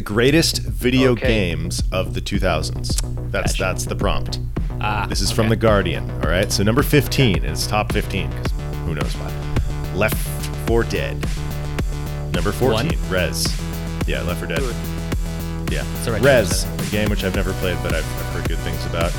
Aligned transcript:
The 0.00 0.04
greatest 0.06 0.62
video 0.62 1.10
Okay. 1.12 1.28
games 1.28 1.82
of 1.92 2.14
the 2.14 2.22
2000s. 2.22 3.02
That's 3.30 3.52
Gotcha. 3.52 3.62
that's 3.62 3.84
the 3.84 3.94
prompt. 3.94 4.38
Ah, 4.80 5.04
This 5.06 5.20
is 5.20 5.30
from 5.30 5.50
the 5.50 5.56
Guardian. 5.56 6.10
All 6.24 6.30
right. 6.30 6.50
So 6.50 6.62
number 6.62 6.82
15, 6.82 7.36
and 7.36 7.44
it's 7.44 7.66
top 7.66 7.92
15 7.92 8.30
because 8.30 8.50
who 8.86 8.94
knows 8.94 9.12
why. 9.18 9.30
Left 9.94 10.16
4 10.66 10.84
Dead. 10.84 11.18
Number 12.32 12.50
14, 12.50 12.98
Rez. 13.10 13.46
Yeah, 14.06 14.22
Left 14.22 14.38
4 14.38 14.48
Dead. 14.48 14.60
Good. 14.60 14.74
Yeah. 15.70 15.84
the 16.06 16.12
right 16.12 16.22
Rez, 16.22 16.64
a 16.64 16.90
game 16.90 17.10
which 17.10 17.22
I've 17.22 17.36
never 17.36 17.52
played, 17.60 17.76
but 17.82 17.92
I've, 17.94 18.06
I've 18.20 18.32
heard 18.32 18.48
good 18.48 18.58
things 18.60 18.82
about. 18.86 19.12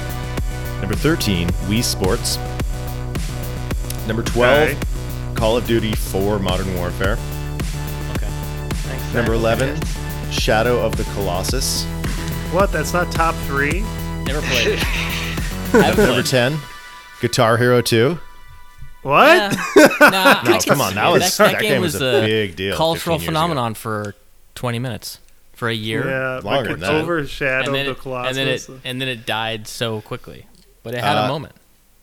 Number 0.79 0.95
13, 0.95 1.47
Wii 1.69 1.83
Sports. 1.83 2.39
Number 4.07 4.23
12, 4.23 4.69
Okay. 4.69 4.77
Call 5.35 5.57
of 5.57 5.67
Duty 5.67 5.93
4 5.93 6.39
Modern 6.39 6.75
Warfare. 6.75 7.19
Okay. 8.15 8.25
Thanks, 8.87 9.13
Number 9.13 9.37
thanks. 9.37 9.59
11, 9.77 9.79
Shadow 10.31 10.79
of 10.79 10.95
the 10.97 11.03
Colossus. 11.13 11.83
What? 12.51 12.71
That's 12.71 12.93
not 12.93 13.11
top 13.11 13.35
three? 13.45 13.81
Never 14.25 14.41
played 14.47 14.79
it. 15.73 15.97
Number 15.97 16.23
10, 16.23 16.57
Guitar 17.21 17.57
Hero 17.57 17.81
2. 17.81 18.17
What? 19.03 19.27
Yeah. 19.75 19.87
Nah, 20.01 20.41
No, 20.43 20.59
come 20.59 20.81
on, 20.81 20.95
that 20.95 21.09
was- 21.09 21.37
that, 21.37 21.51
that 21.53 21.61
game 21.61 21.71
game 21.73 21.81
was 21.81 21.93
was 21.93 22.01
a 22.01 22.23
a 22.23 22.25
big 22.25 22.55
deal 22.55 22.75
cultural 22.75 23.17
15 23.17 23.21
years 23.21 23.23
ago. 23.23 23.25
phenomenon 23.27 23.73
for 23.75 24.15
20 24.55 24.79
minutes, 24.79 25.19
for 25.53 25.69
a 25.69 25.73
year. 25.73 26.05
Yeah, 26.07 26.39
Longer 26.43 26.71
than 26.71 26.79
that. 26.81 26.91
overshadowed 26.91 27.67
and 27.67 27.75
then, 27.75 27.85
the 27.85 27.91
it, 27.91 27.97
Colossus. 27.99 28.37
and 28.37 28.37
then 28.37 28.47
it 28.47 28.81
and 28.85 29.01
then 29.01 29.07
it 29.07 29.25
died 29.25 29.67
so 29.67 30.01
quickly, 30.01 30.45
but 30.83 30.93
it 30.93 31.01
had 31.03 31.17
Uh, 31.17 31.25
a 31.25 31.27
moment. 31.27 31.53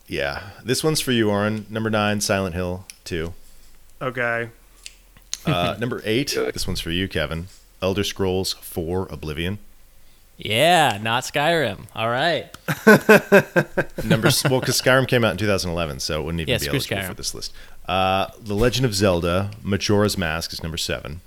Yeah. 0.07 0.49
This 0.63 0.83
one's 0.83 0.99
for 1.01 1.11
you, 1.11 1.29
Oren. 1.29 1.65
Number 1.69 1.89
9, 1.89 2.19
Silent 2.21 2.55
Hill 2.55 2.85
2. 3.05 3.33
okay. 4.01 4.49
Uh, 5.45 5.75
number 5.79 6.01
8, 6.03 6.35
this 6.53 6.67
one's 6.67 6.81
for 6.81 6.91
you, 6.91 7.07
Kevin. 7.07 7.47
Elder 7.81 8.03
Scrolls 8.03 8.53
4 8.53 9.07
Oblivion. 9.09 9.59
Yeah, 10.37 10.97
not 11.01 11.23
Skyrim. 11.23 11.87
All 11.95 12.09
right. 12.09 12.45
Number 14.05 14.29
well, 14.49 14.61
because 14.61 14.81
Skyrim 14.81 15.05
came 15.07 15.25
out 15.25 15.31
in 15.31 15.37
2011, 15.37 15.99
so 15.99 16.21
it 16.21 16.23
wouldn't 16.23 16.41
even 16.41 16.51
Yeah, 16.53 16.57
be 16.59 16.67
eligible 16.69 16.97
Skyrim. 16.97 17.07
for 17.07 17.13
this 17.13 17.33
list. 17.33 17.53
Uh, 17.87 18.27
the 18.39 18.53
Legend 18.53 18.85
of 18.85 18.95
Zelda: 18.95 19.51
Majora's 19.63 20.17
Mask 20.17 20.53
is 20.53 20.63
number 20.63 20.77
seven. 20.77 21.19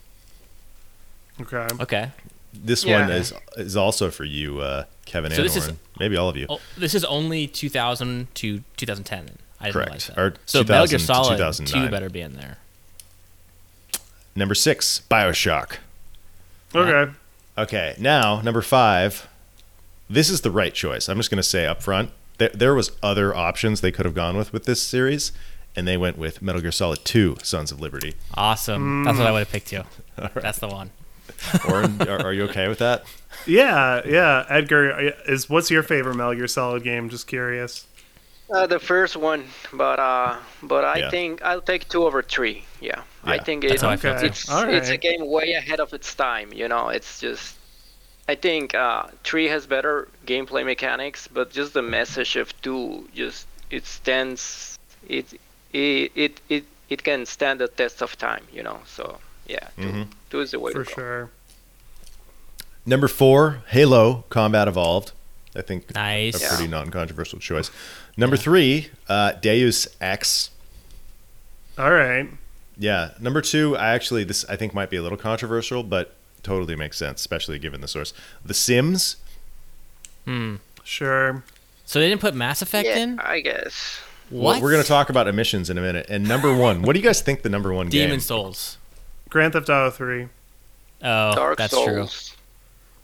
Okay. 1.41 1.67
Okay. 1.81 2.11
This 2.55 2.85
Yeah. 2.85 3.01
one 3.03 3.11
is 3.11 3.35
is 3.57 3.77
also 3.77 4.11
for 4.11 4.25
you, 4.25 4.61
uh, 4.61 4.85
Kevin 5.05 5.31
So 5.31 5.39
and 5.39 5.45
this 5.45 5.57
is- 5.57 5.73
Maybe 6.01 6.17
all 6.17 6.29
of 6.31 6.37
you. 6.37 6.47
Oh, 6.49 6.61
this 6.79 6.95
is 6.95 7.05
only 7.05 7.47
2000 7.47 8.35
to 8.37 8.63
2010. 8.79 9.39
I 9.61 9.65
didn't 9.67 9.73
Correct. 9.75 9.87
realize 9.89 10.07
that. 10.07 10.19
Or 10.19 10.35
so 10.47 10.61
Metal 10.65 10.87
Gear 10.87 10.99
2000 10.99 10.99
to 10.99 11.05
Solid 11.05 11.37
2009. 11.37 11.85
2 11.87 11.91
better 11.91 12.09
be 12.11 12.21
in 12.23 12.35
there. 12.37 12.57
Number 14.35 14.55
six, 14.55 15.03
Bioshock. 15.11 15.77
Okay. 16.75 17.13
Okay, 17.59 17.95
now 17.99 18.41
number 18.41 18.63
five. 18.63 19.29
This 20.09 20.29
is 20.29 20.41
the 20.43 20.51
right 20.51 20.75
choice. 20.75 21.09
I'm 21.09 21.17
just 21.17 21.31
going 21.31 21.39
to 21.39 21.43
say 21.43 21.67
up 21.67 21.83
front. 21.83 22.11
There, 22.39 22.51
there 22.51 22.75
was 22.75 22.93
other 23.03 23.35
options 23.35 23.81
they 23.81 23.93
could 23.93 24.05
have 24.05 24.15
gone 24.15 24.37
with 24.37 24.53
with 24.53 24.65
this 24.65 24.83
series, 24.83 25.33
and 25.77 25.87
they 25.87 25.97
went 25.97 26.19
with 26.19 26.43
Metal 26.43 26.61
Gear 26.61 26.73
Solid 26.73 27.05
2: 27.05 27.37
Sons 27.43 27.73
of 27.73 27.81
Liberty. 27.81 28.15
Awesome. 28.35 29.03
Mm. 29.03 29.05
That's 29.07 29.19
what 29.19 29.27
I 29.27 29.33
would 29.33 29.41
have 29.41 29.51
picked 29.51 29.69
too. 29.69 29.83
That's 30.35 30.59
the 30.59 30.69
one. 30.69 30.91
Oren, 31.69 32.01
are, 32.03 32.27
are 32.27 32.33
you 32.33 32.45
okay 32.45 32.69
with 32.69 32.79
that? 32.79 33.05
Yeah, 33.47 34.03
yeah. 34.07 34.45
Edgar, 34.49 35.13
is 35.27 35.49
what's 35.51 35.71
your 35.71 35.83
favorite 35.83 36.15
Metal 36.15 36.35
Gear 36.35 36.47
Solid 36.47 36.85
game? 36.85 37.09
Just 37.09 37.27
curious. 37.27 37.87
Uh, 38.53 38.67
the 38.67 38.79
first 38.79 39.17
one, 39.17 39.45
but 39.73 39.99
uh, 39.99 40.37
but 40.63 40.85
I 40.85 40.99
Yeah. 40.99 41.11
think 41.11 41.43
I'll 41.43 41.63
take 41.63 41.89
two 41.89 42.05
over 42.05 42.23
three. 42.23 42.65
Yeah, 42.81 43.03
I 43.25 43.39
think 43.39 43.65
it, 43.65 43.81
how 43.81 43.89
I 43.91 43.95
Okay. 43.95 44.27
it's 44.27 44.49
All 44.51 44.69
it's 44.69 44.91
a 44.91 44.97
game 44.99 45.27
way 45.27 45.53
ahead 45.55 45.81
of 45.81 45.93
its 45.95 46.15
time. 46.15 46.53
You 46.53 46.69
know, 46.69 46.89
it's 46.91 47.21
just 47.21 47.57
I 48.29 48.35
think 48.35 48.75
uh, 48.75 49.05
three 49.25 49.49
has 49.49 49.67
better 49.67 50.09
gameplay 50.27 50.65
mechanics, 50.65 51.29
but 51.33 51.51
just 51.51 51.73
the 51.73 51.83
message 51.83 52.37
of 52.37 52.53
two 52.63 53.09
just 53.15 53.47
it 53.71 53.87
stands 53.87 54.77
it 55.09 55.27
it 55.73 56.13
it 56.15 56.41
it, 56.49 56.65
it 56.91 57.03
can 57.05 57.25
stand 57.27 57.59
the 57.61 57.69
test 57.69 58.03
of 58.03 58.17
time. 58.19 58.45
You 58.53 58.63
know, 58.65 58.81
so 58.87 59.19
yeah, 59.49 59.69
2 59.81 59.83
Mhm. 59.89 60.07
two 60.31 60.41
is 60.41 60.51
the 60.51 60.59
way 60.61 60.73
For 60.73 60.85
to 60.85 60.91
go. 60.91 60.95
sure. 60.95 61.31
Number 62.85 63.09
four, 63.09 63.63
Halo 63.69 64.25
Combat 64.29 64.69
Evolved. 64.69 65.13
I 65.55 65.61
think 65.63 65.95
Nice. 65.95 66.35
a 66.43 66.49
pretty 66.49 66.67
non-controversial 66.67 67.39
choice. 67.39 67.71
Number 68.17 68.37
three, 68.37 68.89
uh, 69.09 69.33
Deus 69.33 69.89
Ex. 70.01 70.51
All 71.79 71.91
right. 71.93 72.29
Yeah. 72.77 73.11
Number 73.21 73.41
two, 73.41 73.77
I 73.77 73.91
actually 73.91 74.25
this 74.25 74.45
I 74.49 74.57
think 74.57 74.75
might 74.75 74.91
be 74.91 74.97
a 74.97 75.03
little 75.03 75.19
controversial, 75.19 75.83
but 75.83 76.15
totally 76.43 76.77
makes 76.77 76.97
sense, 76.99 77.21
especially 77.21 77.59
given 77.59 77.81
the 77.81 77.89
source. 77.89 78.13
The 78.45 78.55
Sims. 78.55 79.17
Hmm. 80.27 80.57
Sure. 80.85 81.43
So 81.87 81.99
they 81.99 82.09
didn't 82.09 82.21
put 82.21 82.35
Mass 82.35 82.63
Effect 82.63 82.87
Yeah, 82.89 82.99
in? 82.99 83.21
I 83.21 83.41
guess. 83.41 84.01
Well, 84.31 84.43
What? 84.55 84.63
we're 84.63 84.71
going 84.71 84.83
to 84.83 84.89
talk 84.89 85.11
about 85.11 85.29
emissions 85.29 85.69
in 85.71 85.77
a 85.79 85.81
minute. 85.81 86.07
And 86.09 86.27
number 86.27 86.55
one, 86.55 86.83
what 86.83 86.95
do 86.95 86.99
you 87.01 87.05
guys 87.05 87.21
think 87.21 87.43
the 87.43 87.49
number 87.51 87.73
one 87.73 87.89
Demon 87.89 88.11
game? 88.11 88.21
Souls. 88.21 88.79
Grand 89.29 89.53
Theft 89.53 89.69
Auto 89.69 89.91
3. 89.91 90.29
Oh, 91.05 91.35
Dark 91.35 91.59
that's 91.59 91.73
true. 91.75 92.07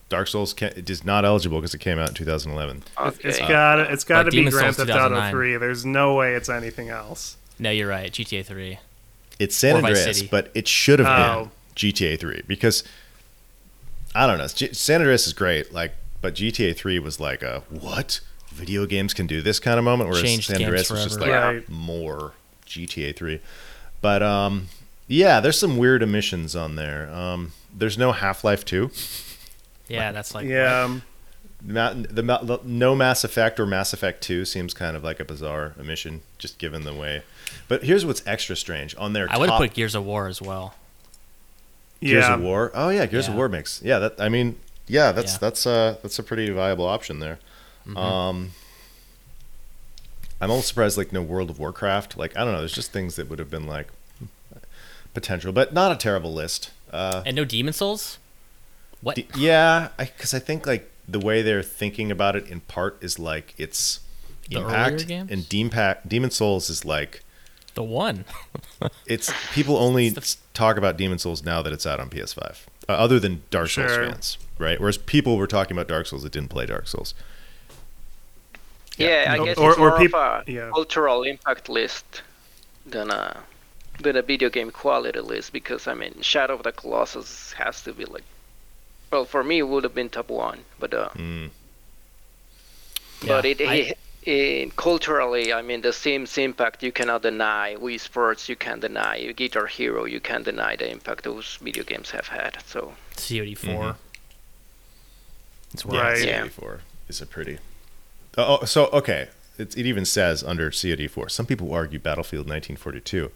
Souls. 0.09 0.11
Dark 0.11 0.29
Souls 0.29 0.53
can 0.55 0.73
it 0.77 0.89
is 0.91 1.05
not 1.05 1.25
eligible 1.25 1.59
because 1.59 1.75
it 1.75 1.79
came 1.79 1.99
out 1.99 2.09
in 2.09 2.15
2011. 2.15 2.83
Okay. 2.99 3.29
It's 3.29 3.39
got 3.39 3.81
it's 3.81 4.05
got 4.05 4.25
to 4.25 4.31
be 4.31 4.39
Demon's 4.39 4.55
Grand 4.55 4.75
Souls 4.77 4.89
Theft 4.89 4.99
Auto 5.01 5.31
3. 5.31 5.57
There's 5.59 5.85
no 5.85 6.15
way 6.15 6.35
it's 6.35 6.49
anything 6.49 6.89
else. 6.89 7.37
No, 7.59 7.71
you're 7.71 7.89
right. 7.89 8.11
GTA 8.13 8.45
3. 8.45 8.79
It's 9.39 9.55
San 9.57 9.75
Or 9.77 9.79
Andreas, 9.79 10.23
but 10.23 10.51
it 10.55 10.67
should 10.69 10.99
have 10.99 11.09
Oh. 11.09 11.43
been 11.45 11.51
GTA 11.77 12.19
3 12.19 12.43
because 12.47 12.85
I 14.15 14.27
don't 14.27 14.39
know. 14.39 14.49
G- 14.49 14.73
San 14.73 15.01
Andreas 15.01 15.27
is 15.27 15.33
great, 15.33 15.73
like, 15.73 15.95
but 16.21 16.35
GTA 16.35 16.75
3 16.77 16.99
was 16.99 17.21
like 17.21 17.43
a 17.43 17.63
what? 17.71 18.21
Video 18.53 18.87
games 18.87 19.15
can 19.15 19.27
do 19.29 19.41
this 19.43 19.61
kind 19.61 19.79
of 19.79 19.85
moment, 19.85 20.09
whereas 20.11 20.25
Changed 20.25 20.47
San 20.49 20.63
Andreas 20.63 20.91
was 20.91 21.05
just 21.05 21.21
like. 21.21 21.31
Right. 21.31 21.69
more 21.69 22.33
GTA 22.67 23.15
3. 23.15 23.41
But 24.01 24.23
um, 24.23 24.69
yeah, 25.07 25.39
there's 25.41 25.59
some 25.59 25.77
weird 25.77 26.03
omissions 26.03 26.57
on 26.57 26.75
there. 26.75 27.09
Um, 27.11 27.53
there's 27.73 27.97
no 27.99 28.11
Half 28.13 28.43
Life 28.43 28.65
2. 28.65 28.91
Yeah, 29.89 30.13
that's 30.13 30.35
like 30.35 30.47
yeah. 30.47 30.85
um, 30.85 31.03
Ma- 31.65 31.93
the, 31.93 32.23
ma- 32.23 32.43
the 32.43 32.61
no 32.63 32.95
Mass 32.95 33.25
Effect 33.25 33.59
or 33.59 33.67
Mass 33.67 33.93
Effect 33.93 34.23
2 34.23 34.45
seems 34.45 34.73
kind 34.75 34.97
of 34.97 35.03
like 35.03 35.19
a 35.19 35.25
bizarre 35.25 35.75
omission, 35.79 36.21
just 36.39 36.59
given 36.59 36.85
the 36.85 36.95
way. 36.95 37.23
But 37.67 37.83
here's 37.83 38.07
what's 38.07 38.25
extra 38.27 38.55
strange 38.55 38.95
on 38.97 39.13
their 39.13 39.27
I 39.31 39.39
would 39.39 39.49
have 39.51 39.59
top 39.59 39.63
put 39.63 39.75
Gears 39.75 39.97
of 39.97 40.05
War 40.05 40.29
as 40.29 40.41
well. 40.41 40.75
Gears 42.01 42.25
yeah. 42.25 42.35
of 42.35 42.43
War. 42.43 42.71
Oh 42.75 42.91
yeah, 42.91 43.07
Gears 43.07 43.27
of 43.27 43.35
War 43.35 43.49
makes. 43.49 43.83
Yeah, 43.83 43.99
that 43.99 44.21
I 44.21 44.29
mean, 44.29 44.57
yeah, 44.87 45.11
that's 45.11 45.33
Yeah. 45.33 45.39
that's 45.41 45.67
uh 45.67 45.97
that's 46.01 46.19
a 46.19 46.23
pretty 46.23 46.49
viable 46.51 46.87
option 46.87 47.19
there. 47.19 47.41
Mhm. 47.87 47.97
Um 47.97 48.51
I'm 50.41 50.51
almost 50.51 50.69
surprised 50.69 50.97
like 50.97 51.13
no 51.13 51.23
World 51.23 51.51
of 51.51 51.59
Warcraft. 51.59 52.17
Like 52.17 52.37
I 52.37 52.45
don't 52.45 52.53
know, 52.53 52.61
there's 52.61 52.73
just 52.73 52.93
things 52.93 53.17
that 53.17 53.29
would 53.29 53.41
have 53.41 53.51
been 53.51 53.67
like 53.67 53.89
potential, 55.13 55.51
but 55.51 55.73
not 55.73 55.91
a 55.91 55.97
terrible 55.97 56.33
list. 56.33 56.71
Uh 56.93 57.25
and 57.27 57.35
no 57.35 57.45
Demon 57.45 57.73
Souls? 57.73 58.19
What? 59.01 59.17
d- 59.17 59.27
yeah, 59.37 59.89
cuz 60.19 60.35
I 60.35 60.39
think 60.39 60.67
like 60.67 60.91
the 61.09 61.21
way 61.21 61.41
they're 61.43 61.63
thinking 61.63 62.11
about 62.11 62.37
it 62.37 62.47
in 62.49 62.61
part 62.61 62.99
is 63.01 63.19
like 63.19 63.55
it's 63.57 64.01
The 64.51 64.61
Impact 64.61 65.07
games? 65.07 65.31
and 65.31 65.43
Deempact, 65.45 66.09
Demon 66.09 66.31
Souls 66.31 66.69
is 66.71 66.85
like 66.85 67.23
the 67.75 67.83
one. 67.83 68.25
it's 69.07 69.33
people 69.53 69.77
only 69.77 70.09
It's 70.09 70.39
talk 70.55 70.77
about 70.77 70.97
Demon 70.97 71.19
Souls 71.19 71.45
now 71.45 71.63
that 71.63 71.73
it's 71.73 71.87
out 71.87 72.01
on 72.01 72.11
PS5, 72.11 72.41
uh, 72.89 72.93
other 72.93 73.21
than 73.21 73.43
Dark 73.51 73.71
Souls 73.71 73.91
Sure. 73.93 74.07
fans, 74.09 74.37
right? 74.59 74.81
Whereas 74.81 74.99
people 74.99 75.37
were 75.37 75.47
talking 75.47 75.77
about 75.77 75.87
Dark 75.89 76.07
Souls 76.07 76.23
that 76.25 76.33
didn't 76.33 76.49
play 76.51 76.67
Dark 76.67 76.89
Souls. 76.89 77.15
Yeah, 78.97 79.27
I 79.33 79.39
Or- 79.39 79.45
guess 79.45 79.59
or- 79.59 79.71
it's 79.71 79.79
or 79.79 79.91
more 79.91 79.99
peop- 79.99 80.15
of 80.15 80.49
a 80.49 80.51
yeah. 80.51 80.71
cultural 80.75 81.23
impact 81.23 81.69
list 81.69 82.23
than 82.85 83.11
a 83.11 83.37
than 84.01 84.17
a 84.17 84.23
video 84.23 84.49
game 84.49 84.71
quality 84.71 85.19
list 85.21 85.53
because 85.53 85.87
I 85.89 85.95
mean 85.95 86.21
Shadow 86.23 86.55
of 86.55 86.63
the 86.63 86.73
Colossus 86.73 87.53
has 87.53 87.83
to 87.83 87.93
be 87.93 88.05
like 88.05 88.25
well 89.11 89.25
for 89.25 89.43
me 89.45 89.59
it 89.59 89.69
would 89.69 89.85
have 89.85 89.95
been 89.95 90.09
top 90.09 90.29
one 90.31 90.61
but 90.79 90.93
uh, 90.95 91.09
Mm. 91.17 91.51
but 93.27 93.45
Yeah, 93.45 93.51
it, 93.51 93.61
I- 93.61 93.75
it, 93.75 93.99
it 94.23 94.77
culturally 94.77 95.53
I 95.53 95.63
mean 95.63 95.81
the 95.81 95.93
Sims 95.93 96.37
impact 96.39 96.83
you 96.83 96.93
cannot 96.93 97.23
deny 97.23 97.77
Wii 97.77 97.99
Sports 98.01 98.49
you 98.49 98.57
can't 98.57 98.81
deny 98.81 99.33
Guitar 99.33 99.67
Hero 99.67 100.05
you 100.05 100.21
can't 100.21 100.45
deny 100.45 100.77
the 100.77 100.91
impact 100.91 101.25
those 101.25 101.59
video 101.63 101.85
games 101.85 102.11
have 102.11 102.29
had 102.29 102.59
so 102.67 102.93
COD 103.17 103.55
4. 103.55 103.69
Mhm. 103.75 103.97
It's 105.75 105.85
Yeah. 105.85 106.01
Right. 106.01 106.27
Yeah. 106.27 106.43
COD4 106.47 106.81
is 107.09 107.21
a 107.21 107.27
pretty. 107.27 107.59
Oh, 108.37 108.59
oh, 108.63 108.65
so 108.65 108.87
okay, 108.87 109.29
it, 109.59 109.77
it 109.77 109.87
even 109.87 110.05
says 110.05 110.43
under 110.45 110.71
COD4. 110.71 111.31
Some 111.31 111.47
people 111.47 111.73
argue 111.73 111.99
Battlefield 111.99 112.47
1942, 112.49 113.31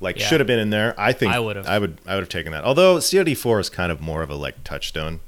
like 0.00 0.18
Yeah. 0.18 0.26
should 0.26 0.40
have 0.40 0.46
been 0.46 0.58
in 0.58 0.70
there. 0.70 0.94
I 0.98 1.12
think 1.12 1.32
I 1.32 1.38
would've. 1.40 1.66
I 1.66 1.78
would. 1.78 1.98
I 2.06 2.14
would 2.14 2.22
have 2.22 2.28
taken 2.28 2.52
that. 2.52 2.64
Although 2.64 2.96
COD4 2.98 3.60
is 3.60 3.70
kind 3.70 3.90
of 3.92 4.00
more 4.00 4.22
of 4.22 4.30
a 4.30 4.34
like 4.34 4.62
touchstone 4.64 5.20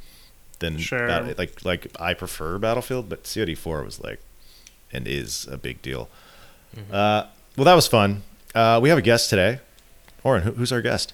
than 0.58 0.78
Sure. 0.78 1.06
Bat- 1.06 1.38
like 1.38 1.64
like 1.64 1.86
I 2.00 2.14
prefer 2.14 2.58
Battlefield, 2.58 3.08
but 3.08 3.24
COD4 3.24 3.84
was 3.84 4.00
like 4.00 4.20
and 4.92 5.06
is 5.06 5.46
a 5.50 5.56
big 5.56 5.82
deal. 5.82 6.08
Mm-hmm. 6.76 6.94
Uh, 6.94 7.24
well, 7.56 7.64
that 7.64 7.74
was 7.74 7.86
fun. 7.86 8.22
Uh, 8.54 8.78
we 8.82 8.88
have 8.88 8.98
a 8.98 9.02
guest 9.02 9.30
today. 9.30 9.60
Oren, 10.24 10.42
who, 10.42 10.52
who's 10.52 10.72
our 10.72 10.82
guest? 10.82 11.12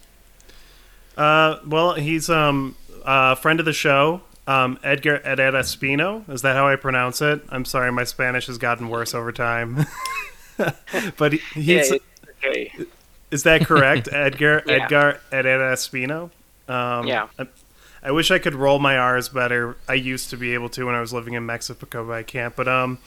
Uh, 1.17 1.59
well, 1.67 1.95
he's 1.95 2.31
um 2.31 2.77
uh, 3.05 3.35
friend 3.35 3.59
of 3.61 3.67
the 3.67 3.73
show, 3.73 4.23
um, 4.47 4.79
Edgar 4.83 5.19
Herrera 5.25 5.61
Espino. 5.61 6.29
Is 6.31 6.43
that 6.43 6.55
how 6.57 6.69
I 6.69 6.77
pronounce 6.77 7.21
it? 7.21 7.43
I'm 7.49 7.65
sorry, 7.65 7.91
my 7.93 8.05
Spanish 8.05 8.47
has 8.47 8.59
gotten 8.59 8.89
worse 8.89 9.15
over 9.15 9.33
time. 9.33 9.87
but 11.17 11.33
he, 11.33 11.39
he's, 11.55 11.91
it's 11.91 12.05
okay. 12.45 12.73
Is 13.33 13.43
that 13.43 13.67
correct, 13.67 14.09
Edgar 14.13 14.63
Yeah. 14.67 14.75
Edgar 14.85 15.21
Herrera 15.31 15.75
Espino? 15.75 16.31
Um, 16.69 17.07
Yeah. 17.07 17.29
I, 17.39 17.47
I 18.05 18.11
wish 18.11 18.31
I 18.31 18.39
could 18.39 18.55
roll 18.55 18.79
my 18.79 18.99
R's 18.99 19.29
better. 19.29 19.77
I 19.89 19.95
used 19.95 20.31
to 20.31 20.37
be 20.37 20.55
able 20.55 20.69
to 20.71 20.87
when 20.87 20.95
I 20.95 21.01
was 21.01 21.13
living 21.13 21.35
in 21.35 21.47
Mexico, 21.47 22.07
but 22.07 22.13
I 22.13 22.23
can't. 22.25 22.55
But 22.55 22.67
um, 22.69 22.99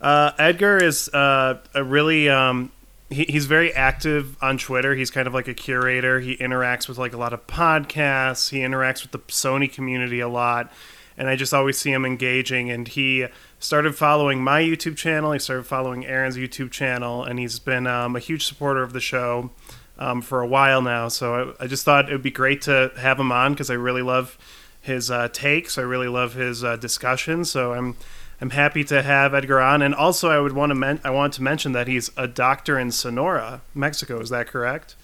uh, 0.00 0.30
Edgar 0.38 0.76
is 0.78 1.08
uh, 1.08 1.58
a 1.74 1.82
really 1.82 2.28
um, 2.28 2.70
he, 3.10 3.24
he's 3.24 3.46
very 3.46 3.72
active 3.74 4.36
on 4.42 4.58
Twitter. 4.58 4.94
He's 4.94 5.10
kind 5.10 5.26
of 5.26 5.34
like 5.34 5.48
a 5.48 5.54
curator. 5.54 6.20
He 6.20 6.36
interacts 6.36 6.88
with 6.88 6.98
like 6.98 7.12
a 7.12 7.16
lot 7.16 7.32
of 7.32 7.46
podcasts. 7.48 8.50
He 8.50 8.58
interacts 8.58 9.02
with 9.02 9.12
the 9.12 9.18
Sony 9.20 9.72
community 9.72 10.20
a 10.20 10.28
lot, 10.28 10.72
and 11.16 11.28
I 11.28 11.34
just 11.36 11.52
always 11.52 11.76
see 11.78 11.90
him 11.90 12.04
engaging. 12.04 12.70
And 12.70 12.86
he 12.86 13.26
started 13.58 13.94
following 13.94 14.42
my 14.42 14.62
YouTube 14.62 14.96
channel. 14.96 15.32
He 15.32 15.38
started 15.38 15.64
following 15.64 16.06
Aaron's 16.06 16.36
YouTube 16.36 16.70
channel, 16.70 17.24
and 17.24 17.38
he's 17.38 17.58
been 17.58 17.86
um, 17.86 18.16
a 18.16 18.20
huge 18.20 18.46
supporter 18.46 18.82
of 18.82 18.92
the 18.92 19.00
show 19.00 19.50
um, 19.98 20.22
for 20.22 20.40
a 20.40 20.46
while 20.46 20.80
now. 20.80 21.08
So 21.08 21.54
I, 21.58 21.64
I 21.64 21.66
just 21.66 21.84
thought 21.84 22.08
it 22.08 22.12
would 22.12 22.22
be 22.22 22.30
great 22.30 22.62
to 22.62 22.92
have 22.96 23.18
him 23.18 23.32
on 23.32 23.52
because 23.52 23.70
I 23.70 23.74
really 23.74 24.02
love 24.02 24.38
his 24.80 25.10
uh, 25.10 25.28
takes. 25.28 25.76
I 25.76 25.82
really 25.82 26.08
love 26.08 26.34
his 26.34 26.62
uh, 26.62 26.76
discussion. 26.76 27.44
So 27.44 27.72
I'm 27.72 27.96
I'm 28.40 28.50
happy 28.50 28.84
to 28.84 29.02
have 29.02 29.34
Edgar 29.34 29.60
on. 29.60 29.82
And 29.82 29.94
also, 29.94 30.30
I 30.30 30.38
would 30.38 30.52
want 30.52 30.70
to 30.70 30.74
men- 30.74 31.00
I 31.04 31.10
want 31.10 31.32
to 31.34 31.42
mention 31.42 31.72
that 31.72 31.88
he's 31.88 32.10
a 32.16 32.28
doctor 32.28 32.78
in 32.78 32.92
Sonora, 32.92 33.62
Mexico. 33.74 34.20
Is 34.20 34.30
that 34.30 34.46
correct? 34.46 34.94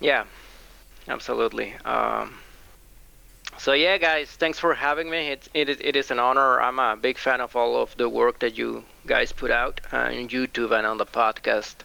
Yeah, 0.00 0.24
absolutely. 1.08 1.74
Um, 1.84 2.38
so 3.62 3.72
yeah, 3.74 3.96
guys, 3.98 4.28
thanks 4.30 4.58
for 4.58 4.74
having 4.74 5.08
me. 5.08 5.28
It, 5.28 5.48
it, 5.54 5.68
is- 5.68 5.80
it 5.80 5.94
is 5.96 6.10
an 6.10 6.18
honor. 6.18 6.60
I'm 6.60 6.78
a 6.80 6.96
big 6.96 7.16
fan 7.18 7.40
of 7.40 7.54
all 7.54 7.80
of 7.80 7.96
the 7.96 8.08
work 8.08 8.40
that 8.40 8.56
you 8.58 8.84
guys 9.06 9.30
put 9.32 9.50
out 9.50 9.80
uh, 9.92 9.96
on 9.98 10.28
YouTube 10.28 10.72
and 10.76 10.84
on 10.86 10.98
the 10.98 11.06
podcast. 11.06 11.76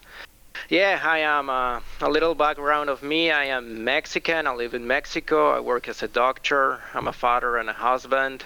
Yeah, 0.68 1.00
I 1.02 1.18
am 1.18 1.48
uh, 1.48 1.80
a 2.00 2.10
little 2.10 2.34
background 2.34 2.90
of 2.90 3.02
me. 3.02 3.30
I 3.30 3.44
am 3.44 3.84
Mexican. 3.84 4.46
I 4.46 4.54
live 4.54 4.74
in 4.74 4.86
Mexico. 4.86 5.56
I 5.56 5.60
work 5.60 5.88
as 5.88 6.02
a 6.02 6.08
doctor. 6.08 6.80
I'm 6.94 7.06
a 7.06 7.12
father 7.12 7.56
and 7.56 7.70
a 7.70 7.72
husband. 7.74 8.44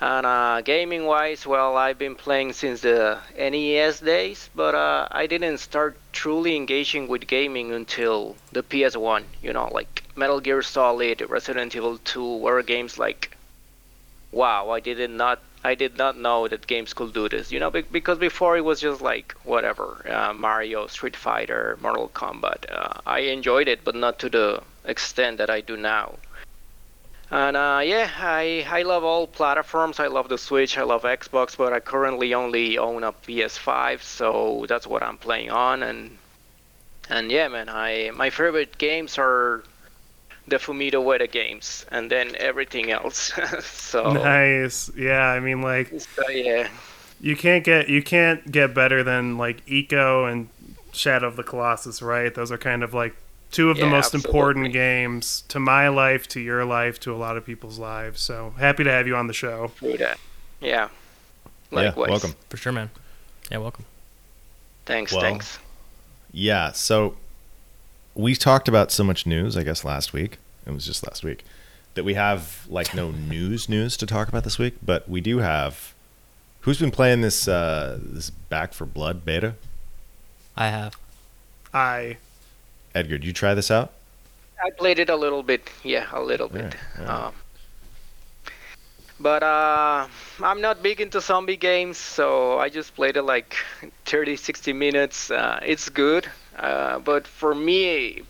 And 0.00 0.24
uh, 0.24 0.60
gaming 0.60 1.04
wise, 1.04 1.46
well, 1.46 1.76
I've 1.76 1.98
been 1.98 2.14
playing 2.14 2.52
since 2.52 2.82
the 2.82 3.18
NES 3.36 3.98
days, 3.98 4.48
but 4.54 4.74
uh, 4.76 5.08
I 5.10 5.26
didn't 5.26 5.58
start 5.58 5.98
truly 6.12 6.54
engaging 6.54 7.08
with 7.08 7.26
gaming 7.26 7.72
until 7.72 8.36
the 8.52 8.62
PS1. 8.62 9.24
You 9.42 9.52
know, 9.52 9.68
like 9.72 10.04
Metal 10.14 10.38
Gear 10.40 10.62
Solid, 10.62 11.22
Resident 11.28 11.74
Evil 11.74 11.98
2 11.98 12.36
were 12.36 12.62
games 12.62 12.98
like, 12.98 13.36
wow, 14.32 14.70
I 14.70 14.80
did 14.80 15.10
not, 15.10 15.42
I 15.64 15.74
did 15.74 15.96
not 15.96 16.16
know 16.16 16.46
that 16.48 16.66
games 16.66 16.92
could 16.94 17.12
do 17.14 17.28
this. 17.28 17.50
You 17.52 17.60
know, 17.60 17.70
because 17.70 18.18
before 18.18 18.56
it 18.56 18.64
was 18.64 18.80
just 18.80 19.00
like 19.00 19.34
whatever, 19.44 20.04
uh, 20.08 20.32
Mario, 20.34 20.86
Street 20.86 21.16
Fighter, 21.16 21.78
Mortal 21.80 22.10
Kombat. 22.10 22.66
Uh, 22.70 23.00
I 23.06 23.20
enjoyed 23.20 23.68
it, 23.68 23.84
but 23.84 23.94
not 23.94 24.18
to 24.20 24.28
the 24.28 24.62
extent 24.84 25.38
that 25.38 25.50
I 25.50 25.60
do 25.62 25.76
now. 25.76 26.18
And 27.34 27.56
uh, 27.56 27.80
yeah, 27.82 28.08
I 28.20 28.64
I 28.70 28.82
love 28.82 29.02
all 29.02 29.26
platforms. 29.26 29.98
I 29.98 30.06
love 30.06 30.28
the 30.28 30.38
Switch. 30.38 30.78
I 30.78 30.84
love 30.84 31.02
Xbox, 31.02 31.56
but 31.56 31.72
I 31.72 31.80
currently 31.80 32.32
only 32.32 32.78
own 32.78 33.02
a 33.02 33.12
PS5, 33.12 34.02
so 34.02 34.66
that's 34.68 34.86
what 34.86 35.02
I'm 35.02 35.18
playing 35.18 35.50
on. 35.50 35.82
And 35.82 36.16
and 37.10 37.32
yeah, 37.32 37.48
man, 37.48 37.68
I 37.68 38.12
my 38.14 38.30
favorite 38.30 38.78
games 38.78 39.18
are 39.18 39.64
the 40.46 40.58
Fumito 40.58 41.02
Ueda 41.02 41.28
games, 41.28 41.84
and 41.90 42.08
then 42.08 42.36
everything 42.38 42.92
else. 42.92 43.32
so, 43.62 44.12
Nice. 44.12 44.92
Yeah, 44.96 45.26
I 45.26 45.40
mean, 45.40 45.60
like 45.60 45.88
so 46.00 46.28
yeah, 46.28 46.68
you 47.20 47.34
can't 47.34 47.64
get 47.64 47.88
you 47.88 48.00
can't 48.00 48.48
get 48.52 48.74
better 48.74 49.02
than 49.02 49.38
like 49.38 49.66
Ico 49.66 50.30
and 50.30 50.50
Shadow 50.92 51.26
of 51.26 51.34
the 51.34 51.42
Colossus, 51.42 52.00
right? 52.00 52.32
Those 52.32 52.52
are 52.52 52.58
kind 52.58 52.84
of 52.84 52.94
like 52.94 53.16
two 53.54 53.70
of 53.70 53.76
the 53.76 53.84
Yeah, 53.84 53.90
most 53.90 54.14
important 54.14 54.72
games 54.72 55.44
to 55.48 55.60
my 55.60 55.88
life, 55.88 56.26
to 56.28 56.40
your 56.40 56.64
life, 56.64 56.98
to 57.00 57.14
a 57.14 57.16
lot 57.16 57.36
of 57.36 57.46
people's 57.46 57.78
lives. 57.78 58.20
So 58.20 58.52
happy 58.58 58.82
to 58.82 58.90
have 58.90 59.06
you 59.06 59.14
on 59.14 59.28
the 59.28 59.32
show. 59.32 59.68
through 59.68 59.98
that. 59.98 60.18
Yeah. 60.60 60.88
Yeah, 61.70 61.94
welcome. 61.94 62.34
For 62.50 62.56
sure, 62.56 62.72
man. 62.72 62.90
Yeah, 63.50 63.58
welcome. 63.58 63.84
Thanks. 64.86 65.12
Well, 65.12 65.22
thanks. 65.22 65.58
Yeah, 66.32 66.72
so 66.72 67.16
we 68.14 68.34
talked 68.34 68.68
about 68.68 68.90
so 68.90 69.04
much 69.04 69.26
news, 69.26 69.56
I 69.56 69.62
guess 69.62 69.84
last 69.84 70.12
week. 70.12 70.38
It 70.66 70.72
was 70.72 70.84
just 70.84 71.06
last 71.06 71.22
week 71.24 71.44
that 71.94 72.04
we 72.04 72.14
have 72.14 72.66
like 72.68 72.92
no 72.94 73.10
news 73.30 73.68
news 73.68 73.96
to 73.98 74.06
talk 74.06 74.28
about 74.28 74.44
this 74.44 74.58
week, 74.58 74.74
but 74.84 75.08
we 75.08 75.20
do 75.20 75.38
have 75.38 75.94
who's 76.60 76.78
been 76.78 76.90
playing 76.90 77.20
this 77.20 77.46
uh 77.46 77.98
this 78.02 78.30
Back 78.30 78.72
4 78.72 78.86
Blood 78.86 79.24
beta? 79.24 79.54
I 80.56 80.68
have. 80.68 80.96
I 81.72 82.16
Edgar, 82.94 83.18
did 83.18 83.26
you 83.26 83.32
try 83.32 83.54
this 83.54 83.70
out? 83.70 83.92
I 84.64 84.70
played 84.70 84.98
it 84.98 85.10
a 85.10 85.16
little 85.16 85.42
bit. 85.42 85.68
Yeah, 85.82 86.06
a 86.12 86.22
little 86.22 86.48
bit. 86.48 86.74
Yeah. 86.98 87.26
Um, 87.26 87.34
but 89.20 89.42
uh, 89.42 90.06
I'm 90.42 90.60
not 90.60 90.82
big 90.82 91.00
into 91.00 91.20
zombie 91.20 91.56
games, 91.56 91.98
so 91.98 92.58
I 92.58 92.68
just 92.68 92.94
played 92.94 93.16
it 93.16 93.22
like 93.22 93.56
30, 94.04 94.36
60 94.36 94.72
minutes. 94.72 95.30
Uh, 95.30 95.60
it's 95.64 95.88
good, 95.88 96.26
uh, 96.58 96.98
but 96.98 97.26
for 97.26 97.54
me 97.54 98.22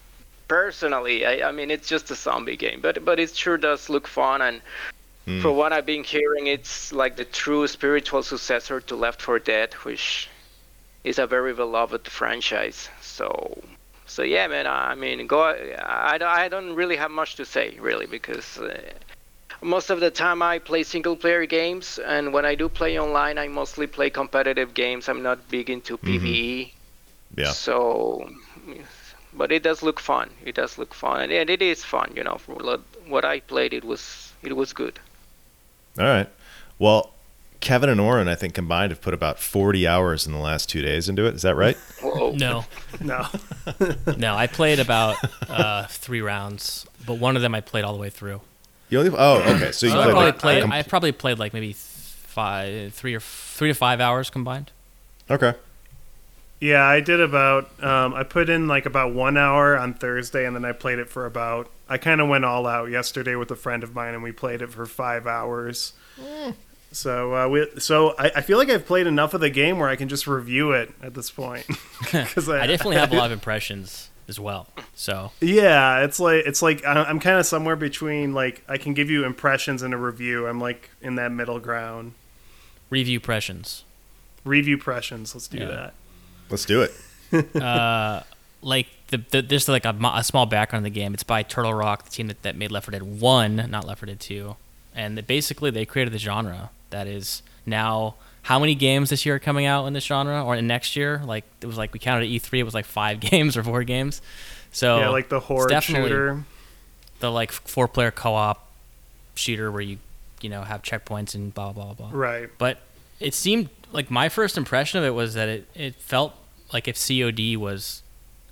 personally, 0.48 1.24
I, 1.24 1.48
I 1.48 1.52
mean, 1.52 1.70
it's 1.70 1.88
just 1.88 2.10
a 2.10 2.14
zombie 2.14 2.56
game. 2.56 2.80
But 2.80 3.04
but 3.04 3.18
it 3.18 3.34
sure 3.34 3.56
does 3.56 3.88
look 3.88 4.06
fun, 4.06 4.42
and 4.42 4.60
Hmm. 5.26 5.40
for 5.40 5.52
what 5.52 5.72
I've 5.72 5.86
been 5.86 6.04
hearing, 6.04 6.48
it's 6.48 6.92
like 6.92 7.16
the 7.16 7.24
true 7.24 7.66
spiritual 7.66 8.22
successor 8.22 8.80
to 8.82 8.94
Left 8.94 9.22
4 9.22 9.38
Dead, 9.38 9.72
which 9.84 10.28
is 11.02 11.18
a 11.18 11.26
very 11.26 11.54
beloved 11.54 12.06
franchise. 12.08 12.90
So 13.00 13.62
so 14.06 14.22
yeah, 14.22 14.46
man. 14.48 14.66
I 14.66 14.94
mean, 14.94 15.26
go. 15.26 15.42
I, 15.42 16.18
don't- 16.18 16.28
I 16.28 16.48
don't 16.48 16.74
really 16.74 16.96
have 16.96 17.10
much 17.10 17.36
to 17.36 17.44
say 17.44 17.76
really 17.80 18.06
because 18.06 18.58
uh, 18.58 18.80
most 19.62 19.90
of 19.90 20.00
the 20.00 20.10
time 20.10 20.42
I 20.42 20.58
play 20.58 20.82
single 20.82 21.16
player 21.16 21.46
games, 21.46 21.98
and 21.98 22.32
when 22.32 22.44
I 22.44 22.54
do 22.54 22.68
play 22.68 22.98
online, 22.98 23.38
I 23.38 23.48
mostly 23.48 23.86
play 23.86 24.10
competitive 24.10 24.74
games. 24.74 25.08
I'm 25.08 25.22
not 25.22 25.48
big 25.48 25.70
into 25.70 25.96
PVE. 25.98 26.72
Yeah. 27.36 27.50
So, 27.50 28.28
but 29.32 29.50
it 29.50 29.62
does 29.62 29.82
look 29.82 29.98
fun. 30.00 30.30
It 30.44 30.54
does 30.54 30.78
look 30.78 30.94
fun, 30.94 31.30
and 31.30 31.50
it 31.50 31.62
is 31.62 31.82
fun. 31.84 32.12
You 32.16 32.24
know, 32.24 32.38
what 33.08 33.24
I 33.24 33.40
played, 33.40 33.72
it 33.72 33.84
was 33.84 34.32
it 34.42 34.54
was 34.54 34.72
good. 34.72 34.98
All 35.98 36.04
right. 36.06 36.28
Well, 36.78 37.10
Kevin 37.64 37.88
and 37.88 38.00
Oren, 38.00 38.28
I 38.28 38.34
think 38.34 38.54
combined 38.54 38.90
have 38.92 39.00
put 39.00 39.14
about 39.14 39.38
40 39.38 39.86
hours 39.88 40.26
in 40.26 40.32
the 40.32 40.38
last 40.38 40.68
2 40.68 40.82
days 40.82 41.08
into 41.08 41.26
it. 41.26 41.34
Is 41.34 41.42
that 41.42 41.56
right? 41.56 41.76
Whoa. 42.02 42.32
No, 42.32 42.66
no. 43.00 43.26
no. 44.16 44.34
I 44.36 44.46
played 44.46 44.78
about 44.80 45.16
uh, 45.48 45.86
three 45.86 46.20
rounds, 46.20 46.86
but 47.06 47.14
one 47.14 47.36
of 47.36 47.42
them 47.42 47.54
I 47.54 47.60
played 47.62 47.84
all 47.84 47.94
the 47.94 47.98
way 48.00 48.10
through. 48.10 48.42
You 48.90 48.98
only 49.00 49.10
Oh, 49.16 49.38
okay. 49.56 49.72
So 49.72 49.86
you 49.86 49.92
So 49.92 49.98
I 50.00 50.02
played 50.04 50.12
probably 50.12 50.24
like, 50.26 50.38
played. 50.38 50.62
com- 50.62 50.72
I 50.72 50.82
probably 50.82 51.12
played 51.12 51.38
like 51.38 51.52
maybe 51.54 51.72
five, 51.72 52.92
three 52.92 53.14
or 53.14 53.20
three 53.20 53.68
to 53.68 53.74
five 53.74 54.00
hours 54.00 54.28
combined. 54.28 54.70
Okay. 55.30 55.54
Yeah, 56.60 56.84
I 56.84 57.00
did 57.00 57.20
about. 57.20 57.70
Um, 57.82 58.14
I 58.14 58.22
put 58.24 58.48
in 58.50 58.68
like 58.68 58.84
about 58.86 59.14
one 59.14 59.36
hour 59.36 59.76
on 59.78 59.94
Thursday, 59.94 60.46
and 60.46 60.54
then 60.54 60.64
I 60.64 60.72
played 60.72 60.98
it 60.98 61.08
for 61.08 61.24
about. 61.26 61.70
I 61.88 61.96
kind 61.98 62.20
of 62.20 62.28
went 62.28 62.44
all 62.44 62.66
out 62.66 62.90
yesterday 62.90 63.34
with 63.36 63.50
a 63.50 63.56
friend 63.56 63.82
of 63.82 63.94
mine, 63.94 64.14
and 64.14 64.22
we 64.22 64.32
played 64.32 64.62
it 64.62 64.70
for 64.70 64.86
five 64.86 65.26
hours. 65.26 65.92
So 66.94 67.34
uh, 67.34 67.48
we. 67.48 67.66
So 67.78 68.14
I, 68.18 68.30
I 68.36 68.40
feel 68.40 68.56
like 68.56 68.70
I've 68.70 68.86
played 68.86 69.06
enough 69.06 69.34
of 69.34 69.40
the 69.40 69.50
game 69.50 69.78
where 69.78 69.88
I 69.88 69.96
can 69.96 70.08
just 70.08 70.26
review 70.26 70.72
it 70.72 70.92
at 71.02 71.14
this 71.14 71.30
point. 71.30 71.66
Because 72.12 72.48
I 72.48 72.66
definitely 72.66 72.96
have 72.96 73.12
a 73.12 73.16
lot 73.16 73.26
of 73.26 73.32
impressions 73.40 74.10
as 74.28 74.38
well. 74.38 74.68
So 74.94 75.32
Yeah, 75.40 76.04
it's 76.04 76.20
like 76.20 76.44
it's 76.46 76.62
like 76.62 76.84
I- 76.84 77.04
I'm 77.04 77.18
kind 77.20 77.38
of 77.38 77.46
somewhere 77.46 77.76
between 77.76 78.32
like 78.34 78.62
I 78.68 78.78
can 78.78 78.94
give 78.94 79.10
you 79.10 79.24
impressions 79.24 79.82
and 79.82 79.92
a 79.92 79.96
review. 79.96 80.46
I'm 80.46 80.60
like 80.60 80.90
in 81.02 81.16
that 81.16 81.32
middle 81.32 81.58
ground. 81.58 82.12
review 82.90 83.16
impressions. 83.16 83.84
Review 84.44 84.74
impressions. 84.74 85.34
Let's 85.34 85.48
do 85.48 85.58
Yeah. 85.58 85.66
that. 85.66 85.94
Let's 86.50 86.64
do 86.66 86.82
it. 86.82 87.56
uh, 87.56 88.22
like 88.62 88.86
the, 89.08 89.18
the 89.30 89.42
there's 89.42 89.68
like 89.68 89.84
a, 89.84 89.96
a 90.14 90.22
small 90.22 90.46
background 90.46 90.80
on 90.80 90.84
the 90.84 90.90
game. 91.00 91.14
It's 91.14 91.22
by 91.24 91.42
Turtle 91.42 91.74
Rock, 91.74 92.04
the 92.04 92.10
team 92.10 92.28
that, 92.28 92.42
that 92.42 92.54
made 92.56 92.70
Left 92.70 92.86
4 92.86 92.92
Dead 92.92 93.02
1, 93.02 93.68
not 93.70 93.86
Left 93.86 94.00
4 94.00 94.06
Dead 94.06 94.20
2. 94.20 94.56
And 94.94 95.26
basically 95.26 95.70
they 95.70 95.84
created 95.84 96.12
the 96.14 96.18
genre 96.18 96.70
that 96.94 97.06
is 97.06 97.42
now 97.66 98.14
how 98.42 98.58
many 98.58 98.74
games 98.74 99.10
this 99.10 99.24
year 99.26 99.36
are 99.36 99.38
coming 99.38 99.66
out 99.66 99.86
in 99.86 99.92
this 99.92 100.04
genre 100.04 100.44
or 100.44 100.54
in 100.54 100.66
next 100.66 100.96
year? 100.96 101.22
Like 101.24 101.44
it 101.60 101.66
was 101.66 101.76
like 101.76 101.92
we 101.92 101.98
counted 101.98 102.24
at 102.24 102.30
E3 102.30 102.58
it 102.58 102.62
was 102.62 102.74
like 102.74 102.86
5 102.86 103.20
games 103.30 103.56
or 103.56 103.62
4 103.62 103.84
games. 103.84 104.22
So 104.70 104.98
yeah, 104.98 105.08
like 105.08 105.28
the 105.28 105.40
horde 105.40 105.70
definitely- 105.70 106.10
shooter. 106.10 106.44
the 107.20 107.30
like 107.30 107.52
four 107.52 107.88
player 107.88 108.10
co-op 108.10 108.68
shooter 109.34 109.70
where 109.70 109.80
you 109.80 109.98
you 110.40 110.48
know 110.48 110.62
have 110.62 110.82
checkpoints 110.82 111.34
and 111.34 111.54
blah 111.54 111.72
blah 111.72 111.94
blah. 111.94 112.10
Right. 112.12 112.50
But 112.58 112.78
it 113.20 113.34
seemed 113.34 113.70
like 113.92 114.10
my 114.10 114.28
first 114.28 114.58
impression 114.58 114.98
of 114.98 115.04
it 115.04 115.14
was 115.14 115.34
that 115.34 115.48
it, 115.48 115.68
it 115.74 115.94
felt 115.96 116.34
like 116.72 116.88
if 116.88 116.96
COD 116.96 117.56
was 117.56 118.02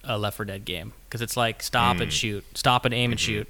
a 0.05 0.19
Left 0.19 0.37
4 0.37 0.47
Dead 0.47 0.65
game 0.65 0.93
because 1.09 1.21
it's 1.21 1.37
like 1.37 1.63
stop 1.63 2.01
and 2.01 2.11
mm. 2.11 2.15
shoot, 2.15 2.45
stop 2.55 2.85
and 2.85 2.95
aim 2.95 3.13
and 3.13 3.21
mm-hmm. 3.21 3.33
shoot. 3.33 3.49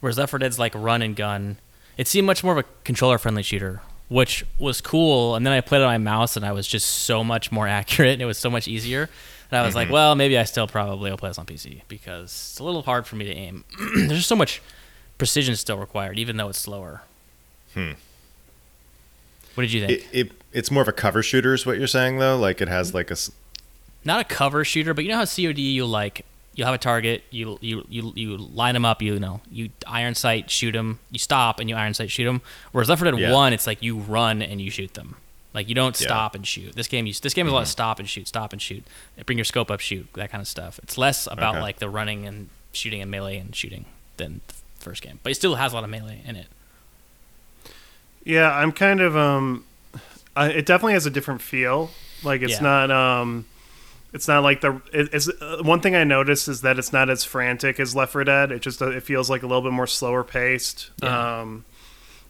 Whereas 0.00 0.18
Left 0.18 0.30
4 0.30 0.38
Dead's 0.40 0.58
like 0.58 0.74
run 0.74 1.02
and 1.02 1.14
gun. 1.14 1.58
It 1.96 2.08
seemed 2.08 2.26
much 2.26 2.42
more 2.42 2.52
of 2.52 2.58
a 2.58 2.68
controller 2.84 3.18
friendly 3.18 3.42
shooter, 3.42 3.80
which 4.08 4.44
was 4.58 4.80
cool. 4.80 5.34
And 5.34 5.46
then 5.46 5.52
I 5.52 5.60
played 5.60 5.80
it 5.80 5.84
on 5.84 5.90
my 5.90 5.98
mouse, 5.98 6.36
and 6.36 6.44
I 6.44 6.52
was 6.52 6.66
just 6.66 6.86
so 6.86 7.24
much 7.24 7.50
more 7.50 7.66
accurate. 7.80 8.12
And 8.14 8.22
it 8.22 8.26
was 8.26 8.38
so 8.38 8.50
much 8.50 8.68
easier. 8.68 9.08
And 9.50 9.60
I 9.60 9.64
was 9.64 9.74
like, 9.76 9.90
well, 9.90 10.16
maybe 10.16 10.36
I 10.36 10.44
still 10.44 10.66
probably 10.66 11.10
will 11.10 11.16
play 11.16 11.30
this 11.30 11.38
on 11.38 11.46
PC 11.46 11.82
because 11.86 12.24
it's 12.24 12.58
a 12.58 12.64
little 12.64 12.82
hard 12.82 13.06
for 13.06 13.14
me 13.14 13.24
to 13.26 13.32
aim. 13.32 13.64
There's 13.94 14.10
just 14.10 14.28
so 14.28 14.34
much 14.34 14.60
precision 15.18 15.54
still 15.54 15.78
required, 15.78 16.18
even 16.18 16.36
though 16.36 16.48
it's 16.48 16.58
slower. 16.58 17.02
Hmm. 17.74 17.92
What 19.54 19.62
did 19.62 19.72
you 19.72 19.86
think? 19.86 20.00
It, 20.00 20.06
it 20.12 20.32
it's 20.52 20.70
more 20.70 20.82
of 20.82 20.88
a 20.88 20.92
cover 20.92 21.22
shooter, 21.22 21.54
is 21.54 21.64
what 21.64 21.78
you're 21.78 21.86
saying 21.86 22.18
though. 22.18 22.36
Like 22.36 22.60
it 22.60 22.68
has 22.68 22.92
like 22.92 23.10
a 23.10 23.16
Not 24.04 24.20
a 24.20 24.24
cover 24.24 24.64
shooter, 24.64 24.92
but 24.94 25.04
you 25.04 25.10
know 25.10 25.16
how 25.16 25.24
COD 25.24 25.58
you 25.58 25.86
like 25.86 26.24
you 26.56 26.64
have 26.64 26.74
a 26.74 26.78
target, 26.78 27.22
you 27.30 27.58
you 27.60 27.84
you 27.88 28.12
you 28.16 28.36
line 28.36 28.74
them 28.74 28.84
up, 28.84 29.00
you 29.02 29.20
know, 29.20 29.40
you 29.50 29.70
iron 29.86 30.14
sight 30.16 30.50
shoot 30.50 30.72
them, 30.72 30.98
you 31.10 31.18
stop 31.18 31.60
and 31.60 31.68
you 31.70 31.76
iron 31.76 31.94
sight 31.94 32.10
shoot 32.10 32.24
them. 32.24 32.40
Whereas 32.72 32.88
Left 32.88 33.00
4 33.02 33.12
Dead 33.12 33.20
Yeah. 33.20 33.32
1, 33.32 33.52
it's 33.52 33.66
like 33.66 33.82
you 33.82 33.96
run 33.98 34.42
and 34.42 34.60
you 34.60 34.70
shoot 34.70 34.94
them. 34.94 35.16
Like 35.54 35.68
you 35.68 35.74
don't 35.74 35.98
Yeah. 36.00 36.06
stop 36.06 36.34
and 36.34 36.46
shoot. 36.46 36.74
This 36.74 36.88
game, 36.88 37.06
you, 37.06 37.12
this 37.14 37.32
game 37.34 37.46
is 37.46 37.52
a 37.52 37.54
lot 37.54 37.62
of 37.62 37.68
stop 37.68 37.98
and 37.98 38.08
shoot, 38.08 38.26
stop 38.28 38.52
and 38.52 38.60
shoot. 38.60 38.84
Bring 39.24 39.38
your 39.38 39.44
scope 39.44 39.70
up, 39.70 39.80
shoot, 39.80 40.06
that 40.14 40.30
kind 40.30 40.42
of 40.42 40.48
stuff. 40.48 40.78
It's 40.82 40.98
less 40.98 41.26
about 41.30 41.54
Okay. 41.56 41.62
like 41.62 41.78
the 41.78 41.88
running 41.88 42.26
and 42.26 42.48
shooting 42.72 43.00
and 43.00 43.10
melee 43.10 43.38
and 43.38 43.54
shooting 43.54 43.84
than 44.16 44.40
the 44.48 44.54
first 44.78 45.02
game, 45.02 45.20
but 45.22 45.30
it 45.32 45.34
still 45.36 45.54
has 45.54 45.72
a 45.72 45.74
lot 45.74 45.84
of 45.84 45.90
melee 45.90 46.20
in 46.26 46.36
it. 46.36 46.46
Yeah, 48.24 48.50
I'm 48.52 48.72
kind 48.72 49.00
of 49.00 49.16
um, 49.16 49.64
I, 50.34 50.48
it 50.48 50.66
definitely 50.66 50.94
has 50.94 51.06
a 51.06 51.10
different 51.10 51.40
feel. 51.42 51.90
Like 52.22 52.42
it's 52.42 52.54
Yeah. 52.54 52.60
not 52.60 52.90
um, 52.90 53.46
it's 54.12 54.28
not 54.28 54.42
like 54.42 54.60
the 54.60 54.80
it, 54.92 55.08
it's 55.12 55.28
uh, 55.28 55.58
one 55.62 55.80
thing 55.80 55.94
I 55.94 56.04
noticed 56.04 56.48
is 56.48 56.62
that 56.62 56.78
it's 56.78 56.92
not 56.92 57.10
as 57.10 57.24
frantic 57.24 57.78
as 57.80 57.94
Left 57.94 58.12
4 58.12 58.24
Dead. 58.24 58.52
It 58.52 58.62
just 58.62 58.80
uh, 58.80 58.90
it 58.90 59.02
feels 59.02 59.28
like 59.28 59.42
a 59.42 59.46
little 59.46 59.62
bit 59.62 59.72
more 59.72 59.86
slower 59.86 60.24
paced. 60.24 60.90
Yeah. 61.02 61.40
Um, 61.40 61.64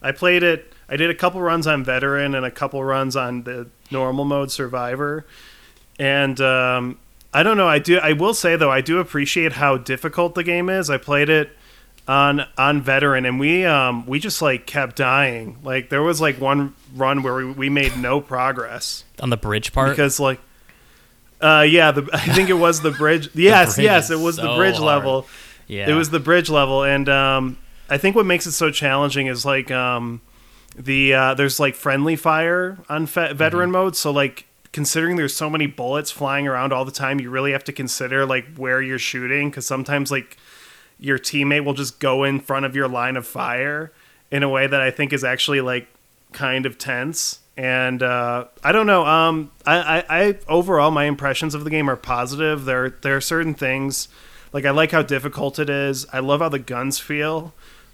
I 0.03 0.13
played 0.13 0.43
it. 0.43 0.73
I 0.89 0.97
did 0.97 1.11
a 1.11 1.15
couple 1.15 1.41
runs 1.41 1.67
on 1.67 1.85
veteran 1.85 2.35
and 2.35 2.47
a 2.47 2.51
couple 2.51 2.83
runs 2.83 3.17
on 3.17 3.43
the 3.43 3.69
normal 3.91 4.25
mode 4.25 4.51
survivor, 4.51 5.27
and 5.99 6.41
um, 6.41 6.99
I 7.33 7.43
don't 7.43 7.57
know. 7.57 7.69
I 7.69 7.79
do. 7.79 7.99
I 7.99 8.13
will 8.13 8.35
say 8.35 8.57
though, 8.57 8.71
I 8.71 8.81
do 8.81 8.99
appreciate 8.99 9.53
how 9.53 9.77
difficult 9.77 10.35
the 10.35 10.45
game 10.45 10.69
is. 10.69 10.91
I 10.91 10.99
played 10.99 11.29
it 11.29 11.51
on 12.09 12.47
on 12.57 12.81
veteran 12.81 13.27
and 13.27 13.41
we 13.41 13.65
um 13.65 14.07
we 14.07 14.21
just 14.21 14.41
like 14.41 14.65
kept 14.65 14.95
dying 14.95 15.59
like 15.65 15.89
there 15.89 16.05
was 16.05 16.21
like 16.21 16.41
one 16.41 16.73
run 16.95 17.23
where 17.25 17.35
we, 17.35 17.51
we 17.51 17.69
made 17.69 17.97
no 17.97 18.21
progress 18.21 19.03
On 19.19 19.29
the 19.29 19.37
bridge 19.37 19.73
part, 19.73 19.91
because 19.91 20.21
like 20.21 20.39
uh 21.41 21.65
yeah 21.69 21.91
the 21.91 22.09
i 22.13 22.19
think 22.35 22.49
it 22.49 22.55
was 22.55 22.81
the 22.81 22.91
bridge. 22.91 23.29
Yes 23.35 23.75
bridge 23.77 23.85
yes 23.85 24.11
it 24.11 24.19
was 24.19 24.37
the 24.37 24.55
bridge 24.55 24.77
hard. 24.77 24.87
level. 24.87 25.27
Yeah, 25.67 25.91
it 25.91 25.95
was 25.95 26.11
the 26.11 26.21
bridge 26.21 26.49
level 26.49 26.83
and 26.85 27.09
um 27.09 27.59
i 27.91 27.99
think 27.99 28.15
what 28.17 28.25
makes 28.27 28.47
it 28.47 28.53
so 28.53 28.71
challenging 28.71 29.27
is 29.27 29.45
like 29.45 29.71
um 29.71 30.21
the 30.77 31.13
uh 31.15 31.35
there's 31.35 31.59
like 31.59 31.75
friendly 31.75 32.17
fire 32.17 32.79
on 32.89 33.07
fe- 33.07 33.33
veteran 33.33 33.71
mode 33.71 33.97
so 33.97 34.11
like 34.11 34.47
considering 34.73 35.17
there's 35.17 35.35
so 35.35 35.49
many 35.51 35.67
bullets 35.67 36.11
flying 36.11 36.47
around 36.47 36.73
all 36.73 36.85
the 36.85 36.93
time 36.93 37.19
you 37.21 37.31
really 37.31 37.53
have 37.53 37.65
to 37.65 37.73
consider 37.73 38.25
like 38.27 38.47
where 38.57 38.81
you're 38.83 38.99
shooting 38.99 39.49
because 39.51 39.67
sometimes 39.67 40.11
like 40.11 40.37
your 40.99 41.19
teammate 41.19 41.65
will 41.65 41.75
just 41.75 41.99
go 41.99 42.25
in 42.25 42.39
front 42.41 42.65
of 42.67 42.77
your 42.77 42.87
line 42.89 43.17
of 43.17 43.27
fire 43.27 43.91
in 44.31 44.43
a 44.43 44.49
way 44.49 44.67
that 44.67 44.81
i 44.81 44.91
think 44.91 45.13
is 45.13 45.25
actually 45.25 45.61
like 45.61 45.89
kind 46.33 46.67
of 46.67 46.77
tense 46.79 47.41
and 47.57 48.03
uh, 48.03 48.47
I 48.63 48.73
don't 48.73 48.87
know. 48.87 49.07
Um, 49.07 49.51
I, 49.65 49.77
I, 49.79 50.05
I 50.09 50.39
overall 50.49 50.91
my 50.91 51.05
impressions 51.05 51.55
of 51.55 51.65
the 51.65 51.71
game 51.71 51.89
are 51.89 51.97
positive. 51.97 52.65
There 52.65 52.91
there 52.91 53.17
are 53.17 53.21
certain 53.21 53.55
things 53.55 54.09
like 54.53 54.65
I 54.65 54.71
like 54.71 54.91
how 54.91 55.03
difficult 55.03 55.59
it 55.59 55.71
is. 55.71 56.07
I 56.13 56.21
love 56.21 56.41
how 56.41 56.49
the 56.49 56.59
guns 56.59 56.99
feel. 56.99 57.53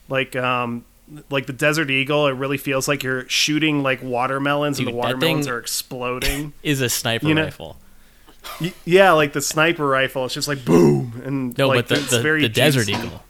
Like 0.09 0.35
um, 0.37 0.85
like 1.31 1.47
the 1.47 1.53
Desert 1.53 1.91
Eagle, 1.91 2.27
it 2.27 2.33
really 2.33 2.59
feels 2.59 2.89
like 2.89 3.03
you're 3.03 3.29
shooting 3.29 3.83
like 3.83 4.03
watermelons 4.03 4.79
Dude, 4.79 4.89
and 4.89 4.95
the 4.95 4.99
watermelons 4.99 5.47
are 5.47 5.59
exploding. 5.59 6.53
is 6.63 6.81
a 6.81 6.89
sniper 6.89 7.27
you 7.27 7.35
know- 7.35 7.45
rifle. 7.45 7.77
Yeah, 8.85 9.13
like 9.13 9.35
the 9.35 9.41
sniper 9.41 9.87
rifle. 9.87 10.25
It's 10.25 10.35
just 10.35 10.49
like 10.49 10.65
boom 10.65 11.23
and 11.25 11.57
No, 11.57 11.69
like, 11.69 11.87
but 11.87 11.89
the, 11.89 11.95
it's 12.03 12.11
the, 12.11 12.21
very 12.21 12.43
the 12.43 12.49
Desert. 12.49 12.89
Eagle. 12.89 13.23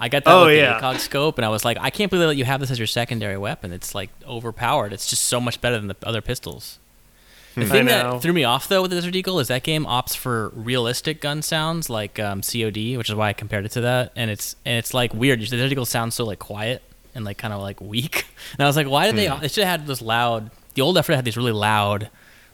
I 0.00 0.08
got 0.08 0.24
that 0.24 0.34
Oh, 0.34 0.46
with 0.46 0.56
yeah. 0.56 0.80
the 0.80 0.86
ACOG 0.86 0.98
scope, 0.98 1.36
and 1.36 1.44
I 1.44 1.50
was 1.50 1.62
like, 1.62 1.76
I 1.78 1.90
can't 1.90 2.10
believe 2.10 2.26
that 2.26 2.36
you 2.36 2.46
have 2.46 2.58
this 2.58 2.70
as 2.70 2.78
your 2.78 2.86
secondary 2.86 3.36
weapon. 3.36 3.70
It's 3.70 3.94
like 3.94 4.08
overpowered. 4.26 4.94
It's 4.94 5.06
just 5.06 5.26
so 5.26 5.40
much 5.40 5.60
better 5.60 5.76
than 5.76 5.88
the 5.88 5.96
other 6.02 6.22
pistols. 6.22 6.78
The 7.54 7.66
hmm. 7.66 7.70
thing 7.70 7.86
that 7.86 8.22
threw 8.22 8.32
me 8.32 8.44
off 8.44 8.68
though 8.68 8.82
with 8.82 8.92
the 8.92 8.96
Desert 8.96 9.14
Eagle 9.14 9.40
is 9.40 9.48
that 9.48 9.62
game 9.62 9.84
opts 9.84 10.16
for 10.16 10.50
realistic 10.50 11.20
gun 11.20 11.42
sounds 11.42 11.90
like 11.90 12.18
um, 12.18 12.42
COD, 12.42 12.96
which 12.96 13.08
is 13.08 13.14
why 13.14 13.28
I 13.28 13.32
compared 13.32 13.66
it 13.66 13.72
to 13.72 13.82
that. 13.82 14.12
And 14.16 14.30
it's 14.30 14.56
and 14.64 14.78
it's 14.78 14.94
like 14.94 15.12
weird. 15.12 15.40
The 15.40 15.46
Desert 15.46 15.72
Eagle 15.72 15.84
sounds 15.84 16.14
so 16.14 16.24
like 16.24 16.38
quiet 16.38 16.82
and 17.14 17.24
like 17.24 17.38
kind 17.38 17.52
of 17.52 17.60
like 17.60 17.80
weak. 17.80 18.26
And 18.54 18.64
I 18.64 18.66
was 18.66 18.74
like, 18.74 18.88
why 18.88 19.06
did 19.06 19.16
they? 19.16 19.26
Hmm. 19.28 19.40
They 19.40 19.48
should 19.48 19.64
have 19.64 19.80
had 19.80 19.86
this 19.86 20.00
loud. 20.00 20.50
The 20.74 20.82
old 20.82 20.96
effort 20.96 21.14
had 21.14 21.24
these 21.24 21.36
really 21.36 21.52
loud, 21.52 22.08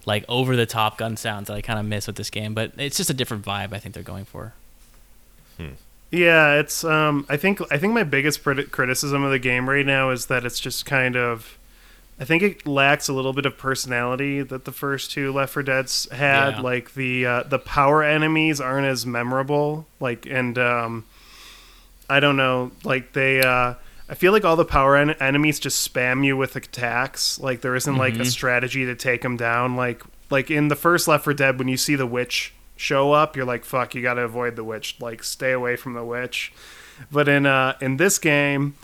like 0.05 0.25
over 0.29 0.57
the 0.57 0.67
top 0.67 0.99
gun 0.99 1.17
sounds 1.17 1.47
that 1.47 1.55
I 1.55 1.63
kind 1.63 1.79
of 1.79 1.87
miss 1.87 2.07
with 2.07 2.17
this 2.17 2.29
game. 2.29 2.55
But 2.55 2.73
it's 2.77 2.97
just 2.97 3.09
a 3.09 3.15
different 3.15 3.45
vibe. 3.45 3.73
I 3.73 3.79
think 3.79 3.95
they're 3.95 4.03
going 4.03 4.25
for. 4.25 4.53
Hmm. 5.59 5.75
Yeah, 6.17 6.55
it's. 6.55 6.85
Um, 6.85 7.27
I 7.29 7.37
think. 7.37 7.61
I 7.71 7.79
think 7.79 7.93
my 7.93 8.05
biggest 8.05 8.43
crit- 8.43 8.71
criticism 8.71 9.23
of 9.23 9.31
the 9.31 9.39
game 9.39 9.69
right 9.69 9.85
now 9.85 10.11
is 10.11 10.27
that 10.27 10.45
it's 10.45 10.59
just 10.59 10.87
kind 10.87 11.17
of. 11.17 11.59
I 12.19 12.25
think 12.25 12.43
it 12.43 12.67
lacks 12.67 13.09
a 13.09 13.13
little 13.13 13.35
bit 13.35 13.45
of 13.45 13.59
personality 13.59 14.41
that 14.41 14.65
the 14.65 14.73
first 14.73 15.11
two 15.11 15.33
Left 15.35 15.53
4 15.53 15.63
Dead's 15.63 16.11
had. 16.11 16.55
Yeah. 16.55 16.61
Like 16.63 16.95
the 16.95 17.27
uh, 17.27 17.43
the 17.43 17.59
power 17.59 18.03
enemies 18.03 18.61
aren't 18.61 18.87
as 18.87 19.05
memorable. 19.05 19.87
Like 20.01 20.25
and 20.25 20.57
um, 20.59 21.05
I 22.09 22.21
don't 22.21 22.37
know. 22.37 22.73
Like 22.85 23.13
they. 23.13 23.41
Uh, 23.41 23.75
I 24.09 24.15
feel 24.15 24.33
like 24.33 24.45
all 24.45 24.57
the 24.57 24.65
power 24.65 24.97
en- 24.97 25.11
enemies 25.11 25.59
just 25.59 25.93
spam 25.93 26.25
you 26.25 26.37
with 26.37 26.55
attacks. 26.57 27.39
Like 27.41 27.61
there 27.61 27.75
isn't 27.75 27.97
like 27.97 28.15
a 28.15 28.25
strategy 28.25 28.87
to 28.87 28.95
take 28.95 29.23
them 29.23 29.37
down. 29.37 29.77
Like 29.77 30.03
like 30.31 30.51
in 30.51 30.69
the 30.69 30.77
first 30.77 31.09
Left 31.09 31.25
4 31.25 31.35
Dead, 31.35 31.59
when 31.59 31.69
you 31.69 31.77
see 31.77 31.97
the 31.97 32.07
witch 32.07 32.55
show 32.77 33.13
up, 33.13 33.37
you're 33.37 33.47
like, 33.47 33.65
"Fuck, 33.65 33.95
you 33.95 34.03
got 34.03 34.15
to 34.15 34.23
avoid 34.23 34.57
the 34.57 34.65
witch. 34.65 34.97
Like 35.01 35.23
stay 35.25 35.53
away 35.53 35.77
from 35.77 35.95
the 35.95 36.05
witch." 36.05 36.53
But 37.11 37.29
in 37.29 37.47
uh 37.47 37.77
in 37.81 37.97
this 37.97 38.19
game, 38.19 38.75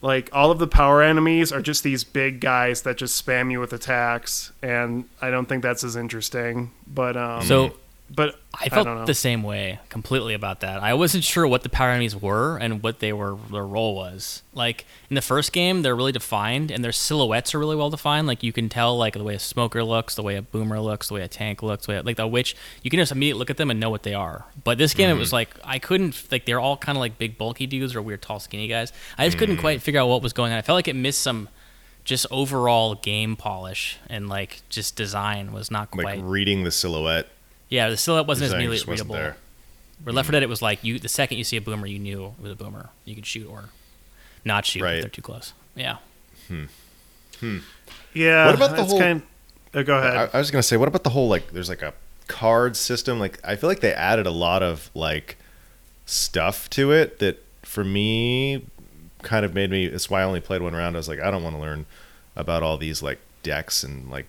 like 0.00 0.28
all 0.32 0.50
of 0.50 0.58
the 0.58 0.66
power 0.66 1.02
enemies 1.02 1.50
are 1.52 1.62
just 1.62 1.82
these 1.82 2.04
big 2.04 2.40
guys 2.40 2.82
that 2.82 2.96
just 2.96 3.24
spam 3.24 3.50
you 3.50 3.60
with 3.60 3.72
attacks, 3.72 4.52
and 4.62 5.04
I 5.20 5.30
don't 5.30 5.46
think 5.46 5.62
that's 5.62 5.82
as 5.82 5.96
interesting. 5.96 6.70
But 6.86 7.16
um, 7.16 7.42
So 7.42 7.74
but 8.10 8.38
I 8.54 8.68
don't 8.68 8.84
know. 8.84 8.94
felt 8.96 9.06
the 9.06 9.14
same 9.14 9.42
way 9.42 9.80
completely 9.90 10.32
about 10.32 10.60
that. 10.60 10.82
I 10.82 10.94
wasn't 10.94 11.24
sure 11.24 11.46
what 11.46 11.62
the 11.62 11.68
power 11.68 11.90
enemies 11.90 12.16
were 12.16 12.56
and 12.56 12.82
what 12.82 13.00
they 13.00 13.12
were 13.12 13.36
their 13.50 13.66
role 13.66 13.94
was. 13.94 14.42
Like 14.54 14.86
in 15.10 15.14
the 15.14 15.22
first 15.22 15.52
game, 15.52 15.82
they're 15.82 15.94
really 15.94 16.12
defined 16.12 16.70
and 16.70 16.82
their 16.82 16.92
silhouettes 16.92 17.54
are 17.54 17.58
really 17.58 17.76
well 17.76 17.90
defined. 17.90 18.26
Like 18.26 18.42
you 18.42 18.52
can 18.52 18.68
tell 18.68 18.96
like 18.96 19.12
the 19.12 19.22
way 19.22 19.34
a 19.34 19.38
smoker 19.38 19.84
looks, 19.84 20.14
the 20.14 20.22
way 20.22 20.36
a 20.36 20.42
boomer 20.42 20.80
looks, 20.80 21.08
the 21.08 21.14
way 21.14 21.22
a 21.22 21.28
tank 21.28 21.62
looks, 21.62 21.86
the 21.86 21.92
way 21.92 22.00
like 22.00 22.16
the 22.16 22.26
witch. 22.26 22.56
You 22.82 22.90
can 22.90 22.98
just 22.98 23.12
immediately 23.12 23.38
look 23.38 23.50
at 23.50 23.58
them 23.58 23.70
and 23.70 23.78
know 23.78 23.90
what 23.90 24.04
they 24.04 24.14
are. 24.14 24.46
But 24.64 24.78
this 24.78 24.94
game, 24.94 25.10
it 25.10 25.18
was 25.18 25.30
hmm. 25.30 25.36
like 25.36 25.50
I 25.62 25.78
couldn't 25.78 26.32
like 26.32 26.46
they're 26.46 26.60
all 26.60 26.78
kind 26.78 26.96
of 26.96 27.00
like 27.00 27.18
big 27.18 27.36
bulky 27.36 27.66
dudes 27.66 27.94
or 27.94 28.00
weird 28.00 28.22
tall 28.22 28.40
skinny 28.40 28.68
guys. 28.68 28.92
I 29.18 29.26
just 29.26 29.36
couldn't 29.36 29.56
hmm. 29.56 29.60
quite 29.60 29.82
figure 29.82 30.00
out 30.00 30.08
what 30.08 30.22
was 30.22 30.32
going 30.32 30.52
on. 30.52 30.58
I 30.58 30.62
felt 30.62 30.76
like 30.76 30.88
it 30.88 30.96
missed 30.96 31.20
some. 31.20 31.48
Just 32.04 32.24
overall 32.30 32.94
game 32.94 33.36
polish 33.36 33.98
and 34.08 34.30
like 34.30 34.62
just 34.70 34.96
design 34.96 35.52
was 35.52 35.70
not 35.70 35.94
like 35.94 36.04
quite. 36.04 36.22
reading 36.22 36.64
the 36.64 36.70
silhouette. 36.70 37.28
Yeah, 37.68 37.88
the 37.90 37.96
silhouette 37.96 38.26
wasn't 38.26 38.44
as 38.46 38.50
design 38.50 38.60
immediately 38.60 38.76
just 38.78 38.88
wasn't 38.88 39.10
readable. 39.10 39.22
there. 39.22 39.36
Where 40.04 40.12
Left 40.12 40.26
4 40.28 40.32
Dead, 40.32 40.42
it 40.42 40.48
was 40.48 40.62
like 40.62 40.84
you. 40.84 40.98
The 40.98 41.08
second 41.08 41.38
you 41.38 41.44
see 41.44 41.56
a 41.56 41.60
boomer, 41.60 41.86
you 41.86 41.98
knew 41.98 42.34
it 42.38 42.42
was 42.42 42.52
a 42.52 42.56
boomer. 42.56 42.90
You 43.04 43.14
could 43.14 43.26
shoot 43.26 43.48
or 43.48 43.64
not 44.44 44.64
shoot 44.64 44.82
Right. 44.82 44.94
if 44.96 45.02
they're 45.02 45.10
too 45.10 45.22
close. 45.22 45.52
Yeah. 45.74 45.96
Hmm. 46.46 46.64
Hmm. 47.40 47.58
yeah. 48.14 48.46
What 48.46 48.54
about 48.54 48.76
the 48.76 48.84
whole- 48.84 48.98
Kind, 48.98 49.22
oh, 49.74 49.82
go 49.82 49.98
ahead. 49.98 50.16
I, 50.32 50.36
I 50.36 50.38
was 50.38 50.50
gonna 50.50 50.62
say, 50.62 50.76
what 50.76 50.88
about 50.88 51.02
the 51.04 51.10
whole 51.10 51.28
like? 51.28 51.50
There's 51.52 51.68
like 51.68 51.82
a 51.82 51.94
card 52.28 52.76
system. 52.76 53.18
Like, 53.18 53.38
I 53.44 53.56
feel 53.56 53.68
like 53.68 53.80
they 53.80 53.92
added 53.92 54.26
a 54.26 54.30
lot 54.30 54.62
of 54.62 54.90
like 54.94 55.36
stuff 56.06 56.70
to 56.70 56.92
it 56.92 57.18
that, 57.18 57.44
for 57.62 57.84
me, 57.84 58.64
kind 59.22 59.44
of 59.44 59.52
made 59.54 59.70
me. 59.70 59.84
It's 59.84 60.08
why 60.08 60.20
I 60.20 60.24
only 60.24 60.40
played 60.40 60.62
one 60.62 60.74
round. 60.74 60.96
I 60.96 60.98
was 60.98 61.08
like, 61.08 61.20
I 61.20 61.30
don't 61.30 61.42
want 61.42 61.54
to 61.56 61.60
learn 61.60 61.86
about 62.36 62.62
all 62.62 62.76
these 62.76 63.02
like 63.02 63.18
decks 63.42 63.82
and 63.82 64.10
like 64.10 64.26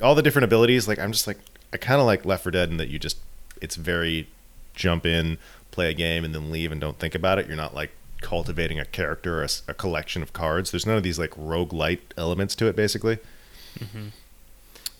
all 0.00 0.14
the 0.14 0.22
different 0.22 0.44
abilities. 0.44 0.86
Like, 0.88 0.98
I'm 0.98 1.12
just 1.12 1.26
like, 1.26 1.38
I 1.72 1.76
kind 1.76 2.00
of 2.00 2.06
like 2.06 2.24
Left 2.24 2.42
4 2.42 2.52
Dead 2.52 2.70
in 2.70 2.76
that 2.78 2.88
you 2.88 2.98
just, 2.98 3.18
it's 3.60 3.76
very 3.76 4.28
jump 4.74 5.04
in, 5.04 5.38
play 5.70 5.90
a 5.90 5.94
game, 5.94 6.24
and 6.24 6.34
then 6.34 6.50
leave 6.50 6.72
and 6.72 6.80
don't 6.80 6.98
think 6.98 7.14
about 7.14 7.38
it. 7.38 7.46
You're 7.46 7.56
not 7.56 7.74
like 7.74 7.90
cultivating 8.20 8.78
a 8.78 8.84
character 8.84 9.40
or 9.40 9.44
a, 9.44 9.48
a 9.68 9.74
collection 9.74 10.22
of 10.22 10.32
cards. 10.32 10.70
There's 10.70 10.86
none 10.86 10.96
of 10.96 11.02
these 11.02 11.18
like 11.18 11.30
roguelite 11.30 12.00
elements 12.16 12.54
to 12.56 12.66
it, 12.66 12.76
basically. 12.76 13.18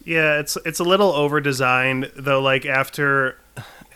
Yeah, 0.04 0.38
it's 0.38 0.56
it's 0.64 0.80
a 0.80 0.84
little 0.84 1.12
over 1.12 1.40
designed 1.40 2.12
though. 2.16 2.40
Like 2.40 2.64
after, 2.64 3.38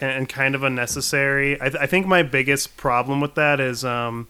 and 0.01 0.29
kind 0.29 0.55
of 0.55 0.63
unnecessary. 0.63 1.61
I, 1.61 1.67
I 1.67 1.87
think 1.87 2.07
my 2.07 2.23
biggest 2.23 2.77
problem 2.77 3.21
with 3.21 3.35
that 3.37 3.61
is 3.61 3.85
um, 3.85 4.29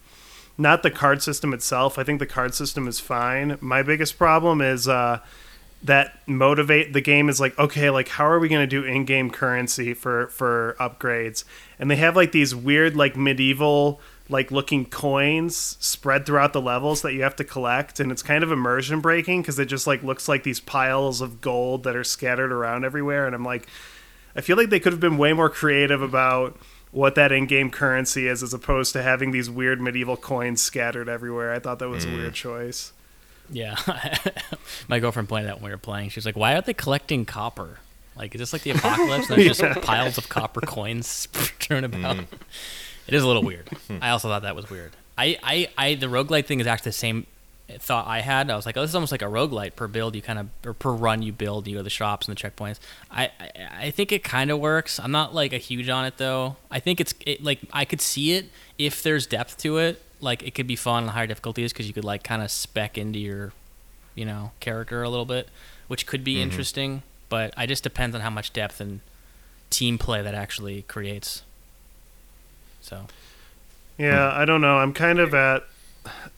not 0.58 0.82
the 0.82 0.90
card 0.90 1.22
system 1.22 1.54
itself. 1.54 1.98
I 1.98 2.04
think 2.04 2.18
the 2.18 2.26
card 2.26 2.54
system 2.54 2.86
is 2.86 3.00
fine. 3.00 3.56
My 3.60 3.82
biggest 3.82 4.18
problem 4.18 4.60
is 4.60 4.86
uh, 4.86 5.20
that 5.84 6.16
motivate 6.28 6.92
the 6.92 7.00
game 7.00 7.28
is 7.28 7.40
like 7.40 7.58
okay, 7.58 7.90
like 7.90 8.08
how 8.08 8.26
are 8.26 8.38
we 8.38 8.48
going 8.48 8.62
to 8.62 8.66
do 8.66 8.84
in-game 8.84 9.30
currency 9.30 9.94
for 9.94 10.28
for 10.28 10.76
upgrades? 10.78 11.44
And 11.78 11.90
they 11.90 11.96
have 11.96 12.16
like 12.16 12.32
these 12.32 12.54
weird 12.54 12.96
like 12.96 13.16
medieval 13.16 14.00
like 14.28 14.50
looking 14.50 14.86
coins 14.86 15.76
spread 15.80 16.24
throughout 16.24 16.52
the 16.52 16.60
levels 16.60 17.02
that 17.02 17.12
you 17.12 17.22
have 17.22 17.36
to 17.36 17.44
collect 17.44 18.00
and 18.00 18.10
it's 18.10 18.22
kind 18.22 18.42
of 18.42 18.50
immersion 18.52 19.00
breaking 19.00 19.42
because 19.42 19.58
it 19.58 19.66
just 19.66 19.86
like 19.86 20.02
looks 20.02 20.28
like 20.28 20.42
these 20.42 20.60
piles 20.60 21.20
of 21.20 21.40
gold 21.40 21.82
that 21.82 21.96
are 21.96 22.04
scattered 22.04 22.52
around 22.52 22.84
everywhere 22.84 23.26
and 23.26 23.34
i'm 23.34 23.44
like 23.44 23.66
i 24.36 24.40
feel 24.40 24.56
like 24.56 24.70
they 24.70 24.80
could 24.80 24.92
have 24.92 25.00
been 25.00 25.18
way 25.18 25.32
more 25.32 25.50
creative 25.50 26.00
about 26.00 26.56
what 26.92 27.14
that 27.14 27.32
in-game 27.32 27.70
currency 27.70 28.28
is 28.28 28.42
as 28.42 28.54
opposed 28.54 28.92
to 28.92 29.02
having 29.02 29.32
these 29.32 29.50
weird 29.50 29.80
medieval 29.80 30.16
coins 30.16 30.60
scattered 30.60 31.08
everywhere. 31.08 31.52
I 31.52 31.58
thought 31.58 31.78
that 31.78 31.88
was 31.88 32.04
a 32.04 32.08
weird 32.08 32.32
mm. 32.32 32.36
choice 32.36 32.92
Yeah, 33.52 33.76
my 34.88 34.98
girlfriend 34.98 35.28
pointed 35.28 35.50
out 35.50 35.56
when 35.56 35.66
we 35.66 35.70
were 35.70 35.78
playing. 35.78 36.08
She 36.08 36.18
was 36.18 36.26
like, 36.26 36.36
"Why 36.36 36.54
aren't 36.54 36.66
they 36.66 36.74
collecting 36.74 37.24
copper? 37.24 37.78
Like, 38.16 38.34
is 38.34 38.38
this 38.40 38.52
like 38.52 38.62
the 38.62 38.70
apocalypse? 38.70 39.28
There's 39.28 39.58
just 39.58 39.80
piles 39.82 40.18
of 40.18 40.28
copper 40.28 40.60
coins 40.60 41.06
strewn 41.32 41.84
about." 41.84 42.16
Mm. 42.16 42.26
It 43.06 43.14
is 43.14 43.22
a 43.22 43.26
little 43.26 43.42
weird. 43.42 43.68
I 44.00 44.10
also 44.10 44.28
thought 44.28 44.42
that 44.42 44.56
was 44.56 44.70
weird. 44.70 44.92
I, 45.18 45.36
I, 45.42 45.68
I, 45.76 45.94
the 45.94 46.06
roguelite 46.06 46.46
thing 46.46 46.60
is 46.60 46.66
actually 46.66 46.90
the 46.90 46.92
same 46.92 47.26
thought 47.78 48.06
I 48.06 48.20
had. 48.20 48.50
I 48.50 48.56
was 48.56 48.66
like, 48.66 48.76
oh, 48.76 48.80
this 48.80 48.90
is 48.90 48.94
almost 48.94 49.12
like 49.12 49.22
a 49.22 49.26
roguelite 49.26 49.76
per 49.76 49.88
build. 49.88 50.14
You 50.14 50.22
kind 50.22 50.38
of, 50.38 50.48
or 50.64 50.72
per 50.72 50.90
run 50.90 51.22
you 51.22 51.32
build, 51.32 51.66
you 51.66 51.74
go 51.74 51.80
to 51.80 51.84
the 51.84 51.90
shops 51.90 52.28
and 52.28 52.36
the 52.36 52.40
checkpoints. 52.40 52.78
I, 53.10 53.30
I, 53.40 53.50
I 53.86 53.90
think 53.90 54.12
it 54.12 54.24
kind 54.24 54.50
of 54.50 54.58
works. 54.58 54.98
I'm 55.00 55.10
not 55.10 55.34
like 55.34 55.52
a 55.52 55.58
huge 55.58 55.88
on 55.88 56.04
it 56.04 56.16
though. 56.16 56.56
I 56.70 56.80
think 56.80 57.00
it's 57.00 57.14
it, 57.26 57.42
like 57.42 57.60
I 57.72 57.84
could 57.84 58.00
see 58.00 58.32
it 58.32 58.46
if 58.78 59.02
there's 59.02 59.26
depth 59.26 59.58
to 59.58 59.78
it. 59.78 60.02
Like 60.22 60.42
it 60.42 60.54
could 60.54 60.66
be 60.66 60.76
fun 60.76 61.04
on 61.04 61.08
higher 61.10 61.26
difficulties 61.26 61.72
because 61.72 61.86
you 61.86 61.92
could 61.92 62.04
like 62.04 62.22
kind 62.22 62.42
of 62.42 62.50
spec 62.50 62.96
into 62.96 63.18
your, 63.18 63.52
you 64.14 64.24
know, 64.24 64.52
character 64.60 65.02
a 65.02 65.10
little 65.10 65.26
bit, 65.26 65.48
which 65.88 66.06
could 66.06 66.24
be 66.24 66.34
mm-hmm. 66.34 66.44
interesting. 66.44 67.02
But 67.28 67.52
I 67.56 67.66
just 67.66 67.82
depends 67.82 68.14
on 68.14 68.22
how 68.22 68.30
much 68.30 68.52
depth 68.52 68.80
and 68.80 69.00
team 69.70 69.98
play 69.98 70.22
that 70.22 70.34
actually 70.34 70.82
creates. 70.82 71.42
So 72.80 73.06
Yeah, 73.98 74.30
hmm. 74.32 74.40
I 74.40 74.44
don't 74.44 74.60
know. 74.60 74.78
I'm 74.78 74.92
kind 74.92 75.18
of 75.18 75.34
at 75.34 75.64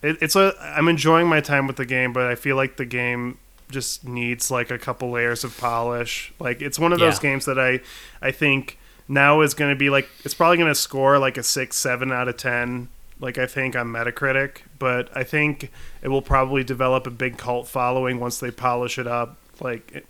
it, 0.02 0.18
it's 0.20 0.36
a 0.36 0.54
I'm 0.60 0.88
enjoying 0.88 1.26
my 1.26 1.40
time 1.40 1.66
with 1.66 1.76
the 1.76 1.86
game, 1.86 2.12
but 2.12 2.24
I 2.26 2.34
feel 2.34 2.56
like 2.56 2.76
the 2.76 2.84
game 2.84 3.38
just 3.70 4.06
needs 4.06 4.50
like 4.50 4.70
a 4.70 4.78
couple 4.78 5.10
layers 5.10 5.42
of 5.44 5.56
polish. 5.58 6.32
Like 6.38 6.62
it's 6.62 6.78
one 6.78 6.92
of 6.92 6.98
those 6.98 7.16
Yeah. 7.22 7.30
games 7.30 7.44
that 7.46 7.58
I 7.58 7.80
I 8.22 8.30
think 8.30 8.78
now 9.08 9.40
is 9.40 9.52
going 9.54 9.70
to 9.70 9.76
be 9.76 9.90
like 9.90 10.08
it's 10.24 10.34
probably 10.34 10.56
going 10.56 10.70
to 10.70 10.74
score 10.74 11.18
like 11.18 11.36
a 11.36 11.42
6 11.42 11.76
7 11.76 12.12
out 12.12 12.28
of 12.28 12.36
10 12.36 12.88
like 13.20 13.38
I 13.38 13.46
think 13.46 13.76
on 13.76 13.86
Metacritic, 13.88 14.58
but 14.78 15.08
I 15.16 15.24
think 15.24 15.70
it 16.02 16.08
will 16.08 16.22
probably 16.22 16.64
develop 16.64 17.06
a 17.06 17.10
big 17.10 17.38
cult 17.38 17.68
following 17.68 18.18
once 18.20 18.38
they 18.38 18.50
polish 18.50 18.98
it 18.98 19.06
up 19.06 19.36
like 19.60 20.04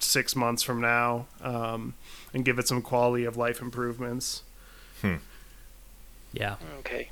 6 0.00 0.36
months 0.36 0.62
from 0.62 0.80
now 0.80 1.26
um, 1.42 1.94
and 2.34 2.44
give 2.44 2.58
it 2.58 2.66
some 2.68 2.82
quality 2.82 3.24
of 3.24 3.36
life 3.36 3.60
improvements. 3.62 4.42
Hmm. 5.02 5.16
yeah, 6.32 6.56
Okay. 6.80 7.10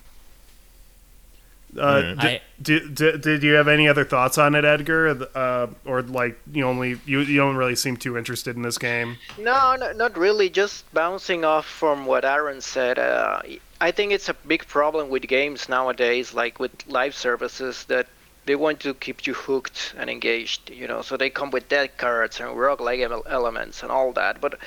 Uh, 1.76 1.80
Alright. 1.80 2.18
d- 2.62 2.76
I- 2.76 2.78
d- 2.78 2.88
d- 2.94 3.18
did 3.18 3.42
you 3.42 3.52
have 3.54 3.68
any 3.68 3.86
other 3.86 4.04
thoughts 4.04 4.38
on 4.38 4.54
it, 4.54 4.64
Edgar? 4.64 5.28
Uh, 5.34 5.66
or 5.84 6.00
like 6.02 6.38
you 6.50 6.64
only 6.64 6.98
you, 7.04 7.20
you 7.20 7.36
don't 7.36 7.56
really 7.56 7.76
seem 7.76 7.96
too 7.98 8.16
interested 8.16 8.56
in 8.56 8.62
this 8.62 8.78
game? 8.78 9.18
No, 9.38 9.76
no, 9.76 9.92
not 9.92 10.16
really. 10.16 10.48
Just 10.48 10.90
bouncing 10.94 11.44
off 11.44 11.66
from 11.66 12.06
what 12.06 12.24
Aaron 12.24 12.60
said. 12.62 12.98
Uh, 12.98 13.42
I 13.80 13.90
think 13.90 14.12
it's 14.12 14.28
a 14.28 14.34
big 14.34 14.66
problem 14.66 15.10
with 15.10 15.28
games 15.28 15.68
nowadays, 15.68 16.32
like 16.32 16.58
with 16.58 16.72
live 16.86 17.14
services, 17.14 17.84
that 17.84 18.06
they 18.46 18.54
want 18.56 18.80
to 18.80 18.94
keep 18.94 19.26
you 19.26 19.34
hooked 19.34 19.94
and 19.98 20.08
engaged. 20.08 20.70
You 20.70 20.88
know, 20.88 21.02
so 21.02 21.16
they 21.16 21.30
come 21.30 21.50
with 21.50 21.68
dead 21.68 21.96
cards 21.98 22.40
and 22.40 22.48
roguelike 22.50 23.00
ele- 23.00 23.26
elements 23.28 23.82
and 23.82 23.92
all 23.92 24.12
that. 24.12 24.40
But 24.40 24.58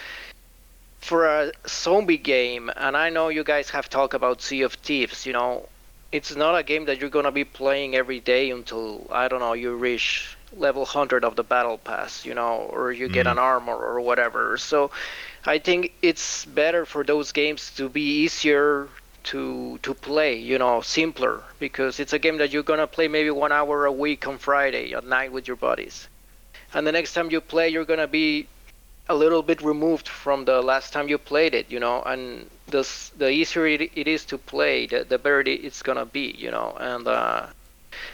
for 0.99 1.25
a 1.25 1.51
zombie 1.67 2.17
game, 2.17 2.71
and 2.75 2.95
I 2.95 3.09
know 3.09 3.29
you 3.29 3.43
guys 3.43 3.69
have 3.71 3.89
talked 3.89 4.13
about 4.13 4.41
Sea 4.41 4.61
of 4.61 4.73
Thieves. 4.73 5.25
You 5.25 5.33
know, 5.33 5.67
it's 6.11 6.35
not 6.35 6.57
a 6.57 6.63
game 6.63 6.85
that 6.85 6.99
you're 6.99 7.09
gonna 7.09 7.31
be 7.31 7.45
playing 7.45 7.95
every 7.95 8.19
day 8.19 8.51
until 8.51 9.07
I 9.11 9.27
don't 9.27 9.39
know 9.39 9.53
you 9.53 9.75
reach 9.75 10.37
level 10.55 10.83
100 10.83 11.23
of 11.23 11.35
the 11.35 11.43
battle 11.43 11.77
pass, 11.77 12.25
you 12.25 12.33
know, 12.33 12.69
or 12.71 12.91
you 12.91 13.07
get 13.07 13.25
mm-hmm. 13.25 13.37
an 13.37 13.39
armor 13.39 13.75
or 13.75 14.01
whatever. 14.01 14.57
So 14.57 14.91
I 15.45 15.59
think 15.59 15.93
it's 16.01 16.45
better 16.45 16.85
for 16.85 17.03
those 17.03 17.31
games 17.31 17.71
to 17.77 17.89
be 17.89 18.01
easier 18.01 18.89
to 19.23 19.77
to 19.83 19.93
play, 19.93 20.35
you 20.35 20.57
know, 20.57 20.81
simpler 20.81 21.43
because 21.59 21.99
it's 21.99 22.13
a 22.13 22.19
game 22.19 22.37
that 22.37 22.51
you're 22.51 22.63
gonna 22.63 22.87
play 22.87 23.07
maybe 23.07 23.31
one 23.31 23.51
hour 23.51 23.85
a 23.85 23.91
week 23.91 24.27
on 24.27 24.37
Friday 24.37 24.93
at 24.93 25.05
night 25.05 25.31
with 25.31 25.47
your 25.47 25.57
buddies, 25.57 26.07
and 26.73 26.85
the 26.87 26.91
next 26.91 27.13
time 27.13 27.31
you 27.31 27.41
play, 27.41 27.69
you're 27.69 27.85
gonna 27.85 28.07
be 28.07 28.47
a 29.09 29.15
little 29.15 29.41
bit 29.41 29.61
removed 29.61 30.07
from 30.07 30.45
the 30.45 30.61
last 30.61 30.93
time 30.93 31.09
you 31.09 31.17
played 31.17 31.55
it, 31.55 31.71
you 31.71 31.79
know, 31.79 32.01
and 32.03 32.49
the 32.67 32.87
the 33.17 33.29
easier 33.29 33.65
it, 33.65 33.91
it 33.95 34.07
is 34.07 34.23
to 34.25 34.37
play, 34.37 34.85
the, 34.85 35.03
the 35.03 35.17
better 35.17 35.41
it's 35.41 35.81
gonna 35.81 36.05
be, 36.05 36.35
you 36.37 36.51
know, 36.51 36.77
and 36.79 37.07
uh, 37.07 37.47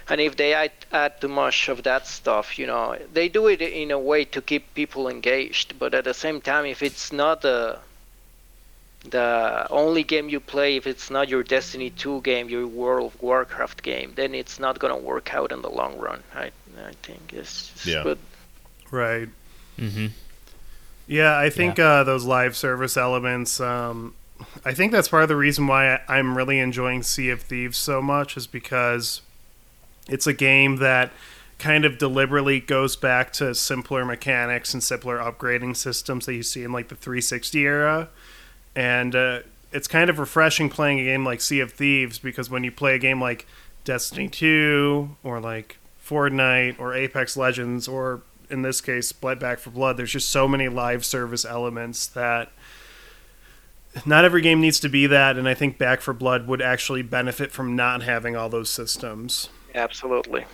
and 0.07 0.21
if 0.21 0.37
they 0.37 0.53
add, 0.53 0.71
add 0.91 1.19
too 1.19 1.27
much 1.27 1.67
of 1.67 1.83
that 1.83 2.07
stuff, 2.07 2.57
you 2.57 2.65
know, 2.65 2.97
they 3.13 3.27
do 3.27 3.47
it 3.47 3.61
in 3.61 3.91
a 3.91 3.99
way 3.99 4.23
to 4.25 4.41
keep 4.41 4.73
people 4.73 5.07
engaged, 5.09 5.77
but 5.77 5.93
at 5.93 6.05
the 6.05 6.13
same 6.13 6.39
time, 6.41 6.65
if 6.65 6.81
it's 6.81 7.11
not 7.11 7.41
the 7.41 7.77
the 9.09 9.67
only 9.69 10.03
game 10.03 10.29
you 10.29 10.39
play, 10.39 10.75
if 10.77 10.87
it's 10.87 11.09
not 11.09 11.29
your 11.29 11.43
Destiny 11.43 11.89
2 11.91 12.21
game, 12.21 12.49
your 12.49 12.65
World 12.67 13.13
of 13.13 13.21
Warcraft 13.21 13.83
game, 13.83 14.13
then 14.15 14.33
it's 14.35 14.59
not 14.59 14.79
gonna 14.79 14.97
work 14.97 15.33
out 15.33 15.51
in 15.51 15.61
the 15.61 15.69
long 15.69 15.97
run. 15.97 16.23
I 16.33 16.51
I 16.77 16.91
think 17.03 17.31
it's 17.33 17.69
just, 17.69 17.85
Yeah. 17.85 18.03
but 18.03 18.17
Right. 18.91 19.29
mm-hmm. 19.79 20.07
Yeah, 21.07 21.37
I 21.37 21.49
think 21.49 21.79
uh, 21.79 22.03
those 22.03 22.25
live 22.25 22.55
service 22.55 22.97
elements. 22.97 23.59
Um, 23.59 24.15
I 24.65 24.73
think 24.73 24.91
that's 24.91 25.07
part 25.07 25.23
of 25.23 25.29
the 25.29 25.35
reason 25.35 25.67
why 25.67 25.93
I- 25.95 26.01
I'm 26.17 26.35
really 26.35 26.59
enjoying 26.59 27.03
Sea 27.03 27.29
of 27.29 27.41
Thieves 27.41 27.77
so 27.77 28.01
much 28.01 28.35
is 28.35 28.47
because 28.47 29.21
it's 30.09 30.27
a 30.27 30.33
game 30.33 30.77
that 30.77 31.11
kind 31.59 31.85
of 31.85 31.97
deliberately 31.97 32.59
goes 32.59 32.95
back 32.97 33.31
to 33.33 33.55
simpler 33.55 34.03
mechanics 34.03 34.73
and 34.73 34.83
simpler 34.83 35.17
upgrading 35.19 35.77
systems 35.77 36.25
that 36.25 36.33
you 36.33 36.43
see 36.43 36.63
in 36.63 36.71
like 36.73 36.89
the 36.89 36.95
360 36.95 37.61
era, 37.65 38.09
and 38.75 39.15
uh, 39.15 39.39
it's 39.71 39.87
kind 39.87 40.09
of 40.09 40.19
refreshing 40.19 40.69
playing 40.69 40.99
a 40.99 41.03
game 41.03 41.25
like 41.25 41.41
Sea 41.41 41.59
of 41.59 41.71
Thieves 41.71 42.19
because 42.19 42.49
when 42.49 42.63
you 42.63 42.71
play 42.71 42.95
a 42.95 42.99
game 42.99 43.21
like 43.21 43.45
Destiny 43.83 44.27
2 44.27 45.17
or 45.23 45.39
like 45.39 45.77
Fortnite 46.05 46.79
or 46.79 46.93
Apex 46.93 47.35
Legends 47.37 47.87
or 47.87 48.21
in 48.49 48.61
this 48.61 48.81
case 48.81 49.11
Blood 49.11 49.39
Back 49.39 49.59
4 49.59 49.73
Blood, 49.73 49.97
there's 49.97 50.11
just 50.11 50.29
so 50.29 50.47
many 50.47 50.67
live 50.69 51.03
service 51.05 51.45
elements 51.45 52.07
that 52.07 52.51
not 54.05 54.25
every 54.25 54.41
game 54.41 54.59
needs 54.59 54.79
to 54.81 54.89
be 54.89 55.07
that, 55.07 55.37
and 55.37 55.47
I 55.47 55.53
think 55.53 55.77
Back 55.77 56.01
4 56.01 56.13
Blood 56.13 56.47
would 56.47 56.61
actually 56.61 57.01
benefit 57.01 57.51
from 57.51 57.75
not 57.75 58.03
having 58.03 58.35
all 58.35 58.49
those 58.49 58.69
systems. 58.69 59.49
absolutely. 59.73 60.45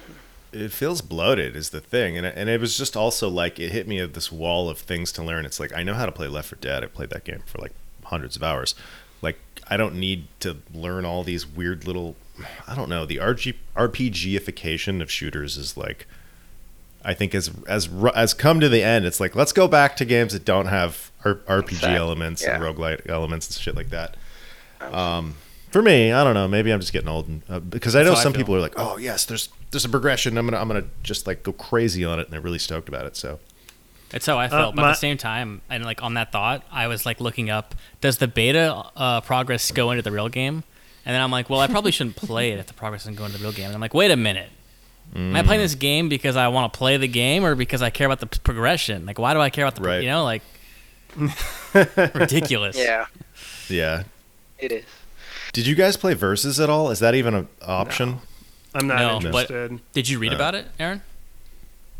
it 0.51 0.71
feels 0.71 1.01
bloated 1.01 1.55
is 1.55 1.69
the 1.69 1.79
thing 1.79 2.17
and 2.17 2.25
it, 2.25 2.33
and 2.35 2.49
it 2.49 2.59
was 2.59 2.77
just 2.77 2.97
also 2.97 3.29
like 3.29 3.59
it 3.59 3.71
hit 3.71 3.87
me 3.87 3.99
at 3.99 4.13
this 4.13 4.31
wall 4.31 4.67
of 4.67 4.79
things 4.79 5.11
to 5.11 5.23
learn 5.23 5.45
it's 5.45 5.59
like 5.61 5.71
i 5.73 5.81
know 5.83 5.93
how 5.93 6.05
to 6.05 6.11
play 6.11 6.27
left 6.27 6.49
4 6.49 6.57
dead 6.59 6.83
i 6.83 6.87
played 6.87 7.09
that 7.11 7.23
game 7.23 7.41
for 7.45 7.59
like 7.59 7.71
hundreds 8.11 8.35
of 8.35 8.43
hours 8.43 8.75
like 9.21 9.39
i 9.69 9.75
don't 9.75 9.95
need 9.95 10.27
to 10.39 10.57
learn 10.73 11.03
all 11.05 11.23
these 11.23 11.47
weird 11.47 11.87
little 11.87 12.15
i 12.67 12.75
don't 12.75 12.89
know 12.89 13.05
the 13.05 13.17
RG, 13.17 13.55
rpgification 13.75 15.01
of 15.01 15.11
shooters 15.11 15.57
is 15.57 15.75
like 15.75 16.05
i 17.03 17.13
think 17.13 17.33
as 17.33 17.49
as 17.67 17.89
ru- 17.89 18.11
as 18.15 18.33
come 18.33 18.59
to 18.59 18.69
the 18.69 18.83
end 18.83 19.05
it's 19.05 19.19
like 19.19 19.35
let's 19.35 19.51
go 19.53 19.67
back 19.67 19.95
to 19.95 20.05
games 20.05 20.33
that 20.33 20.45
don't 20.45 20.67
have 20.67 21.11
R- 21.25 21.35
rpg 21.35 21.71
Exactly, 21.71 21.95
elements 21.95 22.43
and 22.43 22.61
yeah. 22.61 22.69
roguelite 22.69 23.09
elements 23.09 23.47
and 23.47 23.55
shit 23.55 23.75
like 23.75 23.89
that 23.89 24.15
um 24.81 25.35
for 25.71 25.81
me, 25.81 26.11
I 26.11 26.25
don't 26.25 26.33
know. 26.33 26.49
Maybe 26.49 26.69
I'm 26.73 26.81
just 26.81 26.91
getting 26.91 27.07
old, 27.07 27.29
and, 27.29 27.43
uh, 27.47 27.61
because 27.61 27.95
I 27.95 27.99
know 27.99 28.09
That's 28.09 28.17
how 28.17 28.19
I 28.19 28.23
some 28.23 28.33
people 28.33 28.53
are 28.53 28.59
like, 28.59 28.73
"Oh, 28.75 28.97
yes, 28.97 29.23
there's 29.23 29.47
there's 29.71 29.85
a 29.85 29.89
progression. 29.89 30.37
I'm 30.37 30.45
gonna 30.45 30.57
I'm 30.57 30.67
gonna 30.67 30.83
just 31.01 31.25
like 31.25 31.43
go 31.43 31.53
crazy 31.53 32.03
on 32.03 32.19
it," 32.19 32.23
and 32.23 32.33
they're 32.33 32.41
really 32.41 32.59
stoked 32.59 32.89
about 32.89 33.05
it. 33.05 33.15
So 33.15 33.39
That's 34.11 34.25
how 34.25 34.37
I 34.37 34.47
felt. 34.49 34.75
but 34.75 34.81
my- 34.81 34.89
at 34.89 34.93
the 34.93 34.97
same 34.99 35.17
time, 35.17 35.61
and 35.69 35.85
like 35.85 36.03
on 36.03 36.13
that 36.15 36.31
thought, 36.31 36.63
I 36.71 36.87
was 36.87 37.05
like 37.05 37.19
looking 37.21 37.49
up, 37.49 37.75
does 38.01 38.17
the 38.17 38.27
beta 38.27 38.73
uh, 38.95 39.21
progress 39.21 39.71
go 39.71 39.91
into 39.91 40.01
the 40.03 40.11
real 40.11 40.29
game? 40.29 40.63
And 41.05 41.15
then 41.15 41.21
I'm 41.21 41.31
like, 41.31 41.49
well, 41.49 41.59
I 41.59 41.67
probably 41.67 41.91
shouldn't 41.91 42.15
play 42.27 42.51
it 42.51 42.59
if 42.59 42.67
the 42.67 42.73
progress 42.73 43.01
doesn't 43.03 43.15
go 43.15 43.25
into 43.25 43.37
the 43.37 43.43
real 43.43 43.53
game. 43.53 43.65
And 43.65 43.73
I'm 43.73 43.81
like, 43.81 43.93
wait 43.93 44.11
a 44.11 44.15
minute. 44.17 44.49
Am 45.15 45.35
I 45.35 45.43
playing 45.43 45.61
this 45.61 45.75
game 45.75 46.07
because 46.07 46.37
I 46.37 46.47
want 46.47 46.71
to 46.71 46.77
play 46.77 46.95
the 46.95 47.07
game 47.07 47.43
or 47.43 47.53
because 47.55 47.81
I 47.81 47.89
care 47.89 48.05
about 48.05 48.21
the 48.21 48.27
p- 48.27 48.39
progression? 48.43 49.05
Like, 49.05 49.19
why 49.19 49.33
do 49.33 49.41
I 49.41 49.49
care 49.49 49.65
about 49.65 49.75
the, 49.75 49.81
pro- 49.81 49.91
Right. 49.91 50.03
you 50.03 50.09
know, 50.09 50.23
like, 50.23 50.41
ridiculous. 52.15 52.77
Yeah, 52.77 53.07
yeah. 53.69 54.03
it 54.57 54.71
is. 54.71 54.85
Did 55.53 55.67
you 55.67 55.75
guys 55.75 55.97
play 55.97 56.13
versus 56.13 56.59
at 56.61 56.69
all? 56.69 56.91
Is 56.91 56.99
that 56.99 57.13
even 57.15 57.33
an 57.33 57.47
option? 57.61 58.19
I'm 58.73 58.87
not 58.87 58.97
No, 59.23 59.31
but- 59.31 59.49
interested. 59.51 59.81
Did 59.91 60.07
you 60.07 60.17
read 60.19 60.31
Uh, 60.31 60.35
about 60.35 60.55
it, 60.55 60.67
Aaron? 60.79 61.01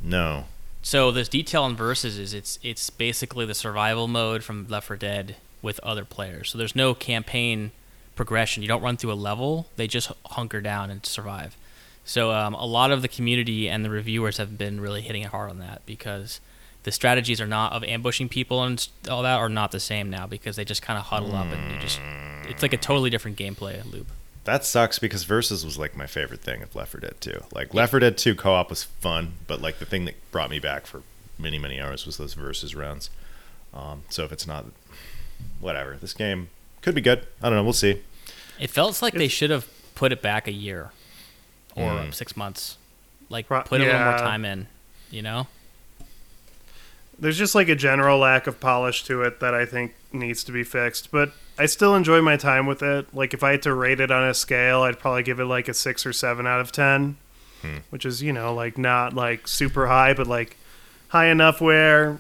No. 0.02 0.46
So 0.82 1.12
this 1.12 1.30
detail 1.30 1.66
in 1.66 1.76
versus 1.76 2.18
is 2.18 2.34
it's 2.34 2.58
it's 2.64 2.90
basically 2.90 3.46
the 3.46 3.54
survival 3.54 4.08
mode 4.08 4.44
from 4.44 4.68
Left 4.68 4.88
4 4.88 4.98
Dead 4.98 5.36
with 5.62 5.80
other 5.82 6.06
players. 6.06 6.50
So 6.50 6.58
there's 6.58 6.76
no 6.76 6.94
campaign 6.94 7.72
progression. 8.16 8.64
You 8.64 8.68
don't 8.68 8.82
run 8.82 8.98
through 8.98 9.14
a 9.14 9.14
level. 9.14 9.68
They 9.76 9.88
just 9.88 10.12
hunker 10.26 10.60
down 10.60 10.90
and 10.90 11.06
survive. 11.06 11.56
So 12.04 12.32
um, 12.32 12.56
a 12.56 12.66
lot 12.66 12.92
of 12.92 13.04
the 13.04 13.08
community 13.08 13.70
and 13.70 13.86
the 13.86 13.90
reviewers 13.90 14.38
have 14.38 14.58
been 14.58 14.82
really 14.82 15.02
hitting 15.02 15.22
it 15.22 15.30
hard 15.30 15.52
on 15.52 15.60
that 15.60 15.86
because 15.86 16.40
the 16.84 16.92
strategies 16.92 17.40
are 17.40 17.48
not 17.48 17.74
of 17.74 17.84
ambushing 17.84 18.28
people 18.28 18.64
and 18.64 18.88
all 19.10 19.22
that 19.22 19.38
are 19.38 19.50
not 19.50 19.72
the 19.72 19.80
same 19.80 20.10
now 20.10 20.26
because 20.26 20.56
they 20.56 20.66
just 20.66 20.82
kind 20.82 20.98
of 20.98 21.06
huddle 21.06 21.36
up 21.36 21.46
and 21.46 21.72
you 21.72 21.80
just 21.80 22.00
it's 22.50 22.64
like 22.64 22.74
a 22.74 22.78
totally 22.78 23.12
different 23.12 23.38
gameplay 23.38 23.84
loop. 23.90 24.08
That 24.46 24.66
sucks 24.66 24.98
because 25.00 25.24
versus 25.24 25.64
was 25.64 25.78
like 25.78 25.96
my 25.96 26.08
favorite 26.08 26.42
thing 26.42 26.62
of 26.64 26.76
Left 26.76 26.92
4 26.92 27.02
Dead 27.02 27.16
2. 27.20 27.44
Like 27.54 27.74
Left 27.74 27.92
4 27.92 28.00
Dead 28.00 28.18
2 28.18 28.36
co-op 28.36 28.70
was 28.70 28.84
fun, 28.84 29.34
but 29.48 29.62
like 29.62 29.80
the 29.80 29.86
thing 29.86 30.06
that 30.06 30.16
brought 30.32 30.50
me 30.50 30.60
back 30.60 30.86
for 30.86 31.04
many 31.38 31.58
many 31.60 31.80
hours 31.80 32.06
was 32.06 32.18
those 32.18 32.34
versus 32.34 32.74
rounds. 32.76 33.10
Um, 33.74 34.04
so 34.10 34.24
if 34.26 34.32
it's 34.32 34.46
not, 34.48 34.66
whatever, 35.60 35.96
this 36.00 36.14
game 36.14 36.50
could 36.82 36.96
be 36.96 37.02
good. 37.02 37.26
I 37.42 37.50
don't 37.50 37.58
know. 37.58 37.64
We'll 37.64 37.74
see. 37.74 38.02
It 38.60 38.70
felt 38.70 39.02
like 39.02 39.14
they 39.14 39.28
should 39.28 39.50
have 39.50 39.68
put 39.96 40.12
it 40.12 40.22
back 40.22 40.48
a 40.48 40.52
year 40.52 40.92
or 41.76 41.92
Mm. 41.92 42.14
six 42.14 42.36
months. 42.36 42.78
Like 43.30 43.48
Pro- 43.48 43.62
put 43.64 43.80
a 43.82 43.86
little 43.86 44.00
more 44.00 44.18
time 44.18 44.44
in, 44.44 44.68
you 45.10 45.22
know? 45.22 45.48
There's 47.18 47.38
just 47.38 47.54
like 47.56 47.70
a 47.70 47.76
general 47.76 48.18
lack 48.20 48.48
of 48.48 48.60
polish 48.60 49.04
to 49.06 49.22
it 49.22 49.40
that 49.40 49.54
I 49.54 49.66
think 49.66 49.94
needs 50.12 50.44
to 50.46 50.52
be 50.52 50.64
fixed. 50.64 51.12
But 51.12 51.32
I 51.62 51.66
still 51.68 51.96
enjoy 51.96 52.22
my 52.22 52.38
time 52.38 52.66
with 52.66 52.82
it. 52.82 53.14
Like 53.14 53.34
if 53.34 53.44
I 53.44 53.52
had 53.52 53.62
to 53.64 53.74
rate 53.74 54.00
it 54.00 54.12
on 54.12 54.24
a 54.28 54.34
scale, 54.34 54.82
I'd 54.82 55.00
probably 55.00 55.24
give 55.24 55.40
it 55.40 55.46
like 55.46 55.68
a 55.68 55.74
six 55.74 56.06
or 56.06 56.14
seven 56.14 56.46
out 56.48 56.60
of 56.62 56.72
ten, 56.72 57.18
Hmm. 57.62 57.78
which 57.92 58.06
is 58.06 58.22
you 58.24 58.34
know 58.34 58.54
like 58.54 58.78
not 58.78 59.14
like 59.14 59.48
super 59.48 59.88
high, 59.88 60.14
but 60.14 60.28
like 60.28 60.58
high 61.10 61.28
enough 61.28 61.62
where 61.62 62.20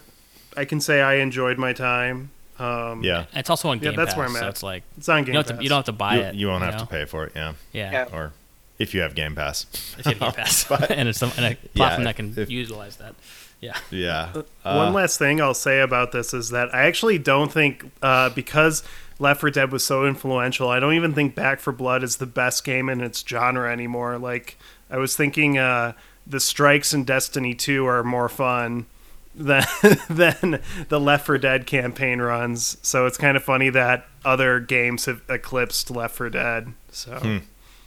I 0.56 0.65
can 0.65 0.80
say 0.82 1.01
I 1.01 1.15
enjoyed 1.15 1.58
my 1.58 1.73
time. 1.73 2.30
Um, 2.60 3.04
Yeah, 3.04 3.19
And 3.32 3.39
it's 3.39 3.49
also 3.49 3.69
on 3.69 3.80
Game 3.80 3.86
Yeah, 3.86 3.89
Game 3.91 3.97
that's 3.97 4.10
Pass, 4.12 4.17
where 4.17 4.27
I'm 4.27 4.34
so 4.34 4.39
at. 4.41 4.49
it's 4.49 4.62
like 4.63 4.84
it's 4.97 5.10
on 5.10 5.23
Game 5.23 5.34
don't, 5.34 5.47
Pass. 5.47 5.58
to, 5.58 5.63
you 5.63 5.69
don't 5.69 5.77
have 5.77 5.86
to 5.86 5.91
buy 5.93 6.15
you, 6.17 6.21
it. 6.21 6.36
you 6.36 6.47
won't 6.47 6.63
have 6.63 6.73
know? 6.75 6.80
to 6.82 6.86
pay 6.86 7.06
for 7.06 7.25
it. 7.25 7.32
Yeah, 7.36 7.54
Yeah. 7.73 7.91
Yeah. 7.91 8.06
or 8.15 8.34
if 8.77 8.93
you 8.93 9.01
have 9.01 9.15
Game 9.15 9.34
Pass. 9.36 9.65
If 9.97 10.06
you 10.06 10.12
have 10.12 10.19
Game 10.19 10.32
Pass. 10.34 10.63
But- 10.69 10.91
and 10.99 11.10
it's 11.10 11.17
some, 11.17 11.32
and 11.38 11.45
a 11.45 11.56
platform 11.75 12.04
that 12.04 12.15
can 12.17 12.34
if- 12.38 12.51
utilize 12.51 12.97
that. 12.97 13.15
Yeah. 13.62 13.77
yeah. 13.91 14.32
One 14.34 14.45
Uh, 14.63 14.91
last 14.91 15.17
thing 15.19 15.39
I'll 15.41 15.54
say 15.54 15.82
about 15.82 16.12
this 16.12 16.34
is 16.34 16.49
that 16.49 16.73
I 16.73 16.82
actually 16.88 17.17
don't 17.19 17.51
think 17.51 17.91
uh, 18.04 18.30
because 18.30 18.84
Left 19.21 19.39
4 19.39 19.51
Dead 19.51 19.71
was 19.71 19.86
so 19.86 20.05
influential, 20.05 20.69
I 20.69 20.79
don't 20.79 20.95
even 20.95 21.13
think 21.13 21.36
Back 21.36 21.60
4 21.60 21.71
Blood 21.73 22.03
is 22.03 22.17
the 22.17 22.25
best 22.25 22.63
game 22.63 22.89
in 22.89 23.01
its 23.01 23.23
genre 23.25 23.71
anymore. 23.71 24.17
Like 24.17 24.57
I 24.89 24.97
was 24.97 25.15
thinking, 25.15 25.57
uh, 25.60 25.93
the 26.25 26.39
strikes 26.39 26.93
in 26.93 27.03
Destiny 27.03 27.53
2 27.53 27.86
are 27.86 28.03
more 28.03 28.27
fun 28.29 28.88
than 29.36 29.63
than 30.10 30.62
the 30.89 30.99
Left 30.99 31.27
4 31.27 31.38
Dead 31.38 31.67
campaign 31.67 32.19
runs. 32.19 32.77
So 32.81 33.05
it's 33.05 33.17
kind 33.17 33.38
of 33.38 33.43
funny 33.43 33.69
that 33.69 34.07
other 34.25 34.60
games 34.60 35.05
have 35.05 35.21
eclipsed 35.29 35.91
Left 35.91 36.15
4 36.15 36.29
Dead. 36.31 36.73
So 36.91 37.39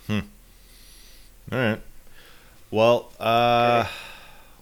Hmm. 0.06 0.20
All 1.50 1.58
right. 1.58 1.80
Well, 2.70 3.12
uh, 3.18 3.86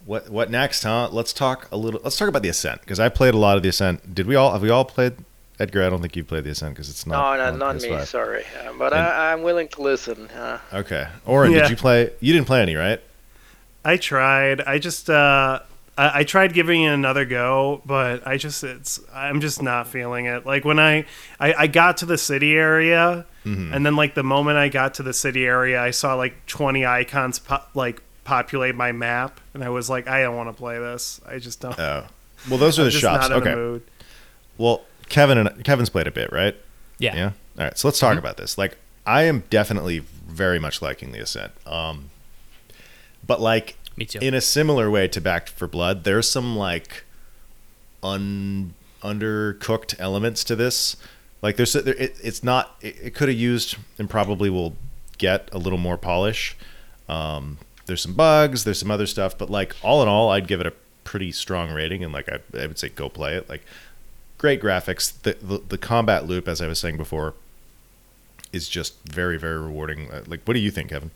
what 0.04 0.30
what 0.30 0.50
next, 0.50 0.82
huh? 0.82 1.08
Let's 1.10 1.32
talk 1.32 1.68
a 1.70 1.76
little. 1.76 2.00
Let's 2.02 2.16
talk 2.16 2.28
about 2.28 2.42
the 2.42 2.48
Ascent 2.48 2.80
because 2.80 2.98
I 3.00 3.08
played 3.08 3.34
a 3.34 3.38
lot 3.38 3.56
of 3.56 3.62
the 3.62 3.68
Ascent. 3.68 4.14
Did 4.14 4.26
we 4.26 4.34
all? 4.36 4.52
Have 4.52 4.62
we 4.62 4.70
all 4.70 4.84
played? 4.84 5.14
Edgar, 5.60 5.84
I 5.84 5.90
don't 5.90 6.00
think 6.00 6.16
you 6.16 6.24
played 6.24 6.44
the 6.44 6.50
Ascent 6.50 6.74
because 6.74 6.88
it's 6.88 7.06
No, 7.06 7.14
not. 7.14 7.36
no, 7.38 7.44
on 7.44 7.58
not 7.58 7.76
me. 7.76 7.88
PS5. 7.90 8.06
Sorry, 8.06 8.44
uh, 8.66 8.72
but 8.78 8.92
And- 8.92 9.02
I, 9.02 9.32
I'm 9.32 9.42
willing 9.42 9.68
to 9.68 9.82
listen. 9.82 10.28
Uh, 10.30 10.58
Okay, 10.72 11.06
Oren, 11.26 11.52
Yeah. 11.52 11.62
did 11.62 11.70
you 11.70 11.76
play? 11.76 12.10
You 12.20 12.32
didn't 12.32 12.46
play 12.46 12.62
any, 12.62 12.74
right? 12.74 13.00
I 13.84 13.96
tried. 13.96 14.60
I 14.62 14.78
just 14.78 15.10
uh 15.10 15.60
I, 15.98 16.20
I 16.20 16.24
tried 16.24 16.54
giving 16.54 16.82
it 16.84 16.88
another 16.92 17.24
go, 17.26 17.82
but 17.84 18.26
I 18.26 18.36
just 18.38 18.64
it's 18.64 18.98
I'm 19.12 19.40
just 19.40 19.62
not 19.62 19.88
feeling 19.88 20.26
it. 20.26 20.46
Like 20.46 20.64
when 20.64 20.78
I 20.78 21.04
I, 21.38 21.52
I 21.54 21.66
got 21.66 21.98
to 21.98 22.06
the 22.06 22.18
city 22.18 22.54
area, 22.54 23.26
Mm-hmm. 23.44 23.74
and 23.74 23.84
then 23.84 23.96
like 23.96 24.14
the 24.14 24.22
moment 24.22 24.56
I 24.56 24.68
got 24.68 24.94
to 24.94 25.02
the 25.02 25.12
city 25.12 25.44
area, 25.44 25.82
I 25.82 25.90
saw 25.90 26.14
like 26.14 26.46
20 26.46 26.86
icons 26.86 27.40
po- 27.40 27.58
like 27.74 28.00
populate 28.22 28.76
my 28.76 28.92
map, 28.92 29.40
and 29.52 29.64
I 29.64 29.68
was 29.68 29.90
like, 29.90 30.06
I 30.06 30.22
don't 30.22 30.36
want 30.36 30.48
to 30.48 30.52
play 30.54 30.78
this. 30.78 31.20
I 31.26 31.38
just 31.40 31.60
don't. 31.60 31.76
Oh, 31.76 32.04
well, 32.48 32.58
those 32.58 32.78
are 32.78 32.82
I'm 32.82 32.86
the 32.86 32.90
just 32.92 33.02
shops. 33.02 33.28
not 33.28 33.32
in 33.36 33.42
Okay. 33.42 33.50
the 33.50 33.56
mood. 33.56 33.82
Well, 34.58 34.82
Kevin 35.08 35.38
and 35.38 35.64
Kevin's 35.64 35.90
played 35.90 36.06
a 36.06 36.10
bit, 36.10 36.32
right? 36.32 36.56
Yeah. 36.98 37.14
Yeah. 37.16 37.24
All 37.58 37.64
right. 37.64 37.78
So 37.78 37.88
let's 37.88 37.98
talk 37.98 38.16
about 38.18 38.36
this. 38.36 38.56
Like, 38.56 38.78
I 39.06 39.22
am 39.24 39.44
definitely 39.50 39.98
very 39.98 40.58
much 40.58 40.80
liking 40.80 41.12
the 41.12 41.20
Ascent. 41.20 41.52
Um, 41.66 42.10
but 43.26 43.40
like 43.40 43.76
Me 43.96 44.04
too. 44.04 44.18
in 44.20 44.34
a 44.34 44.40
similar 44.40 44.90
way 44.90 45.08
to 45.08 45.20
Back 45.20 45.48
4 45.48 45.68
Blood, 45.68 46.04
there's 46.04 46.28
some 46.28 46.56
like 46.56 47.04
un 48.02 48.74
undercooked 49.02 49.94
elements 49.98 50.44
to 50.44 50.56
this. 50.56 50.96
Like 51.40 51.56
there's 51.56 51.72
there, 51.72 51.94
it, 51.94 52.16
it's 52.22 52.42
not 52.44 52.76
it, 52.80 52.96
it 53.02 53.14
could 53.14 53.28
have 53.28 53.38
used 53.38 53.76
and 53.98 54.08
probably 54.08 54.48
will 54.48 54.76
get 55.18 55.48
a 55.52 55.58
little 55.58 55.78
more 55.78 55.98
polish. 55.98 56.56
Um, 57.08 57.58
there's 57.86 58.00
some 58.00 58.14
bugs, 58.14 58.64
there's 58.64 58.78
some 58.78 58.90
other 58.90 59.06
stuff, 59.06 59.36
but 59.36 59.50
like 59.50 59.74
all 59.82 60.02
in 60.02 60.08
all, 60.08 60.30
I'd 60.30 60.46
give 60.46 60.60
it 60.60 60.66
a 60.66 60.72
pretty 61.04 61.32
strong 61.32 61.72
rating 61.72 62.04
and 62.04 62.12
like 62.12 62.28
I, 62.28 62.38
I 62.58 62.66
would 62.66 62.78
say 62.78 62.88
go 62.88 63.08
play 63.08 63.34
it. 63.34 63.48
Like 63.48 63.64
great 64.42 64.60
graphics. 64.60 65.22
The, 65.22 65.38
the 65.40 65.62
the 65.68 65.78
combat 65.78 66.26
loop, 66.26 66.46
as 66.48 66.60
I 66.60 66.66
was 66.66 66.78
saying 66.78 66.98
before, 66.98 67.32
is 68.52 68.68
just 68.68 68.94
very 69.08 69.38
very 69.38 69.58
rewarding. 69.58 70.10
Uh, 70.10 70.24
Like, 70.26 70.40
what 70.44 70.54
do 70.54 70.60
you 70.60 70.70
think, 70.70 70.90
Kevin? 70.90 71.12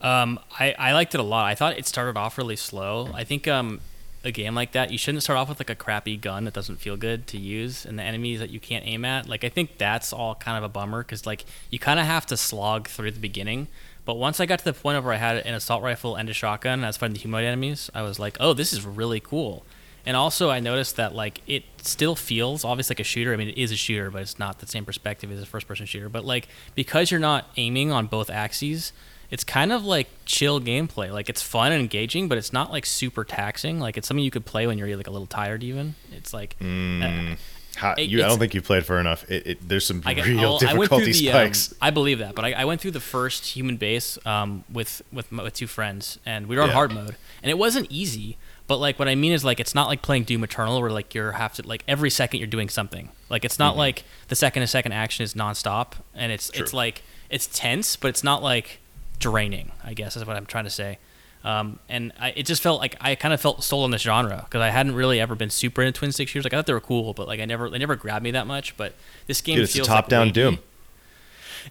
Um, 0.00 0.38
I, 0.60 0.74
I 0.78 0.92
liked 0.92 1.14
it 1.14 1.20
a 1.20 1.24
lot. 1.24 1.46
I 1.46 1.54
thought 1.54 1.78
it 1.78 1.86
started 1.86 2.18
off 2.18 2.36
really 2.36 2.56
slow. 2.56 3.08
I 3.14 3.24
think 3.24 3.48
um, 3.48 3.80
a 4.22 4.30
game 4.30 4.54
like 4.54 4.72
that, 4.72 4.90
you 4.90 4.98
shouldn't 4.98 5.22
start 5.22 5.38
off 5.38 5.48
with 5.48 5.60
like 5.60 5.70
a 5.70 5.74
crappy 5.74 6.16
gun 6.18 6.44
that 6.44 6.52
doesn't 6.52 6.76
feel 6.76 6.96
good 6.96 7.26
to 7.28 7.38
use, 7.38 7.86
and 7.86 7.98
the 7.98 8.02
enemies 8.02 8.40
that 8.40 8.50
you 8.50 8.60
can't 8.60 8.84
aim 8.86 9.04
at. 9.04 9.28
Like 9.28 9.44
I 9.44 9.48
think 9.48 9.78
that's 9.78 10.12
all 10.12 10.34
kind 10.34 10.58
of 10.58 10.64
a 10.64 10.68
bummer 10.68 11.02
because 11.02 11.24
like 11.24 11.44
you 11.70 11.78
kind 11.78 12.00
of 12.00 12.04
have 12.04 12.26
to 12.26 12.36
slog 12.36 12.88
through 12.88 13.12
the 13.12 13.20
beginning. 13.20 13.68
But 14.04 14.16
once 14.16 14.40
I 14.40 14.44
got 14.44 14.58
to 14.58 14.64
the 14.66 14.74
point 14.74 15.02
where 15.02 15.14
I 15.14 15.16
had 15.16 15.38
an 15.38 15.54
assault 15.54 15.82
rifle 15.82 16.16
and 16.16 16.28
a 16.28 16.34
shotgun, 16.34 16.74
and 16.80 16.84
I 16.84 16.88
was 16.88 16.98
fighting 16.98 17.14
the 17.14 17.20
humanoid 17.20 17.46
enemies, 17.46 17.90
I 17.94 18.02
was 18.02 18.18
like, 18.18 18.36
oh, 18.40 18.52
this 18.52 18.72
is 18.72 18.84
really 18.84 19.20
cool. 19.20 19.64
And 20.06 20.16
also, 20.16 20.50
I 20.50 20.60
noticed 20.60 20.96
that 20.96 21.14
like 21.14 21.40
it 21.46 21.64
still 21.82 22.14
feels 22.14 22.64
obviously 22.64 22.94
like 22.94 23.00
a 23.00 23.04
shooter. 23.04 23.32
I 23.32 23.36
mean, 23.36 23.48
it 23.48 23.56
is 23.58 23.72
a 23.72 23.76
shooter, 23.76 24.10
but 24.10 24.22
it's 24.22 24.38
not 24.38 24.58
the 24.58 24.66
same 24.66 24.84
perspective 24.84 25.30
as 25.32 25.40
a 25.40 25.46
first-person 25.46 25.86
shooter. 25.86 26.08
But 26.08 26.24
like 26.24 26.48
because 26.74 27.10
you're 27.10 27.20
not 27.20 27.46
aiming 27.56 27.90
on 27.90 28.06
both 28.06 28.28
axes, 28.28 28.92
it's 29.30 29.44
kind 29.44 29.72
of 29.72 29.84
like 29.84 30.08
chill 30.26 30.60
gameplay. 30.60 31.10
Like 31.10 31.28
it's 31.30 31.42
fun 31.42 31.72
and 31.72 31.80
engaging, 31.80 32.28
but 32.28 32.36
it's 32.36 32.52
not 32.52 32.70
like 32.70 32.84
super 32.86 33.24
taxing. 33.24 33.80
Like 33.80 33.96
it's 33.96 34.06
something 34.06 34.22
you 34.24 34.30
could 34.30 34.44
play 34.44 34.66
when 34.66 34.76
you're 34.78 34.94
like 34.96 35.06
a 35.06 35.10
little 35.10 35.26
tired. 35.26 35.62
Even 35.62 35.94
it's 36.12 36.34
like 36.34 36.56
uh, 36.60 37.34
How, 37.76 37.94
It- 37.96 38.08
you, 38.10 38.22
I 38.22 38.28
don't 38.28 38.38
think 38.38 38.54
you 38.54 38.60
played 38.62 38.84
far 38.86 39.00
enough. 39.00 39.28
It, 39.30 39.46
it, 39.46 39.68
there's 39.68 39.86
some 39.86 40.02
I, 40.04 40.12
real 40.14 40.38
I'll- 40.40 40.50
went 40.52 40.60
difficulty 40.60 41.04
through 41.06 41.12
the, 41.14 41.30
um, 41.30 41.34
spikes. 41.54 41.74
I 41.80 41.90
believe 41.90 42.18
that, 42.18 42.34
but 42.34 42.44
I, 42.44 42.52
I 42.52 42.64
went 42.66 42.80
through 42.82 42.92
the 42.92 43.00
first 43.00 43.46
human 43.46 43.78
base 43.78 44.18
um, 44.26 44.64
with 44.70 45.00
with 45.12 45.32
with 45.32 45.54
two 45.54 45.66
friends, 45.66 46.18
and 46.26 46.46
we 46.46 46.56
were 46.56 46.62
on 46.62 46.68
Yeah. 46.68 46.74
hard 46.74 46.92
mode, 46.92 47.16
and 47.42 47.50
it 47.50 47.56
wasn't 47.58 47.90
easy. 47.90 48.36
But 48.66 48.78
like 48.78 48.98
what 48.98 49.08
I 49.08 49.14
mean 49.14 49.32
is 49.32 49.44
like 49.44 49.60
it's 49.60 49.74
not 49.74 49.88
like 49.88 50.00
playing 50.00 50.24
Doom 50.24 50.42
Eternal 50.42 50.80
where 50.80 50.90
like 50.90 51.14
you're 51.14 51.32
have 51.32 51.52
to 51.54 51.66
like 51.66 51.84
every 51.86 52.10
second 52.10 52.40
you're 52.40 52.46
doing 52.46 52.68
something. 52.68 53.10
Like 53.28 53.44
it's 53.44 53.58
not 53.58 53.76
like 53.76 54.04
the 54.28 54.36
second 54.36 54.62
to 54.62 54.66
second 54.66 54.92
action 54.92 55.22
is 55.22 55.34
nonstop, 55.34 55.92
and 56.14 56.32
it's 56.32 56.50
it's 56.50 56.72
like 56.72 57.02
it's 57.28 57.46
tense, 57.46 57.96
but 57.96 58.08
it's 58.08 58.24
not 58.24 58.42
like 58.42 58.80
draining. 59.18 59.72
I 59.82 59.92
guess 59.92 60.16
is 60.16 60.24
what 60.24 60.36
I'm 60.36 60.46
trying 60.46 60.64
to 60.64 60.70
say. 60.70 60.98
Um, 61.44 61.78
and 61.90 62.12
I, 62.18 62.30
it 62.30 62.46
just 62.46 62.62
felt 62.62 62.80
like 62.80 62.96
I 63.02 63.14
kind 63.16 63.34
of 63.34 63.40
felt 63.40 63.62
sold 63.62 63.84
on 63.84 63.90
this 63.90 64.00
genre 64.00 64.40
because 64.44 64.62
I 64.62 64.70
hadn't 64.70 64.94
really 64.94 65.20
ever 65.20 65.34
been 65.34 65.50
super 65.50 65.82
into 65.82 65.98
twin 65.98 66.10
stick 66.10 66.26
shooters. 66.28 66.44
Like 66.44 66.54
I 66.54 66.56
thought 66.56 66.66
they 66.66 66.72
were 66.72 66.80
cool, 66.80 67.12
but 67.12 67.28
like 67.28 67.38
I 67.40 67.44
never 67.44 67.68
they 67.68 67.76
never 67.76 67.96
grabbed 67.96 68.22
me 68.22 68.30
that 68.30 68.46
much. 68.46 68.74
But 68.78 68.94
this 69.26 69.42
game 69.42 69.56
Dude, 69.56 69.64
it's 69.64 69.74
a 69.74 69.76
feels 69.76 69.88
top-down 69.88 70.28
like 70.28 70.34
Doom. 70.34 70.54
weighty. 70.54 70.62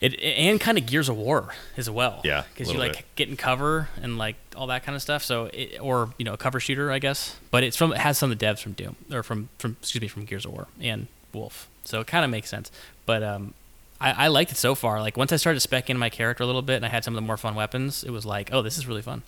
It 0.01 0.19
and 0.21 0.59
kind 0.59 0.77
of 0.77 0.85
Gears 0.85 1.09
of 1.09 1.17
War 1.17 1.53
as 1.77 1.89
well. 1.89 2.21
Yeah, 2.23 2.43
because 2.53 2.71
you 2.71 2.77
like 2.79 2.93
bit. 2.93 3.05
get 3.15 3.29
in 3.29 3.37
cover 3.37 3.89
and 4.01 4.17
like 4.17 4.35
all 4.55 4.67
that 4.67 4.83
kind 4.83 4.95
of 4.95 5.01
stuff. 5.01 5.23
So 5.23 5.45
it, 5.53 5.79
or 5.81 6.13
you 6.17 6.25
know 6.25 6.33
a 6.33 6.37
cover 6.37 6.59
shooter, 6.59 6.91
I 6.91 6.99
guess. 6.99 7.37
But 7.51 7.63
it's 7.63 7.77
from 7.77 7.93
it 7.93 7.99
has 7.99 8.17
some 8.17 8.31
of 8.31 8.37
the 8.39 8.45
devs 8.45 8.59
from 8.59 8.73
Doom 8.73 8.95
or 9.11 9.23
from 9.23 9.49
from 9.57 9.77
excuse 9.81 10.01
me 10.01 10.07
from 10.07 10.25
Gears 10.25 10.45
of 10.45 10.51
War 10.53 10.67
and 10.81 11.07
Wolf. 11.33 11.67
So 11.83 11.99
it 12.01 12.07
kind 12.07 12.23
of 12.23 12.31
makes 12.31 12.49
sense. 12.49 12.71
But 13.05 13.23
um, 13.23 13.53
I, 13.99 14.25
I 14.25 14.27
liked 14.27 14.51
it 14.51 14.57
so 14.57 14.75
far. 14.75 15.01
Like 15.01 15.17
once 15.17 15.31
I 15.31 15.35
started 15.37 15.59
specking 15.61 15.97
my 15.97 16.09
character 16.09 16.43
a 16.43 16.45
little 16.45 16.61
bit 16.61 16.75
and 16.77 16.85
I 16.85 16.89
had 16.89 17.03
some 17.03 17.13
of 17.13 17.21
the 17.21 17.25
more 17.25 17.37
fun 17.37 17.55
weapons, 17.55 18.03
it 18.03 18.11
was 18.11 18.25
like, 18.25 18.49
oh, 18.53 18.61
this 18.61 18.77
is 18.77 18.87
really 18.87 19.01
fun. 19.01 19.23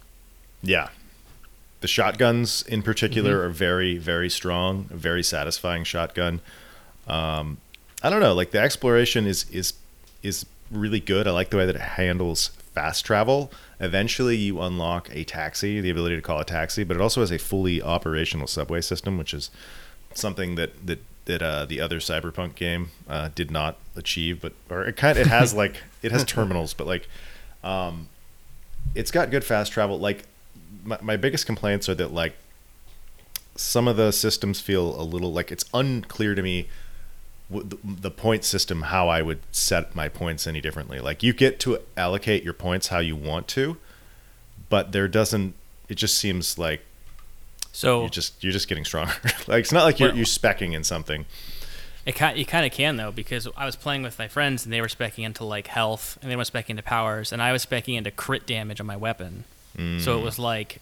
Yeah. 0.61 0.89
The 1.81 1.87
shotguns 1.87 2.61
in 2.63 2.81
particular 2.81 3.35
Mm-hmm. 3.35 3.45
are 3.45 3.49
very, 3.49 3.97
very 3.97 4.29
strong, 4.29 4.87
a 4.91 4.95
very 4.95 5.21
satisfying 5.23 5.83
shotgun. 5.83 6.39
Um, 7.07 7.57
I 8.01 8.09
don't 8.09 8.21
know, 8.21 8.33
like 8.33 8.51
the 8.51 8.59
exploration 8.59 9.27
is 9.27 9.45
is 9.51 9.73
is 10.23 10.45
really 10.71 10.99
good. 10.99 11.27
I 11.27 11.31
like 11.31 11.49
the 11.49 11.57
way 11.57 11.65
that 11.65 11.75
it 11.75 11.81
handles 11.81 12.47
fast 12.73 13.05
travel. 13.05 13.51
Eventually 13.79 14.35
you 14.35 14.61
unlock 14.61 15.09
a 15.11 15.23
taxi, 15.23 15.81
the 15.81 15.89
ability 15.89 16.15
to 16.15 16.21
call 16.21 16.39
a 16.39 16.45
taxi, 16.45 16.83
but 16.83 16.95
it 16.95 17.01
also 17.01 17.21
has 17.21 17.31
a 17.31 17.39
fully 17.39 17.81
operational 17.81 18.47
subway 18.47 18.81
system, 18.81 19.17
which 19.17 19.33
is 19.33 19.49
something 20.13 20.55
that 20.55 20.85
that 20.85 20.99
that 21.25 21.41
uh, 21.41 21.65
the 21.65 21.81
other 21.81 21.99
cyberpunk 21.99 22.55
game 22.55 22.91
uh, 23.09 23.29
did 23.33 23.49
not 23.49 23.77
achieve 23.95 24.39
but 24.41 24.53
or 24.69 24.83
it 24.83 24.95
kind 24.95 25.17
of, 25.17 25.25
it 25.25 25.29
has 25.29 25.53
like 25.53 25.81
it 26.03 26.11
has 26.11 26.23
terminals 26.35 26.75
but 26.75 26.85
like 26.85 27.07
um 27.63 28.07
it's 28.93 29.11
got 29.11 29.31
good 29.31 29.43
fast 29.43 29.71
travel. 29.71 29.97
Like 29.97 30.23
my, 30.83 30.97
my 31.01 31.17
biggest 31.17 31.45
complaints 31.45 31.89
are 31.89 31.95
that 31.95 32.13
like 32.13 32.35
some 33.55 33.87
of 33.87 33.97
the 33.97 34.11
systems 34.11 34.59
feel 34.59 34.99
a 34.99 35.03
little 35.03 35.31
like 35.31 35.51
it's 35.51 35.65
unclear 35.73 36.35
to 36.35 36.41
me 36.41 36.67
the, 37.49 37.77
the 37.83 38.11
point 38.11 38.43
system 38.43 38.83
how 38.83 39.07
i 39.07 39.21
would 39.21 39.39
set 39.51 39.95
my 39.95 40.09
points 40.09 40.47
any 40.47 40.61
differently. 40.61 40.99
Like 40.99 41.23
you 41.23 41.33
get 41.33 41.59
to 41.61 41.79
allocate 41.95 42.43
your 42.43 42.53
points 42.53 42.87
how 42.87 42.99
you 42.99 43.15
want 43.15 43.47
to 43.49 43.77
but 44.69 44.91
there 44.91 45.07
doesn't 45.07 45.53
it 45.89 45.95
just 45.95 46.17
seems 46.17 46.57
like 46.57 46.81
So 47.71 48.03
you 48.03 48.09
just 48.09 48.43
you're 48.43 48.53
just 48.53 48.67
getting 48.67 48.85
stronger. 48.85 49.13
Like 49.47 49.59
it's 49.59 49.71
not 49.71 49.83
like 49.83 49.99
you're 49.99 50.13
you're 50.13 50.25
specking 50.25 50.73
in 50.73 50.83
something. 50.83 51.25
It 52.05 52.13
kind 52.13 52.37
you 52.37 52.45
kind 52.45 52.65
of 52.65 52.71
can 52.71 52.97
though 52.97 53.11
because 53.11 53.47
I 53.55 53.65
was 53.65 53.75
playing 53.75 54.03
with 54.03 54.17
my 54.19 54.27
friends 54.27 54.65
and 54.65 54.73
they 54.73 54.81
were 54.81 54.87
specking 54.87 55.25
into 55.25 55.43
like 55.43 55.67
health 55.67 56.17
and 56.21 56.31
they 56.31 56.35
were 56.35 56.43
specking 56.43 56.71
into 56.71 56.83
powers 56.83 57.31
and 57.31 57.41
I 57.41 57.51
was 57.51 57.65
specking 57.65 57.97
into 57.97 58.11
crit 58.11 58.45
damage 58.45 58.79
on 58.79 58.85
my 58.85 58.97
weapon. 58.97 59.45
So 59.77 59.81
it 59.81 60.21
mm. 60.21 60.23
was 60.23 60.39
like 60.39 60.79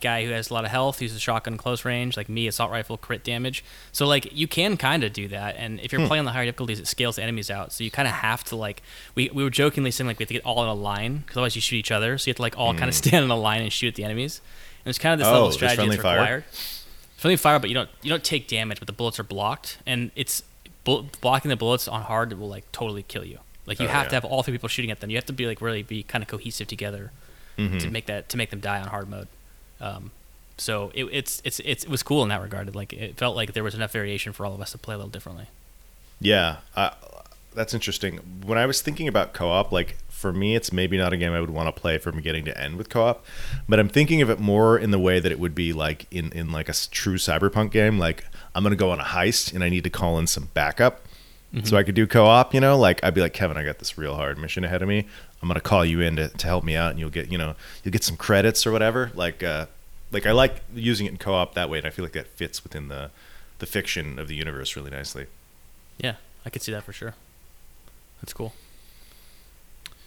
guy 0.00 0.24
who 0.24 0.30
has 0.32 0.50
a 0.50 0.54
lot 0.54 0.64
of 0.64 0.70
health, 0.70 1.00
uses 1.02 1.16
a 1.16 1.20
shotgun 1.20 1.56
close 1.56 1.84
range, 1.84 2.16
like 2.16 2.28
me, 2.28 2.46
assault 2.46 2.70
rifle 2.70 2.96
crit 2.96 3.22
damage. 3.24 3.64
So 3.92 4.06
like 4.06 4.32
you 4.32 4.46
can 4.48 4.76
kind 4.76 5.04
of 5.04 5.12
do 5.12 5.28
that, 5.28 5.56
and 5.58 5.80
if 5.80 5.92
you're 5.92 6.06
playing 6.06 6.20
on 6.20 6.24
the 6.24 6.32
higher 6.32 6.44
difficulties, 6.44 6.80
it 6.80 6.86
scales 6.86 7.16
the 7.16 7.22
enemies 7.22 7.50
out. 7.50 7.72
So 7.72 7.84
you 7.84 7.90
kind 7.90 8.08
of 8.08 8.14
have 8.14 8.44
to 8.44 8.56
like 8.56 8.82
we, 9.14 9.30
we 9.32 9.42
were 9.44 9.50
jokingly 9.50 9.90
saying 9.90 10.06
like 10.06 10.18
we 10.18 10.22
have 10.24 10.28
to 10.28 10.34
get 10.34 10.44
all 10.44 10.62
in 10.62 10.68
a 10.68 10.74
line 10.74 11.18
because 11.18 11.36
otherwise 11.36 11.54
you 11.56 11.60
shoot 11.62 11.76
each 11.76 11.90
other. 11.90 12.16
So 12.18 12.28
you 12.28 12.30
have 12.30 12.36
to 12.36 12.42
like 12.42 12.58
all 12.58 12.74
kind 12.74 12.88
of 12.88 12.94
stand 12.94 13.24
in 13.24 13.30
a 13.30 13.36
line 13.38 13.62
and 13.62 13.72
shoot 13.72 13.88
at 13.88 13.94
the 13.94 14.04
enemies. 14.04 14.40
And 14.84 14.90
it's 14.90 14.98
kind 14.98 15.12
of 15.14 15.18
this 15.20 15.28
Oh, 15.28 15.32
level 15.32 15.48
of 15.48 15.54
strategy 15.54 15.88
that's 15.88 16.02
fire? 16.02 16.18
required. 16.20 16.44
Friendly 17.16 17.36
fire, 17.36 17.58
but 17.58 17.70
you 17.70 17.74
don't 17.74 17.88
you 18.02 18.10
don't 18.10 18.24
take 18.24 18.48
damage, 18.48 18.78
but 18.80 18.86
the 18.86 18.92
bullets 18.92 19.18
are 19.18 19.24
blocked, 19.24 19.78
and 19.86 20.10
it's 20.14 20.42
bu- 20.84 21.04
blocking 21.20 21.48
the 21.48 21.56
bullets 21.56 21.88
on 21.88 22.02
hard 22.02 22.32
will 22.38 22.48
like 22.48 22.70
totally 22.72 23.02
kill 23.02 23.24
you. 23.24 23.38
Like 23.66 23.80
you 23.80 23.86
Oh, 23.86 23.90
have 23.90 24.04
yeah. 24.04 24.08
to 24.10 24.14
have 24.16 24.24
all 24.26 24.42
three 24.42 24.52
people 24.52 24.68
shooting 24.68 24.90
at 24.90 25.00
them. 25.00 25.08
You 25.08 25.16
have 25.16 25.24
to 25.26 25.32
be 25.32 25.46
like 25.46 25.62
really 25.62 25.82
be 25.82 26.02
kind 26.02 26.22
of 26.22 26.28
cohesive 26.28 26.66
together 26.68 27.12
Mm-hmm. 27.56 27.78
to 27.78 27.90
make 27.90 28.06
that 28.06 28.28
to 28.30 28.36
make 28.36 28.50
them 28.50 28.58
die 28.58 28.80
on 28.80 28.88
hard 28.88 29.08
mode. 29.08 29.28
Um, 29.80 30.10
so 30.56 30.92
it, 30.94 31.04
it's 31.04 31.42
it's 31.44 31.60
it's 31.60 31.84
it 31.84 31.90
was 31.90 32.02
cool 32.02 32.22
in 32.22 32.28
that 32.28 32.42
regard. 32.42 32.74
Like 32.74 32.92
it 32.92 33.16
felt 33.16 33.36
like 33.36 33.52
there 33.52 33.64
was 33.64 33.74
enough 33.74 33.92
variation 33.92 34.32
for 34.32 34.46
all 34.46 34.54
of 34.54 34.60
us 34.60 34.72
to 34.72 34.78
play 34.78 34.94
a 34.94 34.98
little 34.98 35.10
differently. 35.10 35.46
Yeah, 36.20 36.56
uh, 36.76 36.90
that's 37.54 37.74
interesting. 37.74 38.18
When 38.44 38.56
I 38.56 38.66
was 38.66 38.80
thinking 38.80 39.08
about 39.08 39.32
co-op, 39.32 39.72
like 39.72 39.96
for 40.08 40.32
me, 40.32 40.54
it's 40.54 40.72
maybe 40.72 40.96
not 40.96 41.12
a 41.12 41.16
game 41.16 41.32
I 41.32 41.40
would 41.40 41.50
want 41.50 41.74
to 41.74 41.80
play 41.80 41.98
from 41.98 42.16
beginning 42.16 42.44
to 42.46 42.58
end 42.58 42.76
with 42.76 42.88
co-op, 42.88 43.24
but 43.68 43.78
I'm 43.78 43.88
thinking 43.88 44.22
of 44.22 44.30
it 44.30 44.38
more 44.38 44.78
in 44.78 44.90
the 44.90 44.98
way 44.98 45.20
that 45.20 45.30
it 45.30 45.38
would 45.38 45.54
be 45.54 45.72
like 45.72 46.06
in 46.10 46.32
in 46.32 46.52
like 46.52 46.68
a 46.68 46.74
true 46.90 47.16
cyberpunk 47.16 47.72
game. 47.72 47.98
Like 47.98 48.24
I'm 48.54 48.62
gonna 48.62 48.76
go 48.76 48.90
on 48.90 49.00
a 49.00 49.04
heist 49.04 49.52
and 49.52 49.64
I 49.64 49.68
need 49.68 49.84
to 49.84 49.90
call 49.90 50.18
in 50.18 50.26
some 50.26 50.48
backup, 50.54 51.00
so 51.62 51.76
I 51.76 51.82
could 51.82 51.94
do 51.94 52.06
co-op. 52.06 52.52
You 52.54 52.60
know, 52.60 52.76
like 52.76 53.02
I'd 53.04 53.14
be 53.14 53.20
like 53.20 53.32
Kevin, 53.32 53.56
I 53.56 53.64
got 53.64 53.78
this 53.78 53.96
real 53.96 54.16
hard 54.16 54.38
mission 54.38 54.64
ahead 54.64 54.82
of 54.82 54.88
me. 54.88 55.06
I'm 55.40 55.48
gonna 55.48 55.60
call 55.60 55.84
you 55.84 56.00
in 56.00 56.16
to, 56.16 56.28
to 56.28 56.46
help 56.46 56.64
me 56.64 56.74
out, 56.74 56.90
and 56.90 56.98
you'll 56.98 57.10
get 57.10 57.30
you 57.30 57.38
know 57.38 57.54
you'll 57.82 57.92
get 57.92 58.02
some 58.02 58.16
credits 58.16 58.66
or 58.66 58.72
whatever. 58.72 59.12
Like 59.14 59.42
uh, 59.42 59.66
like 60.10 60.26
I 60.26 60.32
like 60.32 60.62
using 60.74 61.06
it 61.06 61.10
in 61.12 61.18
co-op 61.18 61.54
that 61.54 61.68
way, 61.68 61.78
and 61.78 61.86
I 61.86 61.90
feel 61.90 62.04
like 62.04 62.12
that 62.12 62.28
fits 62.28 62.64
within 62.64 62.88
the 62.88 63.10
the 63.58 63.66
fiction 63.66 64.18
of 64.18 64.28
the 64.28 64.34
universe 64.34 64.74
really 64.74 64.90
nicely. 64.90 65.26
Yeah, 65.98 66.16
I 66.44 66.50
could 66.50 66.62
see 66.62 66.72
that 66.72 66.82
for 66.82 66.92
sure. 66.92 67.14
That's 68.20 68.32
cool. 68.32 68.52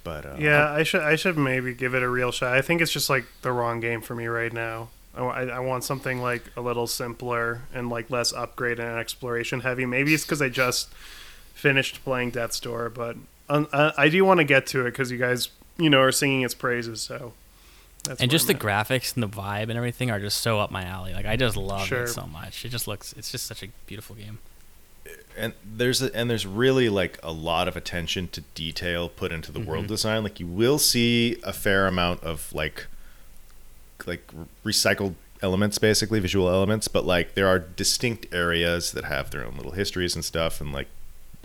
But 0.04 0.26
uh, 0.26 0.36
Yeah, 0.40 0.72
I 0.72 0.84
should 0.84 1.02
I 1.02 1.16
should 1.16 1.38
maybe 1.38 1.74
give 1.74 1.94
it 1.94 2.02
a 2.02 2.10
real 2.10 2.32
shot. 2.32 2.54
I 2.54 2.62
think 2.62 2.82
it's 2.82 2.92
just 2.92 3.10
like 3.10 3.26
the 3.42 3.52
wrong 3.52 3.80
game 3.80 4.02
for 4.02 4.16
me 4.16 4.28
right 4.28 4.52
now. 4.52 4.90
I, 5.16 5.50
I 5.50 5.60
want 5.60 5.84
something 5.84 6.22
like 6.22 6.44
a 6.56 6.62
little 6.62 6.86
simpler 6.88 7.62
and 7.74 7.90
like 7.90 8.10
less 8.10 8.32
upgrade 8.34 8.80
and 8.80 9.00
exploration 9.00 9.62
heavy. 9.62 9.86
Maybe 9.86 10.14
it's 10.14 10.24
because 10.24 10.42
I 10.42 10.50
just 10.50 10.94
finished 11.58 12.04
playing 12.04 12.32
Death's 12.32 12.60
Door, 12.60 12.92
but 12.92 13.16
um, 13.50 13.68
I, 13.74 13.92
I 13.98 14.10
do 14.10 14.24
want 14.24 14.40
to 14.40 14.44
get 14.44 14.68
to 14.68 14.82
it 14.86 14.92
because 14.92 15.12
you 15.12 15.18
guys 15.18 15.50
you 15.78 15.90
know 15.90 16.00
are 16.02 16.12
singing 16.12 16.42
its 16.44 16.54
praises. 16.54 17.02
So 17.02 17.34
that's 18.04 18.22
and 18.22 18.30
just 18.32 18.48
the 18.48 18.54
I'm 18.54 18.58
at. 18.58 18.88
graphics 18.88 19.14
and 19.16 19.24
the 19.24 19.28
vibe 19.28 19.64
and 19.64 19.74
everything 19.74 20.12
are 20.12 20.20
just 20.20 20.40
so 20.42 20.60
up 20.60 20.72
my 20.72 20.84
alley. 20.84 21.14
Like 21.14 21.26
I 21.26 21.36
just 21.36 21.58
love 21.58 21.88
Sure. 21.88 22.04
it 22.04 22.10
so 22.10 22.26
much. 22.28 22.64
It 22.66 22.70
just 22.70 22.88
looks. 22.88 23.14
It's 23.14 23.32
just 23.32 23.46
such 23.46 23.64
a 23.64 23.68
beautiful 23.86 24.16
game. 24.16 24.40
and 25.38 25.54
there's 25.64 26.02
a, 26.02 26.14
and 26.16 26.30
there's 26.30 26.46
really 26.46 26.90
like 26.90 27.18
a 27.24 27.32
lot 27.32 27.68
of 27.68 27.76
attention 27.78 28.28
to 28.30 28.42
detail 28.56 29.08
put 29.10 29.32
into 29.32 29.52
the 29.52 29.60
Mm-hmm. 29.60 29.70
world 29.70 29.88
design. 29.88 30.24
Like 30.24 30.40
you 30.40 30.48
will 30.48 30.78
see 30.80 31.38
a 31.44 31.54
fair 31.54 31.88
amount 31.88 32.24
of 32.24 32.52
like 32.54 32.88
like 34.06 34.30
recycled 34.66 35.16
elements, 35.42 35.78
basically 35.78 36.20
visual 36.20 36.50
elements, 36.50 36.88
but 36.88 37.06
like 37.06 37.34
there 37.36 37.48
are 37.48 37.60
distinct 37.60 38.26
areas 38.34 38.92
that 38.92 39.06
have 39.06 39.32
their 39.32 39.46
own 39.46 39.56
little 39.56 39.72
histories 39.74 40.16
and 40.16 40.24
stuff, 40.26 40.60
and 40.62 40.72
like 40.74 40.88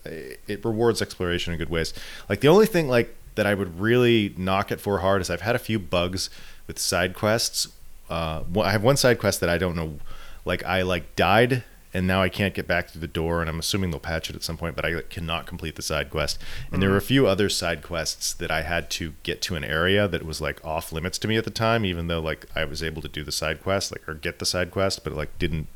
it 0.05 0.41
it 0.47 0.65
rewards 0.65 1.01
exploration 1.03 1.53
in 1.53 1.59
good 1.59 1.71
ways. 1.71 1.95
Like 2.29 2.41
the 2.41 2.49
only 2.49 2.67
thing 2.67 2.89
like 2.89 3.15
that 3.35 3.47
I 3.47 3.55
would 3.55 3.81
really 3.81 4.35
knock 4.37 4.71
it 4.71 4.81
for 4.81 4.99
hard 4.99 5.23
is 5.23 5.31
I've 5.31 5.41
had 5.41 5.57
a 5.57 5.61
few 5.61 5.79
bugs 5.79 6.29
with 6.67 6.79
side 6.79 7.15
quests. 7.15 7.69
Uh, 8.11 8.43
I 8.61 8.73
have 8.73 8.83
one 8.83 8.97
side 8.97 9.19
quest 9.19 9.41
that 9.41 9.49
I 9.49 9.57
don't 9.57 9.75
know, 9.75 9.99
like 10.45 10.63
I 10.65 10.83
like 10.83 11.17
died 11.17 11.65
and 11.95 12.07
now 12.07 12.23
I 12.23 12.29
can't 12.29 12.55
get 12.55 12.67
back 12.67 12.89
through 12.89 13.03
the 13.03 13.07
door, 13.07 13.41
and 13.41 13.51
I'm 13.51 13.59
assuming 13.59 13.91
they'll 13.91 14.01
patch 14.01 14.31
it 14.31 14.37
at 14.37 14.43
some 14.43 14.57
point, 14.57 14.77
but 14.77 14.85
I 14.85 15.03
cannot 15.03 15.47
complete 15.47 15.77
the 15.77 15.83
side 15.83 16.11
quest. 16.11 16.39
And 16.71 16.83
there 16.83 16.89
were 16.89 16.97
a 16.97 17.03
few 17.03 17.27
other 17.27 17.49
side 17.49 17.83
quests 17.83 18.33
that 18.33 18.51
I 18.51 18.63
had 18.63 18.89
to 18.93 19.13
get 19.23 19.43
to 19.43 19.57
an 19.57 19.65
area 19.65 20.09
that 20.09 20.25
was 20.25 20.41
like 20.41 20.65
off 20.65 20.93
limits 20.93 21.19
to 21.19 21.29
me 21.29 21.37
at 21.37 21.45
the 21.45 21.51
time, 21.51 21.85
even 21.85 22.07
though 22.07 22.21
like 22.21 22.47
I 22.57 22.65
was 22.65 22.83
able 22.83 23.03
to 23.03 23.09
do 23.09 23.23
the 23.23 23.33
side 23.33 23.63
quest, 23.63 23.93
like 23.93 24.09
or 24.09 24.15
get 24.15 24.39
the 24.39 24.47
side 24.47 24.71
quest, 24.71 25.05
but 25.05 25.13
like 25.13 25.39
didn't 25.39 25.67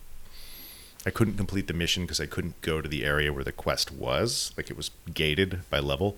I 1.06 1.10
couldn't 1.10 1.36
complete 1.36 1.68
the 1.68 1.72
mission 1.72 2.02
because 2.02 2.20
I 2.20 2.26
couldn't 2.26 2.60
go 2.60 2.82
to 2.82 2.88
the 2.88 3.04
area 3.04 3.32
where 3.32 3.44
the 3.44 3.52
quest 3.52 3.92
was. 3.92 4.52
Like 4.56 4.70
it 4.70 4.76
was 4.76 4.90
gated 5.14 5.60
by 5.70 5.78
level. 5.78 6.16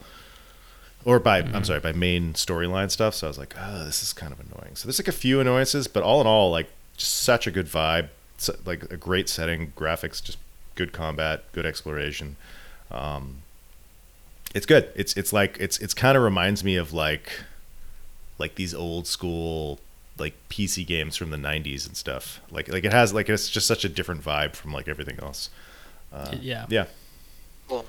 Or 1.04 1.20
by 1.20 1.38
I'm 1.38 1.62
sorry, 1.64 1.78
by 1.80 1.92
main 1.92 2.32
storyline 2.32 2.90
stuff. 2.90 3.14
So 3.14 3.26
I 3.26 3.30
was 3.30 3.38
like, 3.38 3.54
oh, 3.58 3.84
this 3.84 4.02
is 4.02 4.12
kind 4.12 4.32
of 4.32 4.40
annoying. 4.40 4.74
So 4.74 4.88
there's 4.88 4.98
like 4.98 5.06
a 5.08 5.12
few 5.12 5.40
annoyances, 5.40 5.86
but 5.86 6.02
all 6.02 6.20
in 6.20 6.26
all, 6.26 6.50
like 6.50 6.70
just 6.96 7.14
such 7.14 7.46
a 7.46 7.50
good 7.50 7.66
vibe, 7.66 8.08
s- 8.38 8.50
like 8.64 8.90
a 8.90 8.96
great 8.96 9.28
setting, 9.28 9.72
graphics, 9.76 10.22
just 10.22 10.38
good 10.74 10.92
combat, 10.92 11.44
good 11.52 11.64
exploration. 11.66 12.36
Um, 12.90 13.42
it's 14.54 14.66
good. 14.66 14.90
It's 14.96 15.14
it's 15.16 15.32
like 15.32 15.56
it's 15.60 15.78
it's 15.78 15.94
kind 15.94 16.16
of 16.16 16.22
reminds 16.24 16.64
me 16.64 16.76
of 16.76 16.92
like 16.92 17.30
like 18.38 18.54
these 18.56 18.74
old 18.74 19.06
school 19.06 19.78
like 20.18 20.34
PC 20.48 20.86
games 20.86 21.16
from 21.16 21.30
the 21.30 21.36
90s 21.36 21.86
and 21.86 21.96
stuff. 21.96 22.40
Like 22.50 22.68
like 22.72 22.84
it 22.84 22.92
has 22.92 23.12
like 23.14 23.28
it's 23.28 23.48
just 23.48 23.66
such 23.66 23.84
a 23.84 23.88
different 23.88 24.22
vibe 24.24 24.54
from 24.54 24.72
like 24.72 24.88
everything 24.88 25.18
else. 25.22 25.50
Uh, 26.12 26.34
yeah. 26.40 26.66
yeah. 26.68 26.86
Cool. 27.68 27.84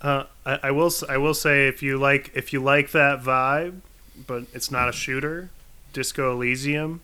Uh, 0.00 0.24
I, 0.44 0.58
I 0.64 0.70
will 0.70 0.86
s- 0.86 1.02
I 1.08 1.16
will 1.18 1.34
say 1.34 1.68
if 1.68 1.82
you 1.82 1.98
like 1.98 2.30
if 2.34 2.52
you 2.52 2.62
like 2.62 2.92
that 2.92 3.22
vibe, 3.22 3.80
but 4.26 4.44
it's 4.54 4.70
not 4.70 4.88
a 4.88 4.92
shooter, 4.92 5.50
Disco 5.92 6.32
Elysium. 6.32 7.00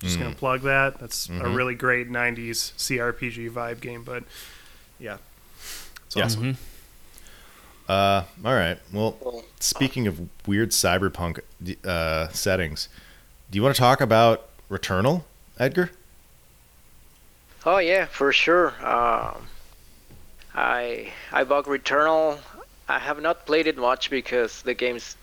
Just 0.00 0.18
gonna 0.18 0.34
plug 0.34 0.62
that. 0.62 0.98
That's 0.98 1.28
a 1.28 1.32
Mhm. 1.32 1.54
really 1.54 1.74
great 1.74 2.08
'90s 2.10 2.72
CRPG 2.78 3.50
vibe 3.50 3.80
game. 3.80 4.02
But 4.02 4.24
yeah, 4.98 5.18
it's 6.06 6.16
Yeah. 6.16 6.24
awesome. 6.24 6.54
Mhm. 6.54 6.56
Uh, 7.88 8.24
all 8.44 8.54
right. 8.54 8.78
Well, 8.92 9.44
speaking 9.58 10.06
of 10.06 10.20
weird 10.46 10.70
cyberpunk 10.70 11.40
uh, 11.84 12.28
settings, 12.28 12.88
do 13.50 13.56
you 13.56 13.62
want 13.62 13.74
to 13.74 13.80
talk 13.80 14.00
about 14.00 14.48
Returnal, 14.70 15.24
Edgar? 15.58 15.90
Oh 17.66 17.78
yeah, 17.78 18.06
for 18.06 18.32
sure. 18.32 18.68
Um, 18.84 19.46
I 20.54 21.12
I 21.32 21.44
bought 21.44 21.66
Returnal. 21.66 22.38
I 22.88 22.98
have 22.98 23.20
not 23.20 23.46
played 23.46 23.66
it 23.66 23.76
much 23.76 24.10
because 24.10 24.62
the 24.62 24.74
game's 24.74 25.16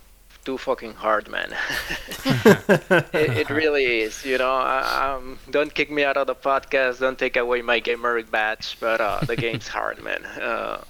too 0.46 0.58
fucking 0.58 0.94
hard, 0.94 1.30
man. 1.30 1.54
it, 2.26 3.13
it 3.13 3.50
really 3.50 4.02
is. 4.02 4.24
You 4.24 4.38
know, 4.38 4.52
I, 4.52 5.16
um, 5.16 5.40
don't 5.50 5.74
kick 5.74 5.92
me 5.92 6.06
out 6.06 6.16
of 6.16 6.28
the 6.28 6.36
podcast. 6.36 7.00
Don't 7.00 7.20
take 7.20 7.36
away 7.36 7.62
my 7.62 7.80
gamer 7.80 8.22
badge. 8.24 8.78
But 8.80 9.02
uh, 9.02 9.20
the 9.26 9.36
game's 9.46 9.68
hard, 9.68 10.02
man. 10.02 10.24
Uh, 10.26 10.82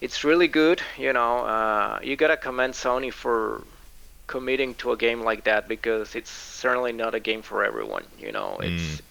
it's 0.00 0.22
really 0.22 0.48
good. 0.48 0.80
You 0.98 1.12
know, 1.12 1.38
uh, 1.38 1.98
you 2.02 2.14
gotta 2.14 2.36
commend 2.36 2.74
Sony 2.74 3.12
for 3.12 3.64
committing 4.32 4.74
to 4.76 4.92
a 4.92 4.96
game 4.96 5.20
like 5.30 5.44
that 5.44 5.68
because 5.68 6.14
it's 6.14 6.30
certainly 6.30 6.92
not 7.04 7.14
a 7.14 7.20
game 7.20 7.42
for 7.42 7.62
everyone. 7.62 8.04
You 8.18 8.32
know, 8.32 8.56
it's 8.62 9.02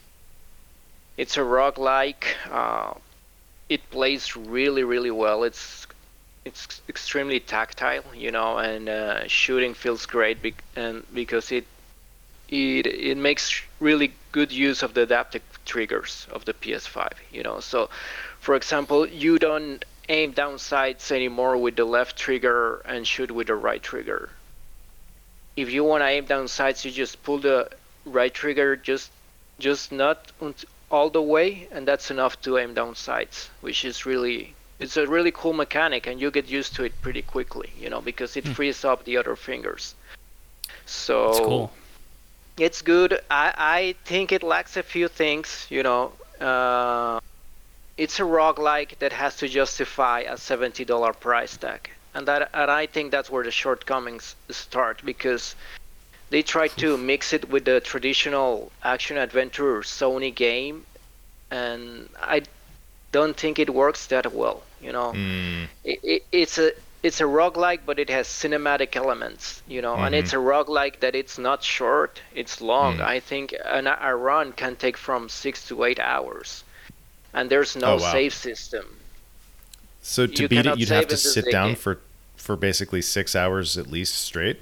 it's 1.15 1.37
a 1.37 1.45
roguelike. 1.57 2.25
Uh, 2.49 2.93
it 3.69 3.81
plays 3.91 4.35
really, 4.35 4.83
really 4.83 5.11
well. 5.11 5.43
It's 5.43 5.85
it's 6.43 6.81
extremely 6.89 7.39
tactile, 7.39 8.07
you 8.15 8.31
know, 8.31 8.57
and 8.57 8.89
uh, 8.89 9.27
shooting 9.27 9.75
feels 9.75 10.07
great 10.07 10.41
bec- 10.41 10.63
and 10.75 10.95
because 11.13 11.51
it 11.51 11.65
it 12.49 12.87
it 13.11 13.17
makes 13.29 13.43
really 13.79 14.09
good 14.31 14.51
use 14.51 14.81
of 14.81 14.95
the 14.95 15.03
adaptive 15.03 15.43
triggers 15.65 16.13
of 16.35 16.45
the 16.45 16.53
PS5, 16.61 17.11
you 17.31 17.43
know. 17.43 17.59
So, 17.59 17.89
for 18.39 18.55
example, 18.55 19.07
you 19.07 19.37
don't 19.37 19.85
aim 20.09 20.31
down 20.31 20.57
sights 20.57 21.11
anymore 21.11 21.55
with 21.57 21.75
the 21.75 21.85
left 21.85 22.13
trigger 22.17 22.81
and 22.85 23.05
shoot 23.05 23.29
with 23.29 23.47
the 23.47 23.59
right 23.69 23.83
trigger. 23.83 24.31
If 25.55 25.71
you 25.71 25.83
want 25.83 26.01
to 26.01 26.07
aim 26.07 26.25
down 26.25 26.47
sights, 26.47 26.85
you 26.85 26.91
just 26.91 27.21
pull 27.23 27.39
the 27.39 27.69
right 28.05 28.33
trigger 28.33 28.75
just 28.75 29.11
just 29.59 29.91
not 29.91 30.31
all 30.89 31.09
the 31.09 31.21
way, 31.21 31.67
and 31.71 31.87
that's 31.87 32.09
enough 32.11 32.41
to 32.41 32.57
aim 32.57 32.73
down 32.73 32.95
sights, 32.95 33.49
which 33.61 33.85
is 33.85 34.05
really 34.05 34.55
it's 34.79 34.97
a 34.97 35.05
really 35.05 35.31
cool 35.31 35.53
mechanic, 35.53 36.07
and 36.07 36.19
you 36.19 36.31
get 36.31 36.47
used 36.49 36.75
to 36.75 36.83
it 36.83 36.93
pretty 37.01 37.21
quickly, 37.21 37.69
you 37.79 37.89
know, 37.89 38.01
because 38.01 38.35
it 38.35 38.47
frees 38.47 38.83
up 38.83 39.03
the 39.05 39.17
other 39.17 39.35
fingers. 39.35 39.93
So 40.87 41.29
It's 41.29 41.39
cool. 41.39 41.71
it's 42.57 42.81
good. 42.81 43.19
I, 43.29 43.53
I 43.57 43.95
think 44.05 44.31
it 44.31 44.41
lacks 44.43 44.77
a 44.77 44.83
few 44.83 45.07
things, 45.07 45.67
you 45.69 45.83
know. 45.83 46.13
Uh, 46.39 47.19
it's 47.97 48.19
a 48.19 48.23
roguelike 48.23 48.97
that 48.99 49.13
has 49.13 49.35
to 49.37 49.47
justify 49.47 50.21
a 50.21 50.33
$70 50.33 51.19
price 51.19 51.55
tag. 51.57 51.91
And 52.13 52.27
that 52.27 52.49
and 52.53 52.69
I 52.71 52.85
think 52.87 53.11
that's 53.11 53.29
where 53.29 53.43
the 53.43 53.51
shortcomings 53.51 54.35
start 54.49 55.01
because 55.05 55.55
they 56.29 56.41
try 56.43 56.67
to 56.69 56.97
mix 56.97 57.33
it 57.33 57.49
with 57.49 57.65
the 57.65 57.79
traditional 57.81 58.71
action 58.83 59.17
adventure 59.17 59.81
Sony 59.81 60.33
game 60.33 60.85
and 61.51 62.09
I 62.21 62.43
don't 63.11 63.35
think 63.37 63.59
it 63.59 63.69
works 63.69 64.07
that 64.07 64.33
well, 64.33 64.63
You 64.81 64.91
know, 64.93 65.13
Mm, 65.13 65.67
it, 65.83 65.99
it, 66.03 66.23
it's 66.31 66.57
a 66.57 66.71
it's 67.03 67.19
a 67.19 67.25
roguelike, 67.25 67.81
but 67.85 67.99
it 67.99 68.09
has 68.09 68.27
cinematic 68.27 68.95
elements, 68.95 69.61
you 69.67 69.81
know, 69.81 69.97
and 69.97 70.13
it's 70.15 70.33
a 70.33 70.37
roguelike 70.37 70.99
that 71.01 71.15
it's 71.15 71.37
not 71.39 71.63
short, 71.63 72.21
it's 72.33 72.61
long. 72.61 72.97
Mm. 72.97 73.01
I 73.01 73.19
think 73.19 73.55
an, 73.65 73.87
a 73.87 74.15
run 74.15 74.53
can 74.53 74.75
take 74.75 74.97
from 74.97 75.27
six 75.29 75.67
to 75.69 75.83
eight 75.83 75.99
hours, 75.99 76.63
and 77.33 77.49
there's 77.49 77.75
no 77.75 77.93
Oh, 77.93 77.97
wow. 77.97 78.11
save 78.13 78.33
system. 78.33 79.00
So 80.01 80.27
to 80.27 80.41
You 80.43 80.47
beat 80.49 80.65
it, 80.65 80.77
you'd 80.77 80.89
have 80.89 81.07
to 81.07 81.13
in 81.15 81.19
this 81.23 81.33
sit 81.33 81.45
game. 81.45 81.51
down 81.51 81.75
for 81.75 81.99
for 82.35 82.55
basically 82.55 83.01
six 83.01 83.35
hours 83.35 83.77
at 83.77 83.87
least 83.87 84.15
straight. 84.15 84.59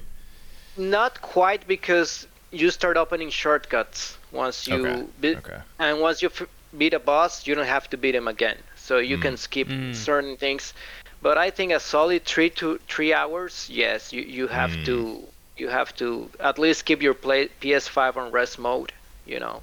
Not 0.76 1.20
quite 1.22 1.66
because 1.66 2.26
you 2.50 2.70
start 2.70 2.96
opening 2.96 3.30
shortcuts 3.30 4.16
once 4.32 4.66
you 4.68 4.86
Okay, 4.86 5.06
beat, 5.20 5.36
okay. 5.38 5.60
and 5.78 6.00
once 6.00 6.20
you 6.22 6.28
f- 6.28 6.48
beat 6.76 6.92
a 6.94 6.98
boss, 6.98 7.46
you 7.46 7.54
don't 7.54 7.66
have 7.66 7.88
to 7.90 7.96
beat 7.96 8.14
him 8.14 8.28
again. 8.28 8.56
So 8.76 8.98
you 8.98 9.16
Mm. 9.18 9.22
can 9.22 9.36
skip 9.36 9.68
Mm. 9.68 9.94
certain 9.94 10.36
things. 10.36 10.74
But 11.22 11.36
I 11.38 11.50
think 11.50 11.72
a 11.72 11.80
solid 11.80 12.24
three 12.24 12.50
to 12.60 12.78
three 12.88 13.12
hours, 13.14 13.66
yes, 13.70 14.12
you, 14.12 14.22
you 14.22 14.46
have 14.48 14.70
Mm. 14.70 14.84
to 14.86 15.24
you 15.56 15.68
have 15.68 15.94
to 15.96 16.30
at 16.40 16.58
least 16.58 16.86
keep 16.86 17.02
your 17.02 17.12
play, 17.12 17.48
PS5 17.60 18.16
on 18.16 18.30
rest 18.32 18.58
mode, 18.58 18.92
you 19.26 19.38
know, 19.38 19.62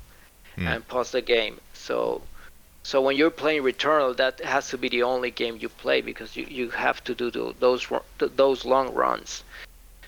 Mm. 0.58 0.68
and 0.76 0.88
pause 0.88 1.10
the 1.12 1.22
game. 1.24 1.60
So 1.74 2.22
so 2.88 3.02
when 3.02 3.18
you're 3.18 3.38
playing 3.44 3.64
Returnal, 3.64 4.16
that 4.16 4.40
has 4.40 4.70
to 4.70 4.78
be 4.78 4.88
the 4.88 5.04
only 5.04 5.30
game 5.30 5.58
you 5.60 5.68
play 5.68 6.00
because 6.00 6.38
you, 6.38 6.46
you 6.50 6.70
have 6.70 7.04
to 7.04 7.14
do 7.14 7.54
those 7.60 7.86
those 8.18 8.64
long 8.64 8.94
runs. 8.94 9.44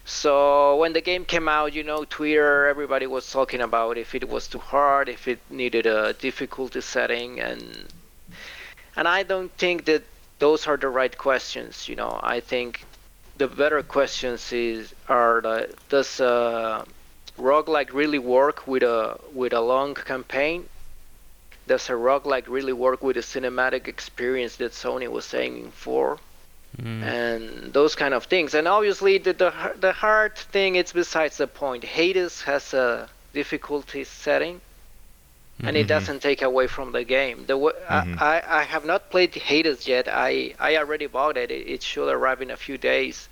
So 0.06 0.78
when 0.78 0.94
the 0.94 1.02
game 1.02 1.26
came 1.26 1.50
out, 1.50 1.74
you 1.74 1.84
know, 1.84 2.06
Twitter, 2.06 2.68
everybody 2.68 3.06
was 3.06 3.30
talking 3.30 3.60
about 3.60 3.98
if 3.98 4.16
it 4.16 4.30
was 4.30 4.48
too 4.48 4.60
hard, 4.60 5.10
if 5.10 5.28
it 5.28 5.40
needed 5.50 5.88
a 5.88 6.14
difficulty 6.14 6.80
setting, 6.80 7.42
and 7.42 7.64
and 8.96 9.10
I 9.10 9.24
don't 9.24 9.52
think 9.58 9.84
that 9.84 10.04
those 10.40 10.66
are 10.66 10.78
the 10.78 10.88
right 10.88 11.16
questions. 11.18 11.90
You 11.90 11.98
know, 11.98 12.18
I 12.24 12.40
think 12.40 12.86
the 13.38 13.50
better 13.50 13.84
questions 13.84 14.54
is 14.54 14.96
are 15.10 15.42
the, 15.42 15.76
does 15.90 16.22
uh, 16.22 16.86
roguelike 17.38 17.92
really 17.92 18.20
work 18.20 18.66
with 18.66 18.84
a 18.84 19.20
with 19.34 19.52
a 19.52 19.60
long 19.60 19.96
campaign? 19.96 20.70
Does 21.70 21.90
a 21.90 21.94
roguelike 21.94 22.48
really 22.48 22.74
work 22.74 23.02
with 23.04 23.18
a 23.18 23.22
cinematic 23.34 23.88
experience 23.88 24.58
that 24.58 24.72
Sony 24.74 25.08
was 25.10 25.34
aiming 25.34 25.72
for? 25.72 26.20
Mm. 26.78 27.04
and 27.04 27.74
those 27.74 27.96
kind 27.96 28.14
of 28.14 28.26
things. 28.26 28.54
And 28.56 28.68
obviously, 28.68 29.18
the 29.18 29.34
the, 29.34 29.52
the 29.86 29.94
hard 29.94 30.36
thing 30.38 30.76
it's 30.76 30.94
besides 30.94 31.38
the 31.38 31.48
point. 31.48 31.84
Hades 31.86 32.42
has 32.44 32.74
a 32.74 33.10
difficulty 33.34 34.04
setting, 34.06 34.62
and 35.64 35.76
it 35.78 35.86
Mhm. 35.86 35.88
doesn't 35.88 36.22
take 36.22 36.42
away 36.42 36.68
from 36.68 36.92
the 36.92 37.04
game. 37.04 37.46
The 37.46 37.54
w- 37.64 37.76
Mhm. 37.90 38.18
I, 38.22 38.40
I 38.40 38.60
I 38.60 38.64
have 38.64 38.86
not 38.86 39.10
played 39.12 39.34
Hades 39.36 39.88
yet. 39.88 40.08
I 40.08 40.56
I 40.60 40.78
already 40.78 41.08
bought 41.08 41.38
it. 41.38 41.52
It, 41.52 41.68
it 41.76 41.84
should 41.84 42.10
arrive 42.10 42.42
in 42.42 42.52
a 42.52 42.58
few 42.58 42.78
days. 42.78 43.30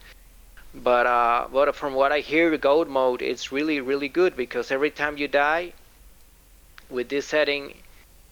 But 0.74 1.06
uh, 1.08 1.48
but 1.52 1.76
from 1.76 1.94
what 1.94 2.12
I 2.12 2.20
hear, 2.22 2.58
god 2.58 2.88
mode 2.90 3.22
it's 3.22 3.52
really 3.52 3.80
really 3.82 4.10
good 4.10 4.36
because 4.36 4.72
every 4.72 4.92
time 4.92 5.18
you 5.18 5.28
die, 5.28 5.74
with 6.90 7.10
this 7.10 7.28
setting, 7.28 7.74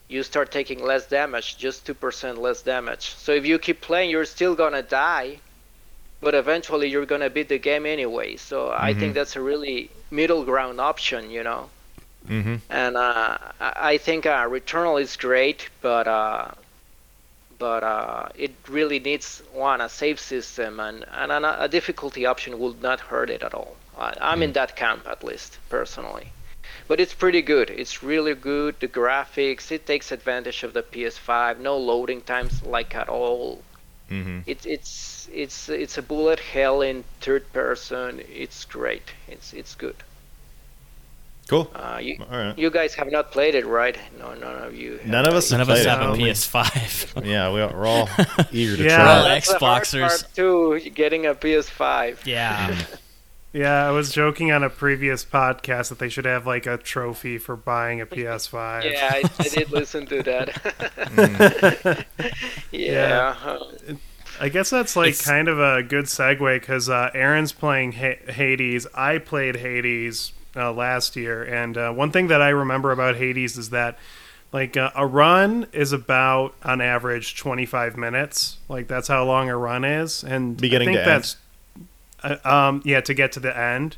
you 0.08 0.24
start 0.24 0.52
taking 0.52 0.84
less 0.84 1.08
damage, 1.08 1.58
just 1.58 1.86
2% 1.86 2.38
less 2.38 2.62
damage. 2.62 3.12
So 3.16 3.32
if 3.34 3.46
you 3.46 3.58
keep 3.60 3.82
playing, 3.82 4.10
you're 4.12 4.26
still 4.26 4.56
gonna 4.56 4.82
die, 4.84 5.40
but 6.22 6.34
eventually 6.36 6.90
you're 6.90 7.06
gonna 7.06 7.30
beat 7.30 7.50
the 7.50 7.58
game 7.60 7.86
anyway. 7.86 8.36
So 8.38 8.72
I 8.72 8.94
Mhm. 8.94 9.00
think 9.00 9.14
that's 9.16 9.36
a 9.36 9.42
really 9.42 9.92
middle 10.12 10.44
ground 10.44 10.80
option, 10.82 11.30
you 11.30 11.44
know. 11.44 11.70
Mm-hmm. 12.28 12.56
And 12.70 12.96
uh, 12.98 13.38
I 13.60 13.74
I 13.94 13.98
think 13.98 14.26
uh, 14.26 14.46
Returnal 14.48 15.02
is 15.02 15.16
great, 15.18 15.70
but 15.82 16.08
uh, 16.08 16.52
but 17.58 17.84
uh, 17.84 18.30
it 18.36 18.56
really 18.68 19.00
needs 19.00 19.42
one 19.52 19.82
a 19.82 19.90
save 19.90 20.20
system, 20.20 20.80
and 20.80 21.06
and 21.12 21.32
a, 21.32 21.64
a 21.64 21.68
difficulty 21.68 22.26
option 22.26 22.58
would 22.60 22.82
not 22.82 23.00
hurt 23.00 23.30
it 23.30 23.44
at 23.44 23.54
all. 23.54 23.78
I, 23.98 24.14
I'm 24.22 24.42
in 24.44 24.54
that 24.54 24.76
camp 24.76 25.08
at 25.08 25.24
least 25.24 25.60
personally. 25.70 26.34
But 26.88 27.00
it's 27.00 27.14
pretty 27.14 27.42
good. 27.42 27.70
It's 27.72 28.04
really 28.04 28.36
good. 28.36 28.80
The 28.80 28.88
graphics, 28.88 29.72
it 29.72 29.86
takes 29.88 30.12
advantage 30.12 30.64
of 30.64 30.74
the 30.74 30.84
PS5. 30.84 31.60
No 31.60 31.78
loading 31.78 32.22
times 32.22 32.64
like 32.64 32.94
at 32.96 33.10
all. 33.10 33.64
Mm-hmm. 34.12 34.42
It's 34.46 34.66
it's 34.68 35.28
it's 35.34 35.68
it's 35.70 35.98
a 35.98 36.02
bullet 36.04 36.40
hell 36.40 36.82
in 36.82 37.04
third 37.22 37.52
person. 37.54 38.22
It's 38.32 38.64
great. 38.66 39.12
It's 39.28 39.52
it's 39.54 39.74
good. 39.74 39.96
Cool. 41.48 41.70
Uh, 41.76 42.00
you 42.02 42.18
All 42.32 42.38
right. 42.38 42.58
you 42.58 42.70
guys 42.72 42.96
have 42.96 43.12
not 43.12 43.32
played 43.32 43.54
it, 43.56 43.66
right? 43.68 43.98
No, 44.20 44.34
none 44.34 44.64
of 44.64 44.76
you. 44.76 44.98
have 44.98 45.06
None 45.08 45.28
of 45.28 45.34
us 45.36 45.52
None 45.52 45.60
have 45.60 45.70
of 45.70 45.76
us 45.78 45.86
have 45.86 46.02
a 46.02 46.14
PS5. 46.18 47.24
Yeah, 47.26 47.50
we, 47.54 47.60
we're 47.62 47.86
all 47.86 48.10
eager 48.52 48.78
to 48.78 48.84
Yeah. 48.84 48.96
try. 48.96 49.06
We're 49.06 49.12
all 49.12 49.26
it. 49.26 49.30
That's 49.30 49.54
the 49.54 49.60
hard 49.60 49.84
Xboxers. 49.84 50.00
part 50.24 50.36
too, 50.36 50.80
getting 50.92 51.26
a 51.28 51.34
PS5. 51.36 52.26
yeah. 52.26 52.76
Yeah, 53.56 53.88
I 53.88 53.92
was 53.92 54.12
joking 54.12 54.52
on 54.52 54.64
a 54.64 54.70
previous 54.70 55.24
podcast 55.24 55.88
that 55.88 55.98
they 55.98 56.10
should 56.10 56.26
have 56.26 56.46
like 56.46 56.66
a 56.66 56.76
trophy 56.76 57.38
for 57.38 57.56
buying 57.56 58.02
a 58.02 58.06
PS5. 58.06 58.84
Yeah, 58.92 59.10
I, 59.14 59.24
I 59.40 59.44
did 59.48 59.72
listen 59.72 60.06
to 60.08 60.22
that. 60.24 60.50
Mm. 60.50 62.06
yeah. 62.72 63.36
uh, 63.46 63.64
I 64.42 64.50
guess 64.50 64.70
that's 64.70 64.98
like 64.98 65.12
It's- 65.12 65.26
kind 65.26 65.48
of 65.48 65.58
a 65.58 65.82
good 65.84 66.06
segue 66.06 66.60
because 66.60 66.90
uh, 66.90 67.12
Aaron's 67.14 67.54
playing 67.54 67.94
ha- 67.94 68.20
Hades. 68.30 68.88
I 68.94 69.20
played 69.20 69.56
Hades 69.56 70.34
uh, 70.58 70.74
last 70.74 71.16
year, 71.16 71.42
and 71.42 71.78
uh, 71.78 71.94
one 71.94 72.12
thing 72.12 72.28
that 72.28 72.42
I 72.42 72.50
remember 72.50 72.92
about 72.92 73.16
Hades 73.16 73.58
is 73.58 73.70
that 73.70 73.98
like 74.52 74.76
uh, 74.76 74.92
a 74.96 75.08
run 75.08 75.68
is 75.72 75.94
about 75.94 76.56
on 76.62 76.82
average 76.82 77.38
25 77.38 77.96
minutes. 77.96 78.58
Like 78.68 78.90
that's 78.90 79.08
how 79.08 79.24
long 79.24 79.48
a 79.48 79.56
run 79.56 79.86
is, 79.86 80.26
and 80.26 80.58
Beginning 80.58 80.90
I 80.90 80.92
think 80.96 81.06
to 81.06 81.12
end? 81.12 81.36
Uh, 82.24 82.38
um 82.44 82.82
yeah 82.86 83.02
to 83.02 83.14
get 83.14 83.32
to 83.34 83.40
the 83.40 83.56
end. 83.58 83.98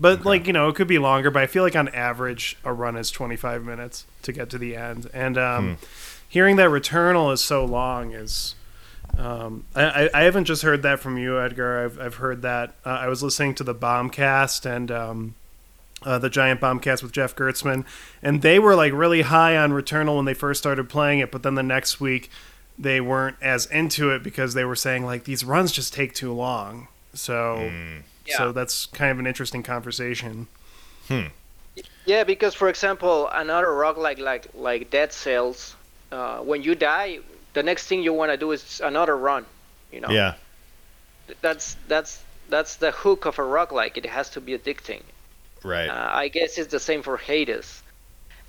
But 0.00 0.24
like 0.24 0.46
you 0.46 0.52
know, 0.52 0.68
it 0.68 0.74
could 0.76 0.86
be 0.88 0.98
longer. 0.98 1.30
But 1.30 1.42
I 1.42 1.46
feel 1.46 1.62
like 1.64 1.74
on 1.76 1.88
average, 1.88 2.56
a 2.64 2.72
run 2.72 2.96
is 2.96 3.10
25 3.10 3.64
minutes 3.64 4.06
to 4.22 4.32
get 4.32 4.48
to 4.50 4.58
the 4.58 4.76
end. 4.76 5.10
And 5.12 5.36
um, 5.36 5.68
Hmm. 5.76 5.84
hearing 6.28 6.56
that 6.56 6.70
Returnal 6.70 7.32
is 7.32 7.40
so 7.42 7.64
long 7.64 8.12
is 8.12 8.54
um, 9.16 9.64
I, 9.74 9.84
I- 10.04 10.10
I 10.14 10.22
haven't 10.22 10.44
just 10.44 10.62
heard 10.62 10.82
that 10.82 11.00
from 11.00 11.18
you, 11.18 11.40
Edgar. 11.40 11.84
I've, 11.84 12.00
I've 12.00 12.14
heard 12.16 12.42
that. 12.42 12.74
Uh, 12.86 12.90
I 12.90 13.08
was 13.08 13.22
listening 13.22 13.54
to 13.56 13.64
the 13.64 13.74
Bombcast 13.74 14.64
and 14.66 14.90
um, 14.92 15.34
uh, 16.04 16.18
the 16.18 16.30
Giant 16.30 16.60
Bombcast 16.60 17.02
with 17.02 17.10
Jeff 17.10 17.34
Gerstmann, 17.34 17.84
and 18.22 18.42
they 18.42 18.58
were 18.60 18.76
like 18.76 18.92
really 18.92 19.22
high 19.22 19.56
on 19.56 19.72
Returnal 19.72 20.14
when 20.16 20.26
they 20.26 20.34
first 20.34 20.60
started 20.60 20.88
playing 20.88 21.18
it. 21.18 21.32
But 21.32 21.42
then 21.42 21.56
the 21.56 21.62
next 21.64 22.00
week, 22.00 22.30
they 22.78 23.00
weren't 23.00 23.36
as 23.42 23.66
into 23.66 24.10
it 24.10 24.22
because 24.22 24.54
they 24.54 24.64
were 24.64 24.76
saying 24.76 25.04
like 25.04 25.24
these 25.24 25.44
runs 25.44 25.72
just 25.72 25.92
take 25.92 26.14
too 26.14 26.32
long. 26.32 26.86
So, 27.18 27.70
so 28.26 28.46
Yeah. 28.46 28.52
that's 28.52 28.86
kind 28.86 29.10
of 29.10 29.18
an 29.18 29.26
interesting 29.26 29.62
conversation. 29.62 30.46
Yeah, 32.06 32.24
because 32.24 32.54
for 32.54 32.68
example, 32.68 33.28
another 33.28 33.66
roguelike 33.68 34.18
like 34.18 34.46
like 34.54 34.90
Dead 34.90 35.12
Cells, 35.12 35.76
uh, 36.12 36.38
when 36.38 36.62
you 36.62 36.74
die, 36.74 37.18
the 37.54 37.62
next 37.62 37.86
thing 37.86 38.02
you 38.02 38.12
want 38.12 38.30
to 38.32 38.36
do 38.36 38.52
is 38.52 38.80
another 38.80 39.16
run. 39.16 39.46
You 39.92 40.00
know. 40.00 40.10
Yeah. 40.10 40.34
That's 41.40 41.76
that's 41.86 42.22
that's 42.48 42.76
the 42.76 42.90
hook 42.90 43.26
of 43.26 43.38
a 43.38 43.42
roguelike 43.42 43.96
It 43.96 44.06
has 44.06 44.30
to 44.30 44.40
be 44.40 44.56
addicting. 44.56 45.02
Right. 45.62 45.88
Uh, 45.88 46.08
I 46.12 46.28
guess 46.28 46.56
it's 46.58 46.70
the 46.70 46.80
same 46.80 47.02
for 47.02 47.16
Hades. 47.16 47.82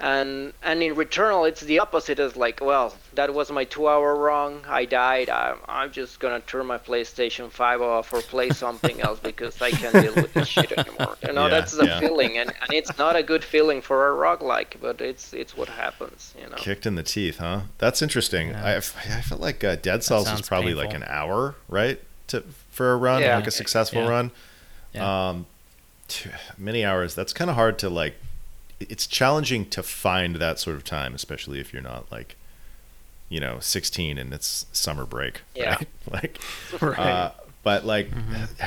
And 0.01 0.53
and 0.63 0.81
in 0.81 0.95
Returnal, 0.95 1.47
it's 1.47 1.59
the 1.62 1.79
opposite. 1.79 2.19
It's 2.19 2.38
like, 2.38 2.62
well, 2.62 2.95
that 3.15 3.33
was 3.33 3.51
my 3.51 3.65
two-hour 3.65 4.15
run. 4.15 4.62
I 4.67 4.85
died. 4.85 5.27
I, 5.29 5.55
I'm 5.67 5.91
just 5.91 6.21
gonna 6.21 6.39
turn 6.39 6.67
my 6.67 6.77
PlayStation 6.77 7.51
5 7.51 7.81
off 7.81 8.13
or 8.13 8.21
play 8.21 8.49
something 8.51 9.01
else 9.07 9.19
because 9.19 9.62
I 9.62 9.71
can't 9.71 9.93
deal 9.93 10.15
with 10.15 10.33
this 10.33 10.47
shit 10.47 10.71
anymore. 10.71 11.17
You 11.27 11.33
know, 11.33 11.43
Yeah, 11.47 11.49
that's 11.49 11.73
the 11.75 11.85
yeah. 11.85 11.99
feeling, 11.99 12.38
and, 12.38 12.49
and 12.62 12.71
it's 12.73 12.97
not 12.97 13.17
a 13.17 13.23
good 13.23 13.43
feeling 13.43 13.81
for 13.81 14.09
a 14.09 14.15
roguelike, 14.15 14.79
but 14.81 15.01
it's 15.01 15.33
it's 15.33 15.57
what 15.57 15.67
happens. 15.67 16.33
You 16.41 16.49
know. 16.49 16.55
Kicked 16.55 16.85
in 16.85 16.95
the 16.95 17.03
teeth, 17.03 17.39
huh? 17.39 17.62
That's 17.77 18.01
interesting. 18.01 18.49
Yeah. 18.51 18.63
I, 18.65 18.75
I 18.77 18.79
felt 19.21 19.41
like 19.41 19.63
uh, 19.65 19.75
Dead 19.75 20.03
Cells 20.05 20.23
was 20.27 20.29
sounds 20.35 20.47
probably 20.47 20.73
like 20.75 20.93
an 20.93 21.03
hour, 21.07 21.55
right? 21.67 21.99
To 22.27 22.41
for 22.71 22.93
a 22.93 22.95
run, 22.97 23.21
Yeah. 23.21 23.36
like 23.36 23.47
a 23.47 23.51
successful 23.51 24.03
Yeah. 24.03 24.09
run. 24.09 24.32
Yeah. 24.93 25.30
Um, 25.30 25.45
t- 26.07 26.30
many 26.57 26.86
hours. 26.86 27.15
That's 27.15 27.34
kind 27.34 27.49
of 27.49 27.57
hard 27.57 27.78
to 27.80 27.89
like. 27.89 28.15
It's 28.80 29.05
challenging 29.07 29.65
to 29.71 29.84
find 29.84 30.38
that 30.38 30.59
sort 30.59 30.75
of 30.77 30.84
time, 30.84 31.13
especially 31.13 31.59
if 31.59 31.73
you're 31.73 31.82
not 31.82 32.11
like, 32.11 32.36
you 33.27 33.39
know, 33.39 33.59
16 33.59 34.17
and 34.17 34.34
it's 34.34 34.65
summer 34.71 35.05
break. 35.05 35.41
Yeah. 35.55 35.75
Right? 35.75 35.88
like, 36.11 36.39
Right. 36.82 36.97
uh, 36.99 37.32
but 37.63 37.86
like, 37.86 38.09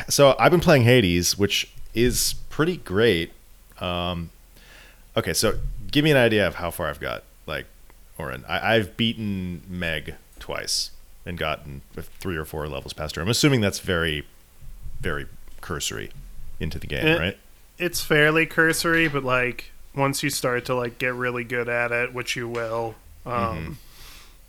so 0.09 0.37
I've 0.39 0.51
been 0.51 0.61
playing 0.61 0.83
Hades, 0.83 1.39
which 1.39 1.71
is 1.95 2.35
pretty 2.51 2.77
great. 2.77 3.33
Um, 3.81 4.31
okay, 5.17 5.33
so 5.33 5.59
give 5.91 6.05
me 6.05 6.11
an 6.11 6.17
idea 6.19 6.47
of 6.47 6.57
how 6.57 6.71
far 6.71 6.89
I've 6.89 7.01
got. 7.01 7.25
Like, 7.47 7.67
Oren, 8.19 8.45
I, 8.49 8.75
I've 8.77 8.97
beaten 8.97 9.63
Meg 9.69 10.15
twice 10.39 10.91
and 11.25 11.39
gotten 11.39 11.81
three 12.21 12.37
or 12.37 12.45
four 12.45 12.69
levels 12.69 12.93
past 12.93 13.17
her. 13.17 13.23
I'm 13.23 13.29
assuming 13.29 13.61
that's 13.63 13.79
very, 13.81 14.27
very 15.01 15.27
cursory 15.63 16.11
into 16.61 16.79
the 16.79 16.87
game, 16.87 17.07
Eh, 17.07 17.19
right? 17.19 17.39
it's 17.79 18.03
fairly 18.03 18.45
cursory, 18.47 19.09
but 19.09 19.25
like 19.25 19.72
once 19.95 20.23
you 20.23 20.31
start 20.31 20.65
to 20.67 20.75
like 20.75 20.99
get 20.99 21.15
really 21.15 21.45
good 21.45 21.69
at 21.69 21.93
it, 21.93 22.13
which 22.15 22.37
you 22.37 22.49
will, 22.49 22.95
um, 23.27 23.79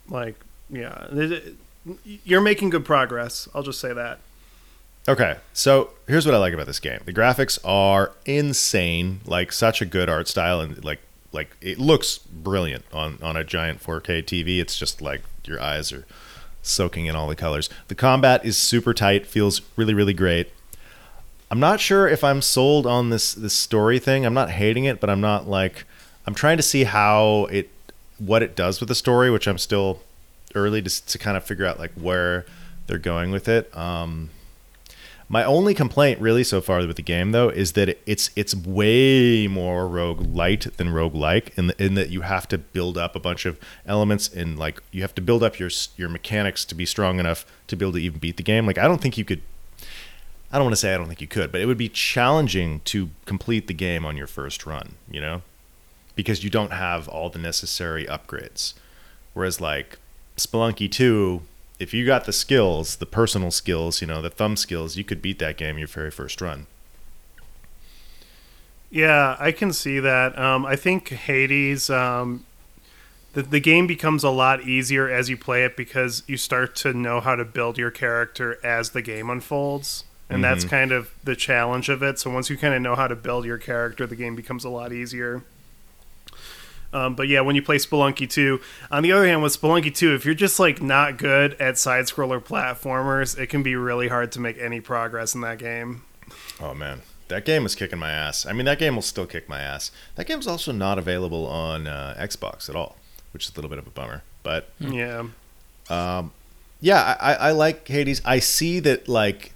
like 0.08 0.36
yeah, 0.70 1.06
it- 1.12 1.32
it- 1.32 1.54
you're 2.24 2.40
making 2.40 2.70
good 2.70 2.84
progress. 2.84 3.46
I'll 3.54 3.62
just 3.62 3.78
say 3.80 3.92
that. 3.92 4.18
Okay, 5.06 5.36
so 5.52 5.90
here's 6.08 6.24
what 6.24 6.34
I 6.34 6.38
like 6.38 6.54
about 6.54 6.64
this 6.66 6.80
game. 6.80 7.00
The 7.04 7.12
graphics 7.12 7.58
are 7.62 8.12
insane, 8.24 9.20
like 9.26 9.52
such 9.52 9.82
a 9.82 9.84
good 9.84 10.08
art 10.08 10.28
style, 10.28 10.60
and 10.60 10.82
like 10.84 11.00
like 11.32 11.54
it 11.60 11.78
looks 11.78 12.16
brilliant 12.18 12.84
on 12.92 13.18
on 13.22 13.36
a 13.36 13.44
giant 13.44 13.82
4K 13.82 14.22
TV. 14.22 14.60
It's 14.60 14.78
just 14.78 15.02
like 15.02 15.20
your 15.44 15.60
eyes 15.60 15.92
are 15.92 16.06
soaking 16.62 17.04
in 17.04 17.14
all 17.14 17.28
the 17.28 17.36
colors. 17.36 17.68
The 17.88 17.94
combat 17.94 18.42
is 18.46 18.56
super 18.56 18.94
tight, 18.94 19.26
feels 19.26 19.60
really 19.76 19.92
really 19.92 20.14
great. 20.14 20.50
I'm 21.50 21.60
not 21.60 21.80
sure 21.80 22.08
if 22.08 22.24
I'm 22.24 22.42
sold 22.42 22.86
on 22.86 23.10
this 23.10 23.34
this 23.34 23.54
story 23.54 23.98
thing. 23.98 24.24
I'm 24.24 24.34
not 24.34 24.50
hating 24.50 24.84
it, 24.84 25.00
but 25.00 25.10
I'm 25.10 25.20
not 25.20 25.48
like 25.48 25.84
I'm 26.26 26.34
trying 26.34 26.56
to 26.56 26.62
see 26.62 26.84
how 26.84 27.46
it 27.46 27.70
what 28.18 28.42
it 28.42 28.56
does 28.56 28.80
with 28.80 28.88
the 28.88 28.94
story, 28.94 29.30
which 29.30 29.46
I'm 29.46 29.58
still 29.58 30.00
early 30.54 30.82
to 30.82 31.06
to 31.06 31.18
kind 31.18 31.36
of 31.36 31.44
figure 31.44 31.66
out 31.66 31.78
like 31.78 31.92
where 31.92 32.46
they're 32.86 32.98
going 32.98 33.30
with 33.30 33.48
it. 33.48 33.74
Um, 33.76 34.30
my 35.28 35.42
only 35.42 35.74
complaint, 35.74 36.20
really, 36.20 36.44
so 36.44 36.60
far 36.60 36.86
with 36.86 36.96
the 36.96 37.02
game, 37.02 37.32
though, 37.32 37.48
is 37.48 37.72
that 37.72 37.98
it's 38.06 38.30
it's 38.36 38.54
way 38.54 39.46
more 39.46 39.88
rogue 39.88 40.20
light 40.20 40.66
than 40.76 40.90
rogue 40.90 41.14
like, 41.14 41.56
in, 41.56 41.68
the, 41.68 41.84
in 41.84 41.94
that 41.94 42.10
you 42.10 42.20
have 42.20 42.46
to 42.48 42.58
build 42.58 42.98
up 42.98 43.16
a 43.16 43.20
bunch 43.20 43.46
of 43.46 43.58
elements 43.86 44.28
and 44.28 44.58
like 44.58 44.82
you 44.92 45.00
have 45.00 45.14
to 45.14 45.22
build 45.22 45.42
up 45.42 45.58
your 45.58 45.70
your 45.96 46.08
mechanics 46.08 46.64
to 46.66 46.74
be 46.74 46.84
strong 46.84 47.18
enough 47.18 47.46
to 47.68 47.76
be 47.76 47.84
able 47.84 47.94
to 47.94 47.98
even 48.00 48.18
beat 48.18 48.36
the 48.36 48.42
game. 48.42 48.66
Like 48.66 48.78
I 48.78 48.86
don't 48.86 49.00
think 49.00 49.16
you 49.16 49.24
could. 49.24 49.42
I 50.54 50.58
don't 50.58 50.66
want 50.66 50.74
to 50.74 50.80
say 50.80 50.94
I 50.94 50.96
don't 50.96 51.08
think 51.08 51.20
you 51.20 51.26
could, 51.26 51.50
but 51.50 51.60
it 51.60 51.66
would 51.66 51.76
be 51.76 51.88
challenging 51.88 52.80
to 52.84 53.10
complete 53.26 53.66
the 53.66 53.74
game 53.74 54.06
on 54.06 54.16
your 54.16 54.28
first 54.28 54.64
run. 54.64 54.94
You 55.10 55.20
know, 55.20 55.42
because 56.14 56.44
you 56.44 56.48
don't 56.48 56.72
have 56.72 57.08
all 57.08 57.28
the 57.28 57.38
necessary 57.38 58.06
upgrades. 58.06 58.74
Whereas 59.32 59.60
like 59.60 59.98
Spelunky 60.36 60.90
2 60.90 61.42
if 61.78 61.92
you 61.92 62.06
got 62.06 62.24
the 62.24 62.32
skills, 62.32 62.96
the 62.96 63.06
personal 63.06 63.50
skills, 63.50 64.00
you 64.00 64.06
know, 64.06 64.22
the 64.22 64.30
thumb 64.30 64.56
skills, 64.56 64.96
you 64.96 65.04
could 65.04 65.20
beat 65.20 65.38
that 65.38 65.56
game 65.56 65.76
your 65.78 65.88
very 65.88 66.10
first 66.10 66.40
run. 66.40 66.66
Yeah, 68.90 69.36
I 69.40 69.50
can 69.50 69.72
see 69.72 69.98
that. 69.98 70.38
Um, 70.38 70.64
I 70.64 70.76
think 70.76 71.08
Hades, 71.08 71.90
um, 71.90 72.46
the, 73.32 73.42
the 73.42 73.58
game 73.58 73.88
becomes 73.88 74.22
a 74.22 74.30
lot 74.30 74.62
easier 74.62 75.10
as 75.10 75.28
you 75.28 75.36
play 75.36 75.64
it 75.64 75.76
because 75.76 76.22
you 76.28 76.36
start 76.36 76.76
to 76.76 76.92
know 76.92 77.20
how 77.20 77.34
to 77.34 77.44
build 77.44 77.76
your 77.76 77.90
character 77.90 78.58
as 78.64 78.90
the 78.90 79.02
game 79.02 79.28
unfolds. 79.28 80.04
And 80.28 80.36
mm-hmm. 80.36 80.42
that's 80.42 80.64
kind 80.64 80.92
of 80.92 81.10
the 81.22 81.36
challenge 81.36 81.88
of 81.88 82.02
it. 82.02 82.18
So 82.18 82.30
once 82.30 82.48
you 82.48 82.56
kind 82.56 82.74
of 82.74 82.80
know 82.80 82.94
how 82.94 83.08
to 83.08 83.14
build 83.14 83.44
your 83.44 83.58
character, 83.58 84.06
the 84.06 84.16
game 84.16 84.34
becomes 84.34 84.64
a 84.64 84.70
lot 84.70 84.92
easier. 84.92 85.42
Um, 86.94 87.16
but 87.16 87.26
yeah, 87.26 87.40
when 87.40 87.56
you 87.56 87.62
play 87.62 87.76
Spelunky 87.76 88.30
2, 88.30 88.60
on 88.90 89.02
the 89.02 89.10
other 89.10 89.26
hand, 89.26 89.42
with 89.42 89.60
Spelunky 89.60 89.94
2, 89.94 90.14
if 90.14 90.24
you're 90.24 90.34
just 90.34 90.60
like 90.60 90.80
not 90.80 91.18
good 91.18 91.54
at 91.54 91.76
side 91.76 92.04
scroller 92.04 92.42
platformers, 92.42 93.36
it 93.36 93.48
can 93.48 93.64
be 93.64 93.74
really 93.74 94.08
hard 94.08 94.30
to 94.32 94.40
make 94.40 94.56
any 94.58 94.80
progress 94.80 95.34
in 95.34 95.40
that 95.40 95.58
game. 95.58 96.02
Oh 96.60 96.72
man, 96.72 97.02
that 97.28 97.44
game 97.44 97.64
was 97.64 97.74
kicking 97.74 97.98
my 97.98 98.12
ass. 98.12 98.46
I 98.46 98.52
mean, 98.52 98.64
that 98.66 98.78
game 98.78 98.94
will 98.94 99.02
still 99.02 99.26
kick 99.26 99.48
my 99.48 99.60
ass. 99.60 99.90
That 100.14 100.26
game's 100.26 100.46
also 100.46 100.70
not 100.70 100.98
available 100.98 101.46
on 101.48 101.88
uh, 101.88 102.14
Xbox 102.16 102.68
at 102.68 102.76
all, 102.76 102.96
which 103.32 103.46
is 103.46 103.52
a 103.52 103.54
little 103.56 103.68
bit 103.68 103.78
of 103.78 103.88
a 103.88 103.90
bummer. 103.90 104.22
But 104.44 104.68
yeah, 104.78 105.24
um, 105.90 106.32
yeah, 106.80 107.16
I, 107.20 107.34
I 107.34 107.50
like 107.50 107.88
Hades. 107.88 108.22
I 108.24 108.38
see 108.38 108.78
that 108.80 109.08
like 109.08 109.53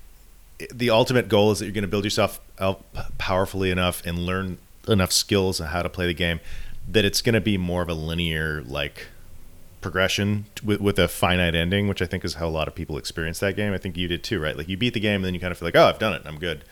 the 0.73 0.91
ultimate 0.91 1.29
goal 1.29 1.53
is 1.53 1.59
that 1.59 1.67
you're 1.67 1.75
going 1.75 1.83
to 1.83 1.89
build 1.89 2.05
yourself 2.05 2.41
up 2.59 2.85
powerfully 3.19 3.71
enough 3.71 4.05
and 4.05 4.19
learn 4.19 4.59
enough 4.89 5.13
skills 5.13 5.61
on 5.61 5.69
how 5.69 5.83
to 5.83 5.89
play 5.89 6.07
the 6.07 6.15
game 6.15 6.41
that 6.89 7.05
it's 7.05 7.21
going 7.21 7.35
to 7.35 7.41
be 7.41 7.59
more 7.59 7.83
of 7.83 7.89
a 7.89 7.95
linear 7.95 8.63
like 8.63 9.07
progression 9.81 10.47
with, 10.65 10.81
with 10.81 10.99
a 10.99 11.07
finite 11.07 11.55
ending, 11.55 11.87
which 11.87 12.03
I 12.03 12.07
think 12.07 12.25
is 12.25 12.35
how 12.35 12.49
a 12.49 12.51
lot 12.51 12.67
of 12.67 12.75
people 12.75 12.97
experience 12.97 13.39
that 13.41 13.57
game. 13.57 13.73
I 13.73 13.79
think 13.79 13.97
you 13.97 14.09
did 14.09 14.25
too, 14.25 14.41
right? 14.41 14.57
Like 14.57 14.69
you 14.69 14.77
beat 14.77 14.95
the 14.95 15.01
game 15.01 15.17
and 15.17 15.25
then 15.25 15.35
you 15.35 15.41
kind 15.41 15.53
of 15.53 15.59
feel 15.59 15.67
like, 15.67 15.77
oh, 15.77 15.87
I've 15.87 15.99
done 15.99 16.15
it, 16.15 16.23
I'm 16.25 16.39
good. 16.39 16.65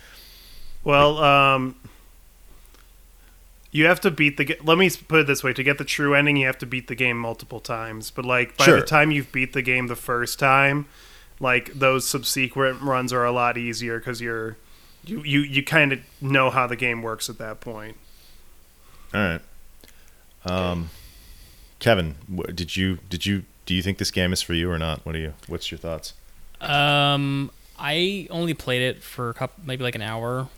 Well, 0.83 1.19
um, 1.19 1.77
you 3.73 3.87
have 3.87 4.01
to 4.01 4.11
beat 4.11 4.37
the. 4.37 4.57
Let 4.63 4.79
me 4.79 4.89
put 4.91 5.21
it 5.21 5.27
this 5.27 5.43
way: 5.43 5.53
to 5.53 5.63
get 5.63 5.79
the 5.79 5.85
true 5.85 6.15
ending, 6.15 6.37
you 6.37 6.47
have 6.47 6.59
to 6.59 6.67
beat 6.67 6.87
the 6.87 6.95
game 6.95 7.19
multiple 7.19 7.61
times. 7.61 8.11
But 8.11 8.25
like 8.25 8.57
by 8.57 8.65
sure. 8.65 8.81
the 8.81 8.87
time 8.87 9.11
you've 9.11 9.33
beat 9.33 9.53
the 9.53 9.63
game 9.63 9.89
the 9.89 9.97
first 9.97 10.39
time, 10.39 10.87
like 11.41 11.73
those 11.75 12.07
subsequent 12.07 12.83
runs 12.83 13.13
are 13.13 13.25
a 13.25 13.33
lot 13.33 13.59
easier 13.59 13.99
because 13.99 14.21
you're 14.21 14.57
you 15.05 15.23
you 15.23 15.41
you 15.41 15.63
kind 15.63 15.93
of 15.93 16.01
know 16.21 16.51
how 16.51 16.67
the 16.67 16.77
game 16.77 17.03
works 17.03 17.29
at 17.29 17.39
that 17.39 17.61
point. 17.61 17.97
All 19.15 19.21
right. 19.21 19.41
Um, 20.45 20.91
Kevin, 21.79 22.15
did 22.55 22.77
you 22.77 22.99
did 23.09 23.27
you 23.27 23.45
do 23.67 23.75
you 23.75 23.83
think 23.83 23.99
this 23.99 24.11
game 24.11 24.33
is 24.33 24.43
for 24.43 24.55
you 24.55 24.71
or 24.71 24.79
not? 24.79 25.05
What 25.05 25.13
do 25.13 25.19
you? 25.19 25.35
What's 25.47 25.71
your 25.71 25.79
thoughts? 25.79 26.15
Um, 26.61 27.51
I 27.79 28.27
only 28.31 28.55
played 28.55 28.83
it 28.83 29.03
for 29.03 29.29
a 29.29 29.35
couple, 29.35 29.63
maybe 29.65 29.85
like 29.85 29.95
an 29.95 30.03
hour. 30.03 30.49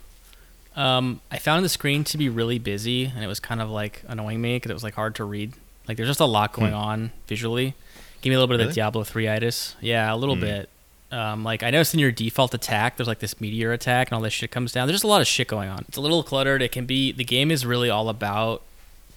Um, 0.75 1.19
I 1.31 1.39
found 1.39 1.65
the 1.65 1.69
screen 1.69 2.03
to 2.05 2.17
be 2.17 2.29
really 2.29 2.59
busy, 2.59 3.05
and 3.05 3.23
it 3.23 3.27
was 3.27 3.39
kind 3.39 3.61
of 3.61 3.69
like 3.69 4.03
annoying 4.07 4.41
me 4.41 4.55
because 4.55 4.71
it 4.71 4.75
was 4.75 4.83
like 4.83 4.93
hard 4.93 5.15
to 5.15 5.23
read. 5.23 5.53
Like 5.87 5.97
there's 5.97 6.09
just 6.09 6.19
a 6.19 6.25
lot 6.25 6.53
going 6.53 6.71
hmm. 6.71 6.77
on 6.77 7.11
visually. 7.27 7.73
Give 8.21 8.31
me 8.31 8.35
a 8.35 8.39
little 8.39 8.47
bit 8.47 8.55
really? 8.55 8.65
of 8.65 8.69
the 8.69 8.75
Diablo 8.75 9.03
3 9.03 9.27
itis. 9.29 9.75
Yeah, 9.81 10.13
a 10.13 10.15
little 10.15 10.35
hmm. 10.35 10.41
bit. 10.41 10.69
Um, 11.11 11.43
like 11.43 11.63
I 11.63 11.71
noticed 11.71 11.93
in 11.93 11.99
your 11.99 12.11
default 12.11 12.53
attack, 12.53 12.97
there's 12.97 13.07
like 13.07 13.19
this 13.19 13.41
meteor 13.41 13.71
attack, 13.71 14.09
and 14.09 14.15
all 14.15 14.21
this 14.21 14.33
shit 14.33 14.51
comes 14.51 14.71
down. 14.71 14.87
There's 14.87 14.95
just 14.95 15.03
a 15.03 15.07
lot 15.07 15.21
of 15.21 15.27
shit 15.27 15.47
going 15.47 15.69
on. 15.69 15.85
It's 15.87 15.97
a 15.97 16.01
little 16.01 16.21
cluttered. 16.21 16.61
It 16.61 16.71
can 16.71 16.85
be. 16.85 17.11
The 17.11 17.23
game 17.23 17.49
is 17.49 17.65
really 17.65 17.89
all 17.89 18.09
about 18.09 18.61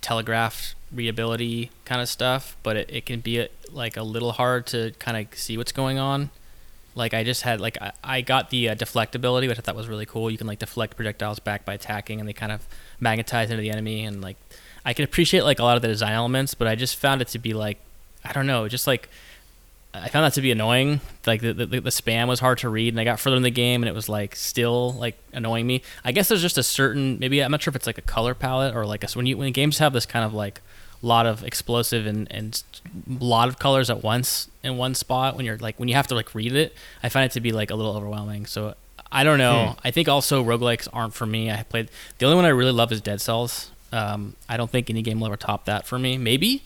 telegraph 0.00 0.74
readability 0.92 1.70
kind 1.84 2.00
of 2.00 2.08
stuff, 2.08 2.56
but 2.62 2.76
it, 2.76 2.90
it 2.90 3.06
can 3.06 3.20
be 3.20 3.38
a, 3.38 3.48
like 3.70 3.96
a 3.96 4.02
little 4.02 4.32
hard 4.32 4.66
to 4.68 4.92
kind 4.98 5.16
of 5.16 5.38
see 5.38 5.56
what's 5.58 5.72
going 5.72 5.98
on. 5.98 6.30
Like 6.94 7.14
I 7.14 7.24
just 7.24 7.42
had 7.42 7.60
like 7.60 7.80
I, 7.80 7.92
I 8.02 8.20
got 8.22 8.50
the 8.50 8.70
uh, 8.70 8.74
deflect 8.74 9.14
ability, 9.14 9.48
which 9.48 9.58
I 9.58 9.62
thought 9.62 9.76
was 9.76 9.88
really 9.88 10.06
cool. 10.06 10.30
You 10.30 10.38
can 10.38 10.46
like 10.46 10.58
deflect 10.58 10.96
projectiles 10.96 11.38
back 11.38 11.64
by 11.64 11.74
attacking, 11.74 12.20
and 12.20 12.28
they 12.28 12.34
kind 12.34 12.52
of 12.52 12.66
magnetize 13.00 13.50
into 13.50 13.62
the 13.62 13.70
enemy. 13.70 14.04
And 14.04 14.22
like 14.22 14.36
I 14.84 14.92
can 14.92 15.04
appreciate 15.04 15.42
like 15.42 15.58
a 15.58 15.64
lot 15.64 15.76
of 15.76 15.82
the 15.82 15.88
design 15.88 16.12
elements, 16.12 16.54
but 16.54 16.68
I 16.68 16.74
just 16.74 16.96
found 16.96 17.22
it 17.22 17.28
to 17.28 17.38
be 17.38 17.54
like 17.54 17.78
I 18.24 18.32
don't 18.32 18.46
know, 18.46 18.68
just 18.68 18.86
like 18.86 19.08
I 19.94 20.08
found 20.08 20.24
that 20.24 20.32
to 20.34 20.40
be 20.40 20.50
annoying. 20.50 21.00
Like 21.26 21.42
the, 21.42 21.52
the, 21.52 21.66
the 21.66 21.90
spam 21.90 22.26
was 22.26 22.40
hard 22.40 22.58
to 22.58 22.68
read, 22.68 22.94
and 22.94 23.00
I 23.00 23.04
got 23.04 23.20
further 23.20 23.36
in 23.36 23.42
the 23.42 23.50
game, 23.50 23.82
and 23.82 23.88
it 23.88 23.94
was 23.94 24.08
like 24.08 24.34
still 24.34 24.92
like 24.94 25.18
annoying 25.32 25.66
me. 25.66 25.82
I 26.04 26.12
guess 26.12 26.28
there's 26.28 26.40
just 26.42 26.56
a 26.56 26.62
certain 26.62 27.18
maybe 27.18 27.42
I'm 27.42 27.50
not 27.50 27.60
sure 27.62 27.70
if 27.70 27.76
it's 27.76 27.86
like 27.86 27.98
a 27.98 28.02
color 28.02 28.34
palette 28.34 28.74
or 28.74 28.86
like 28.86 29.04
a, 29.04 29.08
when 29.12 29.26
you 29.26 29.36
when 29.36 29.52
games 29.52 29.78
have 29.78 29.92
this 29.92 30.06
kind 30.06 30.24
of 30.24 30.32
like 30.32 30.60
lot 31.02 31.26
of 31.26 31.44
explosive 31.44 32.06
and 32.06 32.30
and 32.30 32.62
a 33.20 33.24
lot 33.24 33.48
of 33.48 33.58
colors 33.58 33.90
at 33.90 34.02
once 34.02 34.48
in 34.62 34.76
one 34.76 34.94
spot 34.94 35.36
when 35.36 35.44
you're 35.44 35.58
like 35.58 35.78
when 35.78 35.88
you 35.88 35.94
have 35.94 36.06
to 36.06 36.14
like 36.14 36.34
read 36.34 36.54
it, 36.54 36.74
I 37.02 37.10
find 37.10 37.26
it 37.26 37.32
to 37.32 37.40
be 37.40 37.52
like 37.52 37.70
a 37.70 37.74
little 37.74 37.94
overwhelming. 37.94 38.46
So 38.46 38.74
I 39.10 39.24
don't 39.24 39.38
know. 39.38 39.74
Hmm. 39.74 39.80
I 39.84 39.90
think 39.90 40.08
also 40.08 40.42
roguelikes 40.42 40.88
aren't 40.90 41.12
for 41.12 41.26
me. 41.26 41.50
I 41.50 41.64
played 41.64 41.90
the 42.16 42.24
only 42.24 42.36
one 42.36 42.46
I 42.46 42.48
really 42.48 42.72
love 42.72 42.92
is 42.92 43.02
Dead 43.02 43.20
Cells. 43.20 43.70
Um, 43.92 44.36
I 44.48 44.56
don't 44.56 44.70
think 44.70 44.88
any 44.88 45.02
game 45.02 45.20
will 45.20 45.26
ever 45.26 45.36
top 45.36 45.66
that 45.66 45.86
for 45.86 45.98
me. 45.98 46.16
Maybe 46.16 46.62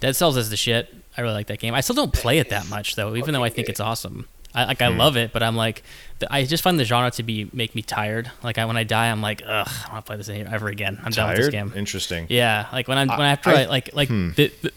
Dead 0.00 0.16
Cells 0.16 0.36
is 0.36 0.50
the 0.50 0.56
shit. 0.56 0.94
I 1.16 1.22
really 1.22 1.34
like 1.34 1.48
that 1.48 1.58
game. 1.58 1.74
I 1.74 1.80
still 1.80 1.96
don't 1.96 2.12
play 2.12 2.38
it 2.38 2.50
that 2.50 2.68
much 2.68 2.94
though, 2.94 3.16
even 3.16 3.34
though 3.34 3.44
I 3.44 3.50
think 3.50 3.68
it's 3.68 3.80
awesome. 3.80 4.28
I 4.54 4.64
like 4.64 4.80
I 4.80 4.90
hmm. 4.90 4.98
love 4.98 5.16
it, 5.16 5.32
but 5.32 5.42
I'm 5.42 5.56
like, 5.56 5.82
I 6.30 6.44
just 6.44 6.62
find 6.62 6.78
the 6.78 6.84
genre 6.84 7.10
to 7.12 7.22
be 7.22 7.50
make 7.52 7.74
me 7.74 7.82
tired. 7.82 8.30
Like 8.42 8.56
I, 8.56 8.64
when 8.64 8.76
I 8.76 8.84
die, 8.84 9.10
I'm 9.10 9.20
like, 9.20 9.42
ugh, 9.46 9.68
I 9.68 9.82
don't 9.82 9.92
want 9.92 10.06
to 10.06 10.08
play 10.08 10.16
this 10.16 10.28
ever 10.28 10.68
again. 10.68 10.98
I'm 11.04 11.12
tired? 11.12 11.14
done 11.14 11.28
with 11.28 11.36
this 11.38 11.48
game. 11.48 11.72
Interesting. 11.76 12.26
Yeah, 12.28 12.66
like 12.72 12.88
when 12.88 12.98
I'm 12.98 13.08
when 13.08 13.20
after 13.20 13.50
I, 13.50 13.62
I 13.62 13.64
like 13.66 13.94
like 13.94 14.08
hmm. 14.08 14.30
the, 14.30 14.52
the, 14.62 14.72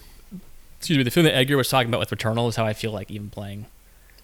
excuse 0.78 0.98
me, 0.98 1.04
the 1.04 1.10
film 1.10 1.24
that 1.24 1.34
Edgar 1.34 1.56
was 1.56 1.68
talking 1.68 1.88
about 1.88 2.00
with 2.00 2.10
Returnal 2.10 2.48
is 2.48 2.56
how 2.56 2.66
I 2.66 2.74
feel 2.74 2.92
like 2.92 3.10
even 3.10 3.30
playing. 3.30 3.66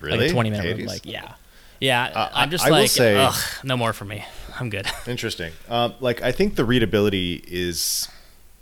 Really? 0.01 0.18
Like 0.18 0.30
a 0.30 0.32
20 0.32 0.51
minute 0.51 0.86
like 0.86 1.07
yeah, 1.07 1.34
yeah. 1.80 2.05
Uh, 2.05 2.30
I'm 2.34 2.51
just 2.51 2.66
I 2.66 2.68
like, 2.68 2.90
say, 2.90 3.16
ugh, 3.16 3.34
no 3.64 3.76
more 3.76 3.92
for 3.92 4.05
me. 4.05 4.24
I'm 4.61 4.70
good. 4.70 4.86
Interesting. 5.07 5.53
Um, 5.68 5.94
like 6.01 6.22
I 6.22 6.30
think 6.30 6.57
the 6.57 6.64
readability 6.64 7.42
is 7.46 8.09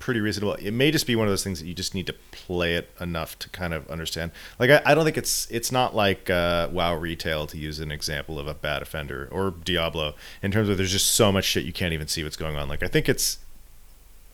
pretty 0.07 0.21
reasonable. 0.21 0.55
It 0.55 0.71
may 0.71 0.93
just 0.93 1.05
be 1.05 1.17
one 1.17 1.27
of 1.27 1.33
those 1.33 1.43
things 1.43 1.59
that 1.59 1.67
you 1.67 1.75
just 1.75 1.93
need 1.93 2.07
to 2.07 2.13
play 2.31 2.77
it 2.77 2.89
enough 3.01 3.37
to 3.41 3.51
kind 3.51 3.75
of 3.75 3.91
understand. 3.91 4.31
Like 4.57 4.71
I, 4.71 4.81
I 4.87 4.95
don't 4.95 5.05
think 5.05 5.19
it's 5.19 5.51
it's 5.51 5.73
not 5.73 5.97
like 5.97 6.31
uh, 6.31 6.69
WoW 6.71 6.95
retail 6.95 7.49
to 7.49 7.59
use 7.59 7.81
an 7.81 7.91
example 7.91 8.39
of 8.39 8.47
a 8.47 8.55
bad 8.55 8.83
offender 8.83 9.29
or 9.33 9.51
Diablo 9.51 10.15
in 10.43 10.53
terms 10.53 10.69
of 10.69 10.77
there's 10.77 10.93
just 10.93 11.13
so 11.13 11.33
much 11.33 11.45
shit 11.45 11.65
you 11.65 11.73
can't 11.73 11.93
even 11.93 12.07
see 12.07 12.23
what's 12.23 12.37
going 12.37 12.55
on. 12.55 12.69
Like 12.69 12.85
I 12.85 12.87
think 12.87 13.09
it's 13.09 13.39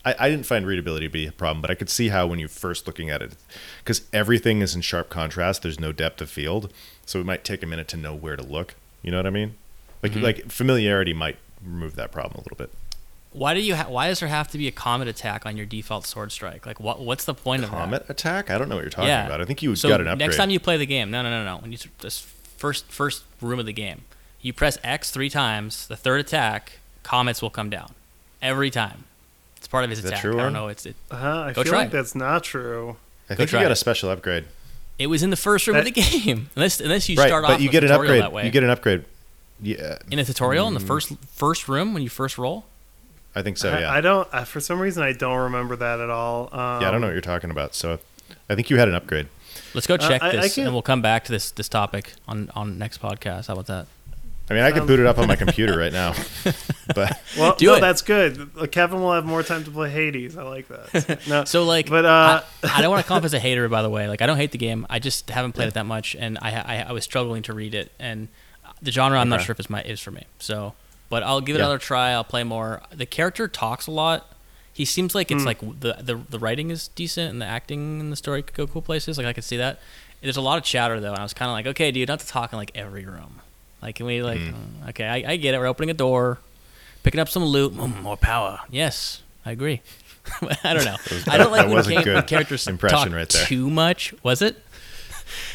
I, 0.05 0.15
I 0.19 0.29
didn't 0.29 0.45
find 0.45 0.67
readability 0.67 1.07
to 1.07 1.11
be 1.11 1.25
a 1.25 1.31
problem, 1.31 1.59
but 1.59 1.71
I 1.71 1.75
could 1.75 1.89
see 1.89 2.09
how 2.09 2.27
when 2.27 2.37
you're 2.37 2.49
first 2.49 2.85
looking 2.85 3.09
at 3.09 3.23
it, 3.23 3.35
because 3.83 4.03
everything 4.13 4.61
is 4.61 4.75
in 4.75 4.81
sharp 4.81 5.09
contrast. 5.09 5.63
There's 5.63 5.79
no 5.79 5.91
depth 5.91 6.21
of 6.21 6.29
field, 6.29 6.71
so 7.03 7.19
it 7.19 7.25
might 7.25 7.43
take 7.43 7.63
a 7.63 7.65
minute 7.65 7.87
to 7.87 7.97
know 7.97 8.13
where 8.13 8.35
to 8.35 8.43
look. 8.43 8.75
You 9.01 9.09
know 9.09 9.17
what 9.17 9.25
I 9.25 9.31
mean? 9.31 9.55
Like 10.03 10.11
mm-hmm. 10.11 10.23
like 10.23 10.51
familiarity 10.51 11.15
might 11.15 11.39
remove 11.65 11.95
that 11.95 12.11
problem 12.11 12.41
a 12.41 12.43
little 12.43 12.57
bit. 12.57 12.71
Why 13.33 13.53
do 13.53 13.61
you? 13.61 13.75
Ha- 13.75 13.89
why 13.89 14.07
does 14.07 14.19
there 14.19 14.29
have 14.29 14.47
to 14.51 14.57
be 14.57 14.67
a 14.67 14.71
comet 14.71 15.07
attack 15.07 15.45
on 15.45 15.57
your 15.57 15.65
default 15.65 16.05
sword 16.05 16.31
strike? 16.31 16.65
Like, 16.65 16.79
what? 16.79 16.99
What's 16.99 17.25
the 17.25 17.33
point 17.33 17.63
comet 17.63 17.73
of 17.73 17.79
comet 17.79 18.05
attack? 18.09 18.49
I 18.51 18.57
don't 18.57 18.69
know 18.69 18.75
what 18.75 18.81
you're 18.83 18.91
talking 18.91 19.09
yeah. 19.09 19.25
about. 19.25 19.41
I 19.41 19.45
think 19.45 19.61
you 19.63 19.75
so 19.75 19.89
got 19.89 20.01
an 20.01 20.07
upgrade. 20.07 20.27
Next 20.27 20.37
time 20.37 20.49
you 20.51 20.59
play 20.59 20.77
the 20.77 20.85
game, 20.85 21.09
no, 21.11 21.21
no, 21.23 21.29
no, 21.29 21.43
no. 21.43 21.57
When 21.61 21.71
you 21.71 21.77
this 21.99 22.19
first 22.57 22.85
first 22.85 23.23
room 23.41 23.59
of 23.59 23.65
the 23.65 23.73
game, 23.73 24.01
you 24.41 24.53
press 24.53 24.77
X 24.83 25.09
three 25.11 25.29
times. 25.29 25.87
The 25.87 25.95
third 25.95 26.19
attack, 26.19 26.73
comets 27.01 27.41
will 27.41 27.49
come 27.49 27.69
down 27.69 27.93
every 28.41 28.69
time. 28.69 29.05
It's 29.57 29.67
part 29.67 29.83
of 29.83 29.89
his 29.89 29.99
Is 29.99 30.05
attack. 30.05 30.21
True, 30.21 30.39
I 30.39 30.43
don't 30.43 30.53
know. 30.53 30.67
It's 30.67 30.85
it. 30.85 30.95
Uh, 31.09 31.45
I 31.47 31.53
feel 31.53 31.71
like 31.71 31.91
that's 31.91 32.15
not 32.15 32.43
true. 32.43 32.97
I 33.29 33.35
think 33.35 33.51
you 33.51 33.59
got 33.59 33.71
a 33.71 33.75
special 33.75 34.09
upgrade. 34.09 34.45
It 34.99 35.07
was 35.07 35.23
in 35.23 35.31
the 35.31 35.37
first 35.37 35.65
room 35.65 35.77
of 35.77 35.85
the 35.85 35.91
game. 36.25 36.49
Unless 36.55 36.79
unless 36.81 37.09
you 37.09 37.17
right, 37.17 37.27
start 37.27 37.43
but 37.43 37.53
off 37.53 37.61
you 37.61 37.69
get 37.69 37.83
an 37.83 37.91
upgrade. 37.91 38.45
You 38.45 38.51
get 38.51 38.63
an 38.63 38.69
upgrade. 38.69 39.05
Yeah, 39.61 39.97
in 40.11 40.19
a 40.19 40.25
tutorial 40.25 40.67
in 40.67 40.73
the 40.73 40.79
Mm. 40.81 40.87
first 40.87 41.13
first 41.31 41.67
room 41.67 41.93
when 41.93 42.03
you 42.03 42.09
first 42.09 42.37
roll. 42.37 42.65
I 43.35 43.41
think 43.41 43.57
so. 43.57 43.77
Yeah, 43.77 43.91
I, 43.91 44.01
don't. 44.01 44.27
Uh, 44.31 44.43
for 44.45 44.59
some 44.59 44.79
reason, 44.79 45.01
I 45.03 45.11
don't 45.13 45.37
remember 45.37 45.75
that 45.77 45.99
at 45.99 46.09
all. 46.09 46.49
Um, 46.51 46.81
yeah. 46.81 46.87
I 46.87 46.91
don't 46.91 47.01
know 47.01 47.07
what 47.07 47.13
you're 47.13 47.21
talking 47.21 47.49
about. 47.51 47.73
So, 47.75 47.99
I 48.49 48.55
think 48.55 48.69
you 48.69 48.77
had 48.77 48.87
an 48.87 48.93
upgrade. 48.95 49.27
Let's 49.73 49.87
go 49.87 49.97
check 49.97 50.21
I- 50.21 50.29
I 50.29 50.31
this, 50.37 50.55
can- 50.55 50.65
and 50.65 50.73
we'll 50.73 50.81
come 50.83 51.01
back 51.01 51.23
to 51.25 51.31
this 51.31 51.49
this 51.51 51.67
topic 51.69 52.13
on 52.27 52.49
on 52.55 52.77
next 52.77 53.01
podcast. 53.01 53.47
How 53.47 53.53
about 53.53 53.67
that? 53.67 53.87
I 54.49 54.55
mean, 54.55 54.63
I 54.63 54.71
could 54.71 54.79
Sounds- 54.79 54.87
boot 54.87 54.99
it 54.99 55.05
up 55.05 55.17
on 55.17 55.27
my 55.27 55.35
computer 55.37 55.77
right 55.79 55.93
now, 55.93 56.13
but 56.93 57.19
Well, 57.37 57.55
Do 57.55 57.67
no, 57.67 57.75
it. 57.75 57.79
that's 57.81 58.01
good. 58.01 58.49
Uh, 58.59 58.67
Kevin 58.67 58.99
will 59.01 59.13
have 59.13 59.25
more 59.25 59.41
time 59.41 59.63
to 59.63 59.71
play 59.71 59.89
Hades. 59.89 60.37
I 60.37 60.43
like 60.43 60.67
that. 60.67 61.21
No, 61.27 61.45
So 61.45 61.63
like, 61.63 61.89
but 61.89 62.03
uh, 62.05 62.43
I, 62.63 62.79
I 62.79 62.81
don't 62.81 62.91
want 62.91 63.01
to 63.03 63.07
come 63.07 63.17
off 63.17 63.23
as 63.23 63.33
a 63.33 63.39
hater, 63.39 63.67
by 63.69 63.81
the 63.81 63.89
way. 63.89 64.07
Like, 64.09 64.21
I 64.21 64.25
don't 64.27 64.35
hate 64.37 64.51
the 64.51 64.57
game. 64.57 64.85
I 64.89 64.99
just 64.99 65.29
haven't 65.29 65.53
played 65.53 65.69
it 65.69 65.73
that 65.75 65.85
much, 65.85 66.13
and 66.15 66.37
I 66.41 66.51
I, 66.51 66.85
I 66.89 66.91
was 66.91 67.03
struggling 67.05 67.41
to 67.43 67.53
read 67.53 67.73
it, 67.73 67.91
and 67.99 68.27
the 68.81 68.91
genre 68.91 69.17
I'm 69.17 69.29
not 69.29 69.41
sure 69.41 69.53
if 69.53 69.59
it's 69.59 69.69
my 69.69 69.81
is 69.81 70.01
for 70.01 70.11
me. 70.11 70.25
So, 70.39 70.73
but 71.13 71.21
I'll 71.23 71.41
give 71.41 71.55
it 71.55 71.59
Yeah. 71.59 71.65
another 71.65 71.77
try. 71.77 72.11
I'll 72.11 72.23
play 72.23 72.43
more. 72.43 72.81
The 72.91 73.05
character 73.05 73.47
talks 73.47 73.85
a 73.87 73.91
lot. 73.91 74.29
He 74.73 74.85
seems 74.85 75.13
like 75.13 75.29
Hmm. 75.29 75.35
it's 75.37 75.45
like 75.45 75.59
the, 75.59 75.93
the 76.01 76.15
the 76.29 76.39
writing 76.39 76.71
is 76.71 76.87
decent 76.89 77.29
and 77.31 77.39
the 77.39 77.45
acting 77.45 77.99
and 77.99 78.11
the 78.11 78.15
story 78.15 78.41
could 78.41 78.55
go 78.55 78.65
cool 78.65 78.81
places. 78.81 79.17
Like 79.19 79.27
I 79.27 79.33
could 79.33 79.43
see 79.43 79.57
that. 79.57 79.79
There's 80.21 80.37
a 80.37 80.41
lot 80.41 80.57
of 80.57 80.63
chatter 80.63 80.99
though, 80.99 81.11
and 81.11 81.19
I 81.19 81.23
was 81.23 81.33
kind 81.33 81.49
of 81.49 81.53
like, 81.53 81.67
okay, 81.67 81.91
dude, 81.91 82.09
have 82.09 82.19
to 82.19 82.27
talk 82.27 82.51
in 82.53 82.57
like 82.57 82.71
every 82.73 83.05
room. 83.05 83.39
Like, 83.81 83.95
can 83.95 84.05
we 84.07 84.23
like, 84.23 84.39
Mm. 84.39 84.53
uh, 84.85 84.89
okay, 84.89 85.05
I, 85.05 85.33
I 85.33 85.35
get 85.35 85.53
it. 85.53 85.59
We're 85.59 85.67
opening 85.67 85.89
a 85.91 85.93
door, 85.93 86.39
picking 87.03 87.19
up 87.19 87.29
some 87.29 87.43
loot, 87.45 87.73
mm, 87.73 88.01
more 88.01 88.17
power. 88.17 88.61
Yes, 88.71 89.21
I 89.45 89.51
agree. 89.51 89.81
I 90.63 90.73
don't 90.73 90.85
know. 90.85 90.95
was- 91.11 91.27
I 91.27 91.37
don't 91.37 91.51
like 91.51 91.67
when 91.67 91.75
was 91.75 91.87
a 91.87 91.91
game, 91.91 92.03
good 92.03 92.25
characters 92.27 92.65
impression 92.67 92.97
talk 92.97 93.11
right 93.13 93.29
there. 93.29 93.45
too 93.45 93.69
much. 93.69 94.13
Was 94.23 94.41
it? 94.41 94.55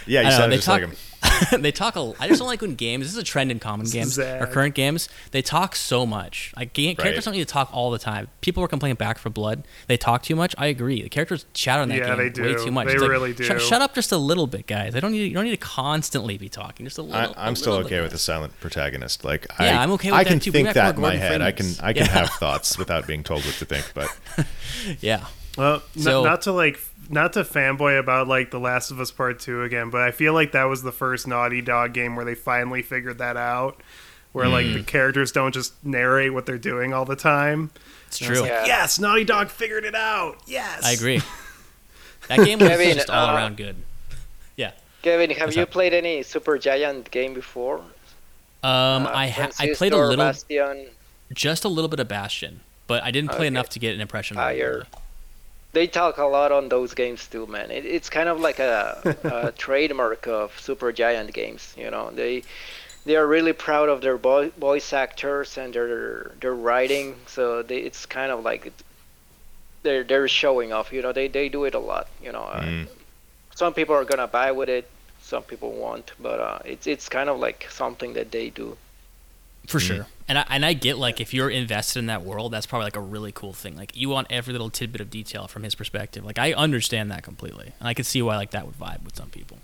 yeah, 0.06 0.20
you 0.20 0.26
I 0.26 0.30
don't 0.30 0.30
know, 0.30 0.36
sounded 0.42 0.56
just 0.56 0.66
talk- 0.66 0.80
like 0.82 0.90
him. 0.90 0.96
they 1.58 1.72
talk 1.72 1.96
a. 1.96 2.12
I 2.20 2.28
just 2.28 2.38
don't 2.38 2.48
like 2.48 2.60
when 2.62 2.74
games. 2.74 3.04
This 3.06 3.12
is 3.12 3.18
a 3.18 3.22
trend 3.24 3.50
in 3.50 3.58
common 3.58 3.86
games 3.86 4.18
or 4.18 4.46
current 4.52 4.74
games. 4.74 5.08
They 5.32 5.42
talk 5.42 5.74
so 5.76 6.06
much. 6.06 6.52
Like 6.56 6.72
ga- 6.72 6.94
characters 6.94 7.18
Right. 7.18 7.24
don't 7.32 7.34
need 7.38 7.46
to 7.46 7.52
talk 7.52 7.70
all 7.72 7.90
the 7.90 7.98
time. 7.98 8.28
People 8.40 8.60
were 8.60 8.68
complaining 8.68 8.96
Back 8.96 9.18
4 9.18 9.30
Blood. 9.30 9.64
They 9.88 9.96
talk 9.96 10.22
too 10.22 10.36
much. 10.36 10.54
I 10.58 10.66
agree. 10.66 11.02
The 11.02 11.08
characters 11.08 11.46
chat 11.54 11.80
on 11.80 11.88
that 11.88 11.98
Yeah, 11.98 12.16
game 12.16 12.32
they 12.32 12.42
way 12.42 12.54
too 12.54 12.70
much. 12.70 12.86
They 12.86 12.94
It's 12.94 13.02
really 13.02 13.34
"Shut- 13.34 13.58
do." 13.58 13.64
Shut 13.64 13.82
up 13.82 13.94
just 13.94 14.12
a 14.12 14.16
little 14.16 14.46
bit, 14.46 14.66
guys. 14.66 14.94
I 14.94 15.00
don't 15.00 15.12
need. 15.12 15.24
You 15.28 15.34
don't 15.34 15.44
need 15.44 15.50
to 15.50 15.56
constantly 15.56 16.38
be 16.38 16.48
talking. 16.48 16.86
Just 16.86 16.98
a 16.98 17.02
little. 17.02 17.34
I, 17.36 17.46
I'm 17.46 17.52
a 17.54 17.56
still 17.56 17.72
little 17.72 17.86
okay 17.86 17.96
bit. 17.96 18.02
with 18.02 18.12
the 18.12 18.18
silent 18.18 18.58
protagonist. 18.60 19.24
Like, 19.24 19.46
Yeah, 19.60 19.78
I, 19.78 19.82
I'm 19.82 19.90
okay 19.92 20.10
with 20.10 20.20
I 20.20 20.24
that 20.24 20.30
can 20.30 20.40
too. 20.40 20.52
Think 20.52 20.72
that 20.72 20.94
in 20.94 21.00
my 21.00 21.08
Gordon 21.10 21.20
head. 21.20 21.42
I 21.42 21.52
can 21.52 21.66
I 21.82 21.92
can 21.92 22.02
Yeah. 22.06 22.12
have 22.12 22.30
thoughts 22.30 22.78
without 22.78 23.06
being 23.06 23.22
told 23.22 23.44
what 23.44 23.54
to 23.56 23.64
think. 23.64 23.90
But 23.94 24.08
Yeah. 25.00 25.24
Well, 25.56 25.82
n- 25.96 26.02
So- 26.02 26.22
not 26.24 26.42
to 26.42 26.52
like 26.52 26.78
not 27.08 27.32
to 27.34 27.40
fanboy 27.40 27.98
about 27.98 28.28
like 28.28 28.50
The 28.50 28.60
Last 28.60 28.90
of 28.90 29.00
Us 29.00 29.10
Part 29.10 29.38
2 29.40 29.62
again, 29.62 29.90
but 29.90 30.02
I 30.02 30.10
feel 30.10 30.32
like 30.34 30.52
that 30.52 30.64
was 30.64 30.82
the 30.82 30.92
first 30.92 31.26
Naughty 31.26 31.60
Dog 31.62 31.92
game 31.94 32.16
where 32.16 32.24
they 32.24 32.34
finally 32.34 32.82
figured 32.82 33.18
that 33.18 33.36
out. 33.36 33.80
Where 34.32 34.46
like 34.46 34.66
Mm. 34.66 34.74
the 34.74 34.82
characters 34.82 35.32
don't 35.32 35.52
just 35.54 35.72
narrate 35.84 36.34
what 36.34 36.44
they're 36.44 36.58
doing 36.58 36.92
all 36.92 37.06
the 37.06 37.16
time. 37.16 37.70
It's 38.08 38.20
And 38.20 38.28
true. 38.28 38.40
like, 38.42 38.50
Yeah. 38.50 38.66
yes, 38.66 38.98
Naughty 38.98 39.24
Dog 39.24 39.48
figured 39.48 39.84
it 39.84 39.94
out. 39.94 40.36
Yes. 40.46 40.84
I 40.84 40.92
agree. 40.92 41.22
That 42.28 42.44
game 42.44 42.58
was 42.58 42.68
Kevin, 42.68 42.94
just 42.94 43.08
all 43.08 43.30
uh, 43.30 43.34
around 43.36 43.56
good. 43.56 43.76
Yeah. 44.54 44.72
Kevin, 45.00 45.30
have 45.30 45.46
What's 45.46 45.56
you 45.56 45.62
up? 45.62 45.70
played 45.70 45.94
any 45.94 46.20
Supergiant 46.20 47.10
game 47.10 47.32
before? 47.32 47.78
Um, 48.62 49.06
Uh, 49.06 49.10
I 49.14 49.28
ha- 49.28 49.48
I 49.58 49.72
played 49.74 49.94
a 49.94 49.96
little, 49.96 50.16
Bastion, 50.16 50.88
just 51.32 51.64
a 51.64 51.68
little 51.68 51.88
bit 51.88 52.00
of 52.00 52.08
Bastion, 52.08 52.60
but 52.86 53.02
I 53.02 53.10
didn't 53.12 53.30
play 53.30 53.38
Okay. 53.38 53.46
enough 53.46 53.70
to 53.70 53.78
get 53.78 53.94
an 53.94 54.02
impression. 54.02 54.36
of 54.36 54.42
it, 54.42 54.44
Fire. 54.58 54.70
really. 54.72 54.84
They 55.72 55.86
talk 55.86 56.18
a 56.18 56.24
lot 56.24 56.50
on 56.52 56.68
those 56.68 56.94
games 56.94 57.26
too, 57.26 57.46
man. 57.46 57.70
It, 57.70 57.84
it's 57.84 58.08
kind 58.10 58.28
of 58.28 58.40
like 58.40 58.58
a, 58.58 59.04
a 59.24 59.52
trademark 59.58 60.26
of 60.26 60.52
Supergiant 60.56 61.32
games. 61.32 61.74
You 61.76 61.90
know, 61.90 62.10
they 62.10 62.42
they 63.04 63.16
are 63.16 63.26
really 63.26 63.52
proud 63.52 63.88
of 63.88 64.00
their 64.00 64.16
vo- 64.16 64.50
voice 64.50 64.92
actors 64.92 65.56
and 65.58 65.72
their 65.74 66.32
their 66.40 66.54
writing. 66.54 67.16
So 67.26 67.62
they, 67.62 67.78
it's 67.78 68.06
kind 68.06 68.30
of 68.32 68.42
like 68.44 68.72
they're 69.82 70.04
they're 70.04 70.28
showing 70.28 70.72
off. 70.72 70.92
You 70.92 71.02
know, 71.02 71.12
they 71.12 71.28
they 71.28 71.48
do 71.48 71.64
it 71.64 71.74
a 71.74 71.78
lot. 71.78 72.08
You 72.22 72.32
know, 72.32 72.42
uh, 72.44 72.60
Mm. 72.62 72.88
some 73.54 73.74
people 73.74 73.94
are 73.94 74.04
gonna 74.04 74.26
buy 74.28 74.52
with 74.52 74.68
it, 74.68 74.88
some 75.22 75.42
people 75.42 75.72
won't, 75.72 76.12
but 76.20 76.40
uh, 76.40 76.58
it's 76.64 76.86
it's 76.86 77.08
kind 77.08 77.28
of 77.28 77.38
like 77.38 77.66
something 77.70 78.14
that 78.14 78.30
they 78.30 78.50
do. 78.50 78.76
For 79.66 79.78
Mm-hmm. 79.78 79.96
sure. 79.96 80.06
And 80.28 80.38
I, 80.38 80.44
and 80.50 80.64
I 80.66 80.74
get 80.74 80.98
like 80.98 81.20
if 81.20 81.32
you're 81.32 81.48
invested 81.48 82.00
in 82.00 82.06
that 82.06 82.22
world, 82.22 82.52
that's 82.52 82.66
probably 82.66 82.84
like 82.84 82.96
a 82.96 83.00
really 83.00 83.32
cool 83.32 83.52
thing. 83.54 83.76
Like 83.76 83.96
you 83.96 84.08
want 84.10 84.26
every 84.30 84.52
little 84.52 84.68
tidbit 84.70 85.00
of 85.00 85.10
detail 85.10 85.48
from 85.48 85.62
his 85.62 85.74
perspective. 85.74 86.24
Like 86.24 86.38
I 86.38 86.52
understand 86.52 87.10
that 87.10 87.22
completely, 87.22 87.72
and 87.80 87.88
I 87.88 87.94
could 87.94 88.04
see 88.06 88.20
why 88.20 88.36
like 88.36 88.50
that 88.50 88.66
would 88.66 88.78
vibe 88.78 89.04
with 89.04 89.16
some 89.16 89.30
people. 89.30 89.56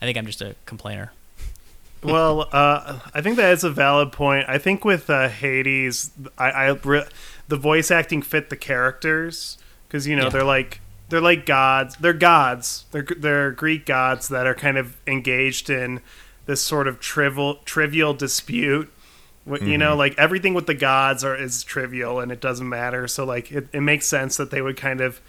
I 0.00 0.04
think 0.06 0.16
I'm 0.16 0.26
just 0.26 0.40
a 0.40 0.54
complainer. 0.66 1.12
well, 2.02 2.48
uh, 2.52 3.00
I 3.12 3.20
think 3.20 3.36
that 3.36 3.52
is 3.52 3.64
a 3.64 3.70
valid 3.70 4.12
point. 4.12 4.46
I 4.48 4.58
think 4.58 4.84
with 4.84 5.10
uh, 5.10 5.28
Hades, 5.28 6.12
I, 6.38 6.50
I 6.50 6.70
re- 6.70 7.08
the 7.48 7.56
voice 7.56 7.90
acting 7.90 8.22
fit 8.22 8.50
the 8.50 8.56
characters 8.56 9.58
because 9.88 10.06
you 10.06 10.14
know 10.14 10.24
Yeah. 10.24 10.28
they're 10.30 10.44
like 10.44 10.80
they're 11.08 11.20
like 11.20 11.44
gods. 11.44 11.96
They're 11.96 12.12
gods. 12.12 12.84
They're 12.92 13.06
they're 13.16 13.50
Greek 13.50 13.84
gods 13.84 14.28
that 14.28 14.46
are 14.46 14.54
kind 14.54 14.78
of 14.78 14.96
engaged 15.08 15.68
in 15.68 16.00
this 16.46 16.62
sort 16.62 16.86
of 16.86 17.00
trivial 17.00 17.56
trivial 17.64 18.14
dispute. 18.14 18.92
What 19.44 19.62
You 19.62 19.78
know, 19.78 19.96
like 19.96 20.18
everything 20.18 20.54
with 20.54 20.66
the 20.66 20.74
gods 20.74 21.24
are 21.24 21.34
is 21.34 21.64
trivial 21.64 22.20
and 22.20 22.30
it 22.30 22.40
doesn't 22.40 22.68
matter. 22.68 23.08
So 23.08 23.24
like 23.24 23.50
it, 23.50 23.68
it 23.72 23.80
makes 23.80 24.06
sense 24.06 24.36
that 24.36 24.50
they 24.50 24.60
would 24.60 24.76
kind 24.76 25.00
of 25.00 25.20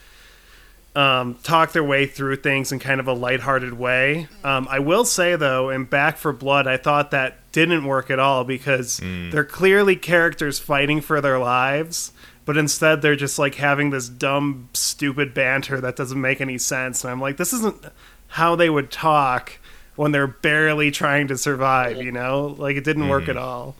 um, 0.95 1.35
talk 1.43 1.71
their 1.71 1.83
way 1.83 2.05
through 2.05 2.35
things 2.37 2.71
in 2.71 2.79
kind 2.79 2.99
of 2.99 3.07
a 3.07 3.13
lighthearted 3.13 3.73
way. 3.73 4.27
Um, 4.43 4.67
I 4.69 4.79
will 4.79 5.05
say 5.05 5.35
though, 5.37 5.69
in 5.69 5.85
Back 5.85 6.17
4 6.17 6.33
Blood, 6.33 6.67
I 6.67 6.75
thought 6.77 7.11
that 7.11 7.37
didn't 7.53 7.85
work 7.85 8.09
at 8.09 8.19
all 8.19 8.43
because 8.43 8.99
they're 9.31 9.45
clearly 9.45 9.95
characters 9.95 10.59
fighting 10.59 10.99
for 10.99 11.21
their 11.21 11.39
lives, 11.39 12.11
but 12.45 12.57
instead 12.57 13.01
they're 13.01 13.15
just 13.15 13.39
like 13.39 13.55
having 13.55 13.89
this 13.91 14.09
dumb, 14.09 14.67
stupid 14.73 15.33
banter 15.33 15.79
that 15.79 15.95
doesn't 15.95 16.19
make 16.19 16.41
any 16.41 16.57
sense. 16.57 17.03
And 17.05 17.11
I'm 17.11 17.21
like, 17.21 17.37
this 17.37 17.53
isn't 17.53 17.85
how 18.27 18.55
they 18.57 18.69
would 18.69 18.91
talk 18.91 19.59
when 19.95 20.11
they're 20.11 20.27
barely 20.27 20.91
trying 20.91 21.27
to 21.29 21.37
survive. 21.37 22.01
You 22.01 22.11
know, 22.11 22.55
like 22.57 22.75
it 22.75 22.83
didn't 22.83 23.07
work 23.07 23.29
at 23.29 23.37
all. 23.37 23.75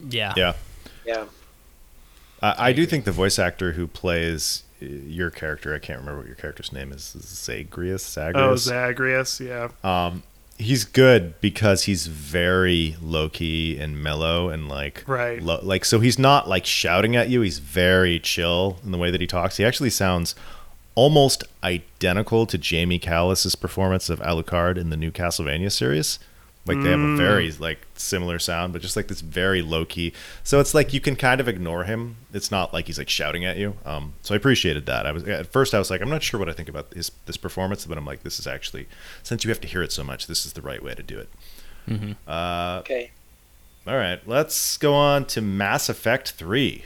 Yeah. 0.00 0.34
yeah, 0.36 0.52
Yeah. 1.04 1.24
I, 2.42 2.68
I 2.68 2.72
do 2.72 2.84
think 2.86 3.04
the 3.04 3.12
voice 3.12 3.38
actor 3.38 3.72
who 3.72 3.86
plays 3.86 4.62
uh, 4.82 4.86
your 4.86 5.30
character, 5.30 5.74
I 5.74 5.78
can't 5.78 5.98
remember 6.00 6.18
what 6.20 6.26
your 6.26 6.36
character's 6.36 6.72
name 6.72 6.92
is, 6.92 7.02
Zagreus. 7.18 8.16
Oh, 8.18 8.56
Zagreus. 8.56 8.62
Zagreus, 8.64 9.40
yeah. 9.40 9.68
um, 9.82 10.22
he's 10.58 10.84
good 10.84 11.38
because 11.40 11.84
he's 11.84 12.06
very 12.06 12.96
low 13.02 13.28
key 13.28 13.78
and 13.78 14.02
mellow 14.02 14.48
and 14.48 14.68
like 14.68 15.02
Right. 15.06 15.42
lo- 15.42 15.60
like 15.62 15.84
so 15.84 16.00
he's 16.00 16.18
not 16.18 16.48
like 16.48 16.64
shouting 16.66 17.14
at 17.16 17.28
you. 17.28 17.40
He's 17.42 17.58
very 17.58 18.18
chill 18.18 18.78
in 18.84 18.90
the 18.90 18.98
way 18.98 19.10
that 19.10 19.20
he 19.20 19.26
talks. 19.26 19.56
He 19.58 19.64
actually 19.64 19.90
sounds 19.90 20.34
almost 20.94 21.44
identical 21.62 22.46
to 22.46 22.56
Jamie 22.56 22.98
Callis's 22.98 23.54
performance 23.54 24.08
of 24.08 24.18
Alucard 24.20 24.78
in 24.78 24.88
the 24.90 24.96
new 24.96 25.10
Castlevania 25.10 25.70
series. 25.70 26.18
Like 26.66 26.82
they 26.82 26.90
have 26.90 26.98
a 27.00 27.16
very 27.16 27.52
like 27.52 27.86
similar 27.94 28.38
sound, 28.40 28.72
but 28.72 28.82
just 28.82 28.96
like 28.96 29.06
this 29.06 29.20
very 29.20 29.62
low 29.62 29.84
key. 29.84 30.12
So 30.42 30.58
it's 30.58 30.74
like 30.74 30.92
you 30.92 31.00
can 31.00 31.14
kind 31.14 31.40
of 31.40 31.46
ignore 31.46 31.84
him. 31.84 32.16
It's 32.32 32.50
not 32.50 32.72
like 32.72 32.86
he's 32.88 32.98
like 32.98 33.08
shouting 33.08 33.44
at 33.44 33.56
you. 33.56 33.76
Um, 33.84 34.14
so 34.22 34.34
I 34.34 34.36
appreciated 34.36 34.86
that. 34.86 35.06
I 35.06 35.12
was 35.12 35.22
at 35.24 35.46
first 35.52 35.74
I 35.74 35.78
was 35.78 35.90
like 35.90 36.00
I'm 36.00 36.10
not 36.10 36.22
sure 36.24 36.40
what 36.40 36.48
I 36.48 36.52
think 36.52 36.68
about 36.68 36.92
his 36.92 37.12
this 37.26 37.36
performance, 37.36 37.86
but 37.86 37.96
I'm 37.96 38.04
like 38.04 38.24
this 38.24 38.40
is 38.40 38.46
actually 38.48 38.88
since 39.22 39.44
you 39.44 39.50
have 39.50 39.60
to 39.60 39.68
hear 39.68 39.82
it 39.82 39.92
so 39.92 40.02
much, 40.02 40.26
this 40.26 40.44
is 40.44 40.54
the 40.54 40.62
right 40.62 40.82
way 40.82 40.94
to 40.94 41.02
do 41.02 41.18
it. 41.18 41.28
Uh, 42.26 42.78
Okay. 42.80 43.12
all 43.86 43.96
right, 43.96 44.20
let's 44.26 44.76
go 44.76 44.92
on 44.92 45.24
to 45.26 45.40
Mass 45.40 45.88
Effect 45.88 46.32
Three. 46.32 46.82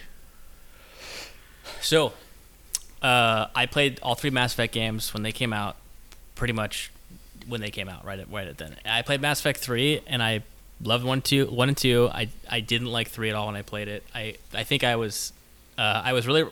So, 1.81 2.13
uh, 3.03 3.47
I 3.55 3.65
played 3.67 3.99
all 4.03 4.15
three 4.15 4.29
Mass 4.31 4.53
Effect 4.53 4.75
games 4.75 5.15
when 5.15 5.23
they 5.23 5.33
came 5.33 5.53
out, 5.55 5.77
pretty 6.35 6.53
much 6.53 6.91
when 7.49 7.61
they 7.61 7.71
came 7.71 7.89
out, 7.89 8.05
right 8.05 8.19
at 8.19 8.31
right 8.31 8.47
at 8.47 8.59
then. 8.59 8.77
I 8.85 9.03
played 9.03 9.21
Mass 9.21 9.41
Effect 9.41 9.61
three, 9.61 10.01
and 10.07 10.23
I 10.23 10.43
loved 10.83 11.05
one, 11.05 11.23
two, 11.23 11.47
one 11.47 11.69
and 11.69 11.77
two. 11.77 12.09
I 12.13 12.29
I 12.49 12.61
didn't 12.61 12.89
like 12.89 13.09
three 13.09 13.31
at 13.31 13.37
all 13.37 13.47
when 13.47 13.57
I 13.57 13.63
played 13.63 13.89
it. 13.89 14.05
I 14.15 14.37
I 14.55 14.65
think 14.65 14.85
I 14.85 14.97
was, 14.97 15.33
uh, 15.79 16.03
I 16.05 16.13
was 16.13 16.27
really. 16.27 16.45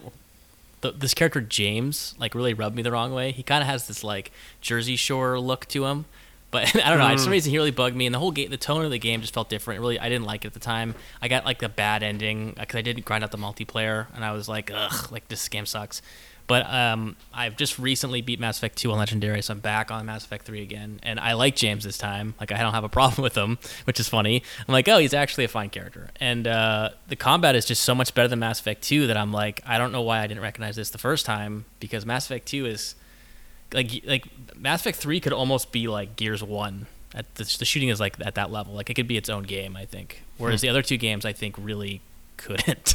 The, 0.81 0.93
this 0.93 1.13
character 1.13 1.41
James 1.41 2.15
like 2.21 2.37
really 2.37 2.55
rubbed 2.55 2.77
me 2.77 2.83
the 2.83 2.93
wrong 2.93 3.13
way. 3.13 3.33
He 3.33 3.43
kind 3.43 3.63
of 3.63 3.67
has 3.67 3.89
this 3.89 4.05
like 4.05 4.31
Jersey 4.61 4.95
Shore 4.95 5.41
look 5.41 5.67
to 5.67 5.87
him, 5.87 6.05
but 6.51 6.77
I 6.85 6.91
don't 6.91 6.99
know. 6.99 7.11
For 7.11 7.19
some 7.19 7.33
reason, 7.33 7.51
he 7.51 7.59
really 7.59 7.73
bugged 7.73 7.97
me, 7.97 8.07
and 8.07 8.15
the 8.15 8.19
whole 8.19 8.31
game, 8.31 8.51
the 8.51 8.57
tone 8.57 8.85
of 8.85 8.91
the 8.91 8.99
game 8.99 9.21
just 9.21 9.35
felt 9.35 9.49
different. 9.49 9.81
Really, 9.81 9.99
I 9.99 10.09
didn't 10.09 10.27
like 10.27 10.45
it 10.45 10.49
at 10.49 10.55
the 10.55 10.61
time. 10.61 10.95
I 11.21 11.29
got 11.29 11.45
like 11.45 11.63
a 11.63 11.69
bad 11.69 12.03
ending 12.03 12.55
because 12.59 12.77
I 12.77 12.83
didn't 12.83 13.05
grind 13.05 13.25
out 13.25 13.33
the 13.33 13.39
multiplayer, 13.39 14.07
and 14.15 14.25
I 14.25 14.33
was 14.33 14.49
like, 14.49 14.71
ugh, 14.73 15.11
like 15.11 15.29
this 15.29 15.49
game 15.49 15.67
sucks. 15.67 16.01
But 16.49 16.67
um, 16.73 17.15
I've 17.33 17.57
just 17.57 17.79
recently 17.79 18.23
beat 18.23 18.41
Mass 18.41 18.57
Effect 18.57 18.77
2 18.79 18.91
on 18.91 18.99
Legendary, 18.99 19.43
so 19.43 19.53
I'm 19.53 19.61
back 19.61 19.91
on 19.91 20.07
Mass 20.07 20.25
Effect 20.25 20.47
3 20.47 20.63
again. 20.63 20.99
And 21.03 21.21
I 21.21 21.35
like 21.35 21.55
James 21.55 21.85
this 21.85 21.99
time. 21.99 22.35
Like, 22.41 22.51
I 22.51 22.59
don't 22.59 22.73
have 22.73 22.85
a 22.85 22.89
problem 22.99 23.23
with 23.23 23.37
him, 23.37 23.59
which 23.85 24.01
is 24.01 24.09
funny. 24.09 24.43
I'm 24.67 24.73
like, 24.73 24.89
oh, 24.89 24.97
he's 24.97 25.13
actually 25.13 25.45
a 25.45 25.49
fine 25.49 25.69
character. 25.69 26.09
And 26.19 26.49
uh, 26.49 26.91
the 27.07 27.17
combat 27.17 27.55
is 27.55 27.67
just 27.67 27.83
so 27.83 27.95
much 27.95 28.15
better 28.15 28.29
than 28.29 28.39
Mass 28.39 28.61
Effect 28.61 28.83
2 28.83 29.07
that 29.09 29.17
I'm 29.17 29.31
like, 29.31 29.63
I 29.67 29.77
don't 29.77 29.93
know 29.93 30.01
why 30.01 30.21
I 30.21 30.27
didn't 30.27 30.43
recognize 30.43 30.75
this 30.75 30.89
the 30.89 30.99
first 30.99 31.27
time, 31.27 31.67
because 31.81 32.07
Mass 32.07 32.25
Effect 32.25 32.49
2 32.49 32.65
is 32.65 32.95
like 33.73 34.03
like 34.07 34.27
Mass 34.57 34.81
Effect 34.81 34.97
Three 34.99 35.21
could 35.21 35.33
almost 35.33 35.73
be 35.73 35.89
like 35.89 36.17
Gears 36.17 36.43
One. 36.43 36.87
At 37.15 37.35
the, 37.37 37.45
the 37.59 37.65
shooting 37.65 37.89
is 37.89 38.01
like 38.01 38.17
at 38.21 38.35
that 38.37 38.51
level. 38.51 38.75
Like 38.75 38.91
it 38.91 38.95
could 38.95 39.09
be 39.09 39.17
its 39.17 39.29
own 39.29 39.45
game. 39.45 39.77
I 39.77 39.85
think. 39.85 40.23
Whereas 40.37 40.61
the 40.61 40.69
other 40.69 40.83
two 40.83 40.97
games, 40.97 41.25
I 41.25 41.33
think, 41.33 41.57
really 41.59 42.01
couldn't. 42.37 42.95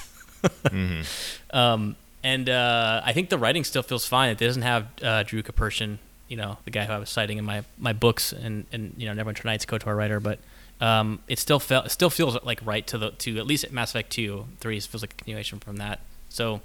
um, 1.52 1.96
and 2.24 2.50
uh, 2.50 3.02
I 3.04 3.14
think 3.14 3.30
the 3.30 3.38
writing 3.38 3.64
still 3.64 3.84
feels 3.84 4.06
fine. 4.06 4.30
It 4.30 4.38
doesn't 4.38 4.62
have 4.62 4.88
uh, 5.02 5.24
Drew 5.24 5.44
Karpyshyn, 5.44 5.98
you 6.28 6.38
know, 6.38 6.58
the 6.66 6.72
guy 6.72 6.86
who 6.86 6.94
I 6.94 7.00
was 7.00 7.10
citing 7.10 7.38
in 7.38 7.46
my, 7.46 7.64
my 7.78 7.94
books, 7.94 8.32
and, 8.32 8.66
and 8.72 8.94
you 8.98 9.12
know, 9.12 9.24
Neverwinter 9.24 9.46
Nights 9.46 9.66
KOTOR 9.66 9.96
writer, 9.96 10.20
but 10.20 10.40
um, 10.82 11.20
it 11.28 11.40
still 11.40 11.60
felt 11.60 11.92
still 11.92 12.10
feels 12.10 12.38
like 12.44 12.60
right 12.66 12.86
to 12.88 12.98
the 12.98 13.12
to 13.12 13.38
at 13.38 13.46
least 13.46 13.72
Mass 13.72 13.92
Effect 13.92 14.10
Two, 14.10 14.48
Three 14.60 14.80
feels 14.80 15.04
like 15.04 15.14
a 15.14 15.16
continuation 15.16 15.60
from 15.60 15.78
that. 15.78 16.00
So 16.30 16.62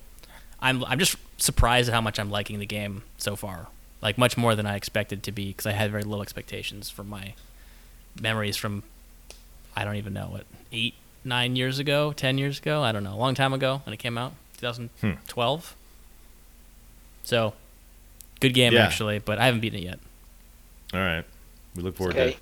I'm 0.61 0.85
I'm 0.85 0.99
just 0.99 1.17
surprised 1.37 1.89
at 1.89 1.95
how 1.95 2.01
much 2.01 2.19
I'm 2.19 2.31
liking 2.31 2.59
the 2.59 2.67
game 2.67 3.03
so 3.17 3.37
far, 3.37 3.69
like 4.03 4.19
much 4.19 4.37
more 4.37 4.55
than 4.55 4.67
I 4.67 4.77
expected 4.77 5.23
to 5.25 5.33
be, 5.33 5.49
because 5.49 5.67
I 5.67 5.73
had 5.73 5.91
very 5.91 6.03
low 6.03 6.23
expectations 6.23 6.91
from 6.91 7.09
my 7.09 7.35
memories 8.21 8.57
from 8.57 8.83
I 9.77 9.85
don't 9.85 9.97
even 9.97 10.15
know 10.15 10.27
what 10.27 10.47
eight 10.73 10.95
nine 11.25 11.55
years 11.55 11.79
ago, 11.79 12.13
ten 12.13 12.39
years 12.39 12.59
ago, 12.59 12.83
I 12.83 12.91
don't 12.93 13.05
know, 13.05 13.15
a 13.15 13.21
long 13.21 13.35
time 13.35 13.53
ago 13.53 13.83
when 13.85 13.93
it 13.93 13.99
came 13.99 14.19
out, 14.19 14.33
2012. 14.59 15.75
So, 17.25 17.55
good 18.41 18.55
game 18.55 18.73
Yeah. 18.73 18.85
actually, 18.87 19.19
but 19.19 19.39
I 19.39 19.47
haven't 19.47 19.61
beaten 19.61 19.79
it 19.79 19.85
yet. 19.85 19.99
All 20.95 21.01
right. 21.01 21.25
We 21.75 21.83
look 21.83 21.97
forward 21.97 22.17
Okay. 22.17 22.33
to 22.33 22.39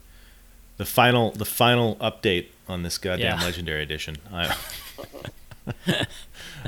the 0.79 0.85
final 0.85 1.31
the 1.33 1.45
final 1.45 1.97
update 1.97 2.47
on 2.69 2.83
this 2.83 2.99
goddamn 2.99 3.39
Yeah. 3.39 3.45
legendary 3.45 3.83
edition. 3.83 4.17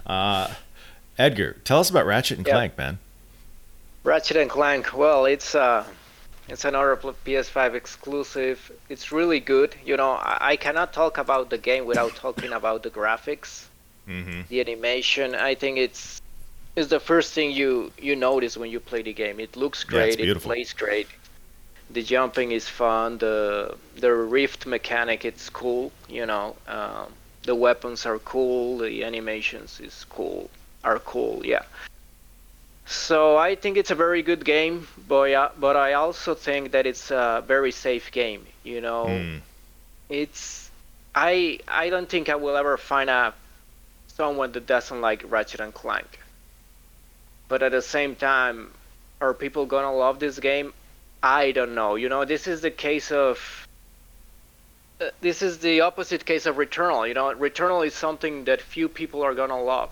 Uh, 0.07 0.53
Edgar, 1.19 1.57
tell 1.65 1.81
us 1.81 1.91
about 1.91 2.07
Ratchet 2.07 2.39
and 2.39 2.47
Yeah. 2.47 2.55
Clank, 2.55 2.79
man. 2.79 2.99
Ratchet 4.05 4.37
and 4.37 4.51
Clank. 4.51 4.97
Well, 4.97 5.25
it's 5.27 5.55
uh, 5.55 5.85
it's 6.49 6.65
another 6.65 6.97
pl- 6.97 7.15
PS5 7.25 7.75
exclusive. 7.75 8.73
It's 8.89 9.13
really 9.13 9.41
good. 9.41 9.75
You 9.85 9.97
know, 9.97 10.13
I, 10.13 10.39
I 10.53 10.57
cannot 10.57 10.93
talk 10.93 11.19
about 11.19 11.51
the 11.51 11.59
game 11.59 11.85
without 11.85 12.15
talking 12.17 12.53
about 12.53 12.83
the 12.83 12.91
graphics, 12.91 13.65
Mm-hmm. 14.09 14.41
the 14.49 14.61
animation. 14.61 15.35
I 15.35 15.55
think 15.55 15.79
it's 15.79 16.21
is 16.77 16.89
the 16.89 17.01
first 17.01 17.33
thing 17.35 17.51
you 17.51 17.93
you 17.99 18.15
notice 18.17 18.57
when 18.57 18.71
you 18.71 18.81
play 18.81 19.03
the 19.03 19.13
game. 19.13 19.39
It 19.41 19.57
looks 19.57 19.85
Yeah, 19.85 19.91
great. 19.91 20.21
it 20.21 20.41
plays 20.41 20.73
great. 20.73 21.09
The 21.91 22.03
jumping 22.03 22.53
is 22.53 22.69
fun. 22.69 23.19
The 23.19 23.77
the 23.97 24.13
rift 24.15 24.67
mechanic 24.67 25.25
it's 25.25 25.49
cool. 25.51 25.93
You 26.09 26.27
know, 26.27 26.57
um, 26.69 27.13
the 27.45 27.55
weapons 27.55 28.07
are 28.07 28.19
cool. 28.19 28.79
The 28.79 29.05
animations 29.05 29.81
is 29.81 30.05
cool. 30.11 30.51
Are 30.85 30.99
cool. 31.01 31.45
Yeah. 31.45 31.63
So 32.87 33.37
I 33.37 33.55
think 33.55 33.77
it's 33.77 33.91
a 33.91 33.95
very 33.95 34.23
good 34.23 34.45
game, 34.45 34.87
but 35.09 35.35
I, 35.35 35.51
but 35.59 35.77
I 35.77 35.93
also 35.95 36.35
think 36.35 36.73
that 36.73 36.87
it's 36.87 37.11
a 37.11 37.43
very 37.47 37.71
safe 37.73 38.11
game. 38.11 38.47
You 38.65 38.81
know, 38.81 39.07
Mm. 39.07 39.41
it's 40.09 40.71
I 41.15 41.59
I 41.69 41.91
don't 41.91 42.09
think 42.09 42.29
I 42.29 42.37
will 42.37 42.57
ever 42.57 42.77
find 42.79 43.11
a 43.11 43.35
someone 44.19 44.51
that 44.51 44.67
doesn't 44.67 45.01
like 45.01 45.23
Ratchet 45.31 45.61
and 45.61 45.73
Clank. 45.73 46.19
But 47.47 47.63
at 47.63 47.71
the 47.71 47.81
same 47.81 48.17
time, 48.17 48.73
are 49.21 49.33
people 49.33 49.65
gonna 49.65 49.95
love 49.95 50.19
this 50.19 50.41
game? 50.41 50.75
I 51.23 51.53
don't 51.53 51.75
know. 51.77 51.95
You 51.95 52.09
know, 52.09 52.25
this 52.25 52.47
is 52.49 52.61
the 52.61 52.71
case 52.71 53.13
of 53.13 53.39
uh, 55.01 55.11
this 55.21 55.41
is 55.41 55.59
the 55.59 55.83
opposite 55.83 56.25
case 56.27 56.47
of 56.47 56.57
Returnal. 56.57 57.07
You 57.07 57.15
know, 57.15 57.33
Returnal 57.33 57.87
is 57.87 57.95
something 57.95 58.45
that 58.45 58.61
few 58.61 58.89
people 58.89 59.23
are 59.23 59.35
gonna 59.35 59.63
love. 59.63 59.91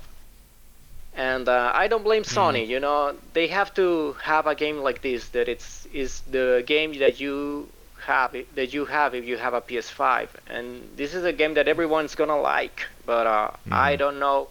And 1.14 1.48
uh, 1.48 1.70
I 1.72 1.86
don't 1.86 2.02
blame 2.02 2.24
Sony. 2.24 2.66
You 2.66 2.80
know, 2.80 3.14
they 3.32 3.46
have 3.46 3.72
to 3.74 4.16
have 4.22 4.46
a 4.48 4.56
game 4.56 4.78
like 4.78 5.02
this 5.02 5.28
that 5.28 5.48
it's 5.48 5.86
is 5.92 6.20
the 6.22 6.64
game 6.66 6.98
that 6.98 7.20
you 7.20 7.68
have 8.00 8.36
that 8.56 8.74
you 8.74 8.84
have 8.86 9.14
if 9.14 9.24
you 9.24 9.36
have 9.36 9.54
a 9.54 9.60
PS5. 9.60 10.28
And 10.48 10.66
this 10.96 11.14
is 11.14 11.24
a 11.24 11.32
game 11.32 11.54
that 11.54 11.68
everyone's 11.68 12.16
gonna 12.16 12.40
like. 12.40 12.86
But 13.06 13.26
uh, 13.26 13.50
I 13.70 13.96
don't 13.96 14.18
know 14.18 14.48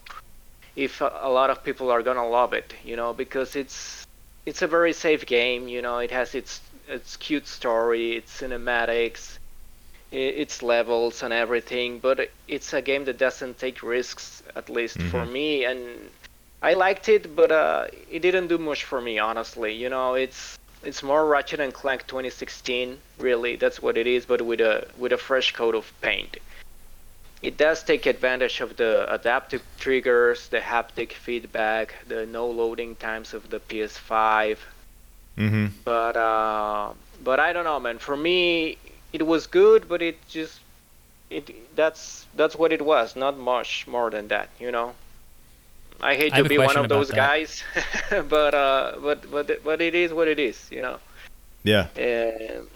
if 0.75 1.01
a, 1.01 1.29
lot 1.29 1.49
of 1.49 1.63
people 1.63 1.91
are 1.91 2.01
gonna 2.01 2.27
love 2.27 2.53
it. 2.53 2.73
You 2.83 2.95
know, 2.95 3.13
because 3.13 3.55
it's 3.55 4.05
it's 4.45 4.61
a 4.61 4.67
very 4.67 4.93
safe 4.93 5.25
game. 5.25 5.67
You 5.67 5.81
know, 5.81 5.99
it 5.99 6.11
has 6.11 6.35
its 6.35 6.61
its 6.87 7.17
cute 7.17 7.47
story, 7.47 8.15
its 8.17 8.41
cinematics, 8.41 9.37
its 10.11 10.61
levels 10.63 11.23
and 11.23 11.33
everything. 11.33 11.99
But 11.99 12.31
it's 12.47 12.73
a 12.73 12.81
game 12.81 13.05
that 13.05 13.17
doesn't 13.17 13.57
take 13.59 13.83
risks, 13.83 14.43
at 14.55 14.69
least 14.69 15.01
for 15.03 15.25
me. 15.25 15.65
And 15.65 15.79
I 16.61 16.73
liked 16.73 17.09
it, 17.09 17.35
but 17.35 17.51
uh, 17.51 17.87
it 18.09 18.19
didn't 18.21 18.47
do 18.47 18.57
much 18.57 18.83
for 18.85 19.01
me, 19.01 19.19
honestly. 19.19 19.73
You 19.73 19.89
know, 19.89 20.15
it's 20.15 20.57
it's 20.83 21.03
more 21.03 21.25
Ratchet 21.25 21.59
and 21.59 21.73
Clank 21.73 22.07
2016, 22.07 22.97
really. 23.19 23.55
That's 23.55 23.81
what 23.81 23.97
it 23.97 24.07
is, 24.07 24.25
but 24.25 24.41
with 24.41 24.61
a 24.61 24.87
with 24.97 25.11
a 25.13 25.17
fresh 25.17 25.53
coat 25.53 25.75
of 25.75 25.91
paint. 26.01 26.37
It 27.45 27.57
does 27.57 27.83
take 27.83 28.07
advantage 28.07 28.59
of 28.59 28.75
the 28.75 29.11
adaptive 29.13 29.61
triggers, 29.79 30.47
the 30.49 30.59
haptic 30.59 31.13
feedback, 31.13 31.93
the 32.07 32.25
no 32.25 32.47
loading 32.47 32.95
times 32.95 33.33
of 33.33 33.49
the 33.51 33.59
PS5. 33.59 34.57
Mm-hmm. 35.37 35.65
But 35.83 36.17
uh, 36.17 36.93
but 37.23 37.39
I 37.39 37.53
don't 37.53 37.65
know, 37.65 37.79
man. 37.79 37.99
For 37.99 38.17
me, 38.17 38.77
it 39.13 39.25
was 39.25 39.45
good, 39.47 39.87
but 39.87 40.01
it 40.01 40.17
just 40.27 40.59
it 41.29 41.75
that's 41.75 42.25
that's 42.35 42.55
what 42.55 42.71
it 42.71 42.81
was. 42.81 43.15
Not 43.15 43.37
much 43.37 43.85
more 43.87 44.09
than 44.09 44.27
that, 44.29 44.49
you 44.59 44.71
know. 44.71 44.93
I 46.01 46.15
hate 46.15 46.33
I 46.33 46.41
to 46.41 46.49
be 46.49 46.57
one 46.57 46.77
of 46.77 46.89
those 46.89 47.11
guys, 47.11 47.63
but 48.09 48.53
uh, 48.53 48.93
but 49.01 49.29
but 49.31 49.63
but 49.63 49.81
it 49.81 49.93
is 49.93 50.11
what 50.13 50.27
it 50.27 50.39
is, 50.39 50.57
you 50.71 50.81
know. 50.81 50.97
Yeah. 51.63 51.87
Um, 51.97 52.67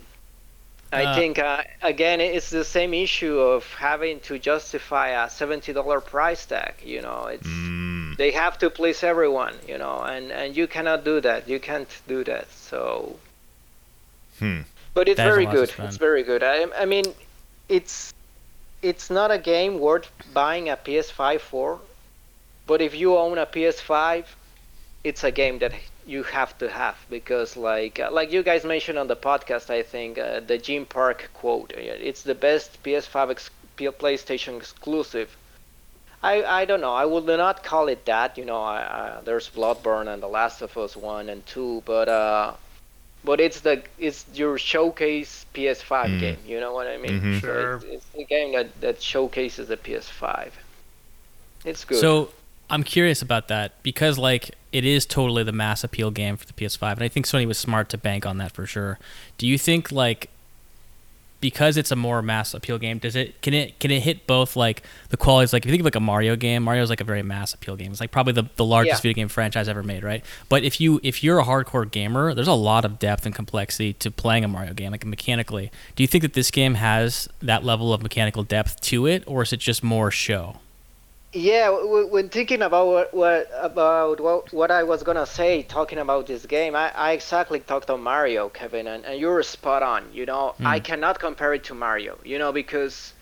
I 0.92 1.04
Uh, 1.06 1.16
think 1.16 1.38
uh, 1.40 1.64
again 1.84 2.20
it's 2.20 2.50
the 2.50 2.66
same 2.66 2.94
issue 2.94 3.40
of 3.40 3.64
having 3.76 4.20
to 4.22 4.40
justify 4.40 5.10
a 5.24 5.30
seventy 5.30 5.72
dollar 5.74 6.02
price 6.02 6.46
tag. 6.46 6.74
You 6.84 7.02
know, 7.02 7.28
it's 7.28 7.48
Mm. 7.48 8.18
they 8.18 8.32
have 8.32 8.58
to 8.60 8.70
please 8.70 9.04
everyone. 9.04 9.56
You 9.68 9.78
know, 9.78 10.02
and 10.02 10.32
and 10.32 10.58
you 10.58 10.68
cannot 10.68 11.04
do 11.04 11.22
that. 11.22 11.48
You 11.48 11.60
can't 11.60 11.90
do 12.08 12.24
that. 12.24 12.48
So. 12.52 13.18
Hmm. 14.40 14.62
But 14.94 15.08
it's 15.08 15.18
That 15.18 15.28
is 15.28 15.34
very 15.34 15.46
good. 15.46 15.72
It's 15.80 15.98
very 15.98 16.24
good. 16.24 16.42
I, 16.44 16.66
I 16.84 16.86
mean, 16.86 17.06
it's 17.68 18.14
it's 18.82 19.10
not 19.10 19.30
a 19.32 19.38
game 19.38 19.80
worth 19.80 20.08
buying 20.34 20.70
a 20.70 20.78
PS5 20.78 21.40
for, 21.42 21.80
but 22.66 22.82
if 22.82 22.96
you 22.96 23.18
own 23.18 23.38
a 23.38 23.46
PS5, 23.46 24.26
it's 25.04 25.24
a 25.24 25.32
game 25.32 25.60
that 25.60 25.74
you 26.14 26.24
have 26.24 26.52
to 26.62 26.68
have 26.82 26.98
because, 27.10 27.50
like 27.72 27.96
uh, 28.00 28.10
like 28.20 28.30
you 28.36 28.42
guys 28.52 28.64
mentioned 28.76 28.98
on 29.04 29.08
the 29.14 29.16
podcast, 29.30 29.70
I 29.80 29.82
think 29.94 30.12
uh, 30.18 30.40
the 30.52 30.58
Jim 30.58 30.84
Park 30.86 31.30
quote. 31.42 31.70
uh, 31.78 32.10
It's 32.10 32.24
the 32.24 32.36
best 32.48 32.68
PS5 32.84 33.30
ex- 33.36 33.52
PlayStation 33.78 34.54
exclusive. 34.58 35.30
I, 36.22 36.44
I 36.62 36.66
don't 36.66 36.82
know. 36.82 36.94
I 37.04 37.06
would 37.06 37.26
not 37.26 37.64
call 37.64 37.88
it 37.88 38.02
that. 38.06 38.38
You 38.38 38.46
know, 38.50 38.62
I, 38.62 38.80
I, 39.00 39.22
there's 39.24 39.48
Bloodborne 39.50 40.08
and 40.14 40.22
The 40.22 40.28
Last 40.40 40.62
of 40.62 40.78
Us 40.78 40.98
one 40.98 41.30
and 41.30 41.46
two, 41.46 41.82
but 41.86 42.10
uh, 42.10 42.54
but 43.24 43.40
it's 43.40 43.60
the 43.62 43.76
it's 43.98 44.26
your 44.34 44.58
showcase 44.58 45.46
PS5 45.54 46.06
Mm. 46.08 46.20
game. 46.20 46.38
You 46.46 46.60
know 46.60 46.74
what 46.74 46.88
I 46.88 46.98
mean? 46.98 47.22
Mhm. 47.22 47.34
So 47.42 47.48
Sure. 47.48 47.76
It's, 47.76 47.86
it's 47.96 48.06
the 48.20 48.26
game 48.26 48.50
that 48.54 48.68
that 48.82 49.02
showcases 49.02 49.68
the 49.70 49.78
PS5. 49.78 50.52
It's 51.66 51.86
good. 51.86 52.00
So 52.02 52.30
I'm 52.70 52.84
curious 52.84 53.22
about 53.22 53.48
that 53.48 53.82
because 53.84 54.18
like 54.18 54.56
it 54.72 54.86
is 54.86 55.06
totally 55.06 55.44
the 55.44 55.52
mass 55.52 55.84
appeal 55.84 56.12
game 56.12 56.38
for 56.38 56.46
the 56.46 56.54
PS5, 56.54 56.94
and 56.94 57.04
I 57.04 57.08
think 57.08 57.26
Sony 57.26 57.48
was 57.48 57.58
smart 57.58 57.90
to 57.90 57.98
bank 57.98 58.26
on 58.26 58.38
that 58.38 58.52
for 58.52 58.66
sure. 58.66 59.00
Do 59.38 59.48
you 59.48 59.58
think 59.58 59.92
like 59.92 60.30
because 61.42 61.78
it's 61.78 61.90
a 61.90 61.96
more 61.96 62.22
mass 62.22 62.54
appeal 62.54 62.78
game, 62.78 62.98
does 62.98 63.16
it 63.16 63.42
can 63.42 63.54
it 63.54 63.80
can 63.80 63.92
it 63.92 64.02
hit 64.02 64.28
both 64.28 64.58
like 64.58 64.84
the 65.08 65.16
qualities 65.16 65.54
like 65.54 65.64
if 65.64 65.68
you 65.68 65.72
think 65.72 65.80
of 65.82 65.86
like 65.86 65.96
a 65.96 66.00
Mario 66.02 66.36
game, 66.36 66.64
Mario's 66.64 66.90
like 66.90 67.00
a 67.00 67.06
very 67.06 67.24
mass 67.24 67.54
appeal 67.54 67.78
game. 67.78 67.92
It's 67.92 68.02
like 68.02 68.12
probably 68.12 68.34
the, 68.34 68.44
the 68.58 68.66
largest 68.66 69.00
Yeah. 69.00 69.10
video 69.10 69.14
game 69.22 69.30
franchise 69.30 69.70
ever 69.70 69.82
made, 69.82 70.04
right? 70.04 70.24
But 70.50 70.64
if 70.64 70.82
you 70.82 71.00
if 71.02 71.24
you're 71.24 71.40
a 71.40 71.46
hardcore 71.46 71.90
gamer, 71.90 72.34
there's 72.34 72.50
a 72.50 72.54
lot 72.54 72.84
of 72.84 73.00
depth 73.00 73.26
and 73.26 73.34
complexity 73.34 73.94
to 73.94 74.12
playing 74.12 74.44
a 74.44 74.50
Mario 74.50 74.74
game, 74.74 74.92
like 74.92 75.06
mechanically. 75.06 75.72
Do 75.96 76.04
you 76.04 76.08
think 76.08 76.24
that 76.24 76.34
this 76.34 76.52
game 76.52 76.74
has 76.74 77.30
that 77.42 77.64
level 77.64 77.94
of 77.94 78.04
mechanical 78.04 78.44
depth 78.44 78.82
to 78.82 79.06
it, 79.06 79.24
or 79.26 79.42
is 79.42 79.54
it 79.54 79.62
just 79.62 79.82
more 79.82 80.12
show? 80.12 80.58
Yeah, 81.32 81.70
when 81.70 82.30
thinking 82.30 82.64
about 82.64 82.88
what, 82.88 83.14
what 83.14 83.52
about 83.56 84.20
what, 84.20 84.52
what 84.52 84.72
I 84.72 84.82
was 84.82 85.04
gonna 85.04 85.28
say, 85.28 85.62
talking 85.62 86.00
about 86.00 86.26
this 86.26 86.46
game, 86.48 86.76
I, 86.76 86.92
I 86.96 87.12
exactly 87.12 87.60
talked 87.60 87.92
on 87.92 88.02
Mario, 88.02 88.50
Kevin, 88.50 88.88
and, 88.88 89.06
and 89.06 89.20
you're 89.20 89.44
spot 89.44 89.84
on. 89.84 90.06
You 90.12 90.26
know, 90.26 90.56
hmm. 90.58 90.66
I 90.66 90.80
cannot 90.80 91.20
compare 91.20 91.54
it 91.54 91.66
to 91.66 91.76
Mario. 91.76 92.18
You 92.24 92.40
know, 92.40 92.52
because 92.52 93.14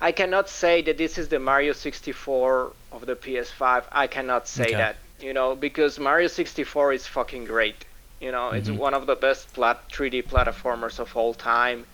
I 0.00 0.12
cannot 0.12 0.50
say 0.50 0.82
that 0.82 0.98
this 0.98 1.16
is 1.16 1.28
the 1.28 1.38
Mario 1.38 1.72
64 1.72 2.72
of 2.92 3.06
the 3.06 3.16
PS5. 3.16 3.84
I 3.90 4.06
cannot 4.06 4.46
say 4.46 4.64
Okay. 4.64 4.74
that. 4.74 4.96
You 5.18 5.32
know, 5.32 5.56
because 5.56 5.98
Mario 5.98 6.28
64 6.28 6.92
is 6.92 7.06
fucking 7.06 7.46
great. 7.46 7.86
You 8.20 8.32
know, 8.32 8.50
it's 8.50 8.68
mm-hmm. 8.68 8.78
one 8.78 8.92
of 8.92 9.06
the 9.06 9.14
best 9.14 9.50
plat 9.54 9.88
3D 9.88 10.24
platformers 10.24 10.98
of 10.98 11.16
all 11.16 11.32
time 11.32 11.86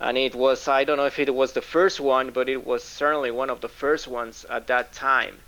and 0.00 0.18
it 0.18 0.34
was 0.34 0.68
I 0.68 0.84
don't 0.84 0.96
know 0.96 1.06
if 1.06 1.18
it 1.18 1.34
was 1.34 1.52
the 1.52 1.62
first 1.62 2.00
one, 2.00 2.30
but 2.30 2.48
it 2.48 2.66
was 2.66 2.84
certainly 2.84 3.30
one 3.30 3.50
of 3.50 3.60
the 3.60 3.68
first 3.68 4.06
ones 4.08 4.44
at 4.50 4.66
that 4.66 4.92
time. 4.92 5.38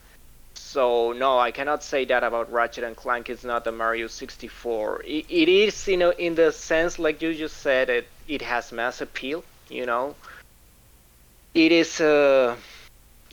So 0.55 1.13
no, 1.13 1.39
I 1.39 1.51
cannot 1.51 1.83
say 1.83 2.05
that 2.07 2.25
about 2.25 2.53
Ratchet 2.53 2.85
and 2.85 2.97
Clank. 2.97 3.31
It's 3.31 3.45
not 3.45 3.65
the 3.65 3.73
Mario 3.73 4.07
64. 4.07 5.03
It, 5.05 5.27
it 5.29 5.49
is, 5.49 5.89
you 5.89 5.97
know, 5.97 6.11
in 6.11 6.35
the 6.35 6.53
sense 6.53 6.99
like 6.99 7.23
you 7.23 7.35
just 7.35 7.59
said, 7.59 7.89
it 7.91 8.09
it 8.27 8.43
has 8.43 8.73
mass 8.73 9.01
appeal. 9.01 9.45
You 9.69 9.87
know, 9.87 10.15
it 11.55 11.73
is 11.73 12.01
a 12.01 12.57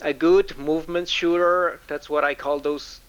a 0.02 0.14
good 0.14 0.58
movement 0.58 1.08
shooter. 1.08 1.80
That's 1.88 2.10
what 2.10 2.24
I 2.24 2.36
call 2.36 2.60
those 2.60 3.00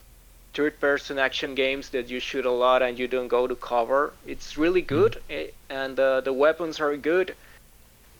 third-person 0.54 1.18
action 1.18 1.54
games 1.54 1.90
that 1.90 2.08
you 2.08 2.18
shoot 2.18 2.46
a 2.46 2.50
lot 2.50 2.80
and 2.82 2.98
you 2.98 3.06
don't 3.06 3.28
go 3.28 3.46
to 3.46 3.54
cover. 3.54 4.12
It's 4.26 4.56
really 4.56 4.80
good, 4.80 5.20
eh, 5.28 5.48
and 5.68 6.00
uh, 6.00 6.22
the 6.22 6.32
weapons 6.32 6.80
are 6.80 6.96
good, 6.96 7.34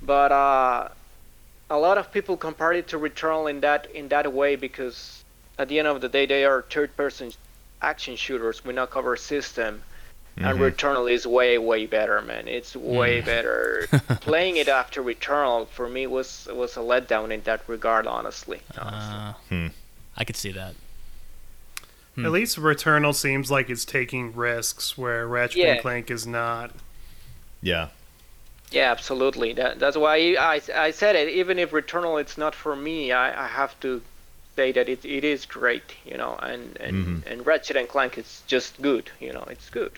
but 0.03 0.33
uh, 0.33 0.89
a 1.71 1.79
lot 1.79 1.99
of 1.99 2.13
people 2.13 2.37
compare 2.37 2.73
it 2.73 2.89
to 2.89 2.99
Returnal 2.99 3.51
in 3.51 3.61
that 3.61 3.91
in 3.95 4.09
that 4.09 4.33
way 4.33 4.57
because 4.57 5.25
at 5.59 5.69
the 5.69 5.79
end 5.79 5.89
of 5.89 6.01
the 6.01 6.09
day 6.09 6.27
they 6.27 6.45
are 6.45 6.63
third-person 6.63 7.33
action 7.83 8.17
shooters 8.17 8.65
with 8.65 8.77
no 8.77 8.87
cover 8.87 9.17
system. 9.17 9.83
And 10.39 10.59
Mhm. 10.59 10.71
Returnal 10.73 11.11
is 11.11 11.27
way 11.27 11.57
way 11.57 11.87
better, 11.87 12.21
man. 12.21 12.47
It's 12.47 12.77
way 12.77 13.23
better. 13.23 13.89
Playing 14.21 14.59
it 14.59 14.69
after 14.69 15.03
Returnal 15.03 15.67
for 15.69 15.89
me 15.89 16.07
was 16.07 16.47
was 16.53 16.77
a 16.77 16.81
letdown 16.81 17.31
in 17.33 17.41
that 17.43 17.63
regard, 17.67 18.07
honestly. 18.07 18.61
honestly. 18.79 19.15
Uh, 19.17 19.33
Hmm. 19.49 19.67
I 20.17 20.25
could 20.25 20.37
see 20.37 20.53
that. 20.53 20.75
Hmm. 22.17 22.27
At 22.27 22.33
least 22.33 22.59
Returnal 22.59 23.15
seems 23.15 23.51
like 23.51 23.71
it's 23.71 23.85
taking 23.87 24.35
risks 24.37 24.97
where 24.99 25.27
Ratchet 25.27 25.57
Yeah. 25.57 25.73
and 25.73 25.81
Clank 25.81 26.11
is 26.11 26.27
not. 26.27 26.71
Yeah. 27.63 27.89
Yeah, 28.73 28.91
absolutely. 28.91 29.53
That, 29.53 29.79
that's 29.79 29.97
why 29.97 30.17
I, 30.39 30.61
I 30.75 30.91
said 30.91 31.15
it. 31.17 31.29
Even 31.29 31.59
if 31.59 31.71
Returnal 31.71 32.21
it's 32.21 32.37
not 32.37 32.55
for 32.55 32.75
me, 32.75 33.13
I, 33.13 33.45
I 33.45 33.47
have 33.47 33.79
to 33.81 34.03
say 34.57 34.73
that 34.73 34.89
it, 34.89 35.05
it 35.05 35.23
is 35.25 35.47
great, 35.47 35.95
you 36.05 36.17
know. 36.17 36.37
And 36.43 36.77
and, 36.79 37.07
Mhm. 37.23 37.27
and 37.31 37.47
Ratchet 37.47 37.77
and 37.77 37.89
Clank 37.89 38.19
is 38.19 38.43
just 38.47 38.81
good, 38.83 39.11
you 39.21 39.33
know. 39.33 39.45
It's 39.49 39.71
good. 39.71 39.93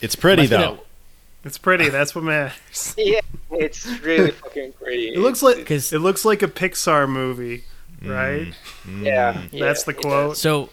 It's 0.00 0.16
pretty 0.16 0.42
Must 0.42 0.50
be 0.52 0.56
though. 0.56 0.78
It's 1.44 1.58
pretty. 1.58 1.88
That's 1.90 2.14
what 2.14 2.24
matters. 2.24 2.94
Yeah, 2.96 3.20
it's 3.50 3.86
really 4.00 4.30
fucking 4.30 4.72
pretty. 4.72 5.08
It 5.08 5.18
looks 5.18 5.42
like 5.42 5.56
Because 5.56 5.92
it 5.92 5.98
looks 6.00 6.24
like 6.24 6.42
a 6.42 6.48
Pixar 6.48 7.08
movie, 7.08 7.64
right? 8.02 8.54
yeah, 9.00 9.42
yeah, 9.52 9.64
That's 9.64 9.84
the 9.84 9.92
quote. 9.94 10.36
So, 10.36 10.70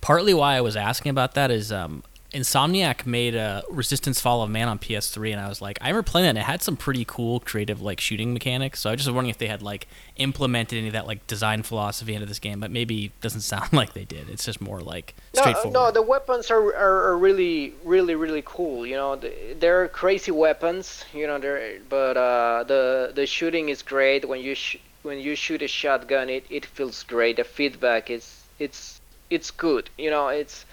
partly 0.00 0.34
why 0.34 0.56
I 0.56 0.60
was 0.60 0.76
asking 0.76 1.10
about 1.10 1.34
that 1.34 1.50
is 1.50 1.70
um, 1.70 2.02
Insomniac 2.32 3.06
made 3.06 3.34
a 3.34 3.62
Resistance 3.70 4.20
Fall 4.20 4.42
of 4.42 4.50
Man 4.50 4.68
on 4.68 4.78
PS3, 4.78 5.32
and 5.32 5.40
I 5.40 5.48
was 5.48 5.62
like, 5.62 5.78
I 5.80 5.88
remember 5.88 6.02
playing 6.10 6.24
that, 6.24 6.28
and 6.30 6.38
it 6.38 6.42
had 6.44 6.62
some 6.62 6.76
pretty 6.76 7.04
cool 7.06 7.40
creative 7.40 7.80
like 7.80 8.00
shooting 8.00 8.34
mechanics. 8.34 8.80
So 8.80 8.90
I 8.90 8.92
was 8.92 9.00
just 9.00 9.14
wondering 9.14 9.30
if 9.30 9.38
they 9.38 9.46
had 9.46 9.62
like 9.62 9.88
implemented 10.16 10.78
any 10.78 10.88
of 10.88 10.92
that 10.92 11.06
like 11.06 11.26
design 11.26 11.62
philosophy 11.62 12.12
into 12.12 12.26
this 12.26 12.38
game, 12.38 12.60
but 12.60 12.70
maybe 12.70 13.06
it 13.06 13.20
doesn't 13.22 13.40
sound 13.52 13.72
like 13.72 13.94
they 13.94 14.04
did. 14.04 14.28
It's 14.28 14.44
just 14.44 14.60
more 14.60 14.80
like 14.80 15.14
No, 15.34 15.40
straightforward. 15.42 15.72
no, 15.72 15.90
the 15.90 16.02
weapons 16.02 16.50
are, 16.50 16.62
are, 16.74 17.10
are 17.12 17.16
really, 17.18 17.72
really, 17.82 18.14
really 18.14 18.42
cool. 18.44 18.86
You 18.86 18.96
know, 18.96 19.16
they're 19.58 19.88
crazy 19.88 20.30
weapons. 20.30 21.04
You 21.14 21.26
know, 21.26 21.38
they're 21.38 21.78
but 21.88 22.16
uh, 22.18 22.64
the 22.64 23.12
the 23.14 23.26
shooting 23.26 23.70
is 23.70 23.80
great. 23.82 24.28
When 24.28 24.40
you 24.40 24.54
sh- 24.54 24.76
when 25.02 25.18
you 25.18 25.34
shoot 25.34 25.62
a 25.62 25.68
shotgun, 25.68 26.28
it, 26.28 26.44
it 26.50 26.66
feels 26.66 27.04
great. 27.04 27.36
The 27.36 27.44
feedback 27.44 28.10
is 28.10 28.42
it's 28.58 29.00
it's 29.30 29.50
good. 29.50 29.88
You 29.96 30.10
know, 30.10 30.28
it's 30.28 30.66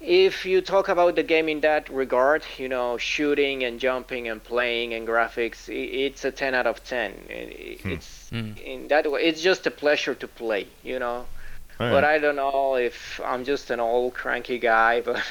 if 0.00 0.44
you 0.46 0.60
talk 0.60 0.88
about 0.88 1.16
the 1.16 1.22
game 1.22 1.48
in 1.48 1.60
that 1.60 1.88
regard, 1.88 2.42
you 2.56 2.68
know, 2.68 2.96
shooting 2.98 3.64
and 3.64 3.80
jumping 3.80 4.28
and 4.28 4.42
playing 4.42 4.94
and 4.94 5.06
graphics, 5.06 5.68
it's 5.68 6.24
a 6.24 6.30
10 6.30 6.54
out 6.54 6.66
of 6.66 6.84
10. 6.84 7.14
It's 7.28 8.28
Hmm. 8.30 8.52
in 8.64 8.88
that 8.88 9.10
way. 9.10 9.22
It's 9.22 9.40
just 9.40 9.66
a 9.66 9.70
pleasure 9.70 10.14
to 10.14 10.28
play. 10.28 10.66
You 10.84 10.98
know. 10.98 11.26
All 11.80 11.90
But. 11.90 12.04
I 12.04 12.18
don't 12.18 12.36
know 12.36 12.74
if 12.76 13.20
I'm 13.24 13.44
just 13.44 13.70
an 13.70 13.80
old 13.80 14.14
cranky 14.14 14.58
guy, 14.58 15.00
but 15.08 15.22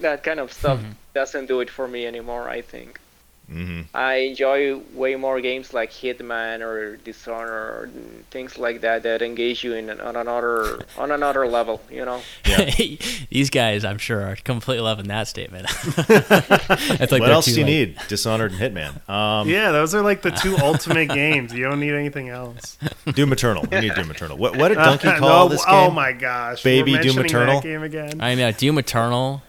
that 0.00 0.22
kind 0.22 0.38
of 0.40 0.52
stuff 0.52 0.80
doesn't 1.14 1.46
do 1.46 1.60
it 1.60 1.70
for 1.70 1.88
me 1.88 2.06
anymore, 2.06 2.48
I 2.48 2.60
think. 2.60 3.00
Hmm 3.48 3.82
I 3.92 4.14
enjoy 4.14 4.78
way 4.94 5.16
more 5.16 5.38
games 5.40 5.74
like 5.74 5.90
Hitman 5.92 6.60
or 6.62 6.96
Dishonored 6.96 7.50
or 7.50 7.90
things 8.30 8.56
like 8.58 8.80
that 8.80 9.02
that 9.02 9.20
engage 9.20 9.62
you 9.62 9.74
in 9.74 9.90
on 9.90 10.16
another 10.16 10.80
on 10.96 11.10
another 11.10 11.46
level, 11.46 11.80
you 11.90 12.04
know. 12.04 12.22
Yeah. 12.46 12.70
These 13.30 13.50
guys, 13.50 13.84
I'm 13.84 13.98
sure, 13.98 14.22
are 14.22 14.36
completely 14.36 14.82
loving 14.82 15.08
that 15.08 15.28
statement. 15.28 15.66
That's 16.06 17.12
like 17.12 17.20
what 17.20 17.30
else 17.30 17.44
do 17.46 17.52
you 17.52 17.58
like- 17.58 17.66
need? 17.66 17.98
Dishonored 18.08 18.52
and 18.52 18.60
Hitman. 18.60 19.08
Um, 19.08 19.48
Yeah, 19.48 19.72
those 19.72 19.94
are 19.94 20.02
like 20.02 20.22
the 20.22 20.30
two 20.30 20.56
ultimate 20.58 21.08
games. 21.10 21.52
You 21.52 21.64
don't 21.64 21.80
need 21.80 21.92
anything 21.94 22.28
else. 22.30 22.78
Doom 23.12 23.32
Eternal. 23.32 23.64
We 23.70 23.80
need 23.80 23.94
Doom 23.94 24.10
Eternal. 24.10 24.36
What, 24.38 24.56
what 24.56 24.68
did 24.68 24.78
Uh, 24.78 24.84
Donkey 24.96 25.18
call 25.18 25.48
no, 25.48 25.48
this 25.48 25.64
Oh 25.66 25.90
my 25.90 26.12
gosh, 26.12 26.62
Baby 26.62 26.92
We're 26.92 27.02
Doom 27.02 27.16
mentioning 27.16 27.42
Eternal? 27.42 27.60
That 27.60 27.66
game 27.66 27.82
again. 27.82 28.20
I 28.20 28.34
mean, 28.34 28.44
uh, 28.46 28.52
Doom 28.56 28.78
Eternal. 28.78 29.42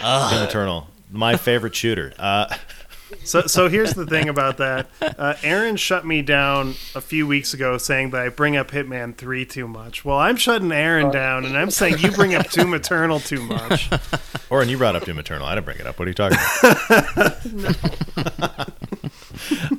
Doom 0.00 0.42
Eternal. 0.42 0.88
My 1.12 1.36
favorite 1.36 1.74
shooter. 1.74 2.12
Uh, 2.18 2.54
So, 3.24 3.42
so 3.42 3.68
here's 3.68 3.94
the 3.94 4.06
thing 4.06 4.28
about 4.28 4.58
that. 4.58 4.88
Uh, 5.00 5.34
Aaron 5.42 5.76
shut 5.76 6.06
me 6.06 6.22
down 6.22 6.74
a 6.94 7.00
few 7.00 7.26
weeks 7.26 7.54
ago, 7.54 7.78
saying 7.78 8.10
that 8.10 8.22
I 8.22 8.28
bring 8.28 8.56
up 8.56 8.70
Hitman 8.70 9.16
Three 9.16 9.44
too 9.44 9.68
much. 9.68 10.04
Well, 10.04 10.18
I'm 10.18 10.36
shutting 10.36 10.72
Aaron 10.72 11.10
down, 11.10 11.44
and 11.44 11.56
I'm 11.56 11.70
saying 11.70 11.98
you 11.98 12.10
bring 12.10 12.34
up 12.34 12.50
Doom 12.50 12.74
Eternal 12.74 13.20
too 13.20 13.42
much. 13.42 13.90
or 14.50 14.62
and 14.62 14.70
you 14.70 14.78
brought 14.78 14.96
up 14.96 15.04
Doom 15.04 15.18
Eternal. 15.18 15.46
I 15.46 15.54
didn't 15.54 15.66
bring 15.66 15.78
it 15.78 15.86
up. 15.86 15.98
What 15.98 16.06
are 16.06 16.10
you 16.10 16.14
talking 16.14 16.38
about? 18.16 18.70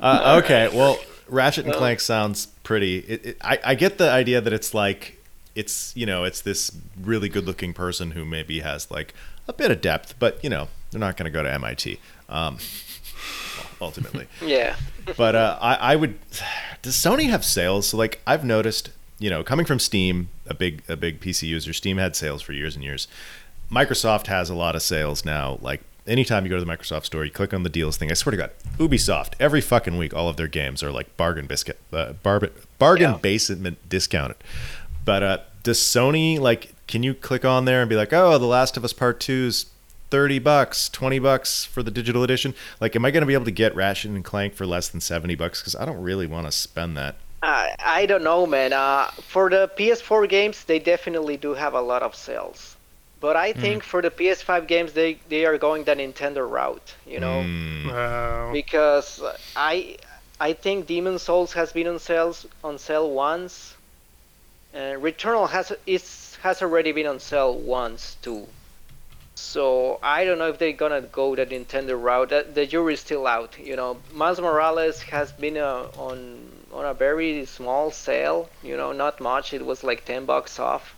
uh, 0.00 0.40
okay, 0.42 0.68
well, 0.76 0.98
Ratchet 1.28 1.66
and 1.66 1.74
Clank 1.74 2.00
sounds 2.00 2.46
pretty. 2.62 2.98
It, 2.98 3.26
it, 3.26 3.36
I, 3.40 3.58
I 3.64 3.74
get 3.74 3.98
the 3.98 4.10
idea 4.10 4.40
that 4.40 4.52
it's 4.52 4.74
like 4.74 5.22
it's 5.54 5.94
you 5.96 6.06
know 6.06 6.24
it's 6.24 6.40
this 6.40 6.70
really 7.00 7.28
good-looking 7.28 7.74
person 7.74 8.12
who 8.12 8.24
maybe 8.24 8.60
has 8.60 8.90
like 8.90 9.14
a 9.48 9.52
bit 9.52 9.70
of 9.70 9.80
depth, 9.80 10.14
but 10.18 10.42
you 10.42 10.50
know 10.50 10.68
they're 10.90 11.00
not 11.00 11.16
going 11.16 11.24
to 11.24 11.30
go 11.30 11.42
to 11.42 11.52
MIT. 11.52 11.98
Um, 12.28 12.58
ultimately, 13.82 14.26
Yeah. 14.44 14.76
but 15.16 15.34
uh, 15.34 15.58
I, 15.60 15.74
I 15.74 15.96
would. 15.96 16.18
Does 16.82 16.94
Sony 16.94 17.28
have 17.30 17.44
sales? 17.44 17.88
So 17.88 17.96
like 17.96 18.20
I've 18.26 18.44
noticed, 18.44 18.90
you 19.18 19.28
know, 19.30 19.42
coming 19.44 19.66
from 19.66 19.78
Steam, 19.78 20.28
a 20.46 20.54
big 20.54 20.82
a 20.88 20.96
big 20.96 21.20
PC 21.20 21.48
user, 21.48 21.72
Steam 21.72 21.98
had 21.98 22.16
sales 22.16 22.42
for 22.42 22.52
years 22.52 22.74
and 22.74 22.84
years. 22.84 23.08
Microsoft 23.70 24.26
has 24.26 24.50
a 24.50 24.54
lot 24.54 24.74
of 24.76 24.82
sales 24.82 25.24
now. 25.24 25.58
Like 25.60 25.80
anytime 26.06 26.44
you 26.44 26.50
go 26.50 26.58
to 26.58 26.64
the 26.64 26.70
Microsoft 26.70 27.04
store, 27.06 27.24
you 27.24 27.30
click 27.30 27.54
on 27.54 27.62
the 27.62 27.68
deals 27.70 27.96
thing. 27.96 28.10
I 28.10 28.14
swear 28.14 28.30
to 28.32 28.36
God, 28.36 28.50
Ubisoft 28.78 29.34
every 29.40 29.60
fucking 29.60 29.96
week, 29.96 30.14
all 30.14 30.28
of 30.28 30.36
their 30.36 30.48
games 30.48 30.82
are 30.82 30.90
like 30.92 31.16
bargain 31.16 31.46
biscuit, 31.46 31.78
uh, 31.92 32.12
bar, 32.14 32.40
bargain 32.78 33.12
Yeah. 33.12 33.18
basement 33.18 33.78
discounted. 33.88 34.36
But 35.04 35.22
uh, 35.22 35.38
does 35.62 35.78
Sony 35.78 36.38
like? 36.38 36.74
Can 36.88 37.02
you 37.02 37.14
click 37.14 37.44
on 37.44 37.64
there 37.64 37.80
and 37.80 37.88
be 37.88 37.96
like, 37.96 38.12
oh, 38.12 38.36
The 38.36 38.44
Last 38.44 38.76
of 38.76 38.84
Us 38.84 38.92
Part 38.92 39.18
Two's 39.18 39.64
30 40.12 40.40
bucks, 40.40 40.90
20 40.90 41.18
bucks 41.20 41.64
for 41.64 41.82
the 41.82 41.90
digital 41.90 42.22
edition. 42.22 42.54
Like, 42.82 42.94
am 42.94 43.04
I 43.06 43.10
going 43.10 43.22
to 43.22 43.26
be 43.26 43.32
able 43.32 43.46
to 43.46 43.50
get 43.50 43.74
Ratchet 43.74 44.10
and 44.10 44.22
Clank 44.22 44.52
for 44.54 44.66
less 44.66 44.86
than 44.88 45.00
70 45.00 45.34
bucks? 45.36 45.60
Because 45.60 45.74
I 45.74 45.86
don't 45.86 46.02
really 46.02 46.26
want 46.26 46.46
to 46.46 46.52
spend 46.52 46.96
that. 46.98 47.16
I 47.42 47.74
I 47.80 48.04
don't 48.06 48.22
know, 48.22 48.44
man. 48.46 48.72
Uh, 48.74 49.10
for 49.32 49.48
the 49.48 49.70
PS4 49.76 50.28
games, 50.28 50.64
they 50.64 50.78
definitely 50.78 51.38
do 51.38 51.54
have 51.54 51.72
a 51.74 51.80
lot 51.80 52.02
of 52.02 52.14
sales. 52.14 52.76
But 53.20 53.36
I 53.36 53.52
think 53.54 53.82
for 53.84 54.02
the 54.02 54.10
PS5 54.10 54.66
games, 54.66 54.92
they, 54.92 55.18
they 55.28 55.46
are 55.46 55.56
going 55.56 55.84
the 55.84 55.94
Nintendo 55.94 56.42
route, 56.58 56.94
you 57.06 57.18
know, 57.20 57.40
Mm, 57.42 57.86
Wow. 57.86 58.52
because 58.52 59.22
I 59.56 59.96
I 60.40 60.52
think 60.52 60.86
Demon 60.86 61.18
Souls 61.18 61.52
has 61.54 61.72
been 61.72 61.86
on 61.88 61.98
sales 62.00 62.44
on 62.62 62.78
sale 62.78 63.08
once, 63.10 63.74
and 64.74 65.02
Returnal 65.02 65.48
has 65.48 65.72
is 65.86 66.36
has 66.42 66.60
already 66.62 66.92
been 66.92 67.06
on 67.06 67.18
sale 67.20 67.54
once 67.56 68.16
too. 68.22 68.46
So 69.34 69.98
I 70.02 70.24
don't 70.24 70.38
know 70.38 70.48
if 70.48 70.58
they're 70.58 70.72
gonna 70.72 71.02
go 71.02 71.34
the 71.36 71.44
Nintendo 71.46 72.00
route. 72.00 72.30
That, 72.30 72.54
the 72.54 72.66
jury's 72.66 73.00
still 73.00 73.26
out. 73.26 73.58
You 73.58 73.76
know, 73.76 74.02
Miles 74.10 74.40
Morales 74.40 75.02
has 75.02 75.32
been 75.32 75.56
uh, 75.58 75.88
on 75.96 76.66
on 76.72 76.84
a 76.86 76.94
very 76.94 77.44
small 77.44 77.90
sale. 77.90 78.48
You 78.62 78.76
know, 78.76 78.92
not 78.92 79.20
much. 79.20 79.52
It 79.52 79.64
was 79.66 79.84
like 79.84 80.04
ten 80.06 80.24
bucks 80.24 80.58
off. 80.58 80.96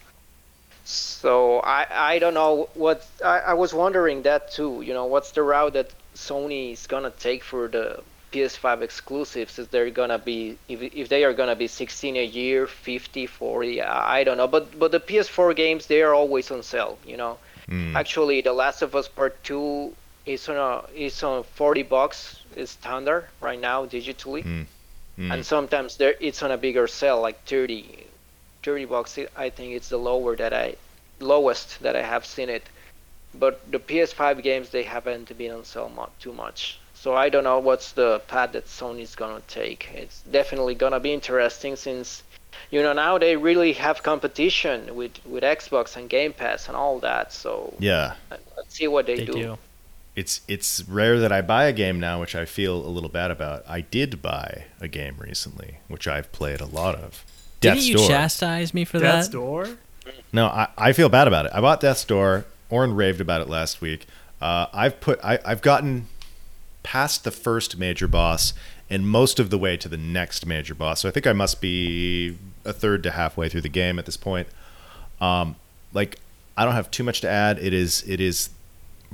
So 0.84 1.60
I 1.60 1.86
I 2.14 2.18
don't 2.18 2.34
know 2.34 2.68
what 2.74 3.06
I, 3.24 3.38
I 3.40 3.54
was 3.54 3.72
wondering 3.74 4.22
that 4.22 4.50
too. 4.52 4.82
You 4.82 4.92
know, 4.94 5.06
what's 5.06 5.32
the 5.32 5.42
route 5.42 5.72
that 5.74 5.92
Sony 6.14 6.72
is 6.72 6.86
gonna 6.86 7.10
take 7.10 7.42
for 7.44 7.68
the 7.68 8.02
PS5 8.32 8.82
exclusives? 8.82 9.58
Is 9.58 9.68
they're 9.68 9.90
gonna 9.90 10.18
be 10.18 10.58
if, 10.68 10.82
if 10.82 11.08
they 11.08 11.24
are 11.24 11.32
gonna 11.34 11.56
be 11.56 11.66
16 11.68 12.16
a 12.16 12.24
year, 12.24 12.66
50, 12.66 13.26
40? 13.26 13.80
I 13.82 14.18
I 14.20 14.24
don't 14.24 14.36
know. 14.38 14.48
But 14.48 14.78
but 14.78 14.92
the 14.92 15.00
PS4 15.00 15.52
games 15.54 15.86
they 15.86 16.02
are 16.02 16.14
always 16.14 16.50
on 16.50 16.62
sale. 16.62 16.98
You 17.06 17.16
know. 17.16 17.38
Mm. 17.68 17.94
Actually, 17.94 18.40
The 18.42 18.52
Last 18.52 18.82
of 18.82 18.94
Us 18.94 19.08
Part 19.08 19.42
Two 19.44 19.94
is 20.26 20.48
on 20.48 20.56
a 20.56 20.82
is 20.94 21.22
on 21.22 21.44
40 21.44 21.82
bucks. 21.82 22.40
Is 22.56 22.70
standard 22.70 23.26
right 23.40 23.60
now 23.60 23.84
digitally, 23.86 24.44
Mm. 24.44 24.66
Mm. 25.18 25.32
and 25.32 25.46
sometimes 25.46 25.96
there 25.96 26.14
it's 26.20 26.42
on 26.42 26.50
a 26.52 26.56
bigger 26.56 26.86
sale 26.86 27.20
like 27.20 27.42
30, 27.46 28.06
30 28.62 28.84
bucks. 28.84 29.18
I 29.36 29.50
think 29.50 29.74
it's 29.74 29.88
the 29.88 29.98
lower 29.98 30.36
that 30.36 30.52
I 30.52 30.76
lowest 31.20 31.80
that 31.82 31.96
I 31.96 32.02
have 32.02 32.24
seen 32.24 32.48
it. 32.48 32.62
But 33.34 33.60
the 33.70 33.78
PS5 33.80 34.42
games 34.42 34.70
they 34.70 34.84
haven't 34.84 35.36
been 35.36 35.50
on 35.52 35.64
sale 35.64 35.90
mu- 35.94 36.06
too 36.20 36.32
much. 36.32 36.78
So 36.94 37.14
I 37.16 37.28
don't 37.28 37.44
know 37.44 37.58
what's 37.58 37.92
the 37.92 38.20
path 38.28 38.52
that 38.52 38.66
Sony's 38.66 39.14
gonna 39.16 39.42
take. 39.48 39.88
It's 39.94 40.20
definitely 40.22 40.74
gonna 40.76 41.00
be 41.00 41.12
interesting 41.12 41.74
since 41.76 42.22
you 42.70 42.82
know 42.82 42.92
now 42.92 43.18
they 43.18 43.36
really 43.36 43.72
have 43.74 44.02
competition 44.02 44.94
with 44.94 45.12
with 45.26 45.42
Xbox 45.42 45.96
and 45.96 46.08
Game 46.08 46.32
Pass 46.32 46.68
and 46.68 46.76
all 46.76 46.98
that. 47.00 47.32
So 47.32 47.74
Yeah. 47.78 48.14
let's 48.56 48.74
see 48.74 48.88
what 48.88 49.06
they, 49.06 49.16
They 49.16 49.24
do. 49.26 49.32
do. 49.32 49.58
It's 50.16 50.42
it's 50.46 50.82
rare 50.88 51.18
that 51.18 51.32
I 51.32 51.42
buy 51.42 51.64
a 51.64 51.72
game 51.72 51.98
now, 51.98 52.20
which 52.20 52.36
I 52.36 52.44
feel 52.44 52.76
a 52.76 52.88
little 52.88 53.08
bad 53.08 53.30
about. 53.32 53.64
I 53.68 53.80
did 53.80 54.22
buy 54.22 54.66
a 54.80 54.86
game 54.88 55.16
recently, 55.18 55.78
which 55.88 56.06
I've 56.06 56.30
played 56.32 56.60
a 56.60 56.66
lot 56.66 56.94
of. 56.94 57.24
Didn't 57.60 57.76
Death's 57.76 57.88
you 57.88 57.96
Door. 57.96 58.08
chastise 58.08 58.72
me 58.74 58.84
for 58.84 59.00
Death's 59.00 59.26
that? 59.28 59.32
Door. 59.32 59.68
No, 60.32 60.46
I, 60.46 60.68
I 60.78 60.92
feel 60.92 61.08
bad 61.08 61.26
about 61.26 61.46
it. 61.46 61.52
I 61.54 61.60
bought 61.60 61.80
Death's 61.80 62.04
Door. 62.04 62.44
Oren 62.70 62.94
raved 62.94 63.20
about 63.20 63.40
it 63.40 63.48
last 63.48 63.80
week. 63.80 64.06
Uh, 64.40 64.66
I've 64.72 65.00
put 65.00 65.18
I, 65.24 65.38
I've 65.44 65.62
gotten 65.62 66.06
past 66.84 67.24
the 67.24 67.30
first 67.30 67.78
major 67.78 68.06
boss 68.06 68.52
and 68.94 69.08
most 69.08 69.40
of 69.40 69.50
the 69.50 69.58
way 69.58 69.76
to 69.76 69.88
the 69.88 69.96
next 69.96 70.46
major 70.46 70.72
boss. 70.72 71.00
So 71.00 71.08
I 71.08 71.12
think 71.12 71.26
I 71.26 71.32
must 71.32 71.60
be 71.60 72.38
a 72.64 72.72
third 72.72 73.02
to 73.02 73.10
halfway 73.10 73.48
through 73.48 73.62
the 73.62 73.68
game 73.68 73.98
at 73.98 74.06
this 74.06 74.16
point. 74.16 74.46
Um, 75.20 75.56
like 75.92 76.20
I 76.56 76.64
don't 76.64 76.74
have 76.74 76.92
too 76.92 77.02
much 77.02 77.20
to 77.22 77.28
add. 77.28 77.58
It 77.58 77.74
is 77.74 78.04
it 78.06 78.20
is 78.20 78.50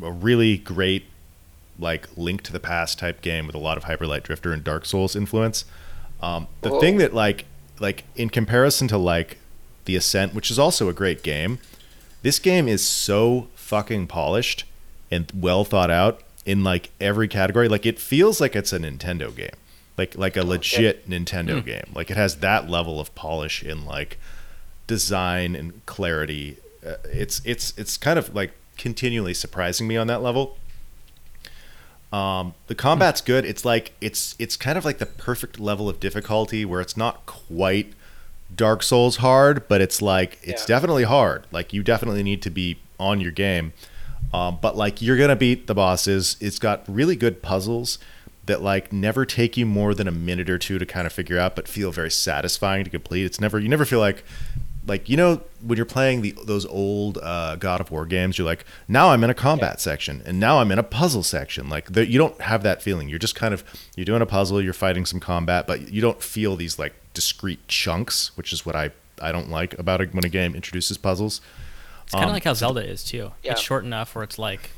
a 0.03 0.12
really 0.12 0.59
great 0.59 1.07
like 1.78 2.14
link 2.14 2.43
to 2.43 2.53
the 2.53 2.61
past 2.61 2.99
type 2.99 3.22
game 3.22 3.47
with 3.47 3.55
a 3.55 3.59
lot 3.59 3.78
of 3.78 3.85
Hyper 3.85 4.07
Light 4.07 4.22
Drifter 4.22 4.53
and 4.53 4.62
Dark 4.62 4.85
Souls 4.85 5.16
influence. 5.16 5.64
Um, 6.20 6.47
the 6.61 6.68
Whoa. 6.68 6.81
thing 6.81 6.99
that 6.99 7.14
like 7.14 7.47
like 7.78 8.05
in 8.16 8.28
comparison 8.28 8.87
to 8.89 8.99
like 8.99 9.39
the 9.87 9.97
Ascent, 9.97 10.35
which 10.35 10.51
is 10.51 10.59
also 10.59 10.91
a 10.91 10.93
great 10.93 11.22
game, 11.22 11.59
this 12.20 12.39
game 12.39 12.68
is 12.68 12.85
so 12.85 13.49
fucking 13.55 14.09
polished 14.09 14.64
and 15.11 15.33
well 15.35 15.64
thought 15.64 15.91
out 15.91 16.20
in 16.45 16.62
like 16.62 16.91
every 17.01 17.28
category. 17.28 17.66
Like 17.66 17.87
it 17.87 17.99
feels 17.99 18.43
like 18.43 18.55
it's 18.55 18.74
a 18.74 18.78
Nintendo 18.78 19.35
game, 19.35 19.51
like 20.01 20.16
like 20.16 20.36
a 20.36 20.42
legit 20.44 21.09
Nintendo 21.09 21.62
game. 21.64 21.90
Like 21.94 22.11
it 22.11 22.16
has 22.16 22.36
that 22.38 22.70
level 22.70 22.98
of 23.01 23.14
polish 23.14 23.62
in 23.62 23.84
like 23.84 24.18
design 24.86 25.55
and 25.55 25.84
clarity. 25.86 26.57
Uh, 26.84 26.94
it's 27.05 27.42
it's 27.44 27.74
it's 27.76 27.96
kind 27.98 28.18
of 28.18 28.34
like 28.34 28.53
continually 28.78 29.34
surprising 29.34 29.86
me 29.86 29.96
on 29.98 30.07
that 30.07 30.22
level. 30.22 30.57
Um, 32.12 32.55
the 32.66 32.74
combat's 32.74 33.20
good. 33.20 33.44
It's 33.44 33.64
like 33.64 33.92
it's 34.01 34.34
it's 34.38 34.57
kind 34.57 34.76
of 34.76 34.84
like 34.84 34.98
the 34.98 35.07
perfect 35.07 35.61
level 35.61 35.88
of 35.88 36.01
difficulty 36.01 36.64
where 36.64 36.80
it's 36.80 36.96
not 36.96 37.24
quite 37.26 37.92
Dark 38.55 38.82
Souls 38.82 39.16
hard, 39.18 39.68
but 39.68 39.80
it's 39.80 40.03
like 40.03 40.38
it's 40.42 40.62
Yeah. 40.62 40.74
definitely 40.76 41.05
hard. 41.05 41.46
Like 41.53 41.72
you 41.72 41.82
definitely 41.82 42.22
need 42.24 42.42
to 42.42 42.51
be 42.51 42.78
on 42.98 43.20
your 43.20 43.30
game. 43.32 43.72
Um, 44.32 44.59
but 44.61 44.76
like 44.76 45.01
you're 45.03 45.16
gonna 45.16 45.36
beat 45.36 45.66
the 45.68 45.74
bosses. 45.74 46.36
It's 46.40 46.59
got 46.59 46.82
really 46.88 47.16
good 47.16 47.42
puzzles 47.42 47.98
that 48.47 48.62
like 48.62 48.93
never 48.93 49.24
take 49.24 49.57
you 49.57 49.66
more 49.66 49.95
than 49.95 50.09
a 50.09 50.12
minute 50.12 50.49
or 50.51 50.59
two 50.59 50.78
to 50.78 50.86
kind 50.86 51.07
of 51.07 51.12
figure 51.12 51.38
out, 51.38 51.55
but 51.57 51.68
feel 51.68 51.93
very 51.93 52.11
satisfying 52.11 52.84
to 52.84 52.91
complete. 52.91 53.24
It's 53.24 53.41
never 53.41 53.59
you 53.59 53.68
never 53.68 53.84
feel 53.84 54.01
like 54.01 54.24
like 54.86 55.09
you 55.09 55.16
know 55.16 55.43
when 55.61 55.76
you're 55.76 55.84
playing 55.86 56.22
the 56.22 56.34
those 56.47 56.64
old 56.66 57.18
uh, 57.22 57.55
God 57.57 57.80
of 57.80 57.91
War 57.91 58.07
games, 58.07 58.38
you're 58.38 58.47
like 58.47 58.64
now 58.88 59.11
I'm 59.11 59.22
in 59.22 59.30
a 59.30 59.34
combat 59.34 59.80
section 59.80 60.22
and 60.24 60.41
now 60.41 60.59
I'm 60.59 60.72
in 60.72 60.78
a 60.78 60.82
puzzle 60.82 61.22
section. 61.22 61.68
Like 61.68 61.93
the, 61.93 62.07
you 62.07 62.18
don't 62.18 62.41
have 62.41 62.62
that 62.62 62.82
feeling. 62.82 63.09
You're 63.09 63.18
just 63.18 63.34
kind 63.34 63.53
of 63.55 63.62
you're 63.95 64.07
doing 64.07 64.22
a 64.22 64.26
puzzle, 64.26 64.61
you're 64.61 64.72
fighting 64.72 65.05
some 65.07 65.20
combat, 65.20 65.66
but 65.66 65.93
you 65.93 66.01
don't 66.01 66.22
feel 66.22 66.57
these 66.57 66.78
like 66.78 66.95
discrete 67.14 67.68
chunks, 67.68 68.36
which 68.36 68.53
is 68.53 68.64
what 68.64 68.74
I 68.74 68.91
I 69.20 69.32
don't 69.32 69.51
like 69.51 69.78
about 69.78 70.01
it 70.01 70.14
when 70.14 70.24
a 70.24 70.30
game 70.30 70.55
introduces 70.55 70.97
puzzles. 70.97 71.41
It's 72.05 72.12
kind 72.12 72.24
of 72.24 72.30
Um, 72.30 72.34
like 72.34 72.45
how 72.45 72.55
Zelda 72.55 72.82
is 72.84 73.05
too. 73.05 73.32
Yeah. 73.43 73.53
It's 73.53 73.61
short 73.61 73.84
enough 73.84 74.14
where 74.14 74.24
it's 74.24 74.38
like. 74.38 74.70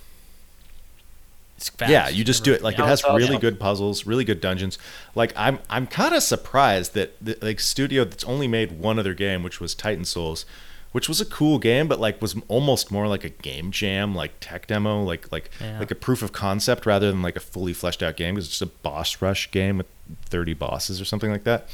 It's 1.57 1.69
fast. 1.69 1.91
Yeah, 1.91 2.09
you 2.09 2.25
just 2.25 2.43
do 2.45 2.53
it. 2.53 2.63
Like 2.63 2.79
it 2.79 2.85
has 2.85 3.05
really 3.05 3.39
good 3.39 3.61
puzzles, 3.61 4.05
really 4.07 4.25
good 4.25 4.41
dungeons. 4.41 4.79
Like 5.15 5.33
I'm 5.37 5.61
I'm 5.71 5.87
kind 5.87 6.15
of 6.15 6.23
surprised 6.23 6.95
that 6.95 7.13
the 7.25 7.39
like 7.41 7.61
studio 7.61 8.05
that's 8.05 8.25
only 8.25 8.49
made 8.49 8.73
one 8.81 8.99
other 8.99 9.15
game, 9.15 9.43
which 9.43 9.61
was 9.61 9.75
Titan 9.75 10.05
Souls, 10.05 10.45
which 10.91 11.09
was 11.09 11.21
a 11.21 11.25
cool 11.25 11.59
game, 11.61 11.87
but 11.87 12.01
like 12.01 12.21
was 12.21 12.35
almost 12.49 12.91
more 12.91 13.07
like 13.07 13.23
a 13.23 13.29
game 13.29 13.71
jam, 13.71 14.15
like 14.15 14.33
tech 14.41 14.67
demo, 14.67 15.03
like 15.05 15.31
like 15.31 15.51
Yeah. 15.61 15.79
like 15.79 15.91
a 15.93 15.95
proof 15.95 16.21
of 16.23 16.33
concept 16.33 16.85
rather 16.85 17.11
than 17.13 17.23
like 17.23 17.37
a 17.37 17.41
fully 17.41 17.73
fleshed 17.73 18.03
out 18.03 18.17
game. 18.17 18.35
Because 18.35 18.47
it's 18.49 18.59
just 18.59 18.63
a 18.71 18.75
boss 18.83 19.23
rush 19.23 19.51
game 19.51 19.79
with 19.79 19.87
30 20.27 20.55
bosses 20.55 21.01
or 21.01 21.05
something 21.05 21.31
like 21.31 21.45
that. 21.45 21.69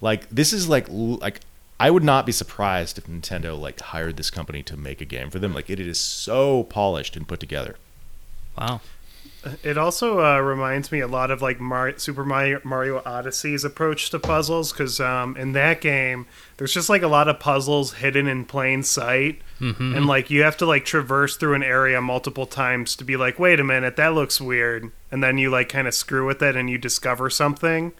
Like 0.00 0.28
this 0.30 0.52
is 0.52 0.68
like 0.68 0.86
like 0.90 1.40
I 1.80 1.90
would 1.90 2.04
not 2.04 2.24
be 2.24 2.30
surprised 2.30 2.98
if 2.98 3.06
Nintendo 3.08 3.58
like 3.60 3.80
hired 3.80 4.16
this 4.16 4.30
company 4.30 4.62
to 4.62 4.76
make 4.76 5.00
a 5.00 5.04
game 5.04 5.28
for 5.30 5.40
them. 5.40 5.52
Like 5.52 5.68
it 5.68 5.80
is 5.80 5.98
so 5.98 6.62
polished 6.64 7.16
and 7.16 7.26
put 7.26 7.40
together. 7.40 7.74
Wow. 8.56 8.80
It 9.62 9.76
also 9.76 10.20
uh, 10.24 10.38
reminds 10.40 10.90
me 10.90 11.00
a 11.00 11.06
lot 11.06 11.30
of 11.30 11.42
like 11.42 11.60
Mar- 11.60 11.98
Super 11.98 12.24
Mario, 12.24 12.60
Mario 12.64 13.02
Odyssey's 13.04 13.64
approach 13.64 14.10
to 14.10 14.18
puzzles 14.18 14.72
because 14.72 15.00
um, 15.00 15.36
in 15.36 15.52
that 15.52 15.80
game 15.80 16.26
there's 16.56 16.72
just 16.72 16.88
like 16.88 17.02
a 17.02 17.08
lot 17.08 17.28
of 17.28 17.38
puzzles 17.40 17.94
hidden 17.94 18.26
in 18.26 18.44
plain 18.44 18.82
sight, 18.82 19.40
and 19.60 20.06
like 20.06 20.30
you 20.30 20.42
have 20.42 20.56
to 20.58 20.66
like 20.66 20.84
traverse 20.84 21.36
through 21.36 21.54
an 21.54 21.62
area 21.62 22.00
multiple 22.00 22.46
times 22.46 22.96
to 22.96 23.04
be 23.04 23.16
like, 23.16 23.38
wait 23.38 23.60
a 23.60 23.64
minute, 23.64 23.96
that 23.96 24.14
looks 24.14 24.40
weird, 24.40 24.90
and 25.10 25.22
then 25.22 25.36
you 25.38 25.50
like 25.50 25.68
kind 25.68 25.88
of 25.88 25.94
screw 25.94 26.26
with 26.26 26.42
it 26.42 26.56
and 26.56 26.68
you 26.70 26.78
discover 26.78 27.28
something. 27.30 27.92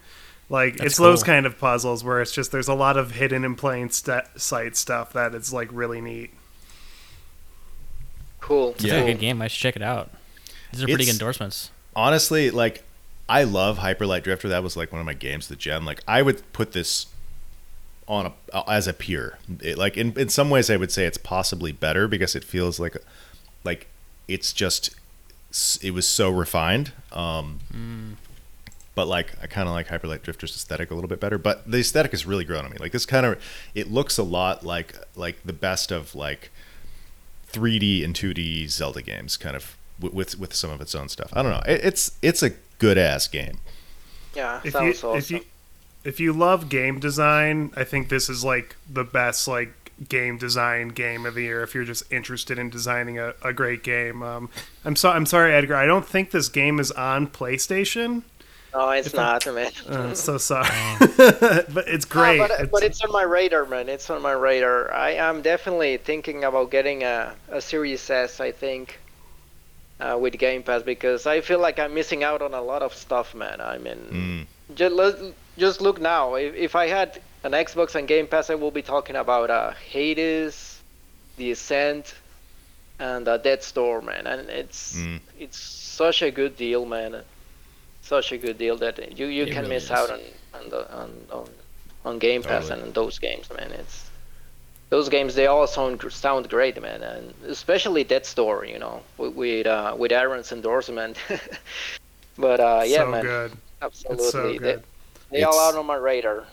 Like 0.49 0.77
That's 0.77 0.85
it's 0.93 0.97
those 0.97 1.23
kind 1.23 1.45
of 1.47 1.57
puzzles 1.59 2.03
where 2.03 2.21
it's 2.21 2.31
just 2.31 2.51
there's 2.51 2.67
a 2.67 2.75
lot 2.75 2.97
of 2.97 3.11
hidden 3.11 3.43
in 3.43 3.55
plain 3.55 3.89
st- 3.89 4.25
sight 4.37 4.75
stuff 4.77 5.11
that 5.13 5.33
is 5.33 5.51
like 5.51 5.69
really 5.71 6.01
neat. 6.01 6.31
Cool. 8.41 8.71
It's 8.71 8.83
Yeah. 8.83 8.95
a 8.97 9.05
good 9.07 9.19
game. 9.19 9.41
I 9.41 9.47
should 9.47 9.61
check 9.61 9.75
it 9.75 9.81
out. 9.81 10.11
These 10.71 10.83
are 10.83 10.87
pretty 10.87 11.05
good 11.05 11.13
endorsements. 11.13 11.71
honestly, 11.95 12.51
like 12.51 12.83
I 13.27 13.43
love 13.43 13.79
Hyper 13.79 14.05
Light 14.05 14.23
Drifter. 14.23 14.49
That 14.49 14.63
was 14.63 14.75
like 14.77 14.91
one 14.91 14.99
of 14.99 15.05
my 15.05 15.13
games 15.13 15.45
of 15.45 15.49
the 15.49 15.61
gen. 15.61 15.85
Like 15.85 16.01
I 16.07 16.21
would 16.21 16.41
put 16.53 16.73
this 16.73 17.07
on 18.07 18.31
a 18.53 18.69
as 18.69 18.87
a 18.87 18.93
peer. 18.93 19.37
It, 19.61 19.77
like 19.77 19.97
in 19.97 20.17
in 20.19 20.29
some 20.29 20.49
ways, 20.49 20.69
I 20.69 20.77
would 20.77 20.91
say 20.91 21.05
it's 21.05 21.17
possibly 21.17 21.71
better 21.71 22.07
because 22.07 22.35
it 22.35 22.43
feels 22.43 22.79
like 22.79 22.95
like 23.63 23.87
it's 24.27 24.53
just 24.53 24.95
it 25.81 25.91
was 25.91 26.07
so 26.07 26.29
refined. 26.29 26.91
Um, 27.11 28.17
But 28.93 29.07
like 29.07 29.33
I 29.41 29.47
kind 29.47 29.67
of 29.67 29.73
like 29.73 29.87
Hyper 29.87 30.07
Light 30.07 30.21
Drifter's 30.23 30.55
aesthetic 30.55 30.91
a 30.91 30.95
little 30.95 31.07
bit 31.09 31.19
better. 31.19 31.37
But 31.37 31.69
the 31.69 31.79
aesthetic 31.79 32.11
has 32.11 32.25
really 32.25 32.45
grown 32.45 32.63
on 32.65 32.71
me. 32.71 32.77
Like 32.79 32.91
this 32.91 33.05
kind 33.05 33.25
of 33.25 33.41
it 33.73 33.91
looks 33.91 34.17
a 34.17 34.23
lot 34.23 34.63
like 34.65 34.93
like 35.15 35.37
the 35.43 35.53
best 35.53 35.91
of 35.91 36.13
like 36.15 36.51
3D 37.51 38.03
and 38.03 38.13
2D 38.13 38.69
Zelda 38.69 39.01
games, 39.01 39.35
kind 39.37 39.55
of 39.55 39.75
with 39.99 40.13
with, 40.13 40.39
with 40.39 40.53
some 40.53 40.69
of 40.69 40.81
its 40.81 40.95
own 40.95 41.09
stuff. 41.09 41.29
I 41.33 41.41
don't 41.41 41.51
know. 41.51 41.63
It, 41.65 41.81
it's 41.83 42.17
it's 42.21 42.43
a 42.43 42.51
good 42.79 42.97
ass 42.97 43.27
game. 43.27 43.59
Yeah, 44.35 44.61
if 44.63 44.73
you 44.73 44.79
awesome. 44.91 45.15
if 45.17 45.31
you 45.31 45.41
if 46.03 46.19
you 46.19 46.33
love 46.33 46.69
game 46.69 46.99
design, 46.99 47.71
I 47.75 47.83
think 47.83 48.09
this 48.09 48.29
is 48.29 48.43
like 48.43 48.75
the 48.89 49.03
best 49.03 49.47
like 49.47 49.91
game 50.09 50.37
design 50.37 50.89
game 50.89 51.25
of 51.25 51.35
the 51.35 51.43
year. 51.43 51.63
If 51.63 51.73
you're 51.73 51.85
just 51.85 52.11
interested 52.11 52.59
in 52.59 52.69
designing 52.69 53.17
a, 53.17 53.33
a 53.43 53.53
great 53.53 53.83
game, 53.83 54.21
um, 54.23 54.49
I'm 54.83 54.95
so 54.95 55.09
I'm 55.09 55.25
sorry, 55.25 55.53
Edgar. 55.53 55.75
I 55.75 55.85
don't 55.85 56.05
think 56.05 56.31
this 56.31 56.49
game 56.49 56.79
is 56.79 56.91
on 56.91 57.27
PlayStation. 57.27 58.23
no, 58.73 58.89
it's 58.91 59.07
if 59.07 59.17
I- 59.17 59.23
not, 59.23 59.45
man. 59.53 59.71
Uh, 59.87 60.13
so 60.13 60.37
sorry, 60.37 60.67
but 60.99 61.85
it's 61.87 62.05
great. 62.05 62.37
No, 62.39 62.47
but, 62.47 62.71
but 62.71 62.83
it's 62.83 63.01
on 63.01 63.11
my 63.11 63.23
radar, 63.23 63.65
man. 63.65 63.87
It's 63.87 64.09
on 64.09 64.21
my 64.21 64.33
radar. 64.33 64.91
I 64.93 65.11
am 65.11 65.41
definitely 65.41 65.95
thinking 65.97 66.43
about 66.43 66.71
getting 66.71 67.03
a, 67.03 67.33
a 67.49 67.61
Series 67.61 68.09
S, 68.09 68.39
I 68.41 68.51
think, 68.51 68.99
uh, 69.99 70.17
with 70.19 70.37
Game 70.37 70.63
Pass 70.63 70.83
because 70.83 71.25
I 71.25 71.41
feel 71.41 71.59
like 71.59 71.79
I'm 71.79 71.93
missing 71.93 72.23
out 72.23 72.41
on 72.41 72.53
a 72.53 72.61
lot 72.61 72.81
of 72.81 72.93
stuff, 72.93 73.33
man. 73.35 73.61
I 73.61 73.77
mean, 73.77 74.47
Mm. 74.69 74.75
just, 74.75 75.23
just 75.57 75.81
look 75.81 75.99
now. 76.01 76.35
If, 76.35 76.55
if 76.55 76.75
I 76.75 76.87
had 76.87 77.21
an 77.43 77.51
Xbox 77.53 77.95
and 77.95 78.07
Game 78.07 78.27
Pass, 78.27 78.49
I 78.49 78.55
will 78.55 78.71
be 78.71 78.81
talking 78.81 79.15
about 79.15 79.49
uh, 79.49 79.71
Hades, 79.71 80.81
The 81.37 81.51
Ascent, 81.51 82.15
and 82.99 83.27
uh, 83.27 83.37
Death's 83.37 83.71
Door, 83.71 84.01
man. 84.01 84.27
And 84.27 84.49
it's 84.49 84.97
Mm. 84.97 85.19
it's 85.39 85.57
such 85.57 86.21
a 86.21 86.31
good 86.31 86.55
deal, 86.57 86.85
man. 86.85 87.23
Such 88.01 88.31
a 88.31 88.37
good 88.37 88.57
deal 88.57 88.77
that 88.77 89.17
you, 89.17 89.25
you 89.27 89.43
It 89.43 89.51
can 89.51 89.63
really 89.63 89.75
miss 89.75 89.85
is. 89.85 89.91
out 89.91 90.11
on 90.11 90.19
on, 90.53 90.69
the, 90.69 90.93
on 90.95 91.11
on 91.31 91.49
on 92.05 92.19
Game 92.19 92.43
Pass 92.43 92.67
Totally. 92.69 92.83
and 92.87 92.93
those 92.93 93.17
games, 93.19 93.49
man. 93.49 93.71
It's 93.71 94.04
those 94.89 95.09
games 95.09 95.35
they 95.35 95.47
all 95.47 95.67
sound 95.67 96.01
sound 96.11 96.49
great, 96.49 96.81
man, 96.81 97.01
and 97.01 97.33
especially 97.47 98.03
Death's 98.03 98.33
Door, 98.33 98.65
you 98.65 98.79
know, 98.79 99.01
with 99.17 99.33
with, 99.33 99.67
uh, 99.67 99.95
with 99.97 100.11
Aaron's 100.11 100.51
endorsement. 100.51 101.17
but 102.37 102.59
uh, 102.59 102.83
yeah, 102.85 102.99
so 102.99 103.11
man, 103.11 103.21
good. 103.23 103.51
absolutely, 103.81 104.29
so 104.29 104.51
they, 104.51 104.57
good. 104.57 104.83
they 105.31 105.43
all 105.43 105.59
out 105.59 105.75
on 105.75 105.85
my 105.85 105.95
radar. 105.95 106.45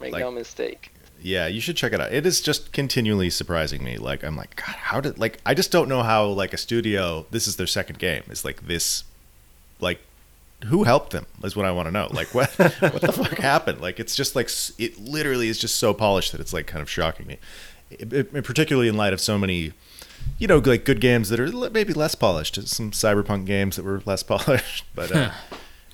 Make 0.00 0.12
Like- 0.12 0.20
no 0.20 0.30
mistake. 0.30 0.92
Yeah, 1.22 1.48
you 1.48 1.60
should 1.60 1.76
check 1.76 1.92
it 1.92 2.00
out. 2.00 2.12
It 2.12 2.24
is 2.24 2.40
just 2.40 2.72
continually 2.72 3.28
surprising 3.28 3.84
me. 3.84 3.98
Like 3.98 4.24
I'm 4.24 4.36
like, 4.36 4.56
God, 4.56 4.74
how 4.74 5.00
did 5.00 5.18
like 5.18 5.38
I 5.44 5.52
just 5.52 5.70
don't 5.70 5.88
know 5.88 6.02
how 6.02 6.24
like 6.26 6.54
a 6.54 6.56
studio. 6.56 7.26
This 7.30 7.46
is 7.46 7.56
their 7.56 7.66
second 7.66 7.98
game. 7.98 8.22
It's 8.28 8.44
like 8.44 8.66
this, 8.66 9.04
like 9.80 10.00
who 10.64 10.84
helped 10.84 11.12
them 11.12 11.26
is 11.42 11.56
what 11.56 11.66
I 11.66 11.72
want 11.72 11.88
to 11.88 11.92
know. 11.92 12.08
Like 12.10 12.34
what 12.34 12.48
what 12.58 13.00
the 13.02 13.12
fuck 13.12 13.36
happened? 13.38 13.80
Like 13.82 14.00
it's 14.00 14.16
just 14.16 14.34
like 14.34 14.48
it 14.78 14.98
literally 14.98 15.48
is 15.48 15.58
just 15.58 15.76
so 15.76 15.92
polished 15.92 16.32
that 16.32 16.40
it's 16.40 16.54
like 16.54 16.66
kind 16.66 16.80
of 16.80 16.88
shocking 16.88 17.26
me. 17.26 17.38
It, 17.90 18.12
it- 18.12 18.44
particularly 18.44 18.88
in 18.88 18.96
light 18.96 19.12
of 19.12 19.20
so 19.20 19.36
many, 19.38 19.72
you 20.38 20.46
know, 20.46 20.58
like 20.58 20.84
good 20.84 21.00
games 21.00 21.28
that 21.30 21.40
are 21.40 21.70
maybe 21.70 21.92
less 21.92 22.14
polished. 22.14 22.66
Some 22.68 22.90
cyberpunk 22.92 23.46
games 23.46 23.76
that 23.76 23.84
were 23.84 24.02
less 24.06 24.22
polished, 24.34 24.84
but 24.94 25.10
uh, 25.14 25.30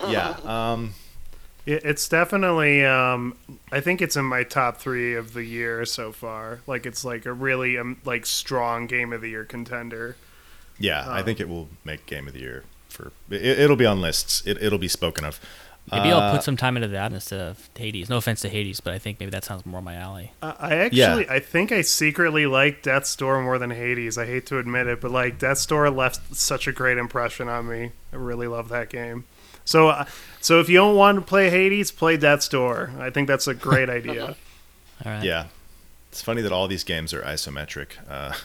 yeah. 0.09 0.37
Um, 0.45 0.95
It- 1.65 1.83
It's 1.85 2.09
definitely. 2.09 2.85
Um, 2.85 3.37
I 3.73 3.81
think 3.81 4.01
it's 4.03 4.17
in 4.17 4.25
my 4.25 4.43
top 4.45 4.79
three 4.79 5.15
of 5.15 5.33
the 5.33 5.43
year 5.45 5.85
so 5.85 6.13
far. 6.13 6.61
Like 6.67 6.87
it's 6.87 7.05
like 7.05 7.27
a 7.27 7.33
really 7.33 7.77
um, 7.79 8.01
like 8.05 8.25
strong 8.27 8.87
game 8.87 9.13
of 9.13 9.21
the 9.21 9.31
year 9.31 9.45
contender. 9.45 10.17
Yeah, 10.79 11.09
I 11.09 11.21
Um, 11.21 11.25
think 11.25 11.41
it 11.41 11.49
will 11.49 11.69
make 11.85 12.05
game 12.07 12.27
of 12.29 12.35
the 12.35 12.41
year 12.41 12.65
for. 12.89 13.11
It, 13.31 13.43
it'll 13.59 13.77
be 13.77 13.87
on 13.87 14.01
lists. 14.01 14.43
It, 14.47 14.63
it'll 14.63 14.79
be 14.79 14.89
spoken 14.89 15.25
of. 15.25 15.41
Maybe 15.93 16.11
I'll 16.11 16.19
Uh, 16.19 16.33
put 16.33 16.43
some 16.43 16.57
time 16.57 16.77
into 16.77 16.89
that 16.89 17.13
instead 17.13 17.41
of 17.41 17.71
Hades. 17.77 18.09
No 18.09 18.17
offense 18.17 18.41
to 18.41 18.49
Hades, 18.49 18.81
but 18.81 18.93
I 18.93 18.99
think 18.99 19.21
maybe 19.21 19.31
that 19.31 19.45
sounds 19.45 19.65
more 19.65 19.81
my 19.81 19.95
alley. 19.95 20.33
I 20.43 20.55
I 20.59 20.75
actually, 20.77 21.29
I 21.29 21.39
think 21.39 21.71
I 21.71 21.83
secretly 21.83 22.47
like 22.47 22.83
Death's 22.83 23.15
Door 23.15 23.43
more 23.43 23.59
than 23.59 23.71
Hades. 23.71 24.19
I 24.19 24.27
hate 24.27 24.47
to 24.47 24.59
admit 24.59 24.89
it, 24.89 25.01
but 25.01 25.11
like 25.13 25.39
Death's 25.39 25.65
Door 25.65 25.91
left 25.91 26.35
such 26.35 26.67
a 26.67 26.73
great 26.73 26.99
impression 26.99 27.49
on 27.49 27.69
me. 27.69 27.93
I 28.13 28.17
really 28.17 28.49
love 28.49 28.69
that 28.71 28.89
game. 28.91 29.25
So, 29.65 29.89
uh, 29.89 30.05
so 30.41 30.61
if 30.61 30.69
you 30.69 30.77
don't 30.77 30.97
want 30.97 31.17
to 31.19 31.23
play 31.23 31.51
Hades, 31.51 31.91
play 31.93 32.17
Death's 32.17 32.49
Door. 32.49 32.93
I 32.99 33.11
think 33.11 33.29
that's 33.29 33.47
a 33.47 33.55
great 33.55 33.89
idea. 33.99 34.37
All 35.05 35.13
right. 35.13 35.23
Yeah, 35.23 35.47
it's 36.11 36.23
funny 36.23 36.43
that 36.43 36.51
all 36.53 36.67
these 36.69 36.85
games 36.85 37.13
are 37.15 37.23
isometric. 37.23 37.89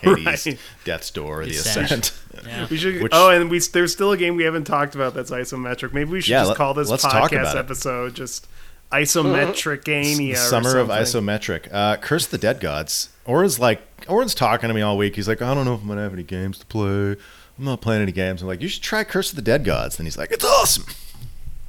Hades, 0.00 0.46
Right. 0.46 0.58
Death's 0.84 1.10
Door, 1.10 1.44
The 1.46 1.50
Ascent. 1.52 1.86
Ascent. 1.86 2.12
Yeah. 2.46 2.66
We 2.70 2.76
should. 2.76 3.02
Which- 3.02 3.12
oh, 3.14 3.30
and 3.30 3.50
we 3.50 3.58
there's 3.60 3.92
still 3.92 4.12
a 4.12 4.16
game 4.16 4.36
we 4.36 4.44
haven't 4.44 4.64
talked 4.64 4.94
about 4.94 5.14
that's 5.14 5.30
isometric. 5.30 5.92
Maybe 5.92 6.10
we 6.10 6.20
should 6.20 6.30
Yeah, 6.30 6.40
just 6.40 6.48
let- 6.50 6.56
call 6.58 6.74
this 6.74 6.88
let's 6.88 7.04
podcast 7.04 7.56
episode 7.56 8.14
just 8.14 8.46
isometric 8.92 9.84
The 9.84 9.92
ania. 9.92 10.36
Summer 10.36 10.78
of 10.78 10.88
isometric. 10.88 11.68
Uh, 11.72 11.96
Curse 11.96 12.26
of 12.26 12.30
the 12.30 12.38
Dead 12.38 12.60
Gods. 12.60 13.10
Oren's 13.26 13.58
like, 13.58 13.82
Oren's 14.08 14.34
talking 14.34 14.68
to 14.68 14.74
me 14.74 14.80
all 14.82 14.96
week. 14.96 15.16
He's 15.16 15.28
like, 15.28 15.42
I 15.42 15.54
don't 15.54 15.64
know 15.64 15.74
if 15.74 15.82
I'm 15.82 15.88
gonna 15.88 16.02
have 16.02 16.12
any 16.14 16.22
games 16.22 16.58
to 16.58 16.66
play. 16.66 17.16
I'm 17.58 17.64
not 17.64 17.80
playing 17.80 18.02
any 18.02 18.12
games. 18.12 18.40
I'm 18.42 18.48
like, 18.48 18.62
you 18.62 18.68
should 18.68 18.82
try 18.82 19.04
Curse 19.04 19.30
of 19.30 19.36
the 19.36 19.42
Dead 19.42 19.64
Gods. 19.64 19.98
And 19.98 20.06
he's 20.06 20.16
like, 20.16 20.30
it's 20.30 20.44
awesome. 20.44 20.86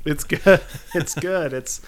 It's 0.06 0.24
good. 0.24 0.62
It's 0.96 1.14
good. 1.16 1.54
It's 1.54 1.82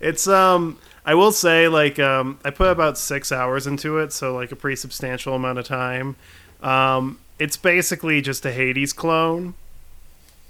it's 0.00 0.26
um 0.26 0.78
I 1.08 1.14
will 1.14 1.32
say 1.32 1.68
like 1.68 1.98
um 1.98 2.38
I 2.44 2.50
put 2.50 2.70
about 2.70 2.98
6 2.98 3.32
hours 3.32 3.66
into 3.66 3.96
it, 3.96 4.12
so 4.12 4.34
like 4.34 4.52
a 4.52 4.56
pretty 4.56 4.76
substantial 4.76 5.34
amount 5.34 5.58
of 5.58 5.64
time. 5.64 6.16
Um 6.62 7.18
it's 7.38 7.56
basically 7.56 8.20
just 8.20 8.44
a 8.44 8.52
Hades 8.52 8.92
clone. 8.92 9.54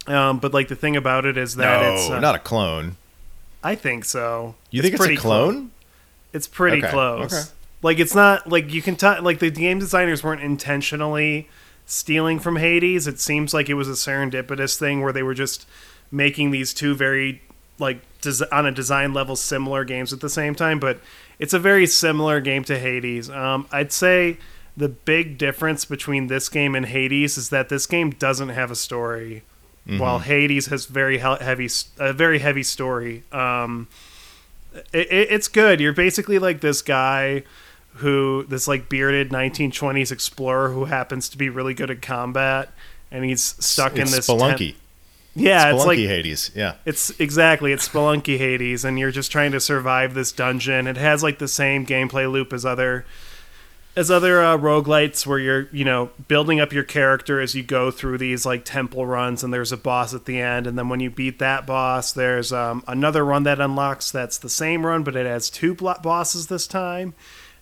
Um 0.09 0.40
but 0.40 0.52
like 0.52 0.66
the 0.66 0.74
thing 0.74 0.96
about 0.96 1.24
it 1.26 1.38
is 1.38 1.54
that 1.54 1.80
no, 1.80 1.94
it's 1.94 2.11
uh, 2.11 2.18
not 2.18 2.34
a 2.34 2.40
clone. 2.40 2.96
I 3.62 3.76
think 3.76 4.04
so. 4.04 4.56
You 4.72 4.82
think 4.82 4.94
it's, 4.94 5.06
a 5.06 5.14
clone? 5.14 5.70
It's 6.32 6.48
pretty 6.48 6.78
Okay, 6.78 6.90
close. 6.90 7.32
okay. 7.32 7.50
Like 7.82 8.00
it's 8.00 8.16
not 8.16 8.48
like 8.48 8.74
you 8.74 8.82
can 8.82 8.96
tell 8.96 9.22
like 9.22 9.38
the 9.38 9.52
game 9.52 9.78
designers 9.78 10.24
weren't 10.24 10.42
intentionally 10.42 11.48
stealing 11.86 12.40
from 12.40 12.56
Hades. 12.56 13.06
It 13.06 13.20
seems 13.20 13.54
like 13.54 13.68
it 13.68 13.74
was 13.74 13.88
a 13.88 13.92
serendipitous 13.92 14.76
thing 14.76 15.02
where 15.02 15.12
they 15.12 15.22
were 15.22 15.34
just 15.34 15.68
making 16.11 16.50
these 16.50 16.74
two 16.74 16.96
very 16.96 17.42
like 17.78 18.00
des- 18.20 18.44
on 18.52 18.66
a 18.66 18.72
design 18.72 19.12
level 19.12 19.36
similar 19.36 19.84
games 19.84 20.12
at 20.12 20.20
the 20.20 20.28
same 20.30 20.54
time, 20.54 20.78
but 20.78 21.00
it's 21.38 21.52
a 21.54 21.58
very 21.58 21.86
similar 21.86 22.40
game 22.40 22.64
to 22.64 22.78
Hades. 22.78 23.30
Um, 23.30 23.66
I'd 23.72 23.92
say 23.92 24.38
the 24.76 24.88
big 24.88 25.38
difference 25.38 25.84
between 25.84 26.28
this 26.28 26.48
game 26.48 26.74
and 26.74 26.86
Hades 26.86 27.36
is 27.36 27.48
that 27.50 27.68
this 27.68 27.86
game 27.86 28.10
doesn't 28.10 28.50
have 28.50 28.70
a 28.70 28.76
story, 28.76 29.42
while 29.86 30.18
Hades 30.18 30.66
has 30.66 30.84
very 30.84 31.18
he- 31.18 31.36
heavy, 31.40 31.68
a 31.98 32.12
very 32.12 32.40
heavy 32.40 32.62
story. 32.62 33.22
Um, 33.32 33.88
it, 34.92 35.10
it, 35.10 35.28
it's 35.30 35.48
good. 35.48 35.80
You're 35.80 35.94
basically 35.94 36.38
like 36.38 36.60
this 36.60 36.82
guy 36.82 37.42
who 37.94 38.44
this 38.48 38.68
like 38.68 38.88
bearded 38.88 39.30
1920s 39.30 40.12
explorer 40.12 40.68
who 40.70 40.84
happens 40.84 41.28
to 41.30 41.38
be 41.38 41.48
really 41.48 41.74
good 41.74 41.90
at 41.90 42.02
combat, 42.02 42.70
and 43.10 43.24
he's 43.24 43.42
stuck 43.64 43.92
in 43.96 44.04
this 44.10 44.28
Spelunky. 44.28 44.58
tent- 44.72 44.76
yeah, 45.34 45.74
it's 45.74 45.84
like 45.84 45.98
Hades. 45.98 46.50
Yeah. 46.54 46.74
it's 46.84 47.10
exactly 47.20 47.72
it's 47.72 47.88
Spelunky 47.88 48.38
Hades, 48.38 48.84
and 48.84 48.98
you're 48.98 49.10
just 49.10 49.30
trying 49.30 49.52
to 49.52 49.60
survive 49.60 50.14
this 50.14 50.32
dungeon. 50.32 50.86
It 50.86 50.96
has 50.96 51.22
like 51.22 51.38
the 51.38 51.48
same 51.48 51.86
gameplay 51.86 52.30
loop 52.30 52.52
as 52.52 52.64
other 52.64 53.04
as 53.98 54.12
other 54.12 54.40
uh, 54.44 54.56
roguelites 54.56 55.26
where 55.26 55.40
you're 55.40 55.68
you 55.72 55.84
know 55.84 56.10
building 56.28 56.60
up 56.60 56.72
your 56.72 56.84
character 56.84 57.40
as 57.40 57.56
you 57.56 57.64
go 57.64 57.90
through 57.90 58.16
these 58.16 58.46
like 58.46 58.64
temple 58.64 59.04
runs 59.04 59.42
and 59.42 59.52
there's 59.52 59.72
a 59.72 59.76
boss 59.76 60.14
at 60.14 60.24
the 60.24 60.40
end 60.40 60.68
and 60.68 60.78
then 60.78 60.88
when 60.88 61.00
you 61.00 61.10
beat 61.10 61.40
that 61.40 61.66
boss 61.66 62.12
there's 62.12 62.52
um, 62.52 62.84
another 62.86 63.24
run 63.24 63.42
that 63.42 63.60
unlocks 63.60 64.12
that's 64.12 64.38
the 64.38 64.48
same 64.48 64.86
run 64.86 65.02
but 65.02 65.16
it 65.16 65.26
has 65.26 65.50
two 65.50 65.74
bosses 65.74 66.46
this 66.46 66.68
time 66.68 67.12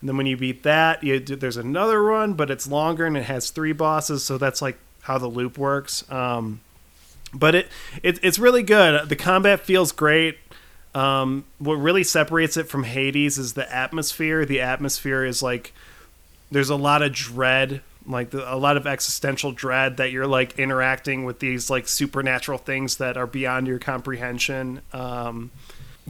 and 0.03 0.11
then 0.11 0.19
when 0.19 0.27
you 0.27 0.37
beat 0.37 0.63
that 0.63 1.03
you 1.03 1.19
do, 1.19 1.37
there's 1.37 1.57
another 1.57 2.03
run 2.03 2.35
but 2.35 2.51
it's 2.51 2.69
longer 2.69 3.07
and 3.07 3.17
it 3.17 3.25
has 3.25 3.49
three 3.49 3.73
bosses 3.73 4.23
so 4.23 4.37
that's 4.37 4.61
like 4.61 4.77
how 5.03 5.17
the 5.17 5.29
loop 5.29 5.57
works 5.57 6.05
um, 6.13 6.61
but 7.35 7.55
it, 7.55 7.69
it 8.03 8.19
it's 8.23 8.39
really 8.39 8.63
good 8.63 9.09
the 9.09 9.17
combat 9.17 9.61
feels 9.61 9.93
great 9.93 10.39
um, 10.97 11.45
what 11.59 11.75
really 11.75 12.05
separates 12.05 12.57
it 12.57 12.69
from 12.69 12.85
Hades 12.85 13.37
is 13.37 13.53
the 13.53 13.71
atmosphere. 13.71 14.47
The 14.47 14.63
atmosphere 14.63 15.27
is 15.27 15.43
like 15.43 15.75
there's 16.51 16.71
a 16.71 16.77
lot 16.77 17.03
of 17.03 17.13
dread, 17.13 17.83
like 18.07 18.31
the, 18.31 18.51
a 18.51 18.57
lot 18.57 18.79
of 18.79 18.87
existential 18.87 19.53
dread 19.53 19.99
that 19.99 20.11
you're 20.11 20.27
like 20.27 20.59
interacting 20.59 21.27
with 21.27 21.39
these 21.39 21.69
like 21.69 21.87
supernatural 21.87 22.57
things 22.57 22.97
that 22.97 23.19
are 23.19 23.27
beyond 23.27 23.67
your 23.67 23.79
comprehension. 23.79 24.81
Um, 24.95 25.51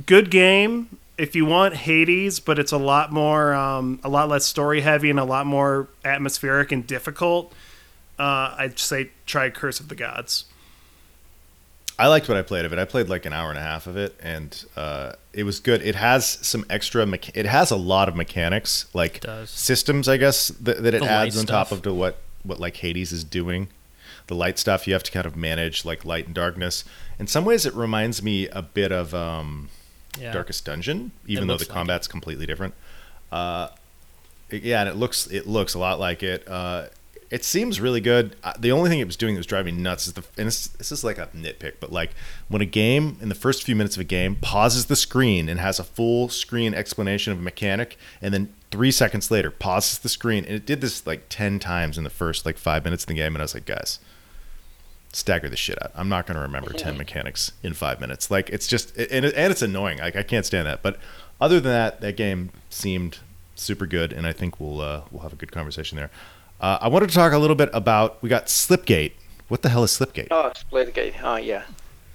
good 0.07 0.31
game 0.31 0.99
if 1.19 1.35
you 1.35 1.47
want 1.47 1.75
Hades, 1.75 2.39
but 2.39 2.61
it's 2.61 2.73
a 2.73 2.79
lot 2.79 3.11
more, 3.11 3.55
um, 3.55 3.99
a 4.05 4.09
lot 4.09 4.29
less 4.29 4.47
story 4.47 4.83
heavy 4.83 5.11
and 5.11 5.19
a 5.19 5.25
lot 5.25 5.47
more 5.47 5.89
atmospheric 6.05 6.71
and 6.71 6.87
difficult. 6.87 7.53
Uh, 8.21 8.55
I'd 8.57 8.79
say 8.79 9.11
try 9.27 9.51
Curse 9.51 9.81
of 9.81 9.89
the 9.89 9.97
Gods. 9.97 10.45
I 11.99 12.09
liked 12.09 12.29
what 12.29 12.37
I 12.37 12.43
played 12.43 12.65
of 12.67 12.73
it. 12.73 12.79
I 12.79 12.85
played 12.85 13.09
like 13.09 13.25
an 13.25 13.33
hour 13.33 13.49
and 13.49 13.59
a 13.59 13.63
half 13.63 13.87
of 13.87 13.97
it, 13.97 14.15
and 14.23 14.65
uh, 14.77 15.13
it 15.33 15.45
was 15.45 15.61
good. 15.61 15.81
It 15.83 15.95
has 15.95 16.27
some 16.47 16.67
extra. 16.69 17.05
Mecha- 17.07 17.33
it 17.35 17.47
has 17.47 17.71
a 17.71 17.77
lot 17.77 18.09
of 18.09 18.15
mechanics, 18.15 18.87
like 18.93 19.25
systems, 19.47 20.07
I 20.09 20.17
guess, 20.19 20.49
that, 20.49 20.83
that 20.83 20.93
it 20.95 21.03
The 21.03 21.11
adds 21.11 21.39
on 21.39 21.47
top 21.47 21.73
of 21.73 21.83
to 21.83 21.95
what 21.95 22.19
what 22.43 22.61
like 22.61 22.77
Hades 22.77 23.13
is 23.13 23.25
doing. 23.25 23.69
The 24.27 24.35
light 24.35 24.59
stuff 24.59 24.87
you 24.87 24.93
have 24.93 25.05
to 25.05 25.13
kind 25.13 25.25
of 25.25 25.37
manage, 25.37 25.85
like 25.85 26.05
light 26.05 26.27
and 26.27 26.35
darkness. 26.35 26.85
In 27.19 27.27
some 27.29 27.45
ways, 27.45 27.65
it 27.65 27.73
reminds 27.75 28.23
me 28.23 28.49
a 28.49 28.61
bit 28.61 28.93
of 28.93 29.15
um, 29.15 29.69
Yeah. 30.21 30.33
Darkest 30.33 30.65
Dungeon, 30.67 31.13
even 31.27 31.47
though 31.47 31.55
looks 31.55 31.67
the 31.67 31.73
like 31.73 31.79
combat's 31.79 32.09
completely 32.09 32.45
different. 32.45 32.75
Uh, 33.33 33.69
yeah, 34.51 34.81
and 34.81 34.89
it 34.91 34.97
looks 34.97 35.27
it 35.29 35.47
looks 35.47 35.73
a 35.75 35.79
lot 35.79 35.99
like 35.99 36.23
it. 36.23 36.47
Uh, 36.47 36.87
it 37.31 37.45
seems 37.45 37.81
really 37.81 38.01
good. 38.01 38.37
Uh, 38.45 38.53
the 38.59 38.73
only 38.73 38.89
thing 38.91 39.01
it 39.01 39.07
was 39.07 39.17
doing 39.17 39.35
that 39.35 39.41
was 39.41 39.47
driving 39.47 39.77
me 39.77 39.83
nuts 39.83 40.07
is 40.07 40.13
the 40.13 40.25
and 40.37 40.47
this, 40.47 40.69
this 40.69 40.93
is 40.93 41.03
like 41.05 41.19
a 41.19 41.27
nitpick, 41.29 41.75
but 41.81 41.93
like 41.93 42.11
when 42.49 42.63
a 42.63 42.67
game 42.67 43.19
in 43.21 43.29
the 43.29 43.35
first 43.35 43.65
few 43.65 43.75
minutes 43.75 43.97
of 43.97 44.01
a 44.01 44.05
game 44.05 44.37
pauses 44.37 44.87
the 44.87 44.97
screen 44.97 45.49
and 45.49 45.59
has 45.61 45.79
a 45.79 45.85
full 45.85 46.29
screen 46.29 46.75
explanation 46.75 47.33
of 47.33 47.39
a 47.39 47.43
mechanic, 47.43 47.97
and 48.23 48.33
then 48.33 48.53
three 48.71 48.91
seconds 48.91 49.31
later 49.31 49.51
pauses 49.51 49.99
the 49.99 50.09
screen, 50.09 50.45
and 50.45 50.55
it 50.55 50.67
did 50.67 50.81
this 50.81 51.07
like 51.07 51.25
ten 51.29 51.59
times 51.59 51.99
in 51.99 52.05
the 52.05 52.11
first 52.11 52.47
like 52.47 52.59
five 52.59 52.85
minutes 52.85 53.05
of 53.05 53.09
the 53.09 53.15
game, 53.15 53.35
and 53.35 53.43
I 53.43 53.45
was 53.45 53.55
like, 53.55 53.67
guys, 53.67 53.99
stagger 55.17 55.49
the 55.49 55.57
shit 55.57 55.83
out. 55.83 55.91
I'm 55.95 56.09
not 56.09 56.27
going 56.27 56.37
to 56.37 56.43
remember 56.43 56.73
10 56.73 56.97
mechanics 56.99 57.53
in 57.63 57.73
five 57.73 58.01
minutes. 58.01 58.31
Like 58.31 58.51
it's 58.51 58.67
just, 58.67 58.97
and, 58.97 59.25
it, 59.25 59.35
and 59.35 59.51
it's 59.51 59.63
annoying. 59.63 59.99
Like 59.99 60.15
I 60.15 60.23
can't 60.23 60.45
stand 60.45 60.67
that. 60.67 60.83
But 60.83 60.99
other 61.41 61.59
than 61.59 61.73
that, 61.73 62.01
that 62.03 62.17
game 62.17 62.51
seemed 62.71 63.19
super 63.55 63.87
good. 63.87 64.13
And 64.13 64.27
I 64.27 64.33
think 64.33 64.61
we'll, 64.61 64.81
uh, 64.81 65.03
we'll 65.11 65.23
have 65.23 65.33
a 65.33 65.37
good 65.37 65.53
conversation 65.53 65.97
there. 65.97 66.11
Uh, 66.61 66.79
I 66.81 66.89
wanted 66.89 67.09
to 67.11 67.15
talk 67.15 67.33
a 67.33 67.39
little 67.39 67.57
bit 67.57 67.69
about, 67.73 68.23
we 68.23 68.29
got 68.29 68.47
Slipgate. 68.47 69.13
What 69.49 69.63
the 69.63 69.69
hell 69.69 69.85
is 69.85 69.91
Slipgate? 69.93 70.29
Oh, 70.31 70.53
Splitgate. 70.55 71.15
Oh, 71.23 71.37
yeah. 71.37 71.63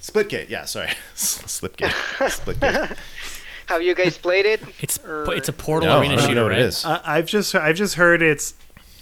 Splitgate. 0.02 0.50
Yeah. 0.50 0.66
Sorry. 0.66 0.90
Slipgate. 1.16 1.92
Splitgate. 2.18 2.98
Have 3.68 3.82
you 3.84 3.96
guys 3.96 4.18
played 4.18 4.46
it? 4.46 4.62
It's 4.82 4.98
Or- 5.06 5.34
it's 5.34 5.48
a 5.48 5.54
portal 5.54 5.88
no, 5.90 5.98
I 5.98 6.02
arena 6.02 6.16
don't 6.16 6.24
shooter, 6.24 6.36
know 6.36 6.44
what 6.44 6.52
right? 6.52 6.60
it 6.60 6.66
is. 6.66 6.84
I, 6.84 7.00
I've 7.06 7.26
just 7.26 7.56
I've 7.56 7.76
just 7.78 7.96
heard 7.96 8.22
it's 8.22 8.54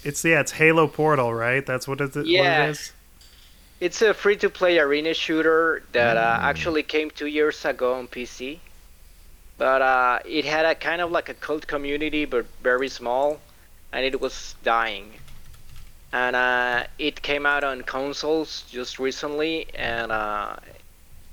it's 0.04 0.24
yeah 0.24 0.38
it's 0.40 0.52
Halo 0.52 0.86
Portal 0.86 1.34
right 1.34 1.66
that's 1.66 1.88
what 1.88 2.00
it, 2.00 2.14
what 2.14 2.24
it 2.26 2.68
is. 2.70 2.92
It's 3.80 4.00
a 4.02 4.14
free-to-play 4.14 4.78
arena 4.78 5.12
shooter 5.14 5.82
that 5.92 6.16
uh, 6.18 6.38
actually 6.42 6.82
came 6.84 7.10
two 7.10 7.26
years 7.26 7.64
ago 7.64 7.94
on 7.94 8.06
PC. 8.06 8.58
But 9.58 9.82
uh, 9.82 10.18
it 10.24 10.44
had 10.44 10.66
a 10.66 10.74
kind 10.76 11.00
of 11.00 11.10
like 11.10 11.28
a 11.30 11.34
cult 11.34 11.66
community, 11.66 12.24
but 12.26 12.44
very 12.62 12.88
small, 12.88 13.40
and 13.92 14.04
it 14.04 14.20
was 14.20 14.54
dying. 14.62 15.10
And 16.12 16.34
uh, 16.34 16.84
it 16.98 17.22
came 17.22 17.46
out 17.46 17.62
on 17.62 17.82
consoles 17.82 18.64
just 18.68 18.98
recently, 18.98 19.66
and 19.74 20.10
uh, 20.10 20.56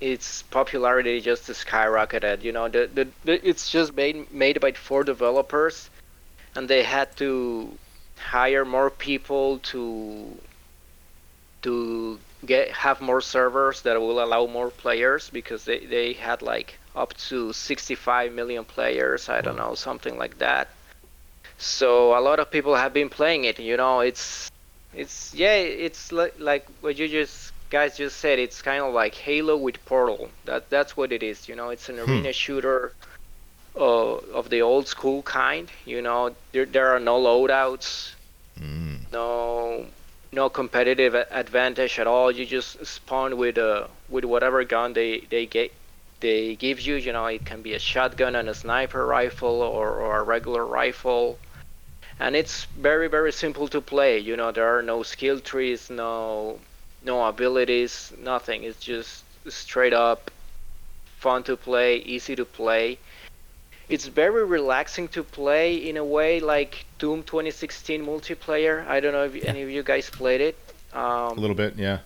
its 0.00 0.42
popularity 0.42 1.20
just 1.20 1.48
skyrocketed. 1.48 2.42
You 2.42 2.52
know, 2.52 2.68
the, 2.68 2.88
the, 2.92 3.08
the 3.24 3.48
it's 3.48 3.70
just 3.70 3.94
made 3.96 4.32
made 4.32 4.60
by 4.60 4.72
four 4.72 5.02
developers, 5.02 5.90
and 6.54 6.68
they 6.68 6.84
had 6.84 7.16
to 7.16 7.76
hire 8.18 8.64
more 8.64 8.90
people 8.90 9.58
to 9.58 10.36
to 11.62 12.18
get 12.46 12.70
have 12.70 13.00
more 13.00 13.20
servers 13.20 13.82
that 13.82 14.00
will 14.00 14.22
allow 14.22 14.46
more 14.46 14.70
players 14.70 15.30
because 15.30 15.64
they, 15.64 15.80
they 15.86 16.12
had 16.12 16.42
like 16.42 16.78
up 16.94 17.14
to 17.14 17.52
65 17.52 18.32
million 18.32 18.64
players 18.64 19.28
i 19.28 19.40
don't 19.40 19.56
know 19.56 19.74
something 19.74 20.16
like 20.18 20.38
that 20.38 20.68
so 21.58 22.16
a 22.16 22.20
lot 22.20 22.38
of 22.38 22.50
people 22.50 22.74
have 22.74 22.92
been 22.92 23.08
playing 23.08 23.44
it 23.44 23.58
you 23.58 23.76
know 23.76 24.00
it's 24.00 24.50
it's 24.92 25.34
yeah 25.34 25.54
it's 25.54 26.12
like, 26.12 26.34
like 26.38 26.66
what 26.80 26.98
you 26.98 27.08
just 27.08 27.52
guys 27.70 27.96
just 27.96 28.18
said, 28.18 28.38
it's 28.38 28.62
kind 28.62 28.82
of 28.82 28.94
like 28.94 29.14
Halo 29.14 29.56
with 29.56 29.84
Portal. 29.84 30.30
That 30.44 30.70
that's 30.70 30.96
what 30.96 31.12
it 31.12 31.22
is. 31.22 31.48
You 31.48 31.56
know, 31.56 31.70
it's 31.70 31.88
an 31.88 31.98
arena 31.98 32.32
shooter 32.32 32.92
uh, 33.76 34.14
of 34.38 34.48
the 34.50 34.62
old 34.62 34.88
school 34.88 35.22
kind. 35.22 35.70
You 35.84 36.02
know, 36.02 36.34
there 36.52 36.66
there 36.66 36.88
are 36.94 37.00
no 37.00 37.20
loadouts, 37.20 38.14
Mm. 38.60 39.10
no 39.12 39.86
no 40.32 40.48
competitive 40.50 41.14
advantage 41.14 41.98
at 41.98 42.06
all. 42.06 42.30
You 42.30 42.44
just 42.46 42.84
spawn 42.86 43.36
with 43.36 43.58
uh 43.58 43.86
with 44.08 44.24
whatever 44.24 44.64
gun 44.64 44.92
they 44.94 45.20
they 45.30 45.46
get 45.46 45.72
they 46.20 46.56
give 46.56 46.80
you. 46.80 46.96
You 46.96 47.12
know, 47.12 47.26
it 47.26 47.44
can 47.44 47.62
be 47.62 47.74
a 47.74 47.78
shotgun 47.78 48.34
and 48.36 48.48
a 48.48 48.54
sniper 48.54 49.06
rifle 49.06 49.62
or, 49.62 49.90
or 49.90 50.18
a 50.20 50.22
regular 50.22 50.64
rifle. 50.66 51.38
And 52.20 52.36
it's 52.36 52.64
very 52.64 53.08
very 53.08 53.32
simple 53.32 53.68
to 53.68 53.80
play. 53.80 54.18
You 54.18 54.36
know, 54.36 54.50
there 54.52 54.66
are 54.76 54.82
no 54.82 55.02
skill 55.02 55.40
trees, 55.40 55.90
no 55.90 56.58
no 57.02 57.24
abilities, 57.26 58.12
nothing. 58.18 58.64
It's 58.64 58.80
just 58.80 59.24
straight 59.48 59.92
up 59.94 60.30
fun 61.18 61.42
to 61.44 61.56
play, 61.56 61.96
easy 61.98 62.36
to 62.36 62.44
play. 62.44 62.98
It's 63.88 64.06
very 64.06 64.44
relaxing 64.44 65.08
to 65.08 65.22
play 65.24 65.74
in 65.76 65.96
a 65.96 66.04
way 66.04 66.40
like 66.40 66.84
Doom 66.98 67.22
2016 67.22 68.04
multiplayer. 68.04 68.86
I 68.86 69.00
don't 69.00 69.12
know 69.12 69.24
if 69.24 69.44
any 69.44 69.62
of 69.62 69.70
you 69.70 69.82
guys 69.82 70.10
played 70.10 70.40
it. 70.40 70.56
A 70.92 70.98
Um, 71.00 71.36
little 71.38 71.56
bit, 71.56 71.76
yeah. 71.76 71.98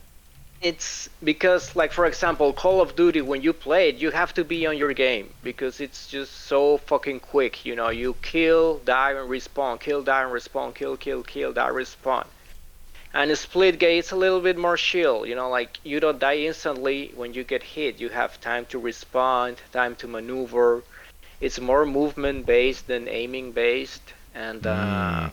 It's 0.62 1.10
because, 1.22 1.76
like 1.76 1.92
for 1.92 2.06
example, 2.06 2.52
Call 2.54 2.80
of 2.80 2.96
Duty, 2.96 3.20
when 3.20 3.42
you 3.42 3.52
play 3.52 3.88
it, 3.90 3.96
you 3.96 4.10
have 4.12 4.32
to 4.34 4.44
be 4.44 4.64
on 4.66 4.78
your 4.78 4.94
game 4.94 5.34
because 5.42 5.80
it's 5.80 6.06
just 6.06 6.32
so 6.32 6.78
fucking 6.78 7.20
quick. 7.20 7.64
You 7.66 7.76
know, 7.76 7.90
you 7.90 8.14
kill, 8.22 8.78
die, 8.78 9.10
and 9.12 9.28
respawn, 9.28 9.78
kill, 9.80 10.02
die, 10.02 10.22
and 10.22 10.32
respawn, 10.32 10.74
kill, 10.74 10.96
kill, 10.96 11.22
kill, 11.22 11.52
die, 11.52 11.68
respawn. 11.70 12.26
And 13.14 13.30
Splitgate 13.32 13.98
it's 13.98 14.12
a 14.12 14.16
little 14.16 14.40
bit 14.40 14.56
more 14.56 14.76
chill. 14.76 15.26
You 15.26 15.34
know, 15.34 15.48
like 15.50 15.78
you 15.84 16.00
don't 16.00 16.18
die 16.20 16.36
instantly 16.38 17.12
when 17.14 17.34
you 17.34 17.44
get 17.44 17.62
hit. 17.62 18.00
You 18.00 18.08
have 18.10 18.40
time 18.40 18.66
to 18.66 18.78
respond, 18.78 19.60
time 19.72 19.96
to 19.96 20.08
maneuver. 20.08 20.84
It's 21.40 21.60
more 21.60 21.84
movement 21.86 22.46
based 22.46 22.86
than 22.86 23.08
aiming 23.08 23.52
based, 23.52 24.14
and 24.34 24.66
uh, 24.66 25.30
Mm. 25.30 25.32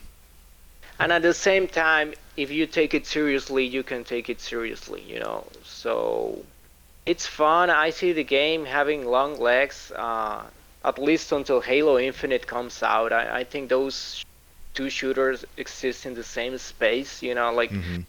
And 1.00 1.12
at 1.12 1.22
the 1.22 1.34
same 1.34 1.68
time, 1.68 2.14
if 2.36 2.50
you 2.50 2.66
take 2.66 2.94
it 2.94 3.06
seriously, 3.06 3.66
you 3.66 3.82
can 3.84 4.04
take 4.04 4.30
it 4.30 4.40
seriously. 4.40 5.02
You 5.02 5.20
know, 5.20 5.46
so 5.64 6.46
it's 7.06 7.26
fun. 7.26 7.70
I 7.70 7.90
see 7.90 8.12
the 8.12 8.24
game 8.24 8.66
having 8.66 9.06
long 9.06 9.38
legs. 9.40 9.92
Uh, 9.96 10.50
at 10.84 10.98
least 10.98 11.32
until 11.32 11.60
Halo 11.60 11.98
Infinite 11.98 12.46
comes 12.46 12.82
out. 12.82 13.12
I, 13.12 13.40
I 13.40 13.44
think 13.44 13.70
those 13.70 14.22
two 14.74 14.90
shooters 14.90 15.44
exist 15.56 16.06
in 16.06 16.14
the 16.14 16.24
same 16.24 16.58
space. 16.58 17.22
You 17.22 17.34
know, 17.34 17.52
like 17.52 17.72
Mhm. 17.72 18.06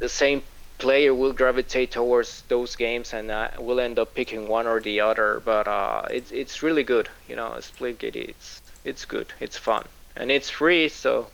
the 0.00 0.08
same 0.08 0.42
player 0.78 1.14
will 1.14 1.32
gravitate 1.32 1.92
towards 1.92 2.42
those 2.48 2.76
games 2.76 3.12
and 3.14 3.30
uh, 3.30 3.48
will 3.58 3.80
end 3.80 3.98
up 3.98 4.14
picking 4.14 4.48
one 4.48 4.66
or 4.66 4.80
the 4.80 5.00
other. 5.00 5.40
But 5.44 5.68
uh, 5.68 6.02
it's 6.10 6.30
it's 6.32 6.62
really 6.62 6.84
good. 6.84 7.08
You 7.28 7.36
know, 7.36 7.50
Splitgate 7.60 8.16
it's 8.16 8.60
it's 8.84 9.04
good. 9.06 9.32
It's 9.40 9.56
fun 9.58 9.86
and 10.16 10.30
it's 10.30 10.50
free, 10.50 10.88
so 10.88 11.30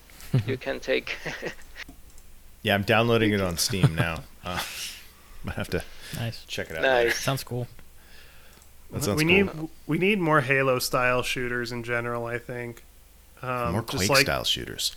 you 0.46 0.56
can 0.56 0.80
take. 0.80 1.16
Yeah, 2.62 2.74
I'm 2.74 2.82
downloading 2.82 3.30
it 3.32 3.40
on 3.40 3.56
Steam 3.56 3.94
now. 3.94 4.24
Uh, 4.44 4.60
might 5.44 5.54
have 5.54 5.68
to 5.70 5.84
Nice. 6.16 6.44
check 6.46 6.68
it 6.70 6.76
out. 6.76 6.82
Nice. 6.82 7.04
later. 7.04 7.10
Sounds 7.12 7.44
cool. 7.44 7.68
That 8.90 9.04
sounds 9.04 9.22
we 9.22 9.42
cool. 9.44 9.54
need 9.62 9.68
we 9.86 9.96
need 9.98 10.18
more 10.18 10.40
Halo 10.40 10.80
style 10.80 11.22
shooters 11.22 11.70
in 11.70 11.84
general. 11.84 12.26
I 12.26 12.38
think. 12.38 12.82
Um, 13.42 13.72
More 13.72 13.82
just 13.82 13.96
Quake 13.96 14.10
like, 14.10 14.20
style 14.22 14.42
shooters. 14.42 14.96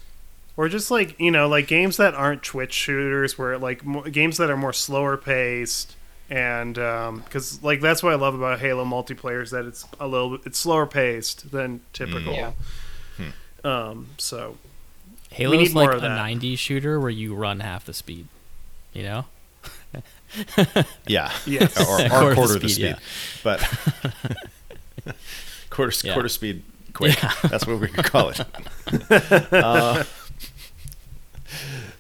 or 0.57 0.69
just 0.69 0.89
like 0.89 1.17
you 1.19 1.29
know, 1.29 1.47
like 1.47 1.67
games 1.67 1.97
that 1.97 2.15
aren't 2.15 2.41
Twitch 2.41 2.73
shooters, 2.73 3.38
where 3.38 3.57
like 3.59 3.86
mo- 3.86 4.01
games 4.03 4.38
that 4.38 4.49
are 4.49 4.57
more 4.57 4.73
slower 4.73 5.15
paced, 5.15 5.95
and 6.32 6.73
because 6.73 7.61
like 7.61 7.79
that's 7.79 8.01
what 8.01 8.11
I 8.11 8.15
love 8.15 8.34
about 8.34 8.59
Halo 8.59 8.84
multiplayer 8.86 9.43
is 9.43 9.51
that 9.51 9.65
it's 9.65 9.86
a 9.99 10.07
little 10.07 10.32
bit 10.32 10.41
it's 10.47 10.57
slower 10.57 10.88
paced 10.88 11.51
than 11.51 11.82
typical. 11.93 12.34
Yeah. 12.34 12.53
Um, 13.63 14.07
so 14.17 14.57
Halo's 15.32 15.57
need 15.57 15.73
more 15.73 15.88
like 15.88 15.95
of 15.97 16.03
a 16.03 16.07
that. 16.07 16.19
90s 16.19 16.57
shooter 16.57 16.99
where 16.99 17.09
you 17.09 17.34
run 17.36 17.59
half 17.61 17.86
the 17.86 17.93
speed. 17.93 18.27
You 18.93 19.03
know? 19.03 19.25
Yeah. 21.07 21.29
Yes. 21.45 21.77
or, 21.77 22.05
or 22.05 22.09
Quarter 22.09 22.29
the 22.29 22.36
quarter, 22.36 22.59
the 22.59 22.69
speed, 22.69 22.95
speed. 22.95 22.97
But 23.43 23.59
quarter 25.69 26.07
Yeah. 26.07 26.13
quarter 26.13 26.29
speed 26.29 26.63
quick. 26.93 27.19
That's 27.43 27.67
what 27.67 27.79
we 27.82 27.88
could 27.89 28.05
call 28.05 28.29
it. 28.29 28.39
uh, 29.53 30.03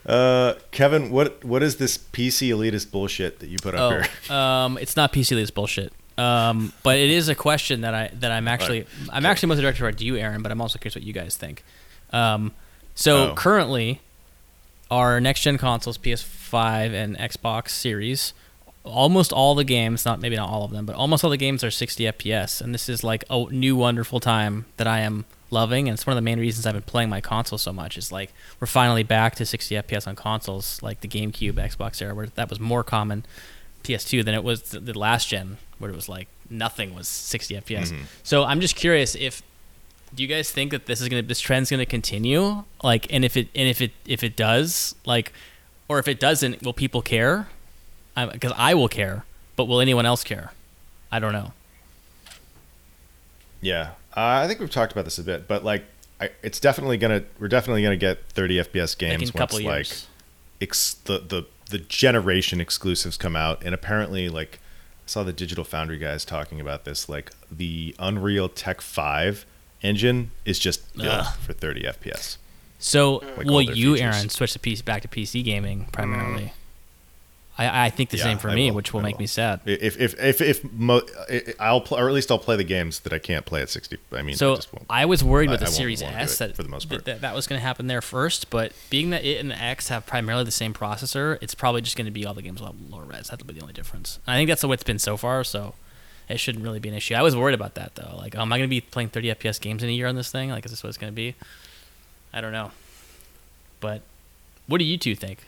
uh, 0.05 0.53
Kevin, 0.71 1.11
what 1.11 1.43
what 1.43 1.61
is 1.61 1.75
this 1.77 1.97
PC 1.97 2.49
elitist 2.49 2.91
bullshit 2.91 3.39
that 3.39 3.49
you 3.49 3.57
put 3.61 3.75
up 3.75 3.91
here? 3.91 4.05
Oh, 4.29 4.35
um, 4.35 4.77
it's 4.77 4.95
not 4.95 5.11
PC 5.11 5.35
elitist 5.37 5.53
bullshit. 5.53 5.91
Um, 6.17 6.73
but 6.83 6.97
it 6.97 7.09
is 7.09 7.29
a 7.29 7.35
question 7.35 7.81
that 7.81 7.93
I 7.93 8.09
that 8.13 8.31
I'm 8.31 8.47
actually 8.47 8.85
I'm 9.11 9.25
actually 9.25 9.47
most 9.47 9.59
directed 9.59 9.79
toward 9.79 10.01
you, 10.01 10.15
Aaron. 10.17 10.41
But 10.41 10.51
I'm 10.51 10.61
also 10.61 10.79
curious 10.79 10.95
what 10.95 11.03
you 11.03 11.13
guys 11.13 11.35
think. 11.35 11.63
Um, 12.13 12.53
so 12.95 13.31
Oh. 13.31 13.35
currently, 13.35 14.01
our 14.89 15.19
next 15.21 15.41
gen 15.41 15.57
consoles, 15.57 15.97
PS5 15.97 16.93
and 16.93 17.17
Xbox 17.17 17.69
Series, 17.69 18.33
almost 18.83 19.31
all 19.31 19.55
the 19.55 19.63
games, 19.63 20.05
not 20.05 20.19
maybe 20.19 20.35
not 20.35 20.49
all 20.49 20.63
of 20.65 20.71
them, 20.71 20.85
but 20.85 20.95
almost 20.95 21.23
all 21.23 21.29
the 21.29 21.37
games 21.37 21.63
are 21.63 21.71
60 21.71 22.05
FPS, 22.07 22.61
and 22.61 22.73
this 22.73 22.89
is 22.89 23.03
like 23.03 23.23
a 23.29 23.45
new 23.51 23.75
wonderful 23.75 24.19
time 24.19 24.65
that 24.77 24.87
I 24.87 24.99
am 25.01 25.25
loving, 25.49 25.87
and 25.87 25.93
it's 25.95 26.05
one 26.07 26.13
of 26.13 26.17
the 26.17 26.21
main 26.21 26.39
reasons 26.39 26.65
I've 26.65 26.73
been 26.73 26.81
playing 26.83 27.09
my 27.09 27.21
console 27.21 27.57
so 27.57 27.71
much. 27.71 27.97
Is 27.97 28.11
like 28.11 28.33
we're 28.59 28.67
finally 28.67 29.03
back 29.03 29.35
to 29.35 29.45
60 29.45 29.75
FPS 29.75 30.07
on 30.07 30.15
consoles, 30.15 30.81
like 30.81 31.01
the 31.01 31.07
GameCube, 31.07 31.53
Xbox 31.53 32.01
era, 32.01 32.15
where 32.15 32.27
that 32.27 32.49
was 32.49 32.59
more 32.59 32.83
common. 32.83 33.23
PS2 33.83 34.23
than 34.23 34.35
it 34.35 34.43
was 34.43 34.61
the, 34.63 34.79
the 34.79 34.97
last 34.97 35.27
gen, 35.29 35.57
where 35.79 35.89
it 35.89 35.95
was 35.95 36.07
like 36.07 36.27
nothing 36.49 36.93
was 36.93 37.07
60 37.07 37.55
FPS. 37.55 37.91
Mm-hmm. 37.91 38.03
So 38.23 38.43
I'm 38.43 38.61
just 38.61 38.75
curious 38.75 39.15
if 39.15 39.41
do 40.13 40.23
you 40.23 40.27
guys 40.27 40.51
think 40.51 40.71
that 40.71 40.85
this 40.85 41.01
is 41.01 41.09
gonna 41.09 41.21
this 41.21 41.39
trend's 41.39 41.69
gonna 41.69 41.85
continue? 41.85 42.63
Like, 42.83 43.11
and 43.13 43.23
if 43.23 43.37
it 43.37 43.47
and 43.55 43.67
if 43.67 43.81
it 43.81 43.91
if 44.05 44.23
it 44.23 44.35
does, 44.35 44.95
like, 45.05 45.31
or 45.87 45.99
if 45.99 46.07
it 46.07 46.19
doesn't, 46.19 46.63
will 46.63 46.73
people 46.73 47.01
care? 47.01 47.47
Because 48.15 48.53
I 48.57 48.73
will 48.73 48.89
care, 48.89 49.25
but 49.55 49.65
will 49.65 49.79
anyone 49.79 50.05
else 50.05 50.23
care? 50.23 50.51
I 51.11 51.19
don't 51.19 51.33
know. 51.33 51.53
Yeah, 53.61 53.91
uh, 54.15 54.41
I 54.43 54.47
think 54.47 54.59
we've 54.59 54.71
talked 54.71 54.91
about 54.91 55.05
this 55.05 55.19
a 55.19 55.23
bit, 55.23 55.47
but 55.47 55.63
like, 55.63 55.85
I, 56.19 56.29
it's 56.43 56.59
definitely 56.59 56.97
gonna 56.97 57.23
we're 57.39 57.47
definitely 57.47 57.83
gonna 57.83 57.95
get 57.95 58.25
30 58.29 58.57
FPS 58.57 58.97
games 58.97 59.13
Like 59.13 59.21
in 59.21 59.29
a 59.29 59.31
couple 59.31 59.63
once 59.63 59.65
like 59.65 59.97
ex- 60.61 60.93
the 60.93 61.19
the 61.19 61.45
the 61.69 61.79
generation 61.79 62.59
exclusives 62.59 63.17
come 63.17 63.35
out, 63.35 63.63
and 63.63 63.73
apparently 63.73 64.27
like 64.27 64.59
I 65.05 65.07
saw 65.07 65.23
the 65.23 65.33
Digital 65.33 65.63
Foundry 65.63 65.97
guys 65.97 66.25
talking 66.25 66.59
about 66.59 66.83
this. 66.83 67.07
Like 67.07 67.31
the 67.49 67.95
Unreal 67.97 68.49
Tech 68.49 68.81
Five 68.81 69.45
engine 69.83 70.31
is 70.45 70.59
just 70.59 70.95
built 70.95 71.07
Ugh. 71.09 71.35
for 71.37 71.53
30 71.53 71.83
FPS. 71.83 72.37
So 72.79 73.15
Like 73.37 73.45
will 73.45 73.61
you, 73.61 73.93
features. 73.95 74.15
Aaron, 74.15 74.29
switch 74.29 74.53
the 74.53 74.59
piece 74.59 74.81
back 74.81 75.01
to 75.03 75.07
PC 75.07 75.43
gaming 75.43 75.87
primarily? 75.91 76.53
I, 77.57 77.87
I 77.87 77.89
think 77.91 78.09
the 78.09 78.17
Yeah, 78.17 78.23
same 78.23 78.37
for 78.39 78.49
I 78.49 78.55
me, 78.55 78.69
will. 78.71 78.77
which 78.77 78.93
will 78.93 79.01
I 79.01 79.03
make 79.03 79.15
will. 79.17 79.23
me 79.23 79.27
sad. 79.27 79.59
If 79.65 79.99
if 79.99 80.19
if 80.19 80.41
if 80.41 80.63
mo- 80.73 81.01
I- 81.29 81.43
I'll 81.59 81.81
pl- 81.81 81.97
or 81.99 82.07
at 82.07 82.13
least 82.15 82.31
I'll 82.31 82.39
play 82.39 82.55
the 82.55 82.63
games 82.63 83.01
that 83.01 83.11
I 83.13 83.19
can't 83.19 83.45
play 83.45 83.61
at 83.61 83.69
60. 83.69 83.97
I 84.13 84.21
mean, 84.23 84.33
I 84.33 84.37
So 84.37 84.55
just 84.55 84.73
won't. 84.73 84.85
I 84.89 85.05
was 85.05 85.23
worried 85.23 85.49
with 85.51 85.59
the 85.59 85.65
I 85.65 85.69
won't 85.69 85.75
Series 85.75 86.01
wanna 86.01 86.15
S 86.15 86.37
that 86.37 86.55
for 86.55 86.63
the 86.63 86.69
most 86.69 86.87
that- 86.89 86.95
part. 86.95 87.05
that, 87.05 87.21
that 87.21 87.35
was 87.35 87.45
going 87.45 87.59
to 87.59 87.63
happen 87.63 87.85
there 87.87 88.01
first, 88.01 88.49
but 88.49 88.71
being 88.89 89.09
that 89.11 89.23
it 89.25 89.37
and 89.39 89.51
the 89.51 89.61
X 89.61 89.89
have 89.89 90.07
primarily 90.07 90.45
the 90.45 90.49
same 90.51 90.73
processor, 90.73 91.37
it's 91.41 91.53
probably 91.53 91.81
just 91.81 91.97
going 91.97 92.05
to 92.05 92.11
be 92.11 92.25
all 92.25 92.33
the 92.33 92.41
games 92.41 92.61
will 92.61 92.67
have 92.67 92.75
lower 92.89 93.03
res. 93.03 93.27
That'll 93.27 93.45
be 93.45 93.53
the 93.53 93.61
only 93.61 93.73
difference. 93.73 94.17
I 94.25 94.37
think 94.37 94.47
that's 94.47 94.61
the 94.61 94.67
way 94.69 94.75
it's 94.75 94.83
been 94.83 94.97
so 94.99 95.17
far, 95.17 95.43
so 95.43 95.75
it 96.31 96.39
shouldn't 96.39 96.63
really 96.63 96.79
be 96.79 96.89
an 96.89 96.95
issue. 96.95 97.13
I 97.15 97.21
was 97.21 97.35
worried 97.35 97.55
about 97.55 97.75
that 97.75 97.95
though. 97.95 98.15
Like, 98.17 98.35
am 98.35 98.51
I 98.51 98.57
going 98.57 98.69
to 98.69 98.73
be 98.73 98.81
playing 98.81 99.09
30 99.09 99.35
FPS 99.35 99.59
games 99.59 99.83
in 99.83 99.89
a 99.89 99.91
year 99.91 100.07
on 100.07 100.15
this 100.15 100.31
thing? 100.31 100.49
Like, 100.49 100.65
is 100.65 100.71
this 100.71 100.83
what 100.83 100.89
it's 100.89 100.97
going 100.97 101.11
to 101.11 101.15
be? 101.15 101.35
I 102.33 102.41
don't 102.41 102.53
know. 102.53 102.71
But 103.79 104.01
what 104.67 104.77
do 104.77 104.85
you 104.85 104.97
two 104.97 105.15
think? 105.15 105.39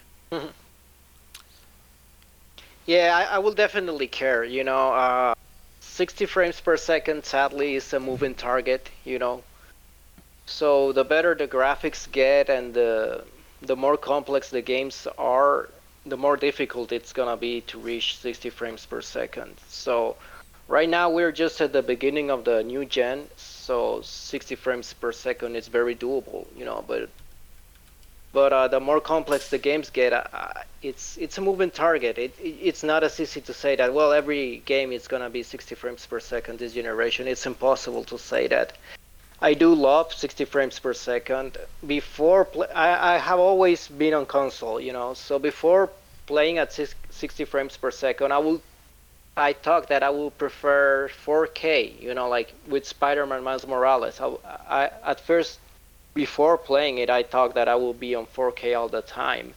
Yeah, 2.86 3.16
I, 3.16 3.36
I 3.36 3.40
will 3.40 3.54
definitely 3.54 4.08
care. 4.08 4.44
You 4.44 4.64
know, 4.64 4.94
uh, 4.94 5.36
60 5.80 6.26
frames 6.26 6.60
per 6.60 6.76
second 6.76 7.24
sadly 7.24 7.76
is 7.76 7.94
a 7.94 8.00
moving 8.00 8.36
target. 8.36 8.90
You 9.06 9.20
know, 9.20 9.44
so 10.46 10.92
the 10.92 11.04
better 11.04 11.36
the 11.36 11.48
graphics 11.48 12.12
get 12.12 12.50
and 12.50 12.74
the 12.74 13.24
the 13.62 13.76
more 13.78 13.96
complex 13.96 14.50
the 14.50 14.62
games 14.62 15.08
are, 15.18 15.70
the 16.06 16.18
more 16.18 16.36
difficult 16.36 16.92
it's 16.92 17.14
gonna 17.14 17.38
be 17.38 17.62
to 17.62 17.80
reach 17.80 18.18
60 18.18 18.50
frames 18.50 18.86
per 18.86 19.02
second. 19.02 19.56
So 19.70 20.18
right 20.68 20.90
now 20.90 21.10
we're 21.10 21.32
just 21.32 21.62
at 21.62 21.74
the 21.74 21.82
beginning 21.82 22.30
of 22.30 22.46
the 22.46 22.64
new 22.64 22.86
gen, 22.86 23.28
so 23.36 24.02
60 24.02 24.56
frames 24.56 24.94
per 24.94 25.12
second 25.12 25.56
is 25.56 25.68
very 25.68 25.96
doable. 25.96 26.46
You 26.56 26.66
know, 26.66 26.84
but 26.88 27.10
but 28.34 28.52
uh, 28.52 28.68
the 28.68 28.80
more 28.80 29.00
complex 29.00 29.50
the 29.50 29.60
games 29.60 29.90
get, 29.90 30.12
uh, 30.12 30.26
it's 30.82 31.18
it's 31.18 31.38
a 31.38 31.42
moving 31.42 31.72
target. 31.72 32.18
It, 32.18 32.34
it 32.40 32.56
it's 32.70 32.84
not 32.84 33.04
as 33.04 33.20
easy 33.20 33.42
to 33.42 33.54
say 33.54 33.76
that. 33.76 33.94
Well, 33.94 34.12
every 34.12 34.64
game 34.66 34.92
is 34.92 35.08
gonna 35.08 35.30
be 35.30 35.44
60 35.44 35.76
frames 35.76 36.06
per 36.06 36.20
second 36.20 36.60
this 36.60 36.74
generation. 36.74 37.28
It's 37.28 37.46
impossible 37.46 38.04
to 38.06 38.18
say 38.18 38.48
that. 38.48 38.74
I 39.42 39.54
do 39.54 39.74
love 39.74 40.14
60 40.14 40.46
frames 40.46 40.80
per 40.80 40.94
second. 40.94 41.58
Before, 41.86 42.48
I 42.74 43.16
I 43.16 43.18
have 43.18 43.40
always 43.40 43.88
been 43.88 44.14
on 44.14 44.26
console, 44.26 44.80
you 44.80 44.94
know. 44.94 45.14
So 45.14 45.38
before 45.38 45.90
playing 46.26 46.58
at 46.58 46.72
60 46.74 47.46
frames 47.46 47.78
per 47.78 47.92
second, 47.92 48.32
I 48.32 48.38
will 48.40 48.62
I 49.36 49.54
thought 49.54 49.88
that 49.88 50.04
I 50.04 50.10
would 50.12 50.38
prefer 50.38 51.10
4K, 51.26 52.00
you 52.02 52.14
know, 52.14 52.30
like 52.30 52.54
with 52.68 52.86
Spider-Man 52.88 53.44
Miles 53.44 53.66
Morales. 53.66 54.20
I, 54.22 54.36
I, 54.70 54.92
at 55.04 55.20
first, 55.20 55.60
before 56.14 56.58
playing 56.58 57.00
it, 57.00 57.10
I 57.10 57.24
thought 57.24 57.56
that 57.56 57.68
I 57.68 57.76
would 57.76 58.00
be 58.00 58.14
on 58.14 58.28
4K 58.28 58.78
all 58.78 58.88
the 58.90 59.02
time. 59.02 59.54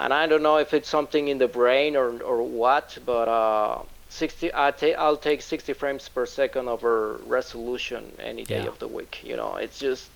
And 0.00 0.12
I 0.12 0.26
don't 0.26 0.42
know 0.42 0.56
if 0.58 0.74
it's 0.74 0.88
something 0.88 1.28
in 1.28 1.38
the 1.38 1.48
brain 1.48 1.94
or, 1.96 2.20
or 2.22 2.42
what, 2.42 2.98
but 3.06 3.28
uh, 3.28 3.82
60, 4.08 4.50
I 4.54 4.70
ta- 4.72 4.98
I'll 4.98 5.16
take 5.16 5.42
60 5.42 5.72
frames 5.74 6.08
per 6.08 6.26
second 6.26 6.68
over 6.68 7.20
resolution 7.26 8.12
any 8.18 8.44
day 8.44 8.62
Yeah. 8.62 8.68
of 8.68 8.78
the 8.80 8.88
week. 8.88 9.20
You 9.24 9.36
know, 9.36 9.56
it's 9.56 9.78
just 9.78 10.08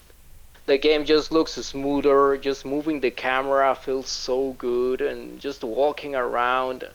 the 0.66 0.78
game 0.78 1.04
just 1.04 1.30
looks 1.32 1.52
smoother. 1.52 2.36
Just 2.36 2.64
moving 2.64 3.00
the 3.00 3.10
camera 3.10 3.74
feels 3.76 4.08
so 4.08 4.52
good, 4.58 5.00
and 5.00 5.40
just 5.40 5.62
walking 5.64 6.14
around 6.16 6.88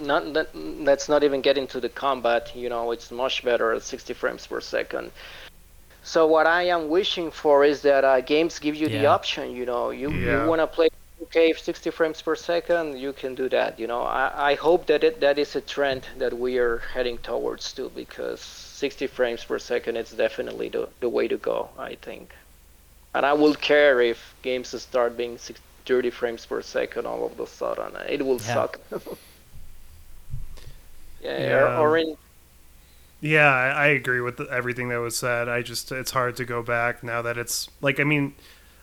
not 0.00 0.32
that, 0.34 0.54
let's 0.54 1.08
not 1.08 1.22
even 1.24 1.40
get 1.40 1.58
into 1.58 1.80
the 1.80 1.88
combat 1.88 2.52
you 2.54 2.68
know 2.68 2.90
it's 2.92 3.10
much 3.10 3.44
better 3.44 3.72
at 3.72 3.82
60 3.82 4.14
frames 4.14 4.46
per 4.46 4.60
second. 4.60 5.10
So 6.02 6.26
what 6.26 6.46
i 6.46 6.62
am 6.64 6.88
wishing 6.88 7.30
for 7.30 7.64
is 7.64 7.82
that 7.82 8.04
uh, 8.04 8.20
games 8.20 8.58
give 8.58 8.74
you 8.76 8.88
the 8.88 9.06
option 9.06 9.52
you 9.52 9.66
know 9.66 9.90
you, 9.90 10.08
Yeah. 10.10 10.30
you 10.32 10.40
want 10.40 10.60
to 10.60 10.66
play 10.66 10.88
okay 11.22 11.52
60 11.52 11.90
frames 11.90 12.20
per 12.22 12.34
second 12.36 12.98
you 12.98 13.12
can 13.12 13.34
do 13.34 13.48
that 13.50 13.78
you 13.78 13.86
know. 13.86 14.02
I, 14.02 14.52
I 14.52 14.54
hope 14.54 14.86
that 14.86 15.04
it, 15.04 15.20
that 15.20 15.38
is 15.38 15.54
a 15.56 15.60
trend 15.60 16.06
that 16.18 16.32
we 16.38 16.58
are 16.58 16.78
heading 16.94 17.18
towards 17.18 17.72
too 17.72 17.90
because 17.94 18.40
60 18.40 19.06
frames 19.06 19.44
per 19.44 19.58
second 19.58 19.96
is 19.96 20.10
definitely 20.10 20.68
the, 20.68 20.88
the 21.00 21.08
way 21.08 21.28
to 21.28 21.36
go 21.36 21.70
i 21.78 21.94
think. 21.96 22.34
And 23.14 23.24
i 23.26 23.32
will 23.32 23.54
care 23.54 24.00
if 24.00 24.34
games 24.42 24.68
start 24.82 25.16
being 25.16 25.38
60, 25.38 25.62
30 25.86 26.10
frames 26.10 26.46
per 26.46 26.62
second 26.62 27.06
all 27.06 27.24
of 27.26 27.38
a 27.40 27.46
sudden. 27.46 27.96
It 28.08 28.24
will 28.26 28.40
Yeah. 28.40 28.54
suck 28.54 28.80
yeah, 31.20 31.38
Yeah. 31.38 31.78
or 31.78 31.96
in 31.96 32.16
Yeah, 33.20 33.48
I, 33.52 33.68
I 33.70 33.86
agree 33.88 34.20
with 34.20 34.36
the, 34.36 34.44
everything 34.44 34.88
that 34.90 34.98
was 34.98 35.16
said. 35.16 35.48
I 35.48 35.62
just 35.62 35.90
it's 35.90 36.12
hard 36.12 36.36
to 36.36 36.44
go 36.44 36.62
back 36.62 37.02
now 37.02 37.20
that 37.22 37.36
it's 37.36 37.68
like 37.80 37.98
I 37.98 38.04
mean, 38.04 38.34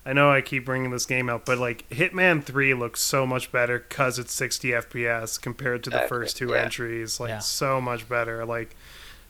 I 0.06 0.12
know 0.14 0.30
I 0.32 0.41
keep 0.41 0.66
bringing 0.66 0.91
this 0.91 1.06
game 1.06 1.30
out, 1.30 1.45
but 1.45 1.57
like 1.57 1.88
Hitman 1.90 2.44
Three 2.44 2.74
looks 2.74 3.02
so 3.02 3.26
much 3.26 3.52
better 3.52 3.80
because 3.80 4.20
it's 4.20 4.34
60 4.34 4.74
FPS 4.74 5.38
compared 5.38 5.84
to 5.86 5.90
the 5.90 5.99
Exactly, 5.99 6.07
first 6.18 6.36
two 6.38 6.52
yeah. 6.52 6.56
entries. 6.56 7.20
Like 7.20 7.30
Yeah. 7.30 7.40
so 7.40 7.80
much 7.80 8.10
better. 8.10 8.45
Like, 8.45 8.76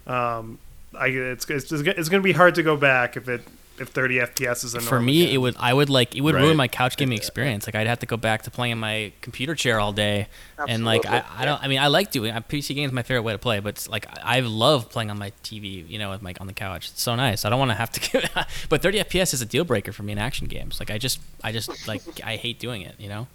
um, 0.07 0.59
I 0.99 1.07
it's 1.07 1.49
it's 1.49 1.71
it's 1.71 2.09
gonna 2.09 2.23
be 2.23 2.33
hard 2.33 2.55
to 2.55 2.63
go 2.63 2.75
back 2.77 3.17
if 3.17 3.29
it 3.29 3.43
if 3.79 3.89
30 3.89 4.19
FPS 4.19 4.63
is 4.63 4.73
a 4.75 4.79
For 4.81 5.01
me, 5.01 5.23
again. 5.23 5.33
it 5.33 5.37
would 5.37 5.55
I 5.59 5.73
would 5.73 5.89
like 5.89 6.15
it 6.15 6.21
would 6.21 6.35
Right. 6.35 6.43
ruin 6.43 6.55
my 6.57 6.67
couch 6.67 6.95
gaming 6.97 7.17
experience. 7.17 7.65
Like 7.67 7.75
I'd 7.75 7.87
have 7.87 7.99
to 7.99 8.05
go 8.05 8.17
back 8.17 8.43
to 8.43 8.51
playing 8.51 8.71
in 8.73 8.77
my 8.79 9.11
computer 9.21 9.53
chair 9.55 9.79
all 9.79 9.91
day, 9.91 10.27
Absolutely. 10.57 10.73
and 10.75 10.85
like 10.85 11.05
I, 11.05 11.23
I 11.37 11.45
don't. 11.45 11.61
I 11.63 11.67
mean, 11.67 11.79
I 11.79 11.87
like 11.87 12.11
doing 12.11 12.31
uh, 12.31 12.39
PC 12.41 12.73
games. 12.75 12.91
My 12.93 13.03
favorite 13.03 13.23
way 13.23 13.33
to 13.33 13.37
play, 13.39 13.59
but 13.59 13.69
it's 13.69 13.89
like 13.89 14.05
I 14.23 14.37
I 14.37 14.39
love 14.41 14.89
playing 14.89 15.09
on 15.11 15.17
my 15.19 15.31
TV. 15.43 15.87
You 15.89 15.99
know, 15.99 16.09
with 16.11 16.21
my 16.21 16.33
on 16.39 16.47
the 16.47 16.53
couch. 16.53 16.89
It's 16.91 17.01
so 17.01 17.15
nice. 17.15 17.43
I 17.45 17.49
don't 17.49 17.59
want 17.59 17.71
to 17.71 17.75
have 17.75 17.91
to. 17.91 17.99
Give, 17.99 18.23
but 18.69 18.81
30 18.81 18.99
FPS 19.03 19.33
is 19.33 19.41
a 19.41 19.45
deal 19.45 19.63
breaker 19.65 19.91
for 19.91 20.03
me 20.03 20.13
in 20.13 20.19
action 20.19 20.47
games. 20.47 20.79
Like 20.79 20.89
I 20.91 20.97
just 20.97 21.19
I 21.43 21.51
just 21.51 21.87
like 21.87 22.01
I 22.23 22.37
hate 22.37 22.59
doing 22.59 22.81
it. 22.81 22.95
You 22.99 23.09
know, 23.09 23.27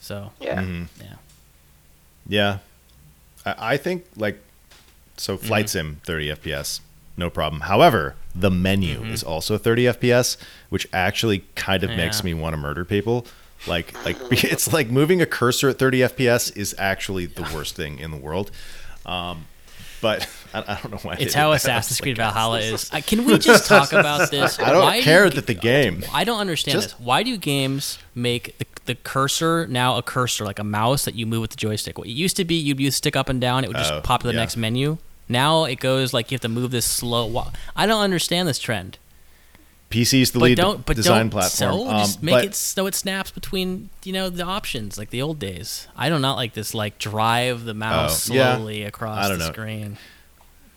so 0.00 0.30
yeah 0.40 0.62
Mhm. 0.62 0.86
yeah. 1.00 1.06
Yeah, 2.28 2.58
I, 3.44 3.74
I 3.74 3.76
think 3.76 4.04
like 4.16 4.38
so. 5.16 5.36
Mm-hmm. 5.36 5.46
Flight 5.46 5.68
Sim 5.70 6.00
30 6.04 6.28
FPS, 6.36 6.80
no 7.16 7.28
problem. 7.30 7.62
However, 7.62 8.14
the 8.34 8.50
menu 8.50 9.02
is 9.04 9.22
also 9.22 9.58
30 9.58 9.84
FPS, 9.84 10.36
which 10.70 10.86
actually 10.92 11.44
kind 11.54 11.84
of 11.84 11.90
makes 11.90 12.18
Mm-hmm. 12.18 12.26
Me 12.26 12.34
want 12.34 12.52
to 12.54 12.56
murder 12.56 12.84
people. 12.84 13.26
Like 13.66 13.92
like 14.04 14.16
it's 14.30 14.72
like 14.72 14.88
moving 14.90 15.20
a 15.22 15.26
cursor 15.26 15.68
at 15.68 15.78
30 15.78 15.98
FPS 16.00 16.56
is 16.56 16.74
actually 16.78 17.26
the 17.26 17.42
worst 17.54 17.76
thing 17.76 17.98
in 17.98 18.10
the 18.10 18.16
world. 18.16 18.50
Um, 19.06 19.46
but 20.00 20.28
I, 20.54 20.60
I 20.66 20.78
don't 20.82 20.90
know 20.90 20.98
why. 20.98 21.16
It's 21.20 21.34
how. 21.34 21.52
Assassin's 21.58 22.00
Creed 22.00 22.18
like, 22.18 22.26
Valhalla 22.32 22.60
is. 22.60 22.90
Uh, 22.92 23.00
can 23.06 23.24
we 23.24 23.38
just 23.38 23.66
talk 23.68 23.92
about 23.92 24.30
this? 24.30 24.58
I 24.58 24.72
don't 24.72 24.82
Why 24.82 24.98
do 24.98 25.04
care 25.04 25.24
you- 25.26 25.30
that 25.30 25.46
the 25.46 25.54
game. 25.54 26.02
I 26.12 26.24
don't 26.24 26.40
understand 26.40 26.74
Just- 26.80 26.96
this. 26.96 27.00
Why 27.00 27.22
do 27.22 27.36
games 27.36 27.98
make 28.14 28.58
the, 28.58 28.66
the 28.86 28.94
cursor 28.96 29.66
now 29.68 29.96
a 29.98 30.02
cursor, 30.02 30.44
like 30.44 30.58
a 30.58 30.64
mouse 30.64 31.04
that 31.04 31.14
you 31.14 31.24
move 31.26 31.42
with 31.42 31.50
the 31.50 31.56
joystick? 31.56 31.98
It 31.98 32.06
used 32.08 32.36
to 32.38 32.44
be 32.44 32.54
you'd 32.56 32.80
use 32.80 32.96
stick 32.96 33.14
up 33.14 33.28
and 33.28 33.40
down, 33.40 33.62
it 33.64 33.68
would 33.68 33.76
just 33.76 33.92
Oh, 33.92 34.00
pop 34.00 34.22
to 34.22 34.26
the 34.26 34.32
yeah. 34.34 34.40
next 34.40 34.56
menu. 34.56 34.98
Now 35.32 35.64
it 35.64 35.80
goes 35.80 36.12
like 36.12 36.30
you 36.30 36.36
have 36.36 36.42
to 36.42 36.48
move 36.48 36.70
this 36.70 36.86
slow. 36.86 37.26
wa- 37.26 37.50
I 37.74 37.86
don't 37.86 38.02
understand 38.02 38.46
this 38.48 38.58
trend. 38.58 38.98
PC's 39.90 40.30
the 40.30 40.38
But 40.38 40.44
lead 40.46 40.56
don't, 40.56 40.86
but 40.86 40.96
design 40.96 41.22
don't 41.28 41.30
platform. 41.30 41.74
so 41.74 41.88
Um, 41.88 41.98
just 41.98 42.22
make 42.22 42.44
it 42.44 42.54
so 42.54 42.86
it 42.86 42.94
snaps 42.94 43.30
between 43.30 43.90
you 44.04 44.12
know 44.14 44.30
the 44.30 44.44
options 44.44 44.96
like 44.96 45.10
the 45.10 45.20
old 45.20 45.38
days. 45.38 45.86
I 45.96 46.08
do 46.08 46.18
not 46.18 46.36
like 46.36 46.54
this 46.54 46.72
like 46.74 46.98
drive 46.98 47.64
the 47.64 47.74
mouse 47.74 48.30
Oh, 48.30 48.34
yeah. 48.34 48.54
slowly 48.56 48.84
across 48.84 49.18
I 49.24 49.28
don't 49.28 49.38
the 49.38 49.46
know. 49.48 49.52
screen. 49.52 49.98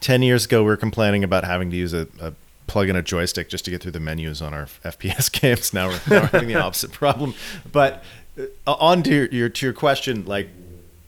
10 0.02 0.22
years 0.22 0.46
ago, 0.46 0.62
we 0.64 0.68
were 0.68 0.78
complaining 0.78 1.24
about 1.24 1.46
having 1.46 1.72
to 1.72 1.78
use 1.78 1.94
a, 1.94 2.08
a 2.20 2.34
plug 2.68 2.90
in 2.90 2.96
a 2.98 3.02
joystick 3.02 3.48
just 3.50 3.64
to 3.66 3.72
get 3.72 3.82
through 3.82 3.94
the 3.94 4.00
menus 4.02 4.42
on 4.42 4.54
our 4.54 4.66
FPS 4.84 5.32
games. 5.32 5.74
Now 5.74 5.88
we're, 5.88 5.94
now 6.10 6.22
we're 6.24 6.28
having 6.28 6.50
the 6.50 6.56
opposite 6.56 6.92
problem. 6.92 7.34
But 7.72 8.04
uh, 8.38 8.74
on 8.74 9.02
to 9.04 9.10
your, 9.16 9.26
your 9.28 9.50
to 9.50 9.66
your 9.66 9.74
question, 9.74 10.26
like 10.26 10.50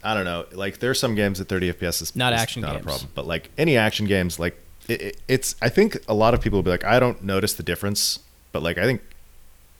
I 0.03 0.13
don't 0.13 0.25
know, 0.25 0.45
like 0.53 0.79
there 0.79 0.89
are 0.91 0.95
some 0.95 1.15
games 1.15 1.41
at 1.41 1.47
30 1.49 1.73
FPS 1.73 2.01
is 2.01 2.15
Not 2.15 2.33
is 2.33 2.41
action 2.41 2.61
not 2.61 2.73
games. 2.73 2.81
a 2.81 2.85
problem, 2.85 3.11
but 3.15 3.25
like 3.27 3.49
any 3.57 3.75
action 3.77 4.05
games, 4.05 4.39
like 4.39 4.57
it, 4.87 5.01
it, 5.01 5.17
it's 5.27 5.55
I 5.61 5.69
think 5.69 5.97
a 6.07 6.13
lot 6.13 6.33
of 6.33 6.41
people 6.41 6.57
will 6.57 6.63
be 6.63 6.69
like, 6.71 6.83
I 6.85 6.99
don't 6.99 7.23
notice 7.23 7.53
the 7.53 7.63
difference, 7.63 8.19
but 8.51 8.61
like 8.63 8.77
I 8.77 8.83
think. 8.83 9.01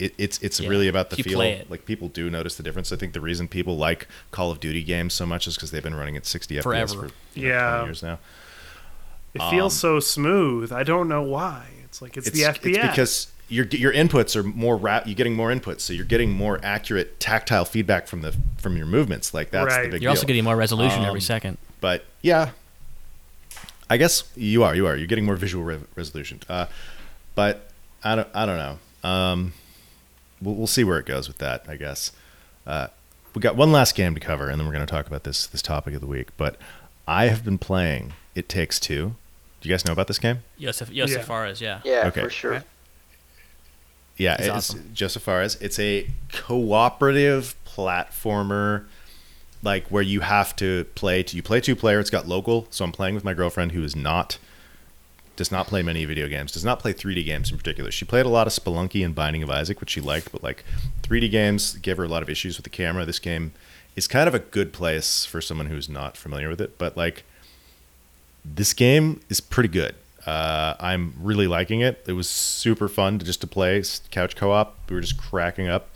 It, 0.00 0.14
it's 0.16 0.38
it's 0.42 0.60
Yeah, 0.60 0.68
really 0.68 0.86
about 0.86 1.10
the 1.10 1.14
if 1.18 1.26
you 1.26 1.36
feel. 1.36 1.64
Like 1.68 1.84
people 1.84 2.06
do 2.06 2.30
notice 2.30 2.54
the 2.54 2.62
difference. 2.62 2.92
I 2.92 2.96
think 2.96 3.14
the 3.14 3.20
reason 3.20 3.48
people 3.48 3.76
like 3.76 4.06
Call 4.30 4.52
of 4.52 4.60
Duty 4.60 4.84
games 4.84 5.12
so 5.12 5.26
much 5.26 5.48
is 5.48 5.56
because 5.56 5.72
they've 5.72 5.82
been 5.82 5.96
running 5.96 6.16
at 6.16 6.24
60 6.24 6.54
FPS 6.54 6.62
Forever. 6.62 6.86
for 7.08 7.10
you 7.34 7.48
know, 7.48 7.54
Yeah. 7.54 7.70
20 7.78 7.84
years 7.86 8.02
now. 8.04 8.18
it 9.34 9.42
feels 9.50 9.72
um, 9.74 9.78
so 9.78 9.98
smooth. 9.98 10.70
I 10.72 10.84
don't 10.84 11.08
know 11.08 11.22
why. 11.22 11.66
It's 11.84 12.00
like 12.00 12.16
it's, 12.16 12.30
the 12.30 12.42
FPS. 12.42 12.64
It's 12.76 12.78
because 12.88 13.32
your 13.48 13.66
your 13.66 13.92
inputs 13.92 14.36
are 14.36 14.42
more 14.42 14.76
rap. 14.76 15.06
You're 15.06 15.14
getting 15.14 15.34
more 15.34 15.50
inputs, 15.50 15.80
so 15.80 15.92
you're 15.92 16.04
getting 16.04 16.30
more 16.30 16.60
accurate 16.62 17.18
tactile 17.20 17.64
feedback 17.64 18.06
from 18.06 18.20
the 18.22 18.34
from 18.58 18.76
your 18.76 18.86
movements. 18.86 19.32
Like 19.32 19.50
that's 19.50 19.66
Right. 19.74 19.82
the 19.82 19.88
big 19.88 19.92
thing. 19.92 20.02
You're 20.02 20.10
also 20.10 20.26
getting 20.26 20.44
more 20.44 20.56
resolution 20.56 21.00
every 21.04 21.18
Um, 21.18 21.20
second. 21.20 21.58
But 21.80 22.04
yeah, 22.22 22.50
I 23.90 23.96
guess 23.96 24.24
you 24.36 24.62
are. 24.64 24.74
You 24.74 24.86
are. 24.86 24.96
You're 24.96 25.06
getting 25.06 25.24
more 25.24 25.36
visual 25.36 25.64
re- 25.64 25.78
resolution. 25.94 26.40
Uh, 26.48 26.66
but 27.34 27.70
I 28.04 28.14
don't. 28.16 28.28
I 28.34 28.46
don't 28.46 28.56
know. 28.58 29.08
Um, 29.08 29.52
we'll, 30.42 30.54
we'll 30.54 30.66
see 30.66 30.84
where 30.84 30.98
it 30.98 31.06
goes 31.06 31.28
with 31.28 31.38
that. 31.38 31.64
I 31.68 31.76
guess. 31.76 32.12
Uh, 32.66 32.88
we 33.34 33.40
got 33.40 33.56
one 33.56 33.72
last 33.72 33.94
game 33.94 34.14
to 34.14 34.20
cover, 34.20 34.48
and 34.48 34.58
then 34.60 34.66
we're 34.66 34.72
going 34.74 34.84
to 34.84 34.90
talk 34.90 35.06
about 35.06 35.24
this 35.24 35.46
this 35.46 35.62
topic 35.62 35.94
of 35.94 36.00
the 36.00 36.06
week. 36.06 36.28
But 36.36 36.56
I 37.06 37.26
have 37.28 37.44
been 37.44 37.58
playing 37.58 38.12
It 38.34 38.48
Takes 38.48 38.78
Two. 38.78 39.14
Do 39.60 39.68
you 39.68 39.72
guys 39.72 39.84
know 39.84 39.92
about 39.92 40.06
this 40.06 40.18
game? 40.18 40.40
Josef, 40.60 40.90
Yeah. 40.90 41.06
Josef 41.06 41.24
Fares, 41.26 41.60
yeah. 41.60 41.80
yeah 41.84 42.06
Okay. 42.08 42.20
for 42.22 42.30
sure 42.30 42.50
Right. 42.52 42.62
Yeah, 44.18 44.34
It's 44.34 44.42
it's 44.42 44.50
awesome. 44.50 44.90
Josef 44.92 45.22
Fares. 45.22 45.56
It's 45.60 45.78
a 45.78 46.08
cooperative 46.32 47.54
platformer, 47.64 48.84
like 49.62 49.86
where 49.88 50.02
you 50.02 50.20
have 50.20 50.54
to 50.56 50.84
play. 50.94 51.22
To, 51.22 51.36
You 51.36 51.42
play 51.42 51.60
two 51.60 51.76
player. 51.76 52.00
It's 52.00 52.10
got 52.10 52.26
local. 52.28 52.66
So 52.70 52.84
I'm 52.84 52.92
playing 52.92 53.14
with 53.14 53.24
my 53.24 53.32
girlfriend 53.32 53.72
who 53.72 53.82
is 53.84 53.94
not, 53.94 54.38
does 55.36 55.52
not 55.52 55.68
play 55.68 55.82
many 55.82 56.04
video 56.04 56.26
games. 56.28 56.52
Does 56.52 56.64
not 56.64 56.80
play 56.80 56.92
3D 56.92 57.24
games 57.24 57.50
in 57.50 57.56
particular. 57.56 57.90
She 57.92 58.04
played 58.04 58.26
a 58.26 58.28
lot 58.28 58.46
of 58.48 58.52
Spelunky 58.52 59.04
and 59.04 59.14
Binding 59.14 59.42
of 59.42 59.50
Isaac, 59.50 59.80
which 59.80 59.90
she 59.90 60.00
liked, 60.00 60.32
but 60.32 60.42
like 60.42 60.64
3D 61.02 61.30
games 61.30 61.76
gave 61.76 61.96
her 61.96 62.04
a 62.04 62.08
lot 62.08 62.22
of 62.22 62.28
issues 62.28 62.56
with 62.56 62.64
the 62.64 62.70
camera. 62.70 63.04
This 63.04 63.20
game 63.20 63.52
is 63.94 64.08
kind 64.08 64.28
of 64.28 64.34
a 64.34 64.38
good 64.40 64.72
place 64.72 65.24
for 65.24 65.40
someone 65.40 65.66
who's 65.66 65.88
not 65.88 66.16
familiar 66.16 66.48
with 66.48 66.60
it, 66.60 66.76
but 66.76 66.96
like 66.96 67.22
this 68.44 68.72
game 68.72 69.20
is 69.28 69.40
pretty 69.40 69.68
good. 69.68 69.94
Uh, 70.26 70.74
I'm 70.80 71.14
really 71.20 71.46
liking 71.46 71.80
it. 71.80 72.04
It 72.06 72.12
was 72.12 72.28
super 72.28 72.88
fun 72.88 73.18
to 73.18 73.24
just 73.24 73.40
to 73.42 73.46
play 73.46 73.82
couch 74.10 74.36
co-op. 74.36 74.76
We 74.88 74.96
were 74.96 75.00
just 75.00 75.18
cracking 75.18 75.68
up. 75.68 75.88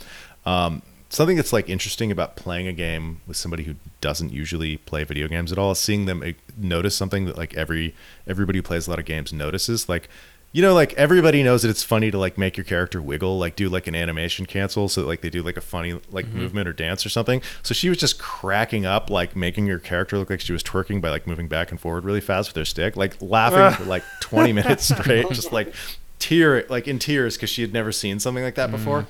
Um, 0.47 0.83
something 1.09 1.37
that's 1.37 1.53
like 1.53 1.69
interesting 1.69 2.11
about 2.11 2.37
playing 2.37 2.67
a 2.67 2.73
game 2.73 3.21
with 3.27 3.37
somebody 3.37 3.65
who 3.65 3.75
doesn't 4.01 4.33
usually 4.33 4.79
play 4.79 5.05
video 5.05 5.29
games 5.29 5.53
at 5.53 5.59
all 5.59 5.75
seeing 5.75 6.07
them 6.07 6.23
notice 6.57 6.97
something 6.97 7.27
that 7.27 7.37
like 7.37 7.55
every 7.55 7.95
everybody 8.27 8.59
who 8.59 8.63
plays 8.63 8.87
a 8.87 8.91
lot 8.91 8.99
of 8.99 9.05
games 9.05 9.33
notices. 9.33 9.89
Like 9.89 10.09
you 10.53 10.61
know, 10.61 10.75
like 10.75 10.93
everybody 10.95 11.43
knows 11.43 11.63
that 11.63 11.71
it's 11.71 11.83
funny 11.83 12.11
to 12.11 12.19
like 12.19 12.37
make 12.37 12.59
your 12.59 12.65
character 12.65 13.01
wiggle, 13.01 13.39
like 13.39 13.57
do 13.57 13.71
like 13.71 13.87
an 13.87 13.95
animation 13.95 14.45
cancel, 14.45 14.89
so 14.89 15.01
that, 15.01 15.07
like 15.07 15.23
they 15.23 15.31
do 15.31 15.43
like 15.43 15.57
a 15.57 15.63
funny 15.63 15.99
like 16.11 16.29
movement 16.29 16.69
or 16.69 16.75
dance 16.75 17.07
or 17.07 17.09
something. 17.09 17.41
So 17.63 17.73
she 17.73 17.89
was 17.89 17.97
just 17.97 18.19
cracking 18.19 18.85
up, 18.85 19.09
like 19.09 19.35
making 19.35 19.67
her 19.69 19.79
character 19.79 20.19
look 20.19 20.29
like 20.29 20.41
she 20.41 20.53
was 20.53 20.63
twerking 20.63 21.01
by 21.01 21.09
like 21.09 21.27
moving 21.27 21.49
back 21.49 21.71
and 21.71 21.81
forward 21.81 22.05
really 22.05 22.21
fast 22.21 22.51
with 22.51 22.57
her 22.57 22.67
stick, 22.67 22.97
like 22.97 23.17
laughing 23.23 23.77
for 23.79 23.89
like 23.89 24.05
20 24.21 24.53
minutes 24.63 24.85
straight, 24.95 25.27
just 25.31 25.53
like 25.53 25.73
tear 26.19 26.67
like 26.69 26.87
in 26.87 26.99
tears 26.99 27.37
because 27.37 27.51
she 27.51 27.63
had 27.63 27.73
never 27.73 27.91
seen 27.91 28.21
something 28.21 28.45
like 28.45 28.55
that 28.57 28.71
before. 28.71 29.07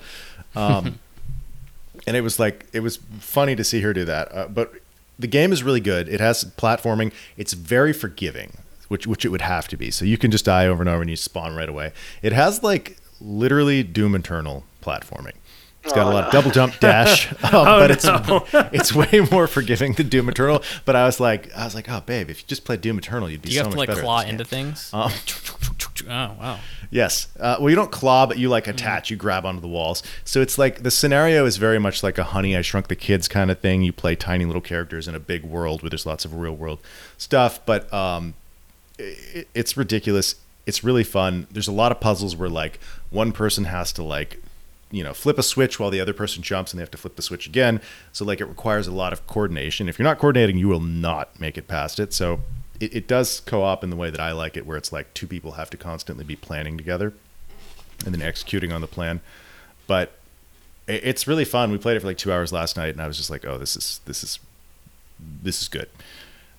Um, 0.55 0.99
and 2.07 2.15
it 2.15 2.21
was 2.21 2.39
like 2.39 2.67
it 2.71 2.79
was 2.79 2.97
funny 3.19 3.55
to 3.57 3.65
see 3.65 3.81
her 3.81 3.93
do 3.93 4.05
that. 4.05 4.33
Uh, 4.33 4.47
but 4.47 4.73
the 5.19 5.27
game 5.27 5.51
is 5.51 5.61
really 5.61 5.81
good. 5.81 6.07
It 6.07 6.19
has 6.19 6.43
platforming. 6.43 7.11
It's 7.37 7.53
very 7.53 7.93
forgiving, 7.93 8.57
which 8.93 9.05
which 9.07 9.25
it 9.25 9.29
would 9.29 9.41
have 9.41 9.67
to 9.69 9.75
be. 9.77 9.91
So 9.91 10.05
you 10.05 10.17
can 10.17 10.31
just 10.31 10.45
die 10.45 10.65
over 10.67 10.81
and 10.81 10.89
over 10.89 11.01
and 11.01 11.09
you 11.09 11.15
spawn 11.17 11.55
right 11.55 11.67
away. 11.67 11.91
It 12.21 12.31
has 12.31 12.63
like 12.63 12.97
literally 13.19 13.83
Doom 13.83 14.15
Eternal 14.15 14.63
platforming. 14.81 15.33
It's 15.83 15.91
got 15.91 16.07
a 16.07 16.09
Oh, 16.11 16.13
lot 16.13 16.23
of 16.27 16.31
double 16.31 16.49
jump 16.51 16.79
dash, 16.79 17.29
um, 17.33 17.37
Oh, 17.51 17.63
but 17.79 17.91
it's 17.91 18.05
no. 18.05 18.45
it's 18.71 18.93
way 18.93 19.27
more 19.31 19.47
forgiving 19.47 19.91
than 19.93 20.07
Doom 20.07 20.29
Eternal. 20.29 20.63
But 20.85 20.95
I 20.95 21.03
was 21.05 21.19
like, 21.19 21.53
I 21.57 21.65
was 21.65 21.75
like, 21.75 21.89
oh 21.89 22.01
babe, 22.05 22.29
if 22.29 22.39
you 22.41 22.45
just 22.47 22.63
played 22.63 22.79
Doom 22.79 22.97
Eternal, 22.99 23.29
you'd 23.29 23.41
be 23.41 23.49
Do 23.49 23.55
you 23.55 23.59
so 23.59 23.65
have 23.65 23.71
to 23.73 23.77
much 23.77 23.79
like 23.79 23.87
better. 23.89 23.99
at 23.99 24.05
claw 24.05 24.17
this 24.19 24.25
game. 24.25 24.33
into 24.35 24.45
things? 24.45 24.91
Um, 26.05 26.09
oh 26.09 26.35
wow. 26.39 26.59
Yes. 26.89 27.27
Uh, 27.39 27.57
well, 27.59 27.69
you 27.69 27.75
don't 27.75 27.91
claw, 27.91 28.25
but 28.25 28.37
you 28.37 28.49
like 28.49 28.63
Mm-hmm. 28.63 28.71
attach. 28.75 29.09
You 29.09 29.15
grab 29.17 29.45
onto 29.45 29.61
the 29.61 29.67
walls. 29.67 30.03
So 30.25 30.41
it's 30.41 30.57
like 30.57 30.83
the 30.83 30.91
scenario 30.91 31.45
is 31.45 31.57
very 31.57 31.79
much 31.79 32.01
like 32.03 32.17
a 32.17 32.23
Honey 32.23 32.55
I 32.57 32.61
Shrunk 32.61 32.87
the 32.87 32.95
Kids 32.95 33.27
kind 33.27 33.49
of 33.51 33.59
thing. 33.59 33.81
You 33.83 33.91
play 33.93 34.15
tiny 34.15 34.45
little 34.45 34.61
characters 34.61 35.07
in 35.07 35.15
a 35.15 35.19
big 35.19 35.43
world 35.43 35.81
where 35.83 35.89
there's 35.89 36.05
lots 36.05 36.23
of 36.25 36.33
real 36.35 36.55
world 36.55 36.79
stuff, 37.17 37.59
but 37.65 37.91
um, 37.93 38.29
it, 38.29 38.42
it's 38.97 39.75
ridiculous. 39.75 40.35
It's 40.65 40.83
really 40.83 41.03
fun. 41.03 41.47
There's 41.51 41.67
a 41.67 41.73
lot 41.73 41.91
of 41.91 41.99
puzzles 41.99 42.35
where 42.35 42.49
like 42.49 42.79
one 43.09 43.31
person 43.31 43.65
has 43.65 43.91
to 43.93 44.03
like 44.03 44.41
you 44.91 45.03
know 45.03 45.13
flip 45.13 45.37
a 45.39 45.43
switch 45.43 45.79
while 45.79 45.89
the 45.89 45.99
other 45.99 46.13
person 46.13 46.43
jumps 46.43 46.71
and 46.71 46.79
they 46.79 46.83
have 46.83 46.91
to 46.91 46.97
flip 46.97 47.15
the 47.15 47.21
switch 47.21 47.47
again. 47.47 47.81
So 48.11 48.23
like 48.25 48.39
it 48.39 48.45
requires 48.45 48.87
a 48.87 48.91
lot 48.91 49.13
of 49.13 49.25
coordination. 49.27 49.89
If 49.89 49.97
you're 49.97 50.07
not 50.07 50.19
coordinating 50.19 50.57
you 50.57 50.67
will 50.67 50.79
not 50.79 51.39
make 51.39 51.57
it 51.57 51.67
past 51.67 51.99
it. 51.99 52.13
So 52.13 52.41
it, 52.79 52.95
it 52.95 53.07
does 53.07 53.39
co-op 53.41 53.83
in 53.83 53.89
the 53.89 53.95
way 53.95 54.09
that 54.09 54.19
i 54.19 54.31
like 54.31 54.57
it 54.57 54.65
where 54.65 54.77
it's 54.77 54.91
like 54.91 55.13
two 55.13 55.27
people 55.27 55.53
have 55.53 55.69
to 55.69 55.77
constantly 55.77 56.23
be 56.23 56.35
planning 56.35 56.75
together 56.77 57.13
and 58.05 58.13
then 58.13 58.21
executing 58.21 58.71
on 58.71 58.81
the 58.81 58.87
plan. 58.87 59.21
But 59.87 60.13
it, 60.87 61.01
it's 61.03 61.27
really 61.27 61.45
fun. 61.45 61.71
We 61.71 61.77
played 61.77 61.97
it 61.97 62.01
for 62.01 62.07
like 62.07 62.17
two 62.17 62.31
hours 62.31 62.53
last 62.53 62.77
night 62.77 62.89
and 62.89 63.01
i 63.01 63.07
was 63.07 63.17
just 63.17 63.29
like 63.29 63.45
oh 63.45 63.57
this 63.57 63.75
is 63.75 63.99
this 64.05 64.23
is 64.23 64.39
this 65.41 65.61
is 65.61 65.67
good. 65.67 65.89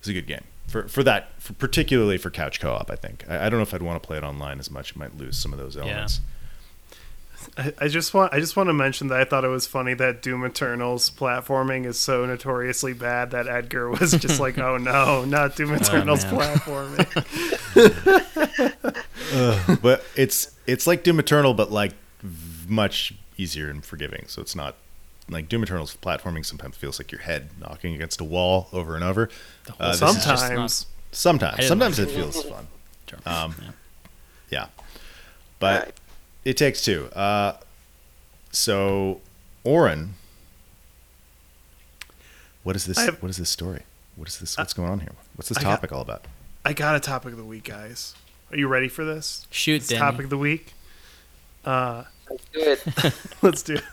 It's 0.00 0.08
a 0.08 0.12
good 0.12 0.26
game 0.26 0.44
for 0.66 0.88
for 0.88 1.02
that 1.02 1.30
for 1.40 1.52
particularly 1.54 2.18
for 2.18 2.30
couch 2.30 2.60
co-op 2.60 2.90
i 2.90 2.96
think 2.96 3.24
I, 3.28 3.46
I 3.46 3.48
don't 3.50 3.58
know 3.58 3.62
if 3.62 3.74
i'd 3.74 3.82
want 3.82 4.02
to 4.02 4.06
play 4.06 4.16
it 4.16 4.24
online 4.24 4.58
as 4.58 4.70
much 4.70 4.92
it 4.92 4.96
might 4.96 5.16
lose 5.16 5.36
some 5.36 5.52
of 5.52 5.58
those 5.58 5.76
elements 5.76 6.20
I, 7.56 7.72
I 7.78 7.88
just 7.88 8.14
want 8.14 8.32
I 8.32 8.40
just 8.40 8.56
want 8.56 8.68
to 8.68 8.72
mention 8.72 9.08
that 9.08 9.20
I 9.20 9.24
thought 9.24 9.44
it 9.44 9.48
was 9.48 9.66
funny 9.66 9.94
that 9.94 10.22
Doom 10.22 10.44
Eternal's 10.44 11.10
platforming 11.10 11.84
is 11.86 11.98
so 11.98 12.24
notoriously 12.26 12.92
bad 12.92 13.32
that 13.32 13.46
Edgar 13.46 13.90
was 13.90 14.12
just 14.12 14.40
like, 14.40 14.58
"Oh 14.58 14.76
no, 14.76 15.24
not 15.24 15.56
Doom 15.56 15.70
oh, 15.72 15.76
Eternal's 15.76 16.24
man. 16.24 16.34
platforming." 16.34 17.02
but 19.82 20.04
it's 20.16 20.54
it's 20.66 20.86
like 20.86 21.04
Doom 21.04 21.18
Eternal, 21.18 21.54
but 21.54 21.70
like 21.70 21.92
much 22.68 23.14
easier 23.36 23.68
and 23.70 23.84
forgiving. 23.84 24.24
So 24.26 24.40
it's 24.42 24.56
not 24.56 24.76
like 25.28 25.48
Doom 25.48 25.62
Eternal's 25.62 25.96
platforming. 25.96 26.44
Sometimes 26.44 26.76
feels 26.76 26.98
like 27.00 27.10
your 27.12 27.20
head 27.22 27.50
knocking 27.60 27.94
against 27.94 28.20
a 28.20 28.24
wall 28.24 28.68
over 28.72 28.94
and 28.94 29.02
over. 29.04 29.28
Uh, 29.80 29.90
this 29.90 29.98
Sometimes, 30.00 30.26
I 30.42 30.66
sometimes, 31.12 31.66
sometimes 31.66 31.98
like 31.98 32.08
it 32.08 32.12
feels 32.12 32.42
fun. 32.44 32.66
Um, 33.26 33.54
Yeah. 33.60 33.70
Yeah, 34.50 34.66
but 35.58 35.84
Right. 35.84 35.94
it 36.44 36.56
takes 36.56 36.82
two. 36.84 37.06
Uh, 37.12 37.56
so, 38.52 39.20
Oren, 39.64 40.14
what 42.62 42.76
is 42.76 42.84
this? 42.86 42.98
Have- 42.98 43.22
what 43.22 43.30
is 43.30 43.36
this 43.36 43.50
story? 43.50 43.82
What 44.16 44.28
is 44.28 44.38
this? 44.38 44.56
What's 44.56 44.72
going 44.74 44.90
on 44.90 45.00
here? 45.00 45.10
What's 45.36 45.48
this 45.48 45.58
I 45.58 45.62
got- 45.62 45.70
topic 45.76 45.92
all 45.92 46.02
about? 46.02 46.26
I 46.64 46.72
got 46.72 46.94
a 46.96 47.00
topic 47.00 47.32
of 47.32 47.38
the 47.38 47.44
week, 47.44 47.64
guys. 47.64 48.14
Are 48.50 48.56
you 48.56 48.68
ready 48.68 48.88
for 48.88 49.04
this? 49.04 49.46
Shoot, 49.50 49.80
This 49.80 49.88
Danny. 49.88 50.00
topic 50.00 50.24
of 50.24 50.30
the 50.30 50.38
week. 50.38 50.72
Uh, 51.64 52.04
Let's 52.30 52.44
do 52.52 52.60
it. 52.60 53.14
Let's 53.42 53.62
do 53.62 53.74
it. 53.74 53.84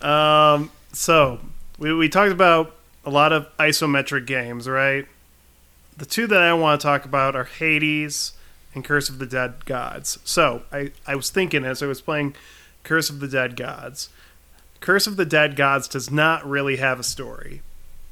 Um, 0.00 0.70
so 0.92 1.40
we, 1.78 1.92
we 1.94 2.08
talked 2.08 2.32
about 2.32 2.74
a 3.04 3.10
lot 3.10 3.32
of 3.32 3.48
isometric 3.58 4.26
games, 4.26 4.68
right? 4.68 5.06
The 5.96 6.06
two 6.06 6.26
that 6.26 6.40
I 6.40 6.52
want 6.54 6.80
to 6.80 6.86
talk 6.86 7.04
about 7.04 7.34
are 7.34 7.44
Hades 7.44 8.32
and 8.74 8.84
Curse 8.84 9.08
of 9.08 9.18
the 9.18 9.26
Dead 9.26 9.64
Gods. 9.64 10.18
So 10.24 10.62
I, 10.70 10.92
I 11.06 11.14
was 11.14 11.30
thinking 11.30 11.64
as 11.64 11.82
I 11.82 11.86
was 11.86 12.00
playing 12.00 12.34
Curse 12.84 13.10
of 13.10 13.20
the 13.20 13.28
Dead 13.28 13.56
Gods, 13.56 14.08
Curse 14.80 15.06
of 15.06 15.16
the 15.16 15.24
Dead 15.24 15.56
Gods 15.56 15.88
does 15.88 16.10
not 16.10 16.48
really 16.48 16.76
have 16.76 17.00
a 17.00 17.04
story. 17.04 17.62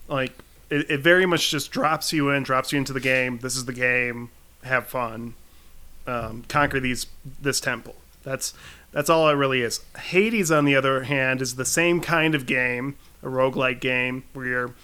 Like 0.08 0.32
it, 0.70 0.90
it 0.90 1.00
very 1.00 1.26
much 1.26 1.50
just 1.50 1.70
drops 1.70 2.12
you 2.12 2.30
in, 2.30 2.42
drops 2.42 2.72
you 2.72 2.78
into 2.78 2.92
the 2.92 3.00
game. 3.00 3.38
This 3.38 3.56
is 3.56 3.66
the 3.66 3.72
game. 3.72 4.30
Have 4.64 4.86
fun. 4.86 5.34
Um, 6.06 6.44
conquer 6.48 6.80
these 6.80 7.06
this 7.40 7.60
temple. 7.60 7.96
That's 8.22 8.54
that's 8.92 9.10
all 9.10 9.28
it 9.28 9.34
really 9.34 9.62
is. 9.62 9.80
Hades, 9.98 10.50
on 10.50 10.64
the 10.64 10.76
other 10.76 11.04
hand, 11.04 11.42
is 11.42 11.56
the 11.56 11.64
same 11.64 12.00
kind 12.00 12.34
of 12.34 12.46
game, 12.46 12.96
a 13.22 13.26
roguelike 13.26 13.80
game 13.80 14.24
where 14.32 14.46
you're 14.46 14.74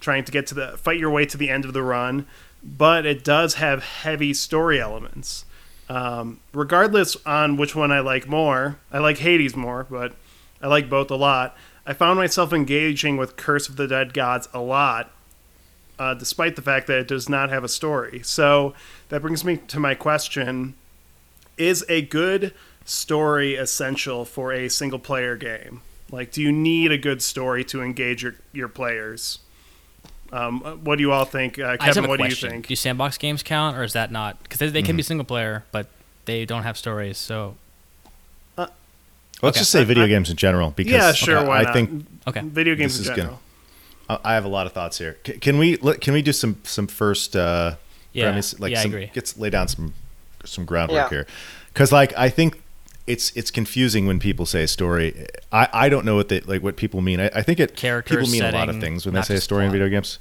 trying 0.00 0.24
to 0.24 0.32
get 0.32 0.46
to 0.48 0.54
the 0.54 0.78
fight 0.78 0.98
your 0.98 1.10
way 1.10 1.26
to 1.26 1.36
the 1.36 1.50
end 1.50 1.64
of 1.64 1.72
the 1.72 1.82
run, 1.82 2.26
but 2.62 3.06
it 3.06 3.22
does 3.22 3.54
have 3.54 3.82
heavy 3.82 4.34
story 4.34 4.80
elements. 4.80 5.44
Um, 5.88 6.40
regardless 6.52 7.16
on 7.26 7.56
which 7.56 7.74
one 7.74 7.90
I 7.90 8.00
like 8.00 8.28
more, 8.28 8.78
I 8.92 8.98
like 8.98 9.18
Hades 9.18 9.56
more, 9.56 9.86
but 9.90 10.14
I 10.62 10.68
like 10.68 10.88
both 10.88 11.10
a 11.10 11.16
lot. 11.16 11.56
I 11.86 11.94
found 11.94 12.18
myself 12.18 12.52
engaging 12.52 13.16
with 13.16 13.36
Curse 13.36 13.68
of 13.68 13.76
the 13.76 13.88
Dead 13.88 14.14
Gods 14.14 14.48
a 14.54 14.60
lot, 14.60 15.10
uh, 15.98 16.14
despite 16.14 16.54
the 16.56 16.62
fact 16.62 16.86
that 16.86 16.98
it 16.98 17.08
does 17.08 17.28
not 17.28 17.50
have 17.50 17.64
a 17.64 17.68
story. 17.68 18.20
So 18.22 18.74
that 19.08 19.22
brings 19.22 19.44
me 19.44 19.56
to 19.56 19.80
my 19.80 19.94
question: 19.94 20.74
Is 21.58 21.84
a 21.88 22.02
good 22.02 22.54
story 22.90 23.54
essential 23.54 24.24
for 24.24 24.52
a 24.52 24.68
single 24.68 24.98
player 24.98 25.36
game? 25.36 25.82
Like, 26.10 26.32
do 26.32 26.42
you 26.42 26.50
need 26.50 26.90
a 26.90 26.98
good 26.98 27.22
story 27.22 27.64
to 27.66 27.82
engage 27.82 28.22
your 28.22 28.34
your 28.52 28.68
players? 28.68 29.38
Um, 30.32 30.60
what 30.84 30.96
do 30.96 31.02
you 31.02 31.10
all 31.12 31.24
think, 31.24 31.58
uh, 31.58 31.64
I 31.64 31.76
just 31.76 31.86
have 31.86 31.94
Kevin? 31.96 32.04
a 32.04 32.08
What 32.08 32.20
do 32.20 32.24
you 32.28 32.34
think? 32.36 32.68
Do 32.68 32.76
sandbox 32.76 33.18
games 33.18 33.42
count, 33.42 33.76
or 33.76 33.82
is 33.82 33.94
that 33.94 34.12
not? 34.12 34.40
Because 34.44 34.58
they, 34.60 34.68
they 34.68 34.78
Mm-hmm. 34.80 34.86
can 34.86 34.96
be 34.96 35.02
single 35.02 35.24
player, 35.24 35.64
but 35.72 35.88
they 36.24 36.44
don't 36.44 36.62
have 36.62 36.76
stories. 36.78 37.18
So 37.18 37.56
Let's 39.42 39.54
Okay. 39.56 39.60
just 39.60 39.70
say 39.70 39.84
video 39.84 40.04
I- 40.04 40.08
games 40.08 40.28
in 40.28 40.36
general. 40.36 40.70
Because 40.76 40.92
yeah, 40.92 41.12
sure. 41.12 41.38
okay, 41.38 41.48
why 41.48 41.60
I 41.60 41.62
not? 41.62 41.72
think 41.72 42.06
okay, 42.26 42.42
video 42.44 42.74
games 42.74 42.98
this 42.98 43.06
in 43.06 43.12
is 43.12 43.16
gonna- 43.16 43.22
general. 43.22 43.40
I 44.10 44.32
I 44.32 44.34
have 44.34 44.44
a 44.44 44.48
lot 44.48 44.66
of 44.66 44.72
thoughts 44.74 44.98
here. 44.98 45.16
C- 45.26 45.38
Can 45.38 45.56
we 45.56 45.78
can 45.78 46.12
we 46.12 46.20
do 46.20 46.32
some 46.32 46.56
some 46.64 46.86
first 46.86 47.34
uh, 47.36 47.76
Yeah. 48.12 48.24
premise? 48.26 48.58
Like 48.60 48.72
Yeah, 48.72 48.80
I 48.80 48.84
agree. 48.84 49.10
Let's 49.16 49.38
lay 49.38 49.48
down 49.48 49.68
some 49.68 49.94
some 50.44 50.66
groundwork 50.66 51.04
Yeah. 51.04 51.08
here, 51.08 51.26
because 51.72 51.90
like 51.90 52.12
I 52.18 52.28
think 52.28 52.60
it's 53.06 53.34
it's 53.36 53.50
confusing 53.50 54.06
when 54.06 54.18
people 54.18 54.46
say 54.46 54.66
story. 54.66 55.26
I, 55.50 55.68
I 55.72 55.88
don't 55.88 56.04
know 56.04 56.16
what 56.16 56.28
they 56.28 56.40
like 56.40 56.62
what 56.62 56.76
people 56.76 57.00
mean. 57.00 57.20
I, 57.20 57.30
I 57.34 57.42
think 57.42 57.60
it 57.60 57.76
Characters, 57.76 58.16
people 58.16 58.30
mean 58.30 58.42
a 58.42 58.56
lot 58.56 58.68
of 58.68 58.80
things 58.80 59.04
when 59.04 59.14
they 59.14 59.22
say 59.22 59.38
story 59.38 59.66
in 59.66 59.72
video 59.72 59.88
games. 59.88 60.18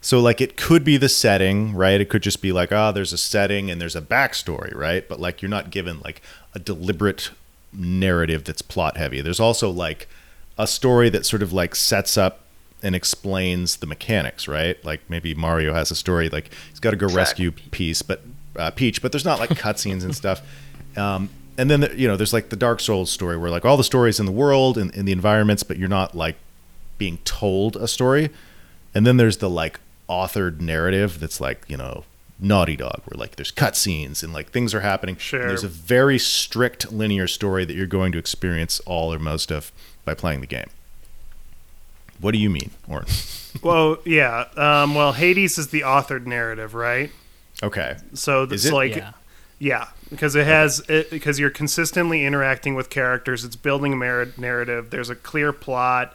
So 0.00 0.20
like 0.20 0.40
it 0.40 0.56
could 0.56 0.84
be 0.84 0.96
the 0.98 1.08
setting, 1.08 1.74
right? 1.74 2.00
It 2.00 2.08
could 2.08 2.22
just 2.22 2.40
be 2.40 2.52
like, 2.52 2.70
oh, 2.70 2.92
there's 2.92 3.12
a 3.12 3.18
setting 3.18 3.70
and 3.70 3.80
there's 3.80 3.96
a 3.96 4.00
backstory, 4.00 4.74
right? 4.74 5.06
But 5.08 5.18
like 5.18 5.42
you're 5.42 5.48
not 5.48 5.70
given 5.70 6.00
like 6.00 6.22
a 6.54 6.58
deliberate 6.58 7.30
narrative 7.72 8.44
that's 8.44 8.62
plot 8.62 8.96
heavy. 8.96 9.20
There's 9.20 9.40
also 9.40 9.68
like 9.70 10.08
a 10.56 10.66
story 10.66 11.08
that 11.10 11.26
sort 11.26 11.42
of 11.42 11.52
like 11.52 11.74
sets 11.74 12.16
up 12.16 12.42
and 12.82 12.94
explains 12.94 13.76
the 13.76 13.86
mechanics, 13.86 14.46
right? 14.46 14.82
Like 14.84 15.00
maybe 15.08 15.34
Mario 15.34 15.74
has 15.74 15.90
a 15.90 15.96
story 15.96 16.28
like 16.28 16.50
he's 16.70 16.78
got 16.80 16.92
to 16.92 16.96
go 16.96 17.06
Exactly. 17.06 17.46
rescue 17.46 17.70
Peach, 17.70 18.02
but 18.06 18.22
uh, 18.56 18.70
Peach, 18.70 19.02
but 19.02 19.12
there's 19.12 19.24
not 19.24 19.40
like 19.40 19.50
cutscenes 19.50 20.04
and 20.04 20.14
stuff. 20.14 20.42
Um, 20.96 21.28
and 21.58 21.70
then 21.70 21.88
you 21.96 22.06
know 22.08 22.16
there's 22.16 22.32
like 22.32 22.48
the 22.50 22.56
Dark 22.56 22.80
Souls 22.80 23.10
story 23.10 23.36
where 23.36 23.50
like 23.50 23.64
all 23.64 23.76
the 23.76 23.84
stories 23.84 24.18
in 24.20 24.26
the 24.26 24.32
world 24.32 24.76
and 24.78 24.94
in 24.94 25.04
the 25.04 25.12
environments, 25.12 25.62
but 25.62 25.76
you're 25.78 25.88
not 25.88 26.14
like 26.14 26.36
being 26.98 27.18
told 27.24 27.76
a 27.76 27.88
story. 27.88 28.30
And 28.94 29.06
then 29.06 29.16
there's 29.16 29.38
the 29.38 29.50
like 29.50 29.80
authored 30.08 30.60
narrative 30.60 31.20
that's 31.20 31.40
like 31.40 31.64
you 31.68 31.76
know 31.76 32.04
Naughty 32.38 32.76
Dog, 32.76 33.02
where 33.06 33.18
like 33.18 33.36
there's 33.36 33.52
cutscenes 33.52 34.22
and 34.22 34.32
like 34.32 34.50
things 34.50 34.74
are 34.74 34.80
happening. 34.80 35.16
Sure. 35.16 35.46
There's 35.46 35.64
a 35.64 35.68
very 35.68 36.18
strict 36.18 36.92
linear 36.92 37.26
story 37.26 37.64
that 37.64 37.74
you're 37.74 37.86
going 37.86 38.12
to 38.12 38.18
experience 38.18 38.80
all 38.80 39.12
or 39.12 39.18
most 39.18 39.50
of 39.50 39.72
by 40.04 40.14
playing 40.14 40.40
the 40.40 40.46
game. 40.46 40.68
What 42.20 42.32
do 42.32 42.38
you 42.38 42.50
mean, 42.50 42.70
Oren? 42.88 43.06
Well, 43.62 43.96
yeah. 44.04 44.44
Um, 44.54 44.94
well, 44.94 45.12
Hades 45.14 45.56
is 45.56 45.68
the 45.68 45.80
authored 45.80 46.26
narrative, 46.26 46.74
right? 46.74 47.10
okay. 47.62 47.96
So 48.12 48.42
Is 48.42 48.52
it's 48.52 48.64
it? 48.66 48.74
like 48.74 48.96
yeah. 48.96 49.12
Yeah, 49.58 49.88
because 50.10 50.34
it 50.34 50.46
has 50.46 50.80
it, 50.88 51.10
because 51.10 51.38
you're 51.38 51.50
consistently 51.50 52.24
interacting 52.24 52.74
with 52.74 52.90
characters. 52.90 53.44
It's 53.44 53.56
building 53.56 53.92
a 53.92 53.96
narrative. 53.96 54.90
There's 54.90 55.10
a 55.10 55.16
clear 55.16 55.52
plot. 55.52 56.14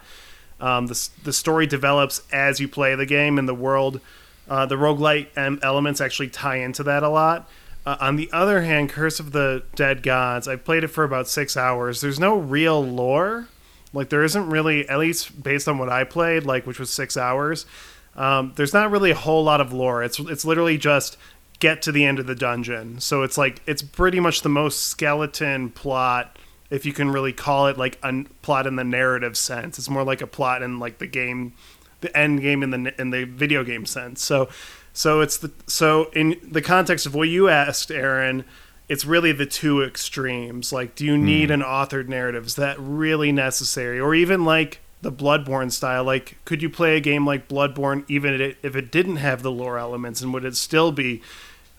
Um, 0.60 0.86
the 0.86 1.08
the 1.24 1.32
story 1.32 1.66
develops 1.66 2.22
as 2.32 2.60
you 2.60 2.68
play 2.68 2.94
the 2.94 3.06
game, 3.06 3.38
and 3.38 3.48
the 3.48 3.54
world, 3.54 4.00
uh, 4.48 4.66
the 4.66 4.76
roguelite 4.76 5.26
em- 5.36 5.58
elements 5.62 6.00
actually 6.00 6.28
tie 6.28 6.56
into 6.56 6.84
that 6.84 7.02
a 7.02 7.08
lot. 7.08 7.48
Uh, 7.84 7.96
on 8.00 8.14
the 8.14 8.30
other 8.32 8.62
hand, 8.62 8.90
Curse 8.90 9.18
of 9.18 9.32
the 9.32 9.64
Dead 9.74 10.04
Gods, 10.04 10.46
I 10.46 10.54
played 10.54 10.84
it 10.84 10.88
for 10.88 11.02
about 11.02 11.26
six 11.26 11.56
hours. 11.56 12.00
There's 12.00 12.20
no 12.20 12.36
real 12.36 12.84
lore. 12.84 13.48
Like 13.92 14.08
there 14.08 14.22
isn't 14.22 14.48
really, 14.48 14.88
at 14.88 15.00
least 15.00 15.42
based 15.42 15.66
on 15.66 15.78
what 15.78 15.88
I 15.88 16.04
played, 16.04 16.44
like 16.44 16.64
which 16.64 16.78
was 16.78 16.90
six 16.90 17.16
hours. 17.16 17.66
Um, 18.14 18.52
there's 18.56 18.72
not 18.72 18.90
really 18.90 19.10
a 19.10 19.16
whole 19.16 19.42
lot 19.42 19.60
of 19.60 19.72
lore. 19.72 20.02
It's 20.04 20.18
it's 20.20 20.44
literally 20.44 20.78
just 20.78 21.16
get 21.62 21.80
to 21.80 21.92
the 21.92 22.04
end 22.04 22.18
of 22.18 22.26
the 22.26 22.34
dungeon. 22.34 22.98
So 22.98 23.22
it's 23.22 23.38
like 23.38 23.62
it's 23.66 23.82
pretty 23.82 24.18
much 24.18 24.42
the 24.42 24.48
most 24.48 24.80
skeleton 24.86 25.70
plot, 25.70 26.36
if 26.70 26.84
you 26.84 26.92
can 26.92 27.10
really 27.10 27.32
call 27.32 27.68
it 27.68 27.78
like 27.78 28.00
a 28.02 28.24
plot 28.42 28.66
in 28.66 28.74
the 28.74 28.82
narrative 28.82 29.36
sense. 29.36 29.78
It's 29.78 29.88
more 29.88 30.02
like 30.02 30.20
a 30.20 30.26
plot 30.26 30.62
in 30.62 30.80
like 30.80 30.98
the 30.98 31.06
game, 31.06 31.52
the 32.00 32.14
end 32.18 32.40
game 32.40 32.64
in 32.64 32.70
the 32.70 33.00
in 33.00 33.10
the 33.10 33.22
video 33.24 33.62
game 33.62 33.86
sense. 33.86 34.24
So, 34.24 34.48
so 34.92 35.20
it's 35.20 35.36
the 35.36 35.52
so 35.68 36.10
in 36.14 36.36
the 36.42 36.60
context 36.60 37.06
of 37.06 37.14
what 37.14 37.28
you 37.28 37.48
asked, 37.48 37.92
Aaron, 37.92 38.44
it's 38.88 39.04
really 39.04 39.30
the 39.30 39.46
two 39.46 39.84
extremes. 39.84 40.72
Like, 40.72 40.96
do 40.96 41.06
you 41.06 41.16
need 41.16 41.50
hmm. 41.50 41.54
an 41.54 41.62
authored 41.62 42.08
narrative? 42.08 42.44
Is 42.44 42.56
that 42.56 42.76
really 42.80 43.30
necessary? 43.30 44.00
Or 44.00 44.16
even 44.16 44.44
like 44.44 44.80
the 45.00 45.12
Bloodborne 45.12 45.70
style. 45.70 46.02
Like, 46.02 46.38
could 46.44 46.60
you 46.60 46.70
play 46.70 46.96
a 46.96 47.00
game 47.00 47.24
like 47.24 47.46
Bloodborne 47.46 48.04
even 48.08 48.40
if 48.40 48.74
it 48.74 48.90
didn't 48.90 49.16
have 49.16 49.42
the 49.42 49.52
lore 49.52 49.78
elements, 49.78 50.22
and 50.22 50.34
would 50.34 50.44
it 50.44 50.56
still 50.56 50.90
be 50.90 51.22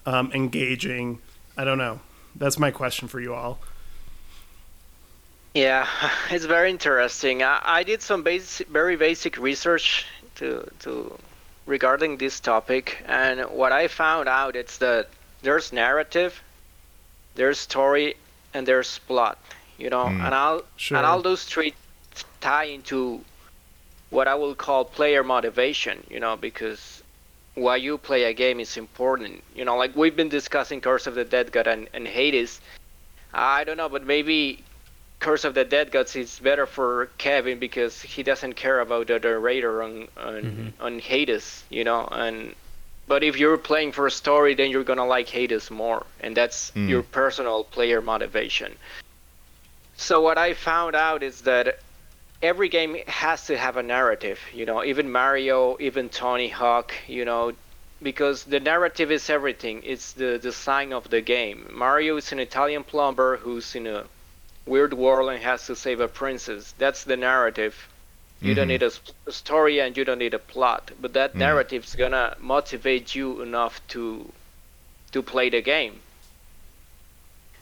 um, 0.06 0.32
engaging? 0.34 1.20
I 1.58 1.64
don't 1.64 1.78
know. 1.78 2.00
That's 2.36 2.58
my 2.58 2.72
question 2.72 3.08
for 3.08 3.20
you 3.20 3.34
all. 3.34 3.60
Yeah, 5.54 5.88
it's 6.32 6.46
very 6.46 6.70
interesting. 6.70 7.44
I, 7.44 7.60
I 7.64 7.84
did 7.84 8.02
some 8.02 8.24
basic, 8.24 8.68
very 8.68 8.96
basic 8.96 9.38
research 9.38 10.06
to 10.36 10.68
to 10.80 11.18
regarding 11.66 12.18
this 12.18 12.40
topic, 12.40 13.04
and 13.06 13.42
what 13.52 13.72
I 13.72 13.88
found 13.88 14.28
out 14.28 14.56
is 14.56 14.78
that 14.80 15.10
there's 15.44 15.72
narrative, 15.72 16.42
there's 17.36 17.60
story, 17.60 18.16
and 18.54 18.68
there's 18.68 19.00
plot. 19.00 19.38
You 19.78 19.90
know, 19.90 20.06
Mm. 20.06 20.26
and 20.26 20.34
all 20.34 20.62
Sure. 20.78 20.98
and 20.98 21.06
all 21.06 21.22
those 21.22 21.44
three 21.46 21.74
tie 22.42 22.66
into 22.66 23.22
what 24.10 24.28
I 24.28 24.36
will 24.36 24.56
call 24.56 24.86
player 24.86 25.24
motivation. 25.24 26.04
You 26.10 26.20
know, 26.20 26.36
because 26.36 27.03
why 27.56 27.76
you 27.78 27.98
play 27.98 28.24
a 28.26 28.34
game 28.34 28.60
is 28.60 28.78
important. 28.78 29.44
You 29.56 29.66
know, 29.66 29.78
like 29.78 29.96
we've 29.96 30.16
been 30.16 30.30
discussing 30.30 30.82
Curse 30.82 31.08
of 31.08 31.16
the 31.16 31.26
Dead 31.26 31.52
God 31.52 31.68
and, 31.68 31.88
and 31.94 32.08
Hades. 32.08 32.62
I 33.34 33.64
don't 33.64 33.78
know, 33.78 33.90
but 33.90 34.06
maybe 34.06 34.64
Curse 35.20 35.44
of 35.46 35.54
the 35.54 35.64
Dead 35.66 35.92
Gods 35.92 36.16
is 36.16 36.40
better 36.40 36.66
for 36.66 37.10
Kevin 37.18 37.60
because 37.60 38.02
he 38.02 38.24
doesn't 38.24 38.54
care 38.54 38.80
about 38.80 39.08
the 39.08 39.20
narrator 39.20 39.84
on 39.84 40.08
on, 40.18 40.74
on 40.80 41.00
Hades, 41.00 41.64
you 41.70 41.84
know. 41.84 42.08
And 42.12 42.56
but 43.08 43.24
if 43.24 43.38
you're 43.38 43.58
playing 43.58 43.92
for 43.92 44.08
a 44.08 44.12
story, 44.12 44.56
then 44.56 44.72
you're 44.72 44.84
gonna 44.84 45.06
like 45.06 45.30
Hades 45.30 45.70
more, 45.72 46.06
and 46.22 46.36
that's 46.36 46.72
Mm. 46.72 46.90
your 46.90 47.04
personal 47.04 47.64
player 47.64 48.02
motivation. 48.02 48.76
So 49.96 50.22
what 50.22 50.38
I 50.38 50.54
found 50.54 50.96
out 50.96 51.24
is 51.24 51.42
that 51.42 51.80
every 52.44 52.68
game 52.70 52.98
has 53.08 53.48
to 53.48 53.58
have 53.58 53.78
a 53.78 53.84
narrative, 53.84 54.40
you 54.54 54.66
know. 54.66 54.84
Even 54.84 55.12
Mario, 55.12 55.78
even 55.80 56.10
Tony 56.10 56.50
Hawk, 56.50 56.94
you 57.08 57.24
know, 57.26 57.54
because 58.02 58.44
the 58.44 58.60
narrative 58.60 59.12
is 59.12 59.30
everything. 59.30 59.82
It's 59.84 60.12
the 60.12 60.38
design 60.38 60.92
of 60.92 61.10
the 61.10 61.22
game. 61.22 61.70
Mario 61.72 62.18
is 62.18 62.32
an 62.34 62.40
Italian 62.40 62.84
plumber 62.84 63.38
who's 63.38 63.74
in 63.76 63.88
a 63.88 64.04
weird 64.66 64.94
world 64.94 65.30
and 65.30 65.42
has 65.42 65.66
to 65.68 65.76
save 65.76 66.02
a 66.02 66.08
princess. 66.08 66.74
That's 66.78 67.06
the 67.06 67.18
narrative. 67.18 67.88
You 68.42 68.54
don't 68.54 68.66
Mhm. 68.66 68.76
need 68.76 68.84
a, 68.84 69.32
story 69.32 69.80
and 69.80 69.96
you 69.96 70.04
don't 70.04 70.20
need 70.20 70.34
a 70.34 70.40
plot, 70.40 70.92
but 71.00 71.14
that 71.14 71.34
Mhm. 71.34 71.40
narrative's 71.40 71.96
gonna 71.96 72.36
motivate 72.40 73.16
you 73.16 73.42
enough 73.42 73.82
to 73.90 74.32
to 75.14 75.22
play 75.22 75.48
the 75.48 75.62
game. 75.62 76.02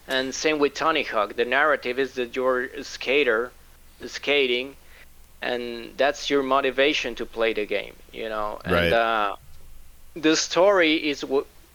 And 0.08 0.34
same 0.34 0.58
with 0.58 0.74
Tony 0.74 1.04
Hawk. 1.04 1.36
The 1.36 1.44
narrative 1.46 2.00
is 2.00 2.14
that 2.14 2.34
you're 2.36 2.64
a 2.64 2.84
skater, 2.84 3.52
skating, 4.10 4.76
and 5.42 5.94
that's 5.98 6.30
your 6.30 6.44
motivation 6.44 7.16
to 7.16 7.26
play 7.26 7.54
the 7.54 7.66
game. 7.66 7.96
You 8.12 8.30
know, 8.30 8.60
and 8.66 8.92
Right. 8.92 8.94
uh, 8.94 9.36
the 10.16 10.36
story 10.36 10.94
is 11.10 11.24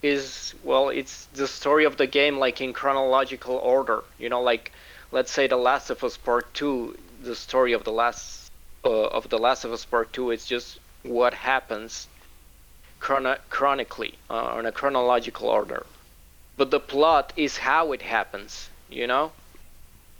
is 0.01 0.53
well, 0.63 0.89
it's 0.89 1.25
the 1.33 1.47
story 1.47 1.85
of 1.85 1.97
the 1.97 2.07
game, 2.07 2.37
like 2.39 2.61
in 2.61 2.73
chronological 2.73 3.55
order. 3.57 4.03
You 4.17 4.29
know, 4.29 4.41
like 4.41 4.71
let's 5.11 5.31
say 5.31 5.47
The 5.47 5.57
Last 5.57 5.89
of 5.89 6.03
Us 6.03 6.17
Part 6.17 6.53
Two. 6.53 6.97
The 7.21 7.35
story 7.35 7.73
of 7.73 7.83
the 7.83 7.91
last 7.91 8.49
uh, 8.85 9.07
of 9.07 9.29
The 9.29 9.37
Last 9.39 9.65
of 9.65 9.71
Us 9.73 9.85
Part 9.85 10.13
Two 10.13 10.31
is 10.31 10.45
just 10.45 10.79
what 11.03 11.33
happens 11.33 12.07
chrono- 12.99 13.39
chronically 13.49 14.17
uh, 14.29 14.33
on 14.57 14.65
a 14.65 14.71
chronological 14.71 15.47
order 15.49 15.85
but 16.57 16.69
the 16.71 16.79
plot 16.79 17.33
is 17.35 17.57
how 17.57 17.91
it 17.91 18.01
happens 18.01 18.69
you 18.89 19.07
know 19.07 19.31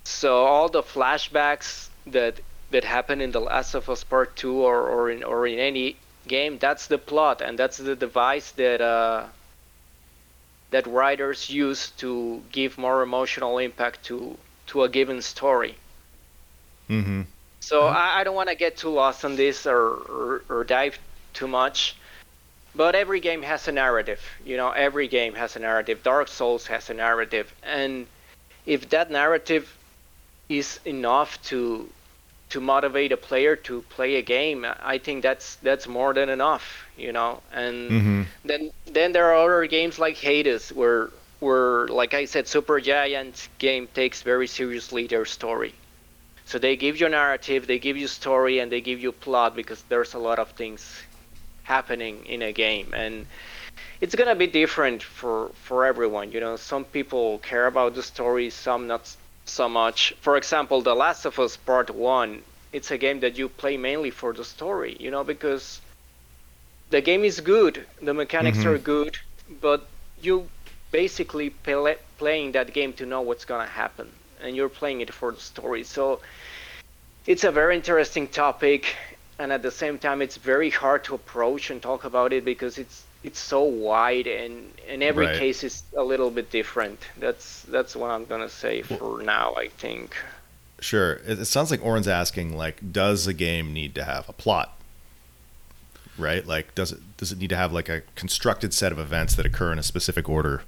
so 0.06 0.46
all 0.46 0.70
the 0.70 0.82
flashbacks 0.84 1.90
that 2.12 2.40
that 2.72 2.84
happen 2.84 3.22
in 3.22 3.32
the 3.32 3.40
last 3.40 3.74
of 3.76 3.90
us 3.90 4.04
part 4.04 4.36
2 4.36 4.54
or, 4.56 4.82
or 4.88 5.10
in 5.10 5.24
or 5.24 5.48
in 5.48 5.60
any 5.60 5.96
game 6.28 6.58
that's 6.60 6.88
the 6.88 6.98
plot 6.98 7.42
and 7.42 7.58
that's 7.58 7.78
the 7.78 7.96
device 7.96 8.52
that 8.52 8.82
uh 8.82 9.26
that 10.72 10.86
writers 10.88 11.50
use 11.50 11.92
to 11.92 12.44
give 12.52 12.78
more 12.78 13.02
emotional 13.02 13.58
impact 13.58 14.04
to 14.06 14.38
to 14.68 14.84
a 14.84 14.90
given 14.90 15.22
story 15.22 15.78
Mm-hmm. 16.90 17.22
so 17.60 17.88
I, 17.88 18.20
I 18.20 18.24
don't 18.24 18.36
want 18.36 18.50
to 18.50 18.56
get 18.56 18.78
too 18.78 18.90
lost 18.90 19.26
on 19.26 19.36
this 19.36 19.66
or, 19.66 19.80
or, 19.88 20.44
or 20.50 20.64
dive 20.64 20.98
too 21.34 21.48
much. 21.48 21.96
But 22.76 22.96
every 22.96 23.20
game 23.20 23.42
has 23.42 23.68
a 23.68 23.72
narrative. 23.72 24.22
You 24.46 24.58
know, 24.58 24.72
every 24.72 25.08
game 25.08 25.34
has 25.36 25.56
a 25.56 25.60
narrative. 25.60 26.04
Dark 26.04 26.28
Souls 26.28 26.68
has 26.68 26.90
a 26.90 26.94
narrative. 26.94 27.54
And 27.64 28.08
if 28.66 28.90
that 28.90 29.10
narrative 29.12 29.76
is 30.50 30.80
enough 30.86 31.42
to 31.46 31.90
to 32.50 32.60
motivate 32.62 33.12
a 33.12 33.18
player 33.18 33.56
to 33.56 33.82
play 33.84 34.16
a 34.16 34.22
game, 34.22 34.66
I 34.82 34.98
think 34.98 35.24
that's 35.24 35.56
that's 35.58 35.88
more 35.88 36.14
than 36.14 36.30
enough, 36.30 36.86
you 36.96 37.12
know. 37.12 37.42
And 37.52 37.96
Mm-hmm. 37.96 38.24
then 38.44 38.72
then 38.86 39.12
there 39.14 39.32
are 39.34 39.46
other 39.46 39.66
games 39.68 40.00
like 40.00 40.18
Hades 40.18 40.70
where 40.70 41.10
where 41.40 41.88
like 41.88 42.14
I 42.14 42.26
said 42.26 42.46
Supergiant 42.46 43.48
game 43.60 43.88
takes 43.88 44.22
very 44.24 44.48
seriously 44.48 45.08
their 45.08 45.26
story. 45.26 45.74
So 46.46 46.58
they 46.60 46.76
give 46.76 47.00
you 47.00 47.08
a 47.08 47.10
narrative, 47.10 47.68
they 47.68 47.80
give 47.80 47.98
you 47.98 48.08
story, 48.08 48.60
and 48.60 48.72
they 48.72 48.82
give 48.82 49.00
you 49.00 49.12
plot 49.12 49.56
because 49.56 49.84
there's 49.90 50.14
a 50.14 50.20
lot 50.20 50.40
of 50.40 50.52
things 50.52 51.04
happening 51.64 52.26
in 52.26 52.42
a 52.42 52.52
game, 52.54 52.94
and 52.96 53.26
it's 54.02 54.16
gonna 54.16 54.36
be 54.36 54.48
different 54.48 55.02
for 55.04 55.50
for 55.54 55.86
everyone. 55.86 56.32
You 56.32 56.40
know, 56.40 56.56
some 56.56 56.86
people 56.86 57.40
care 57.40 57.68
about 57.68 57.94
the 57.96 58.04
story, 58.04 58.50
some 58.50 58.88
not 58.88 59.16
so 59.50 59.70
much. 59.70 60.14
For 60.22 60.38
example, 60.38 60.82
The 60.82 60.96
Last 60.96 61.26
of 61.26 61.40
Us 61.40 61.58
Part 61.58 61.90
One, 61.90 62.44
it's 62.74 62.92
a 62.92 62.98
game 62.98 63.20
that 63.22 63.38
you 63.38 63.50
play 63.50 63.78
mainly 63.78 64.12
for 64.12 64.34
the 64.34 64.44
story. 64.46 64.96
You 65.00 65.12
know, 65.12 65.24
because 65.24 65.82
the 66.90 67.02
game 67.02 67.24
is 67.24 67.40
good, 67.42 67.86
the 68.02 68.14
mechanics 68.14 68.64
Mhm. 68.64 68.66
are 68.66 68.78
good, 68.78 69.18
but 69.62 69.88
you 70.22 70.50
basically 70.92 71.50
play, 71.50 71.98
playing 72.18 72.54
that 72.54 72.74
game 72.74 72.94
to 72.94 73.06
know 73.06 73.22
what's 73.22 73.46
gonna 73.46 73.68
happen, 73.68 74.12
and 74.42 74.56
you're 74.56 74.70
playing 74.70 75.02
it 75.02 75.14
for 75.14 75.32
the 75.32 75.40
story. 75.42 75.84
So 75.84 76.22
it's 77.28 77.44
a 77.44 77.52
very 77.52 77.76
interesting 77.76 78.28
topic, 78.28 78.96
and 79.40 79.52
at 79.54 79.62
the 79.62 79.72
same 79.72 80.00
time, 80.00 80.22
it's 80.22 80.38
very 80.38 80.70
hard 80.70 81.04
to 81.06 81.16
approach 81.16 81.70
and 81.70 81.82
talk 81.82 82.06
about 82.06 82.34
it 82.34 82.44
because 82.46 82.78
it's 82.78 83.07
it's 83.24 83.40
so 83.40 83.64
wide, 83.64 84.28
and 84.28 84.72
in 84.88 85.02
every 85.04 85.26
Right. 85.28 85.38
case 85.38 85.64
is 85.64 85.84
a 85.98 86.04
little 86.04 86.30
bit 86.32 86.50
different. 86.52 87.00
That's 87.18 87.64
that's 87.64 87.96
what 87.96 88.12
I'm 88.12 88.26
gonna 88.26 88.50
say 88.50 88.82
for 88.82 89.22
now. 89.22 89.54
I 89.56 89.68
think. 89.70 90.16
Sure. 90.80 91.14
It, 91.26 91.40
it 91.40 91.46
sounds 91.46 91.72
like 91.72 91.84
Oren's 91.84 92.08
asking, 92.08 92.56
like, 92.56 92.92
does 92.94 93.26
a 93.26 93.34
game 93.34 93.74
need 93.74 93.96
to 93.96 94.04
have 94.04 94.30
a 94.30 94.34
plot? 94.34 94.78
Right? 96.18 96.46
Like, 96.46 96.74
does 96.76 96.92
it 96.92 97.00
does 97.18 97.32
it 97.32 97.38
need 97.40 97.50
to 97.50 97.56
have 97.58 97.74
like 97.74 97.90
a 97.90 98.02
constructed 98.16 98.74
set 98.74 98.92
of 98.92 99.00
events 99.00 99.36
that 99.36 99.46
occur 99.46 99.72
in 99.72 99.80
a 99.80 99.84
specific 99.84 100.28
order? 100.30 100.62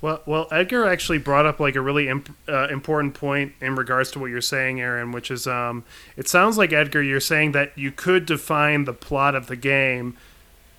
Well, 0.00 0.20
well, 0.26 0.48
Edgar 0.52 0.84
actually 0.86 1.16
brought 1.18 1.46
up 1.46 1.58
like 1.60 1.76
a 1.76 1.80
really 1.80 2.08
imp- 2.08 2.36
uh, 2.46 2.68
important 2.68 3.14
point 3.14 3.54
in 3.62 3.74
regards 3.74 4.10
to 4.12 4.18
what 4.18 4.26
you're 4.30 4.42
saying, 4.42 4.78
Aaron, 4.80 5.12
which 5.12 5.30
is, 5.30 5.46
um, 5.46 5.82
it 6.16 6.28
sounds 6.28 6.58
like 6.58 6.74
Edgar, 6.74 7.02
you're 7.02 7.20
saying 7.20 7.52
that 7.52 7.72
you 7.74 7.90
could 7.90 8.26
define 8.26 8.84
the 8.84 8.92
plot 8.92 9.34
of 9.34 9.46
the 9.46 9.56
game 9.56 10.16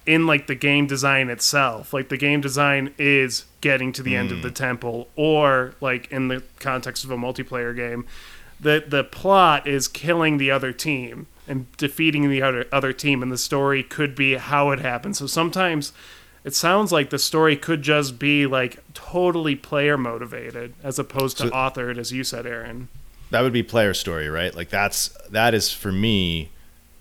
in 0.06 0.28
like 0.28 0.48
the 0.48 0.56
game 0.56 0.88
design 0.88 1.30
itself. 1.30 1.94
Like 1.94 2.10
the 2.10 2.18
game 2.18 2.42
design 2.42 2.94
is 2.98 3.46
getting 3.62 3.92
to 3.94 4.04
the 4.04 4.16
end 4.16 4.32
of 4.32 4.42
the 4.42 4.50
mm. 4.50 4.56
temple, 4.56 5.08
or 5.16 5.74
like 5.82 6.12
in 6.12 6.28
the 6.28 6.44
context 6.60 7.04
of 7.04 7.12
a 7.12 7.18
multiplayer 7.18 7.76
game, 7.76 8.06
the 8.60 8.84
the 8.88 9.04
plot 9.04 9.68
is 9.68 9.88
killing 9.88 10.38
the 10.38 10.52
other 10.52 10.72
team 10.72 11.28
and 11.48 11.72
defeating 11.78 12.30
the 12.30 12.42
other 12.42 12.66
other 12.72 12.94
team, 12.94 13.24
and 13.24 13.32
the 13.32 13.38
story 13.38 13.84
could 13.84 14.16
be 14.16 14.36
how 14.36 14.72
it 14.72 14.80
happened. 14.80 15.18
So 15.18 15.28
sometimes 15.28 15.92
it 16.44 16.54
sounds 16.54 16.92
like 16.92 17.10
the 17.10 17.20
story 17.20 17.56
could 17.56 17.82
just 17.82 18.20
be 18.20 18.46
like 18.46 18.80
totally 18.94 19.56
player 19.56 19.98
motivated 19.98 20.74
as 20.84 21.00
opposed 21.00 21.38
to 21.38 21.48
So- 21.48 21.50
authored, 21.52 21.98
as 21.98 22.12
you 22.12 22.24
said, 22.24 22.46
Aaron. 22.46 22.90
That 23.32 23.42
would 23.42 23.54
be 23.54 23.64
player 23.64 23.96
story, 23.96 24.30
right? 24.30 24.56
Like 24.56 24.70
that's 24.70 25.10
that 25.32 25.56
is 25.56 25.72
for 25.72 25.92
me 25.92 26.52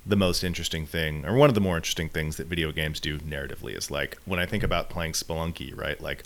the 0.06 0.16
most 0.16 0.44
interesting 0.44 0.86
thing, 0.86 1.24
or 1.24 1.34
one 1.34 1.48
of 1.48 1.54
the 1.54 1.60
more 1.60 1.76
interesting 1.76 2.08
things 2.08 2.36
that 2.36 2.46
video 2.46 2.72
games 2.72 3.00
do 3.00 3.18
narratively 3.18 3.76
is 3.76 3.90
like 3.90 4.18
when 4.24 4.38
I 4.38 4.46
think 4.46 4.62
about 4.62 4.90
playing 4.90 5.12
Spelunky, 5.12 5.76
right? 5.76 6.00
Like 6.00 6.24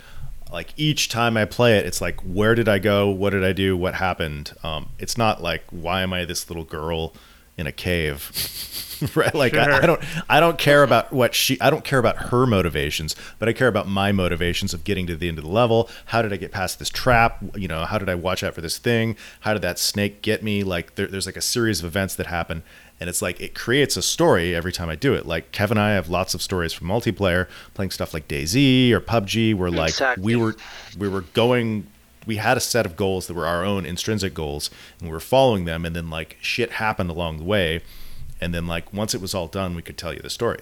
like 0.52 0.72
each 0.76 1.08
time 1.08 1.36
I 1.36 1.44
play 1.44 1.78
it, 1.78 1.86
it's 1.86 2.00
like 2.00 2.20
where 2.20 2.54
did 2.54 2.68
I 2.68 2.78
go? 2.78 3.08
What 3.08 3.30
did 3.30 3.44
I 3.44 3.52
do? 3.52 3.76
What 3.76 3.94
happened? 3.94 4.52
Um, 4.62 4.90
it's 4.98 5.16
not 5.16 5.42
like 5.42 5.64
why 5.70 6.02
am 6.02 6.12
I 6.12 6.24
this 6.24 6.48
little 6.50 6.64
girl 6.64 7.14
in 7.56 7.66
a 7.66 7.72
cave? 7.72 8.30
right? 9.14 9.34
Like 9.34 9.54
I, 9.54 9.78
I 9.82 9.86
don't 9.86 10.02
I 10.28 10.40
don't 10.40 10.58
care 10.58 10.82
about 10.82 11.12
what 11.12 11.34
she 11.34 11.60
I 11.60 11.70
don't 11.70 11.84
care 11.84 11.98
about 11.98 12.16
her 12.16 12.46
motivations, 12.46 13.14
but 13.38 13.48
I 13.48 13.52
care 13.52 13.68
about 13.68 13.86
my 13.86 14.12
motivations 14.12 14.74
of 14.74 14.84
getting 14.84 15.06
to 15.06 15.16
the 15.16 15.28
end 15.28 15.38
of 15.38 15.44
the 15.44 15.50
level. 15.50 15.88
How 16.06 16.22
did 16.22 16.32
I 16.32 16.36
get 16.36 16.52
past 16.52 16.78
this 16.78 16.90
trap? 16.90 17.38
You 17.54 17.68
know, 17.68 17.84
how 17.84 17.98
did 17.98 18.08
I 18.08 18.14
watch 18.14 18.42
out 18.42 18.54
for 18.54 18.60
this 18.60 18.78
thing? 18.78 19.16
How 19.40 19.52
did 19.52 19.62
that 19.62 19.78
snake 19.78 20.22
get 20.22 20.42
me? 20.42 20.64
Like 20.64 20.96
there, 20.96 21.06
there's 21.06 21.26
like 21.26 21.36
a 21.36 21.42
series 21.42 21.80
of 21.80 21.86
events 21.86 22.14
that 22.16 22.26
happen, 22.26 22.62
And 23.00 23.08
it's 23.08 23.22
like 23.22 23.40
it 23.40 23.54
creates 23.54 23.96
a 23.96 24.02
story 24.02 24.54
every 24.54 24.72
time 24.72 24.88
I 24.88 24.96
do 24.96 25.14
it. 25.14 25.24
Like 25.26 25.52
Kevin 25.52 25.78
and 25.78 25.84
I 25.86 25.90
have 25.92 26.08
lots 26.08 26.34
of 26.34 26.42
stories 26.42 26.72
from 26.72 26.88
multiplayer, 26.88 27.46
playing 27.74 27.92
stuff 27.92 28.12
like 28.12 28.26
DayZ 28.28 28.90
or 28.90 29.00
PUBG, 29.00 29.54
where 29.54 29.70
like 29.70 29.90
Exactly. 29.90 30.24
we 30.24 30.36
were 30.36 30.56
we 30.98 31.08
were 31.08 31.22
going 31.22 31.86
we 32.26 32.36
had 32.36 32.56
a 32.56 32.60
set 32.60 32.84
of 32.84 32.96
goals 32.96 33.26
that 33.28 33.34
were 33.34 33.46
our 33.46 33.64
own 33.64 33.86
intrinsic 33.86 34.34
goals 34.34 34.68
and 34.98 35.08
we 35.08 35.12
were 35.12 35.20
following 35.20 35.64
them 35.64 35.86
and 35.86 35.96
then 35.96 36.10
like 36.10 36.36
shit 36.42 36.72
happened 36.72 37.08
along 37.08 37.38
the 37.38 37.44
way 37.44 37.80
and 38.40 38.52
then 38.52 38.66
like 38.66 38.92
once 38.92 39.14
it 39.14 39.20
was 39.22 39.34
all 39.34 39.46
done 39.46 39.74
we 39.74 39.80
could 39.80 39.96
tell 39.96 40.12
you 40.12 40.20
the 40.20 40.28
story 40.28 40.58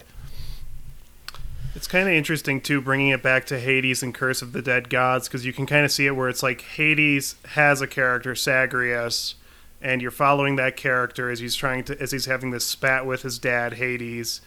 It's 1.75 1.89
kind 1.89 2.07
of 2.09 2.15
interesting 2.15 2.61
too, 2.61 2.81
bringing 2.81 3.09
it 3.09 3.23
back 3.23 3.47
to 3.47 3.59
Hades 3.59 4.03
and 4.03 4.15
Curse 4.15 4.43
of 4.43 4.53
the 4.53 4.63
Dead 4.63 4.89
Gods, 4.89 5.27
because 5.29 5.45
you 5.45 5.53
can 5.53 5.67
kind 5.67 5.85
of 5.85 5.91
see 5.93 6.07
it 6.07 6.13
where 6.17 6.29
it's 6.29 6.43
like 6.43 6.61
Hades 6.63 7.35
has 7.51 7.81
a 7.81 7.87
character, 7.87 8.35
Zagreus, 8.35 9.35
and 9.87 10.03
you're 10.03 10.11
following 10.11 10.57
that 10.57 10.77
character 10.77 11.31
as 11.31 11.39
he's 11.39 11.55
trying 11.55 11.85
to 11.85 11.99
as 12.03 12.11
he's 12.11 12.27
having 12.27 12.51
this 12.51 12.67
spat 12.67 13.07
with 13.07 13.23
his 13.23 13.39
dad, 13.39 13.75
Hades, 13.75 14.41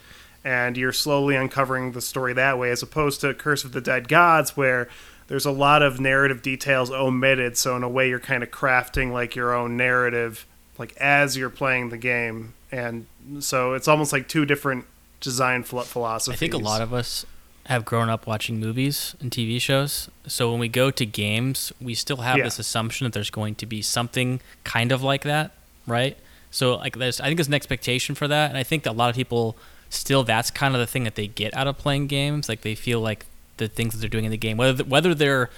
and 0.43 0.75
you're 0.75 0.91
slowly 0.91 1.37
uncovering 1.37 1.93
the 1.93 2.01
story 2.01 2.33
that 2.33 2.59
way, 2.59 2.71
as 2.71 2.83
opposed 2.83 3.21
to 3.21 3.33
Curse 3.33 3.63
of 3.63 3.71
the 3.71 3.79
Dead 3.79 4.09
Gods, 4.09 4.57
where 4.57 4.89
there's 5.27 5.45
a 5.45 5.51
lot 5.51 5.81
of 5.81 5.97
narrative 5.97 6.41
details 6.41 6.91
omitted. 6.91 7.55
So 7.55 7.77
in 7.77 7.83
a 7.83 7.89
way, 7.89 8.09
you're 8.09 8.19
kind 8.19 8.43
of 8.43 8.51
crafting 8.51 9.13
like 9.13 9.33
your 9.33 9.55
own 9.55 9.77
narrative, 9.77 10.45
like 10.77 10.93
as 10.97 11.37
you're 11.37 11.49
playing 11.49 11.87
the 11.87 11.97
game, 11.97 12.53
and 12.69 13.05
so 13.39 13.75
it's 13.75 13.87
almost 13.87 14.11
like 14.11 14.27
two 14.27 14.45
different 14.45 14.87
design 15.21 15.63
philo- 15.63 15.83
I 15.83 15.85
philosophies. 15.85 16.39
think 16.39 16.53
a 16.53 16.57
lot 16.57 16.81
of 16.81 16.93
us 16.93 17.25
have 17.69 17.85
grown 17.85 18.09
up 18.09 18.25
watching 18.27 18.59
movies 18.59 19.15
and 19.21 19.31
TV 19.31 19.61
shows. 19.61 20.09
So 20.27 20.49
when 20.51 20.59
we 20.59 20.67
go 20.67 20.89
to 20.91 21.05
games, 21.05 21.71
we 21.79 21.93
still 21.93 22.17
have 22.17 22.37
Yeah. 22.37 22.43
this 22.45 22.59
assumption 22.59 23.05
that 23.05 23.13
there's 23.13 23.29
going 23.29 23.55
to 23.55 23.65
be 23.65 23.81
something 23.81 24.41
kind 24.63 24.91
of 24.91 25.01
like 25.03 25.21
that, 25.23 25.51
right? 25.87 26.17
So 26.51 26.75
like 26.77 26.97
there's 26.97 27.21
I 27.21 27.25
think 27.25 27.37
there's 27.37 27.47
an 27.47 27.53
expectation 27.53 28.15
for 28.15 28.27
that 28.27 28.49
and 28.49 28.57
I 28.57 28.63
think 28.63 28.83
that 28.83 28.91
a 28.91 28.99
lot 29.01 29.09
of 29.09 29.15
people 29.15 29.55
still 29.89 30.23
that's 30.23 30.49
kind 30.51 30.73
of 30.75 30.79
the 30.79 30.87
thing 30.87 31.03
that 31.03 31.15
they 31.15 31.27
get 31.27 31.53
out 31.55 31.67
of 31.67 31.77
playing 31.77 32.07
games. 32.07 32.49
Like 32.49 32.61
they 32.61 32.75
feel 32.75 32.99
like 33.01 33.25
the 33.57 33.67
things 33.67 33.93
that 33.93 33.99
they're 33.99 34.09
doing 34.09 34.25
in 34.25 34.31
the 34.31 34.37
game 34.37 34.57
whether 34.57 34.83
whether 34.83 35.13
they're 35.13 35.49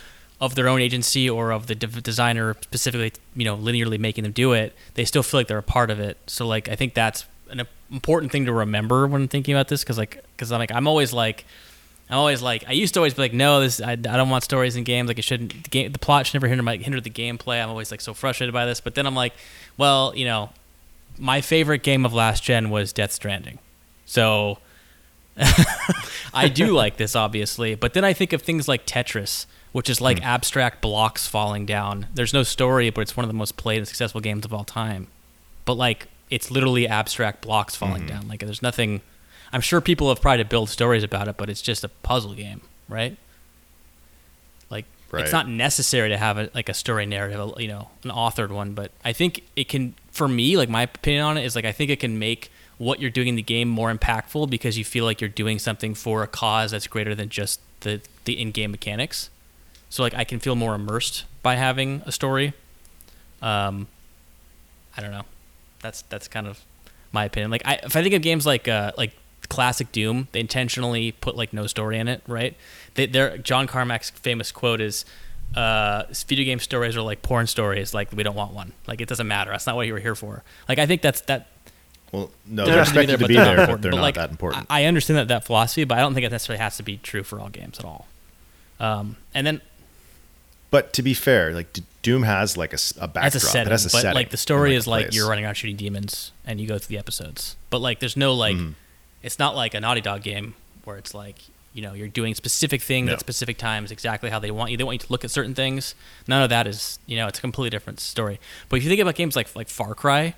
of 0.42 0.56
their 0.56 0.68
own 0.68 0.82
agency 0.82 1.30
or 1.30 1.52
of 1.52 1.68
the 1.68 1.76
de- 1.76 2.02
designer 2.02 2.56
specifically, 2.62 3.14
you 3.36 3.46
know, 3.46 3.56
linearly 3.56 4.00
making 4.00 4.24
them 4.24 4.34
do 4.34 4.54
it, 4.54 4.76
they 4.96 5.06
still 5.06 5.22
feel 5.24 5.40
like 5.40 5.48
they're 5.48 5.60
a 5.60 5.64
part 5.64 5.90
of 5.92 6.00
it. 6.00 6.18
So 6.28 6.46
like 6.48 6.68
I 6.68 6.76
think 6.76 6.94
that's 6.94 7.26
an 7.50 7.62
important 7.92 8.32
thing 8.34 8.46
to 8.48 8.52
remember 8.54 9.06
when 9.08 9.28
thinking 9.30 9.54
about 9.56 9.68
this 9.70 9.82
because 9.84 9.98
like 9.98 10.22
because 10.36 10.52
I'm 10.52 10.60
like 10.60 10.72
I'm 10.74 10.88
always 10.88 11.14
like 11.14 11.46
I'm 12.12 12.18
always 12.18 12.42
like 12.42 12.66
I 12.68 12.74
used 12.74 12.94
to 12.96 13.00
always 13.00 13.14
be 13.14 13.22
like 13.22 13.34
no 13.34 13.62
this 13.62 13.80
I, 13.80 13.94
I 13.94 13.96
don't 13.96 14.30
want 14.30 14.44
stories 14.44 14.76
in 14.76 14.84
games. 14.84 15.08
Like 15.08 15.18
it 15.18 15.24
shouldn't 15.24 15.64
the 15.64 15.70
game 15.70 15.92
the 15.94 15.98
plot 15.98 16.28
should 16.28 16.34
never 16.34 16.50
hinder 16.50 16.62
my 16.62 16.76
hinder 16.76 17.00
the 17.00 17.10
gameplay. 17.10 17.64
I'm 17.64 17.70
always 17.70 17.90
like 17.90 18.02
so 18.02 18.14
frustrated 18.14 18.54
by 18.54 18.66
this. 18.66 18.82
But 18.82 18.96
then 18.96 19.08
I'm 19.08 19.16
like 19.16 19.34
well 19.78 20.14
you 20.14 20.26
know 20.26 20.50
my 21.18 21.40
favorite 21.40 21.84
game 21.84 22.06
of 22.06 22.14
last 22.14 22.44
gen 22.44 22.70
was 22.70 22.92
Death 22.92 23.14
Stranding. 23.14 23.60
So 24.06 24.58
I 26.34 26.50
do 26.50 26.68
like 26.76 26.98
this 26.98 27.16
obviously. 27.16 27.76
But 27.76 27.94
then 27.94 28.04
I 28.04 28.12
think 28.12 28.34
of 28.34 28.42
things 28.42 28.68
like 28.68 28.86
Tetris 28.86 29.46
which 29.72 29.90
is 29.90 30.02
like 30.02 30.20
hmm. 30.20 30.26
abstract 30.26 30.82
blocks 30.82 31.30
falling 31.30 31.66
down. 31.66 32.08
There's 32.14 32.34
no 32.34 32.44
story 32.44 32.90
but 32.90 33.02
it's 33.02 33.16
one 33.16 33.24
of 33.24 33.30
the 33.30 33.38
most 33.38 33.56
played 33.56 33.78
and 33.78 33.88
successful 33.88 34.20
games 34.20 34.44
of 34.44 34.54
all 34.54 34.66
time. 34.66 35.08
But 35.64 35.76
like 35.76 36.10
it's 36.30 36.52
literally 36.52 36.90
abstract 36.90 37.42
blocks 37.42 37.78
falling 37.78 38.02
hmm. 38.02 38.10
down. 38.10 38.28
Like 38.28 38.42
there's 38.42 38.62
nothing. 38.62 39.00
I'm 39.54 39.62
sure 39.62 39.82
people 39.82 40.10
have 40.10 40.22
tried 40.22 40.38
to 40.38 40.46
build 40.46 40.70
stories 40.70 41.04
about 41.04 41.28
it, 41.28 41.38
but 41.38 41.50
it's 41.50 41.62
just 41.62 41.84
a 41.84 41.90
puzzle 41.90 42.34
game, 42.34 42.62
right? 42.88 43.18
Like 44.70 44.86
Right. 45.12 45.24
it's 45.24 45.34
not 45.34 45.50
necessary 45.50 46.08
to 46.10 46.18
have 46.18 46.38
a, 46.38 46.50
like 46.54 46.70
a 46.70 46.74
story 46.74 47.06
narrative, 47.06 47.54
you 47.58 47.68
know, 47.68 47.90
an 48.04 48.12
authored 48.12 48.50
one. 48.50 48.74
But 48.74 48.92
I 49.04 49.12
think 49.12 49.44
it 49.58 49.68
can, 49.68 49.94
for 50.12 50.28
me, 50.28 50.56
like 50.56 50.70
my 50.70 50.84
opinion 50.84 51.24
on 51.26 51.38
it 51.38 51.44
is 51.46 51.54
like 51.56 51.66
I 51.66 51.74
think 51.74 51.90
it 51.92 52.00
can 52.00 52.18
make 52.18 52.50
what 52.78 53.00
you're 53.02 53.10
doing 53.12 53.28
in 53.28 53.36
the 53.36 53.42
game 53.42 53.68
more 53.68 53.94
impactful 53.94 54.50
because 54.50 54.78
you 54.78 54.86
feel 54.86 55.04
like 55.06 55.20
you're 55.22 55.30
doing 55.30 55.60
something 55.60 55.94
for 55.94 56.24
a 56.24 56.28
cause 56.28 56.72
that's 56.72 56.88
greater 56.88 57.14
than 57.14 57.28
just 57.30 57.60
the 57.82 58.00
the 58.24 58.40
in-game 58.40 58.72
mechanics. 58.72 59.30
So 59.90 60.02
like 60.02 60.14
I 60.14 60.24
can 60.24 60.40
feel 60.40 60.56
more 60.56 60.74
immersed 60.76 61.26
by 61.44 61.56
having 61.56 62.02
a 62.06 62.12
story. 62.12 62.54
Um, 63.42 63.88
I 64.96 65.02
don't 65.02 65.12
know. 65.12 65.26
That's 65.82 66.04
that's 66.04 66.28
kind 66.30 66.48
of 66.48 66.62
my 67.12 67.26
opinion. 67.26 67.52
Like 67.52 67.64
I, 67.66 67.76
if 67.84 67.96
I 67.98 68.02
think 68.02 68.14
of 68.16 68.22
games 68.22 68.46
like 68.46 68.68
uh, 68.70 68.94
like 68.98 69.12
classic 69.50 69.92
Doom, 69.92 70.28
they 70.32 70.40
intentionally 70.40 71.12
put 71.14 71.36
like 71.36 71.54
no 71.54 71.68
story 71.68 71.98
in 72.00 72.08
it, 72.08 72.22
right? 72.28 72.56
They, 72.96 73.06
their 73.06 73.38
John 73.38 73.68
Carmack's 73.68 74.10
famous 74.10 74.52
quote 74.52 74.82
is, 74.82 75.06
uh, 75.56 76.04
"Video 76.28 76.46
game 76.46 76.60
stories 76.60 76.96
are 76.98 77.02
like 77.02 77.22
porn 77.22 77.48
stories. 77.48 77.94
Like 77.94 78.12
we 78.12 78.24
don't 78.24 78.36
want 78.36 78.54
one. 78.54 78.74
Like 78.88 79.02
it 79.02 79.08
doesn't 79.10 79.28
matter. 79.28 79.52
That's 79.52 79.68
not 79.68 79.76
what 79.76 79.88
you 79.88 79.94
were 79.94 80.00
here 80.00 80.16
for." 80.16 80.44
Like 80.70 80.80
I 80.80 80.86
think 80.86 81.02
that's 81.02 81.22
that. 81.22 81.48
well 82.12 82.30
no 82.46 82.66
they're 82.66 82.74
they're 82.76 82.84
expected 82.84 83.20
to 83.20 83.28
be 83.28 83.36
they're 83.36 83.56
there 83.56 83.68
but 83.68 83.82
they're 83.82 83.92
But, 83.92 83.98
not 83.98 84.02
like, 84.04 84.16
that 84.16 84.32
important 84.32 84.66
I 84.70 84.82
I 84.82 84.86
understand 84.86 85.18
that 85.18 85.28
that 85.30 85.46
philosophy, 85.46 85.86
but 85.86 85.98
I 85.98 86.02
don't 86.02 86.14
think 86.14 86.26
it 86.26 86.32
necessarily 86.32 86.60
has 86.62 86.76
to 86.78 86.84
be 86.84 86.98
true 86.98 87.24
for 87.24 87.40
all 87.40 87.48
games 87.50 87.80
at 87.80 87.86
all. 87.86 88.08
Um, 88.82 89.16
and 89.34 89.48
then 89.48 89.62
but 90.72 90.92
to 90.94 91.02
be 91.02 91.14
fair 91.14 91.54
like 91.54 91.78
doom 92.02 92.24
has 92.24 92.58
like 92.58 92.74
a 92.74 92.78
backdrop 93.08 93.14
That's 93.14 93.36
a 93.36 93.40
setting, 93.40 93.68
it 93.68 93.72
has 93.72 93.86
a 93.86 93.90
but 93.90 94.02
setting 94.02 94.16
like 94.16 94.30
the 94.30 94.38
story 94.38 94.74
a 94.76 94.78
is 94.78 94.88
like 94.88 95.06
place. 95.08 95.16
you're 95.16 95.30
running 95.30 95.46
around 95.46 95.56
shooting 95.56 95.78
demons 95.78 96.32
and 96.46 96.60
you 96.60 96.68
go 96.68 96.78
through 96.78 96.96
the 96.96 97.00
episodes. 97.00 97.56
But 97.70 97.80
like 97.80 98.00
there's 98.00 98.18
no 98.18 98.34
like 98.34 98.56
Mhm. 98.58 98.74
It's 99.24 99.40
not 99.40 99.56
like 99.56 99.74
a 99.74 99.80
Naughty 99.80 100.02
Dog 100.02 100.24
game 100.24 100.56
where 100.84 100.98
it's 100.98 101.14
like 101.14 101.36
you 101.74 101.82
know 101.82 101.94
you're 101.94 102.08
doing 102.08 102.36
specific 102.36 102.82
things 102.82 103.08
No. 103.08 103.14
at 103.14 103.20
specific 103.20 103.58
times 103.58 103.92
exactly 103.92 104.30
how 104.30 104.40
they 104.40 104.52
want 104.52 104.72
you. 104.72 104.78
They 104.78 104.84
want 104.84 104.96
you 105.02 105.06
to 105.08 105.12
look 105.12 105.24
at 105.24 105.32
certain 105.32 105.56
things. 105.56 105.96
None 106.28 106.42
of 106.44 106.50
that 106.50 106.68
is 106.68 107.00
you 107.06 107.16
know 107.18 107.28
it's 107.28 107.40
a 107.40 107.42
completely 107.42 107.70
different 107.70 108.00
story. 108.00 108.40
But 108.70 108.78
if 108.78 108.84
you 108.84 108.90
think 108.90 109.02
about 109.02 109.16
games 109.16 109.36
like 109.36 109.56
like 109.56 109.70
Far 109.70 109.96
Cry, 109.96 110.36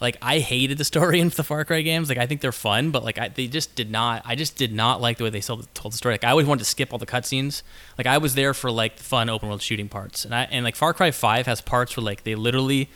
like 0.00 0.16
I 0.22 0.38
hated 0.38 0.78
the 0.78 0.84
story 0.84 1.20
in 1.24 1.28
the 1.28 1.44
Far 1.44 1.64
Cry 1.66 1.82
games. 1.82 2.08
Like 2.08 2.16
I 2.18 2.26
think 2.26 2.40
they're 2.40 2.52
fun, 2.52 2.90
but 2.92 3.04
like 3.04 3.18
I, 3.18 3.28
they 3.28 3.46
just 3.46 3.74
did 3.74 3.90
not. 3.90 4.22
I 4.24 4.34
just 4.36 4.56
did 4.56 4.72
not 4.72 5.00
like 5.02 5.18
the 5.18 5.24
way 5.24 5.30
they 5.30 5.40
told, 5.42 5.66
the 5.74 5.90
story. 5.92 6.14
Like 6.14 6.24
I 6.24 6.30
always 6.30 6.46
wanted 6.46 6.60
to 6.64 6.70
skip 6.70 6.92
all 6.92 6.98
the 6.98 7.06
cutscenes. 7.06 7.62
Like 7.98 8.06
I 8.06 8.16
was 8.18 8.34
there 8.34 8.54
for 8.54 8.70
like 8.70 8.96
the 8.96 9.04
fun 9.04 9.28
open 9.28 9.48
world 9.48 9.60
shooting 9.62 9.88
parts, 9.88 10.24
and 10.24 10.34
I 10.34 10.44
and 10.50 10.64
like 10.64 10.76
Far 10.76 10.94
Cry 10.94 11.10
Five 11.10 11.46
has 11.46 11.60
parts 11.60 11.96
where 11.96 12.04
like 12.04 12.24
they 12.24 12.34
literally 12.36 12.88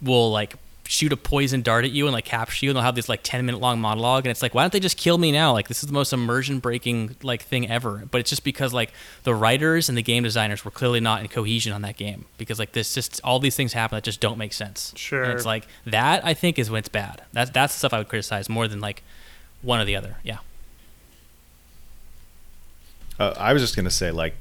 will 0.00 0.30
like 0.30 0.54
shoot 0.88 1.12
a 1.12 1.16
poison 1.16 1.62
dart 1.62 1.84
at 1.84 1.90
you 1.90 2.06
and 2.06 2.12
like 2.12 2.24
capture 2.24 2.64
you 2.64 2.70
and 2.70 2.76
they'll 2.76 2.84
have 2.84 2.94
this 2.94 3.08
like 3.08 3.20
10 3.22 3.44
minute 3.44 3.60
long 3.60 3.80
monologue 3.80 4.24
and 4.24 4.30
it's 4.30 4.42
like 4.42 4.54
why 4.54 4.62
don't 4.62 4.72
they 4.72 4.80
just 4.80 4.96
kill 4.96 5.18
me 5.18 5.32
now? 5.32 5.52
Like 5.52 5.68
this 5.68 5.82
is 5.82 5.86
the 5.86 5.92
most 5.92 6.12
immersion 6.12 6.58
breaking 6.58 7.16
like 7.22 7.42
thing 7.42 7.68
ever. 7.68 8.04
But 8.10 8.20
it's 8.20 8.30
just 8.30 8.44
because 8.44 8.72
like 8.72 8.92
the 9.24 9.34
writers 9.34 9.88
and 9.88 9.96
the 9.96 10.02
game 10.02 10.22
designers 10.22 10.64
were 10.64 10.70
clearly 10.70 11.00
not 11.00 11.20
in 11.20 11.28
cohesion 11.28 11.72
on 11.72 11.82
that 11.82 11.96
game 11.96 12.26
because 12.38 12.58
like 12.58 12.72
this 12.72 12.94
just 12.94 13.20
all 13.24 13.38
these 13.38 13.56
things 13.56 13.72
happen 13.72 13.96
that 13.96 14.04
just 14.04 14.20
don't 14.20 14.38
make 14.38 14.52
sense. 14.52 14.92
Sure. 14.96 15.22
and 15.22 15.32
it's 15.32 15.46
like 15.46 15.66
that 15.84 16.24
i 16.24 16.34
think 16.34 16.58
is 16.58 16.70
when 16.70 16.78
it's 16.78 16.88
bad. 16.88 17.22
That's 17.32 17.50
that's 17.50 17.74
the 17.74 17.78
stuff 17.78 17.92
i 17.92 17.98
would 17.98 18.08
criticize 18.08 18.48
more 18.48 18.68
than 18.68 18.80
like 18.80 19.02
one 19.62 19.80
or 19.80 19.84
the 19.84 19.96
other. 19.96 20.16
Yeah. 20.22 20.38
Uh, 23.18 23.34
I 23.38 23.52
was 23.52 23.62
just 23.62 23.76
gonna 23.76 23.90
say, 23.90 24.10
like, 24.10 24.34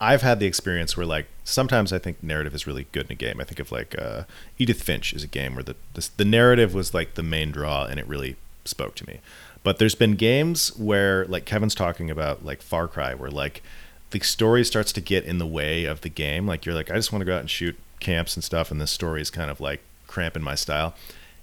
I've 0.00 0.22
had 0.22 0.40
the 0.40 0.46
experience 0.46 0.96
where, 0.96 1.06
like, 1.06 1.26
sometimes 1.44 1.92
I 1.92 1.98
think 1.98 2.22
narrative 2.22 2.54
is 2.54 2.66
really 2.66 2.86
good 2.92 3.06
in 3.06 3.12
a 3.12 3.14
game. 3.14 3.40
I 3.40 3.44
think 3.44 3.60
of 3.60 3.72
like 3.72 3.98
uh, 3.98 4.24
Edith 4.58 4.82
Finch 4.82 5.12
is 5.14 5.24
a 5.24 5.28
game 5.28 5.54
where 5.54 5.64
the, 5.64 5.76
the 5.94 6.08
the 6.18 6.24
narrative 6.24 6.74
was 6.74 6.92
like 6.92 7.14
the 7.14 7.22
main 7.22 7.50
draw, 7.50 7.84
and 7.84 7.98
it 7.98 8.06
really 8.06 8.36
spoke 8.64 8.94
to 8.96 9.06
me. 9.06 9.20
But 9.62 9.78
there's 9.78 9.94
been 9.94 10.14
games 10.14 10.76
where, 10.76 11.24
like 11.26 11.44
Kevin's 11.44 11.74
talking 11.74 12.10
about, 12.10 12.44
like 12.44 12.62
Far 12.62 12.88
Cry, 12.88 13.14
where 13.14 13.30
like 13.30 13.62
the 14.10 14.20
story 14.20 14.64
starts 14.64 14.92
to 14.92 15.00
get 15.00 15.24
in 15.24 15.38
the 15.38 15.46
way 15.46 15.84
of 15.84 16.02
the 16.02 16.08
game. 16.08 16.46
Like 16.46 16.66
you're 16.66 16.74
like, 16.74 16.90
I 16.90 16.94
just 16.94 17.12
want 17.12 17.22
to 17.22 17.26
go 17.26 17.34
out 17.34 17.40
and 17.40 17.50
shoot 17.50 17.76
camps 17.98 18.36
and 18.36 18.44
stuff, 18.44 18.70
and 18.70 18.80
the 18.80 18.86
story 18.86 19.22
is 19.22 19.30
kind 19.30 19.50
of 19.50 19.60
like 19.60 19.80
cramping 20.06 20.42
my 20.42 20.54
style. 20.54 20.94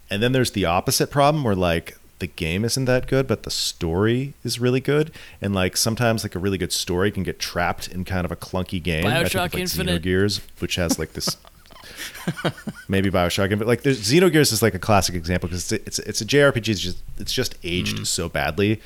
And 0.09 0.21
then 0.21 0.31
there's 0.31 0.51
the 0.51 0.65
opposite 0.65 1.09
problem 1.09 1.43
where 1.43 1.55
like 1.55 1.97
the 2.23 2.27
game 2.27 2.63
isn't 2.63 2.85
that 2.85 3.05
good, 3.07 3.27
but 3.27 3.43
the 3.43 3.51
story 3.51 4.33
is 4.45 4.57
really 4.61 4.79
good. 4.79 5.11
And 5.41 5.53
like 5.53 5.75
sometimes 5.75 6.23
like 6.23 6.35
a 6.35 6.39
really 6.39 6.57
good 6.57 6.71
story 6.71 7.11
can 7.11 7.23
get 7.23 7.37
trapped 7.37 7.89
in 7.89 8.05
kind 8.05 8.23
of 8.23 8.31
a 8.31 8.37
clunky 8.37 8.81
game. 8.81 9.05
I 9.05 9.15
think 9.23 9.27
Bioshock 9.27 9.45
of, 9.47 9.53
like 9.55 9.61
Infinite. 9.61 10.01
Xenogears, 10.03 10.41
which 10.59 10.75
has 10.75 10.97
like 10.97 11.11
this 11.11 11.35
maybe 12.87 13.09
Bioshock, 13.11 13.57
but 13.57 13.67
like 13.67 13.81
there's 13.83 13.99
Xenogears 14.01 14.53
is 14.53 14.61
like 14.61 14.73
a 14.73 14.79
classic 14.79 15.15
example 15.15 15.49
because 15.49 15.71
it's, 15.71 15.85
it's 15.87 15.99
it's 15.99 16.21
a 16.21 16.25
JRPG. 16.25 16.69
It's 16.69 16.79
just 16.79 16.97
it's 17.17 17.33
just 17.33 17.55
aged 17.63 17.97
Mm. 17.97 18.07
so 18.07 18.29
badly. 18.29 18.79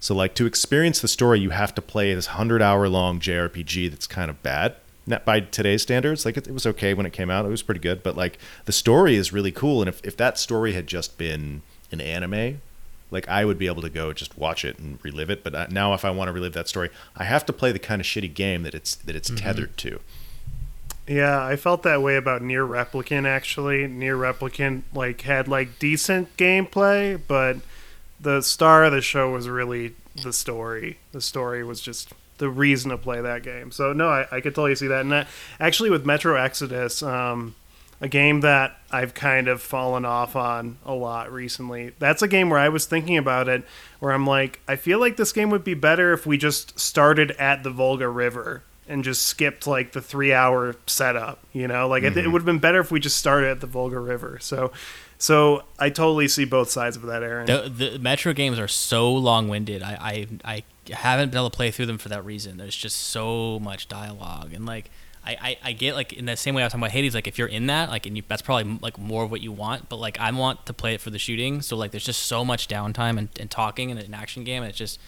So 0.00 0.14
like 0.14 0.34
to 0.34 0.46
experience 0.46 1.00
the 1.00 1.08
story, 1.08 1.40
you 1.40 1.50
have 1.50 1.74
to 1.76 1.82
play 1.82 2.12
this 2.14 2.26
hundred 2.26 2.60
hour 2.62 2.88
long 2.88 3.20
JRPG 3.20 3.90
that's 3.90 4.06
kind 4.06 4.30
of 4.30 4.42
bad. 4.42 4.74
Not 5.06 5.24
by 5.24 5.40
today's 5.40 5.82
standards, 5.82 6.24
like 6.24 6.36
it, 6.36 6.46
it 6.48 6.52
was 6.54 6.66
okay 6.66 6.92
when 6.94 7.06
it 7.06 7.12
came 7.12 7.30
out. 7.30 7.44
It 7.44 7.48
was 7.50 7.62
pretty 7.62 7.80
good, 7.80 8.02
but 8.02 8.16
like 8.16 8.38
the 8.64 8.72
story 8.72 9.14
is 9.16 9.32
really 9.32 9.52
cool. 9.52 9.80
And 9.80 9.88
if 9.88 10.04
if 10.04 10.16
that 10.16 10.38
story 10.38 10.72
had 10.72 10.86
just 10.86 11.18
been 11.18 11.62
an 11.92 12.00
anime, 12.00 12.60
like 13.10 13.28
I 13.28 13.44
would 13.44 13.58
be 13.58 13.66
able 13.66 13.82
to 13.82 13.90
go 13.90 14.12
just 14.12 14.36
watch 14.38 14.64
it 14.64 14.78
and 14.78 14.98
relive 15.02 15.30
it. 15.30 15.42
But 15.42 15.54
uh, 15.54 15.66
now 15.70 15.94
if 15.94 16.04
I 16.04 16.10
want 16.10 16.28
to 16.28 16.32
relive 16.32 16.52
that 16.54 16.68
story, 16.68 16.90
I 17.16 17.24
have 17.24 17.44
to 17.46 17.52
play 17.52 17.72
the 17.72 17.78
kind 17.78 18.00
of 18.00 18.06
shitty 18.06 18.34
game 18.34 18.62
that 18.62 18.74
it's 18.74 18.96
that 18.96 19.16
it's 19.16 19.30
tethered 19.30 19.76
to. 19.78 20.00
Yeah, 21.06 21.44
I 21.44 21.56
felt 21.56 21.82
that 21.82 22.02
way 22.02 22.16
about 22.16 22.40
NieR 22.40 22.68
Replicant 22.68 23.26
actually. 23.26 23.80
NieR 23.80 24.16
Replicant 24.16 24.82
like 24.94 25.22
had 25.22 25.48
like 25.48 25.78
decent 25.78 26.36
gameplay, 26.36 27.20
but 27.26 27.56
the 28.20 28.42
star 28.42 28.84
of 28.84 28.92
the 28.92 29.00
show 29.00 29.30
was 29.30 29.48
really 29.48 29.94
the 30.22 30.32
story. 30.32 30.98
The 31.12 31.20
story 31.20 31.64
was 31.64 31.80
just 31.80 32.12
the 32.38 32.48
reason 32.48 32.90
to 32.90 32.96
play 32.96 33.20
that 33.20 33.42
game. 33.42 33.70
So 33.70 33.92
no, 33.92 34.08
I, 34.08 34.26
I 34.30 34.40
could 34.40 34.54
totally 34.54 34.74
see 34.74 34.86
that. 34.86 35.00
And 35.00 35.12
that, 35.12 35.28
actually 35.58 35.90
with 35.90 36.06
Metro 36.06 36.36
Exodus, 36.36 37.02
um, 37.02 37.54
a 38.00 38.08
game 38.08 38.40
that 38.40 38.76
I've 38.90 39.14
kind 39.14 39.46
of 39.48 39.60
fallen 39.60 40.04
off 40.04 40.34
on 40.34 40.78
a 40.84 40.94
lot 40.94 41.32
recently. 41.32 41.92
That's 41.98 42.22
a 42.22 42.28
game 42.28 42.48
where 42.48 42.58
I 42.58 42.68
was 42.68 42.86
thinking 42.86 43.18
about 43.18 43.48
it, 43.48 43.64
where 43.98 44.12
I'm 44.12 44.26
like, 44.26 44.60
I 44.66 44.76
feel 44.76 44.98
like 44.98 45.16
this 45.16 45.32
game 45.32 45.50
would 45.50 45.64
be 45.64 45.74
better 45.74 46.12
if 46.12 46.26
we 46.26 46.38
just 46.38 46.78
started 46.78 47.32
at 47.32 47.62
the 47.62 47.70
Volga 47.70 48.08
River 48.08 48.62
and 48.88 49.04
just 49.04 49.22
skipped 49.22 49.66
like 49.66 49.92
the 49.92 50.00
three 50.00 50.32
hour 50.32 50.76
setup. 50.86 51.40
You 51.52 51.68
know, 51.68 51.88
like 51.88 52.02
it, 52.02 52.16
it 52.16 52.20
mm-hmm. 52.20 52.32
would 52.32 52.40
have 52.40 52.46
been 52.46 52.58
better 52.58 52.80
if 52.80 52.90
we 52.90 53.00
just 53.00 53.18
started 53.18 53.50
at 53.50 53.60
the 53.60 53.66
Volga 53.66 54.00
River. 54.00 54.38
So, 54.40 54.72
so 55.18 55.64
I 55.78 55.90
totally 55.90 56.26
see 56.26 56.46
both 56.46 56.70
sides 56.70 56.96
of 56.96 57.02
that, 57.02 57.22
Aaron. 57.22 57.46
The, 57.46 57.68
the 57.68 57.98
Metro 57.98 58.32
games 58.32 58.58
are 58.58 58.68
so 58.68 59.12
long-winded. 59.12 59.82
I, 59.82 60.26
I 60.44 60.62
I 60.90 60.94
haven't 60.94 61.30
been 61.30 61.38
able 61.38 61.50
to 61.50 61.56
play 61.56 61.70
through 61.70 61.86
them 61.86 61.98
for 61.98 62.08
that 62.08 62.24
reason. 62.24 62.56
There's 62.56 62.74
just 62.74 62.96
so 62.96 63.60
much 63.60 63.88
dialogue 63.88 64.52
and 64.54 64.64
like 64.64 64.90
I, 65.24 65.36
I, 65.40 65.56
I 65.64 65.72
get 65.72 65.94
like 65.94 66.12
in 66.12 66.24
the 66.24 66.36
same 66.36 66.54
way 66.54 66.62
I 66.62 66.66
was 66.66 66.72
talking 66.72 66.82
about 66.82 66.92
Hades. 66.92 67.14
Like 67.14 67.26
if 67.26 67.38
you're 67.38 67.48
in 67.48 67.66
that, 67.66 67.90
like 67.90 68.06
and 68.06 68.16
you, 68.16 68.22
that's 68.26 68.42
probably 68.42 68.78
like 68.80 68.98
more 68.98 69.24
of 69.24 69.30
what 69.30 69.40
you 69.40 69.52
want. 69.52 69.88
But 69.88 69.96
like 69.96 70.18
I 70.18 70.30
want 70.30 70.66
to 70.66 70.72
play 70.72 70.94
it 70.94 71.00
for 71.00 71.10
the 71.10 71.18
shooting. 71.18 71.60
So 71.62 71.76
like 71.76 71.90
there's 71.90 72.04
just 72.04 72.22
so 72.22 72.44
much 72.44 72.68
downtime 72.68 73.18
and, 73.18 73.28
and 73.38 73.50
talking 73.50 73.90
in 73.90 73.98
an 73.98 74.14
action 74.14 74.44
game. 74.44 74.62
And 74.62 74.70
it's 74.70 74.78
just 74.78 74.98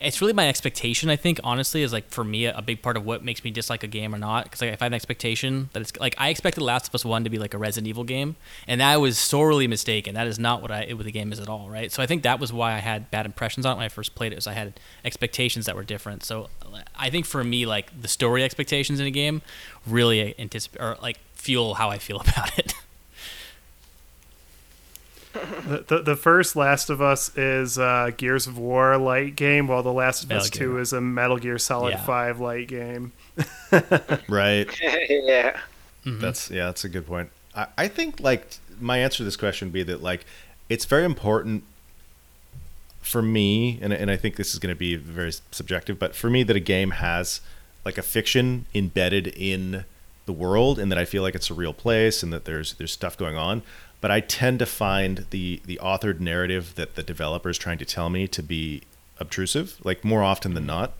it's 0.00 0.20
really 0.20 0.32
my 0.32 0.48
expectation. 0.48 1.10
I 1.10 1.16
think 1.16 1.40
honestly 1.44 1.82
is 1.82 1.92
like 1.92 2.10
for 2.10 2.24
me 2.24 2.46
a, 2.46 2.62
big 2.62 2.82
part 2.82 2.96
of 2.96 3.04
what 3.04 3.24
makes 3.24 3.44
me 3.44 3.50
dislike 3.50 3.82
a 3.82 3.86
game 3.86 4.14
or 4.14 4.18
not. 4.18 4.44
Because 4.44 4.60
like 4.60 4.72
if 4.72 4.82
I 4.82 4.84
have 4.84 4.92
an 4.92 4.94
expectation 4.94 5.70
that 5.72 5.80
it's 5.80 5.96
like 5.98 6.14
I 6.18 6.28
expected 6.28 6.62
Last 6.62 6.88
of 6.88 6.94
Us 6.94 7.04
One 7.04 7.24
to 7.24 7.30
be 7.30 7.38
like 7.38 7.54
a 7.54 7.58
Resident 7.58 7.88
Evil 7.88 8.04
game, 8.04 8.36
and 8.66 8.82
I 8.82 8.96
was 8.96 9.18
sorely 9.18 9.66
mistaken. 9.66 10.14
That 10.14 10.26
is 10.26 10.38
not 10.38 10.62
what 10.62 10.70
I 10.70 10.92
what 10.92 11.04
the 11.04 11.12
game 11.12 11.32
is 11.32 11.40
at 11.40 11.48
all. 11.48 11.68
Right. 11.68 11.90
So 11.90 12.02
I 12.02 12.06
think 12.06 12.22
that 12.22 12.40
was 12.40 12.52
why 12.52 12.74
I 12.74 12.78
had 12.78 13.10
bad 13.10 13.26
impressions 13.26 13.66
on 13.66 13.72
it 13.72 13.76
when 13.76 13.84
I 13.84 13.88
first 13.88 14.14
played 14.14 14.32
it. 14.32 14.36
Was 14.36 14.46
I 14.46 14.52
had 14.52 14.80
expectations 15.04 15.66
that 15.66 15.76
were 15.76 15.84
different. 15.84 16.24
So 16.24 16.48
I 16.96 17.10
think 17.10 17.26
for 17.26 17.42
me 17.44 17.66
like 17.66 18.00
the 18.00 18.08
story 18.08 18.44
expectations 18.44 19.00
in 19.00 19.06
a 19.06 19.10
game 19.10 19.42
really 19.86 20.34
anticipate 20.38 20.82
or 20.82 20.96
like 21.00 21.18
fuel 21.34 21.74
how 21.74 21.90
I 21.90 21.98
feel 21.98 22.20
about 22.20 22.58
it. 22.58 22.74
The, 25.66 25.84
the, 25.86 26.02
the 26.02 26.16
first 26.16 26.56
Last 26.56 26.90
of 26.90 27.00
Us 27.02 27.36
is 27.36 27.78
uh, 27.78 28.10
Gears 28.16 28.46
of 28.46 28.58
War 28.58 28.96
light 28.96 29.36
game, 29.36 29.66
while 29.68 29.82
the 29.82 29.92
Last 29.92 30.24
of 30.24 30.28
Metal 30.30 30.42
Us 30.44 30.50
Gear. 30.50 30.68
2 30.68 30.78
is 30.78 30.92
a 30.92 31.00
Metal 31.00 31.36
Gear 31.38 31.58
Solid 31.58 31.90
Yeah. 31.92 32.02
5 32.04 32.40
light 32.40 32.68
game. 32.68 33.12
Right. 34.28 34.68
yeah. 35.08 35.58
That's 36.04 36.50
yeah, 36.50 36.66
that's 36.66 36.84
a 36.84 36.88
good 36.88 37.06
point. 37.06 37.30
I, 37.54 37.66
I 37.76 37.88
think 37.88 38.20
like 38.20 38.56
my 38.80 38.98
answer 38.98 39.18
to 39.18 39.24
this 39.24 39.36
question 39.36 39.68
would 39.68 39.72
be 39.74 39.82
that 39.82 40.02
like 40.02 40.24
it's 40.68 40.84
very 40.86 41.04
important 41.04 41.64
for 43.02 43.20
me, 43.22 43.78
and 43.82 43.92
and 43.92 44.10
I 44.10 44.16
think 44.16 44.36
this 44.36 44.52
is 44.54 44.58
going 44.58 44.74
to 44.74 44.78
be 44.78 44.96
very 44.96 45.32
subjective, 45.50 45.98
but 45.98 46.14
for 46.14 46.30
me 46.30 46.42
that 46.44 46.56
a 46.56 46.60
game 46.60 46.92
has 46.92 47.40
like 47.84 47.98
a 47.98 48.02
fiction 48.02 48.66
embedded 48.74 49.28
in 49.28 49.84
the 50.26 50.32
world, 50.32 50.78
and 50.78 50.90
that 50.90 50.98
I 50.98 51.04
feel 51.04 51.22
like 51.22 51.34
it's 51.34 51.50
a 51.50 51.54
real 51.54 51.72
place, 51.74 52.22
and 52.22 52.32
that 52.32 52.44
there's 52.44 52.74
there's 52.74 52.92
stuff 52.92 53.16
going 53.16 53.36
on. 53.36 53.62
But 54.00 54.10
I 54.10 54.20
tend 54.20 54.58
to 54.60 54.66
find 54.66 55.26
the 55.30 55.60
the 55.64 55.78
authored 55.82 56.20
narrative 56.20 56.74
that 56.76 56.94
the 56.94 57.02
developer 57.02 57.48
is 57.48 57.58
trying 57.58 57.78
to 57.78 57.84
tell 57.84 58.10
me 58.10 58.28
to 58.28 58.42
be 58.42 58.82
obtrusive, 59.18 59.78
like 59.84 60.04
more 60.04 60.22
often 60.22 60.54
than 60.54 60.66
not. 60.66 60.92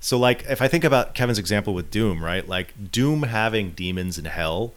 So 0.00 0.18
like 0.18 0.44
if 0.48 0.60
I 0.62 0.68
think 0.68 0.82
about 0.82 1.14
Kevin's 1.14 1.38
example 1.38 1.74
with 1.74 1.90
Doom, 1.90 2.24
right? 2.24 2.46
Like 2.48 2.90
Doom 2.90 3.24
having 3.24 3.70
demons 3.70 4.18
in 4.18 4.24
hell 4.24 4.72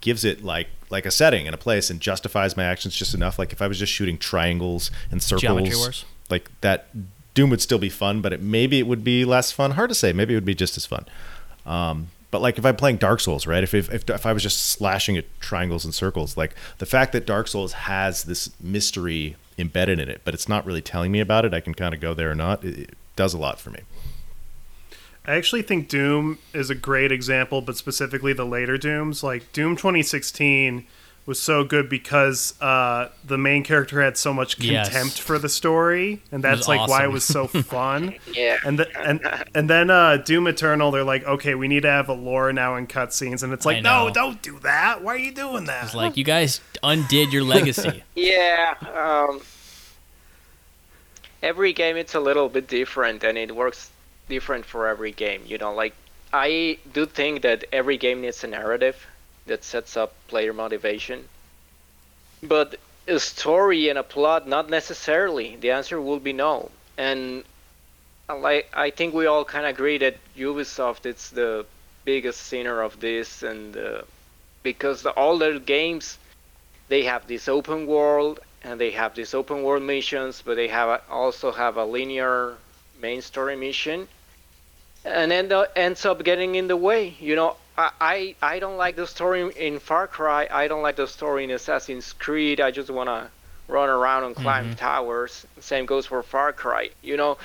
gives 0.00 0.24
it 0.24 0.42
like 0.44 0.68
like 0.90 1.04
a 1.04 1.10
setting 1.10 1.46
and 1.46 1.54
a 1.54 1.58
place 1.58 1.90
and 1.90 2.00
justifies 2.00 2.56
my 2.56 2.64
actions 2.64 2.94
just 2.94 3.12
enough. 3.14 3.38
Like 3.38 3.52
if 3.52 3.60
I 3.60 3.66
was 3.66 3.78
just 3.78 3.92
shooting 3.92 4.16
triangles 4.16 4.90
and 5.10 5.22
circles, 5.22 5.42
like 6.30 6.50
that 6.60 6.88
Doom 7.34 7.50
would 7.50 7.60
still 7.60 7.78
be 7.78 7.90
fun, 7.90 8.20
but 8.20 8.32
it 8.32 8.40
maybe 8.40 8.78
it 8.78 8.86
would 8.86 9.04
be 9.04 9.24
less 9.24 9.52
fun. 9.52 9.72
Hard 9.72 9.90
to 9.90 9.94
say. 9.94 10.12
Maybe 10.12 10.32
it 10.34 10.36
would 10.36 10.44
be 10.44 10.54
just 10.54 10.76
as 10.76 10.86
fun. 10.86 11.04
Um, 11.66 12.08
but 12.30 12.42
like 12.42 12.58
if 12.58 12.66
I'm 12.66 12.76
playing 12.76 12.96
Dark 12.96 13.20
Souls, 13.20 13.46
right? 13.46 13.62
If, 13.62 13.74
if 13.74 13.92
if 13.92 14.08
if 14.08 14.26
I 14.26 14.32
was 14.32 14.42
just 14.42 14.66
slashing 14.66 15.16
at 15.16 15.24
triangles 15.40 15.84
and 15.84 15.94
circles, 15.94 16.36
like 16.36 16.54
the 16.78 16.86
fact 16.86 17.12
that 17.12 17.26
Dark 17.26 17.48
Souls 17.48 17.72
has 17.72 18.24
this 18.24 18.50
mystery 18.60 19.36
embedded 19.56 19.98
in 19.98 20.08
it, 20.08 20.20
but 20.24 20.34
it's 20.34 20.48
not 20.48 20.64
really 20.66 20.82
telling 20.82 21.10
me 21.10 21.20
about 21.20 21.44
it, 21.44 21.54
I 21.54 21.60
can 21.60 21.74
kind 21.74 21.94
of 21.94 22.00
go 22.00 22.14
there 22.14 22.30
or 22.30 22.34
not. 22.34 22.64
It, 22.64 22.78
it 22.78 22.98
does 23.16 23.34
a 23.34 23.38
lot 23.38 23.58
for 23.58 23.70
me. 23.70 23.80
I 25.26 25.34
actually 25.34 25.62
think 25.62 25.88
Doom 25.88 26.38
is 26.54 26.70
a 26.70 26.74
great 26.74 27.12
example, 27.12 27.60
but 27.60 27.76
specifically 27.76 28.32
the 28.32 28.46
later 28.46 28.78
Dooms. 28.78 29.22
Like 29.22 29.52
Doom 29.52 29.76
2016 29.76 30.86
was 31.28 31.38
so 31.38 31.62
good 31.62 31.90
because 31.90 32.58
uh, 32.62 33.10
the 33.22 33.36
main 33.36 33.62
character 33.62 34.00
had 34.00 34.16
so 34.16 34.32
much 34.32 34.58
Yes. 34.58 34.88
contempt 34.88 35.20
for 35.20 35.38
the 35.38 35.48
story, 35.50 36.22
and 36.32 36.42
that's 36.42 36.66
like 36.66 36.88
why 36.88 37.04
it 37.04 37.12
was 37.12 37.22
so 37.22 37.46
fun. 37.46 38.14
Yeah. 38.32 38.56
And 38.64 38.78
the, 38.78 38.88
and 38.98 39.20
and 39.54 39.68
then 39.68 39.90
uh, 39.90 40.16
Doom 40.16 40.46
Eternal, 40.46 40.90
they're 40.90 41.04
like, 41.04 41.24
okay, 41.24 41.54
we 41.54 41.68
need 41.68 41.82
to 41.82 41.90
have 41.90 42.08
a 42.08 42.14
lore 42.14 42.50
now 42.54 42.76
in 42.76 42.86
cutscenes, 42.86 43.42
and 43.42 43.52
it's 43.52 43.66
like, 43.66 43.82
no, 43.82 44.08
don't 44.10 44.40
do 44.40 44.58
that. 44.60 45.02
Why 45.02 45.14
are 45.14 45.18
you 45.18 45.30
doing 45.32 45.66
that? 45.66 45.84
It's 45.84 45.94
like 45.94 46.16
you 46.16 46.24
guys 46.24 46.62
undid 46.82 47.30
your 47.32 47.44
legacy. 47.44 48.02
Yeah. 48.14 48.74
Um, 48.96 49.42
every 51.42 51.72
game 51.72 51.96
it's 51.96 52.14
a 52.14 52.20
little 52.20 52.48
bit 52.48 52.68
different, 52.68 53.22
and 53.22 53.36
it 53.36 53.54
works 53.54 53.90
different 54.28 54.64
for 54.64 54.86
every 54.88 55.12
game. 55.12 55.42
You 55.46 55.58
know, 55.58 55.74
like 55.74 55.94
I 56.32 56.78
do 56.92 57.06
think 57.06 57.42
that 57.42 57.64
every 57.72 57.98
game 57.98 58.22
needs 58.22 58.42
a 58.44 58.46
narrative 58.46 59.06
that 59.48 59.64
sets 59.64 59.96
up 59.96 60.14
player 60.28 60.52
motivation, 60.52 61.28
but 62.42 62.76
a 63.06 63.18
story 63.18 63.88
and 63.88 63.98
a 63.98 64.02
plot 64.02 64.46
not 64.46 64.68
necessarily. 64.70 65.56
The 65.56 65.70
answer 65.70 66.00
will 66.00 66.20
be 66.20 66.32
no. 66.32 66.70
And 66.96 67.44
like 68.28 68.68
I 68.74 68.90
think 68.90 69.14
we 69.14 69.26
all 69.26 69.44
kind 69.44 69.66
of 69.66 69.70
agree 69.70 69.98
that 69.98 70.16
Ubisoft 70.36 71.06
it's 71.06 71.30
the 71.30 71.66
biggest 72.04 72.40
sinner 72.42 72.82
of 72.82 73.00
this, 73.00 73.42
and 73.42 73.76
uh, 73.76 74.02
because 74.62 75.02
the, 75.02 75.10
all 75.10 75.38
their 75.38 75.58
games 75.58 76.18
they 76.88 77.02
have 77.04 77.26
this 77.26 77.48
open 77.48 77.86
world 77.86 78.40
and 78.62 78.80
they 78.80 78.90
have 78.90 79.14
these 79.14 79.34
open 79.34 79.62
world 79.62 79.82
missions, 79.82 80.42
but 80.44 80.56
they 80.56 80.68
have 80.68 80.88
a, 80.88 81.02
also 81.10 81.52
have 81.52 81.76
a 81.76 81.84
linear 81.84 82.56
main 83.00 83.22
story 83.22 83.56
mission, 83.56 84.08
and 85.04 85.30
then 85.30 85.48
the, 85.48 85.68
ends 85.76 86.04
up 86.04 86.22
getting 86.24 86.54
in 86.54 86.68
the 86.68 86.76
way. 86.76 87.14
You 87.20 87.36
know, 87.36 87.56
I, 87.76 87.90
I 88.00 88.34
I 88.42 88.58
don't 88.58 88.76
like 88.76 88.96
the 88.96 89.06
story 89.06 89.50
in 89.56 89.78
Far 89.78 90.06
Cry. 90.06 90.48
I 90.50 90.68
don't 90.68 90.82
like 90.82 90.96
the 90.96 91.06
story 91.06 91.44
in 91.44 91.50
Assassin's 91.50 92.12
Creed. 92.12 92.60
I 92.60 92.70
just 92.70 92.90
wanna 92.90 93.30
run 93.68 93.88
around 93.88 94.24
and 94.24 94.36
climb 94.36 94.70
towers. 94.72 95.46
Same 95.60 95.86
goes 95.86 96.06
for 96.06 96.22
Far 96.22 96.52
Cry. 96.52 96.90
You 97.02 97.16
know, 97.16 97.38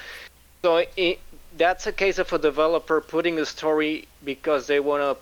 so 0.64 0.84
it, 0.98 1.20
that's 1.58 1.86
a 1.88 1.92
case 1.94 2.18
of 2.20 2.32
a 2.34 2.40
developer 2.40 3.02
putting 3.02 3.40
a 3.40 3.46
story 3.46 4.08
because 4.24 4.68
they 4.68 4.80
wanna 4.80 5.16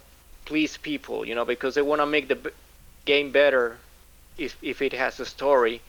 please 0.46 0.78
people. 0.78 1.26
You 1.26 1.36
know, 1.36 1.46
because 1.46 1.76
they 1.76 1.82
wanna 1.82 2.06
make 2.06 2.28
the 2.28 2.36
b- 2.36 2.50
game 3.06 3.32
better 3.32 3.78
if 4.38 4.56
if 4.62 4.82
it 4.82 4.94
has 4.94 5.20
a 5.20 5.26
story, 5.26 5.82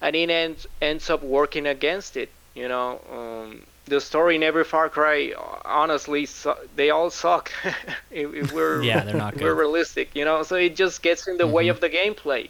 and 0.00 0.14
it 0.16 0.30
ends 0.30 0.66
ends 0.80 1.10
up 1.10 1.22
working 1.22 1.66
against 1.66 2.16
it. 2.16 2.30
You 2.54 2.68
know, 2.68 3.00
um, 3.10 3.62
the 3.90 4.00
story 4.00 4.36
in 4.36 4.42
every 4.42 4.64
Far 4.64 4.88
Cry, 4.88 5.34
honestly, 5.64 6.24
su- 6.24 6.54
they 6.76 6.90
all 6.90 7.10
suck. 7.10 7.52
if, 8.10 8.32
if 8.34 8.52
we're 8.52 8.82
Yeah, 8.82 9.00
they're 9.04 9.14
not 9.14 9.34
we're. 9.34 9.50
Mm-hmm. 9.50 9.58
realistic, 9.58 10.14
you 10.14 10.24
know. 10.24 10.42
So 10.42 10.56
it 10.56 10.74
just 10.76 11.02
gets 11.02 11.26
in 11.28 11.36
the 11.36 11.46
way 11.46 11.68
of 11.68 11.80
the 11.80 11.90
gameplay, 11.90 12.48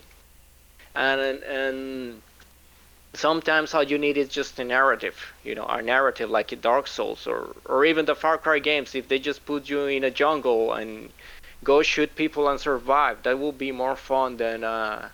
and 0.95 1.21
and 1.43 2.23
sometimes 3.15 3.75
all 3.75 3.83
you 3.83 3.99
need 3.99 4.17
is 4.17 4.29
just 4.29 4.59
a 4.61 4.65
narrative, 4.65 5.17
you 5.43 5.55
know, 5.55 5.67
a 5.67 5.83
narrative 5.83 6.31
like 6.31 6.53
in 6.53 6.61
Dark 6.61 6.87
Souls 6.87 7.27
or 7.27 7.57
or 7.65 7.85
even 7.85 8.05
the 8.05 8.15
Far 8.15 8.39
Cry 8.39 8.59
games. 8.61 8.95
If 8.95 9.09
they 9.09 9.19
just 9.19 9.45
put 9.47 9.69
you 9.69 9.87
in 9.87 10.05
a 10.05 10.11
jungle 10.11 10.75
and 10.75 11.11
go 11.65 11.83
shoot 11.83 12.15
people 12.15 12.49
and 12.49 12.61
survive, 12.61 13.23
that 13.25 13.39
will 13.39 13.53
be 13.67 13.73
more 13.73 13.97
fun 13.97 14.37
than 14.37 14.63
uh, 14.65 15.09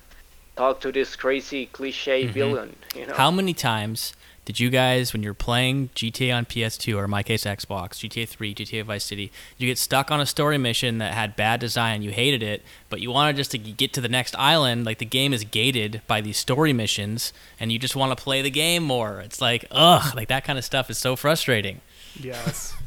talk 0.57 0.81
to 0.81 0.93
this 0.93 1.17
crazy 1.17 1.67
cliche 1.67 2.27
villain. 2.27 2.77
You 2.95 3.07
know. 3.07 3.15
How 3.15 3.31
many 3.31 3.55
times 3.55 4.13
did 4.47 4.61
you 4.61 4.71
guys, 4.71 5.13
when 5.13 5.25
you're 5.25 5.35
playing 5.35 5.91
GTA 5.97 6.33
on 6.35 6.47
PS2 6.47 6.97
or 6.97 7.05
in 7.05 7.11
my 7.11 7.25
case 7.25 7.43
Xbox, 7.43 7.95
GTA 7.97 8.29
3, 8.29 8.55
GTA 8.55 8.85
Vice 8.85 9.03
City, 9.03 9.33
you 9.59 9.67
get 9.67 9.77
stuck 9.77 10.13
on 10.13 10.21
a 10.21 10.25
story 10.25 10.57
mission 10.57 10.99
that 10.99 11.15
had 11.15 11.35
bad 11.35 11.59
design, 11.59 12.01
you 12.01 12.13
hated 12.13 12.45
it, 12.45 12.63
but 12.89 13.01
you 13.01 13.11
wanted 13.11 13.35
just 13.35 13.51
to 13.51 13.59
get 13.59 13.93
to 13.95 14.01
the 14.01 14.09
next 14.09 14.37
island, 14.37 14.87
like 14.87 14.99
the 14.99 15.05
game 15.05 15.33
is 15.33 15.43
gated 15.43 16.01
by 16.07 16.21
these 16.21 16.37
story 16.39 16.73
missions, 16.73 17.33
and 17.59 17.73
you 17.73 17.79
just 17.81 17.97
want 17.97 18.17
to 18.17 18.23
play 18.25 18.41
the 18.41 18.49
game 18.49 18.85
more. 18.85 19.21
It's 19.21 19.41
like, 19.41 19.65
ugh, 19.73 20.15
like 20.15 20.29
that 20.29 20.45
kind 20.45 20.61
of 20.61 20.65
stuff 20.65 20.91
is 20.91 20.97
so 20.97 21.17
frustrating. 21.17 21.81
yes. 22.19 22.75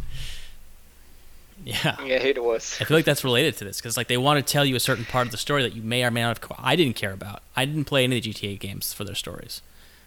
Yeah. 1.66 1.98
Yeah, 2.02 2.16
it 2.24 2.42
was. 2.42 2.78
I 2.80 2.86
feel 2.86 2.96
like 2.96 3.04
that's 3.04 3.26
related 3.26 3.58
to 3.58 3.66
this 3.66 3.82
because 3.82 3.98
like 3.98 4.08
they 4.08 4.16
want 4.16 4.38
to 4.46 4.50
tell 4.50 4.64
you 4.64 4.78
a 4.78 4.80
certain 4.80 5.04
part 5.04 5.28
of 5.28 5.32
the 5.32 5.38
story 5.38 5.62
that 5.64 5.76
you 5.76 5.82
may 5.82 6.06
or 6.06 6.10
may 6.10 6.22
not 6.22 6.40
have. 6.40 6.54
I 6.58 6.78
didn't 6.78 6.96
care 6.96 7.12
about. 7.12 7.42
I 7.54 7.66
didn't 7.66 7.84
play 7.84 8.06
any 8.06 8.18
of 8.18 8.24
the 8.24 8.32
GTA 8.32 8.58
games 8.58 8.94
for 8.94 9.04
their 9.04 9.14
stories. 9.14 9.62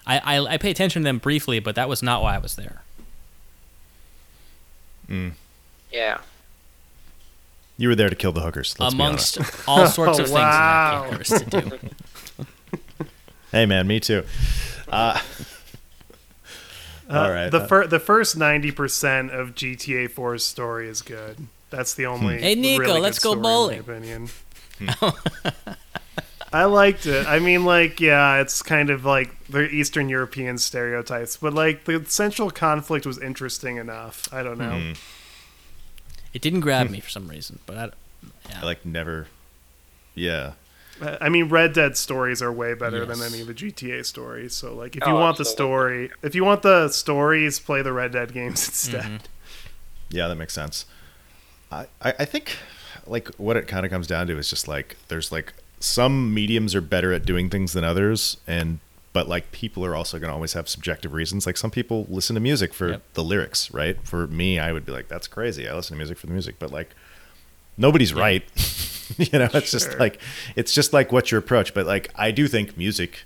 I, 0.07 0.19
I 0.19 0.55
I 0.55 0.57
pay 0.59 0.71
attention 0.71 1.03
to 1.03 1.05
them 1.05 1.19
briefly, 1.19 1.59
but 1.61 1.75
that 1.77 1.89
was 1.89 2.03
not 2.03 2.23
why 2.23 2.35
I 2.35 2.39
was 2.39 2.57
there. 2.57 2.83
Yeah. 5.93 6.19
You 7.77 7.89
were 7.89 7.95
there 7.95 8.09
to 8.09 8.15
kill 8.17 8.33
the 8.33 8.41
hookers. 8.41 8.75
Let's 8.79 8.95
Amongst 8.95 9.39
be 9.39 9.45
all 9.69 9.87
sorts 9.89 10.19
of 10.19 10.31
Wow. 10.31 11.11
things 11.11 11.31
in 11.31 11.39
that 11.51 11.51
game 11.51 11.69
there 11.69 11.71
is 11.71 11.79
to 11.79 11.89
do. 11.89 11.89
Hey, 13.53 13.67
man, 13.67 13.87
me 13.87 14.01
too. 14.01 14.25
Uh, 14.89 15.21
all 17.11 17.31
right. 17.31 17.51
The 17.51 17.61
uh, 17.61 17.67
fir- 17.67 17.87
the 17.87 18.01
first 18.01 18.35
ninety 18.35 18.71
percent 18.71 19.31
of 19.31 19.55
GTA 19.55 20.09
4's 20.09 20.43
story 20.43 20.89
is 20.89 21.03
good. 21.03 21.37
That's 21.69 21.93
the 21.93 22.07
only. 22.07 22.39
Hey, 22.41 22.57
Niko, 22.57 22.79
really 22.79 23.01
let's 23.03 23.19
go 23.19 23.33
story 23.33 23.37
in 23.37 23.43
my 23.43 23.49
bowling. 23.51 23.79
opinion. 23.81 24.31
I 26.53 26.65
liked 26.65 27.07
it. 27.07 27.27
I 27.27 27.39
mean, 27.39 27.65
like, 27.65 28.01
yeah, 28.01 28.41
it's 28.41 28.63
kind 28.63 28.91
of 28.91 29.05
like 29.05 29.31
the 29.47 29.69
Eastern 29.69 30.09
European 30.09 30.59
stereotypes, 30.59 31.37
but 31.37 31.55
like 31.55 31.85
the 31.85 32.05
central 32.07 32.51
conflict 32.51 33.07
was 33.07 33.19
interesting 33.19 33.77
enough. 33.77 34.29
I 34.33 34.43
don't 34.43 34.59
know. 34.59 34.73
Mhm. 34.73 34.99
It 36.35 36.43
didn't 36.43 36.61
grab 36.61 36.91
me 36.91 37.01
for 37.01 37.11
some 37.11 37.29
reason, 37.29 37.59
but 37.67 37.77
I, 37.77 37.91
yeah. 38.49 38.61
I 38.63 38.65
like 38.65 38.85
never. 38.87 39.27
Yeah. 40.15 40.53
I 41.21 41.29
mean, 41.31 41.49
Red 41.49 41.73
Dead 41.73 41.97
stories 41.97 42.41
are 42.43 42.53
way 42.53 42.75
better 42.75 43.05
than 43.05 43.21
any 43.23 43.41
of 43.41 43.49
the 43.49 43.55
GTA 43.55 44.05
stories. 44.05 44.55
So, 44.55 44.73
like, 44.75 44.95
if 44.95 45.05
you 45.07 45.13
Oh, 45.13 45.19
want 45.21 45.37
the 45.37 45.45
story, 45.45 46.11
if 46.23 46.35
you 46.35 46.45
want 46.45 46.63
the 46.63 46.89
stories, 46.91 47.59
play 47.59 47.83
the 47.83 47.93
Red 47.93 48.13
Dead 48.13 48.33
games 48.33 48.67
instead. 48.69 49.05
Mhm. 49.05 49.21
Yeah, 50.11 50.29
that 50.29 50.37
makes 50.37 50.53
sense. 50.53 50.85
I, 51.73 51.87
I 52.03 52.15
I 52.21 52.25
think 52.27 52.57
like 53.07 53.29
what 53.37 53.57
it 53.57 53.67
kind 53.67 53.85
of 53.85 53.91
comes 53.91 54.07
down 54.07 54.27
to 54.29 54.39
is 54.39 54.49
just 54.49 54.69
like 54.69 54.97
there's 55.09 55.33
like 55.33 55.55
some 55.83 56.33
mediums 56.33 56.75
are 56.75 56.81
better 56.81 57.13
at 57.13 57.25
doing 57.25 57.51
things 57.51 57.73
than 57.73 57.85
others, 57.85 58.37
and 58.47 58.79
but 59.13 59.29
like 59.29 59.53
people 59.53 59.85
are 59.85 59.95
also 59.95 60.19
going 60.19 60.29
to 60.31 60.35
always 60.35 60.55
have 60.55 60.69
subjective 60.69 61.13
reasons. 61.13 61.45
Like 61.45 61.57
some 61.59 61.71
people 61.71 62.07
listen 62.09 62.35
to 62.35 62.41
music 62.41 62.73
for 62.73 62.89
Yep. 62.91 63.03
the 63.15 63.25
lyrics, 63.25 63.71
right? 63.73 63.97
For 64.05 64.27
me, 64.27 64.59
I 64.59 64.73
would 64.73 64.87
be 64.87 64.93
like, 64.93 65.09
that's 65.09 65.27
crazy. 65.29 65.69
I 65.69 65.75
listen 65.75 65.95
to 65.95 65.99
music 65.99 66.17
for 66.19 66.27
the 66.27 66.33
music, 66.33 66.57
but 66.59 66.71
like 66.73 66.95
nobody's 67.77 68.15
right. 68.15 68.45
you 69.19 69.39
know, 69.39 69.49
it's 69.53 69.71
just 69.71 69.99
like 69.99 70.19
it's 70.57 70.73
just 70.73 70.93
like 70.93 71.13
what's 71.13 71.31
your 71.31 71.39
approach. 71.41 71.75
But 71.75 71.87
like 71.87 72.11
I 72.15 72.31
do 72.31 72.49
think 72.49 72.77
music 72.79 73.25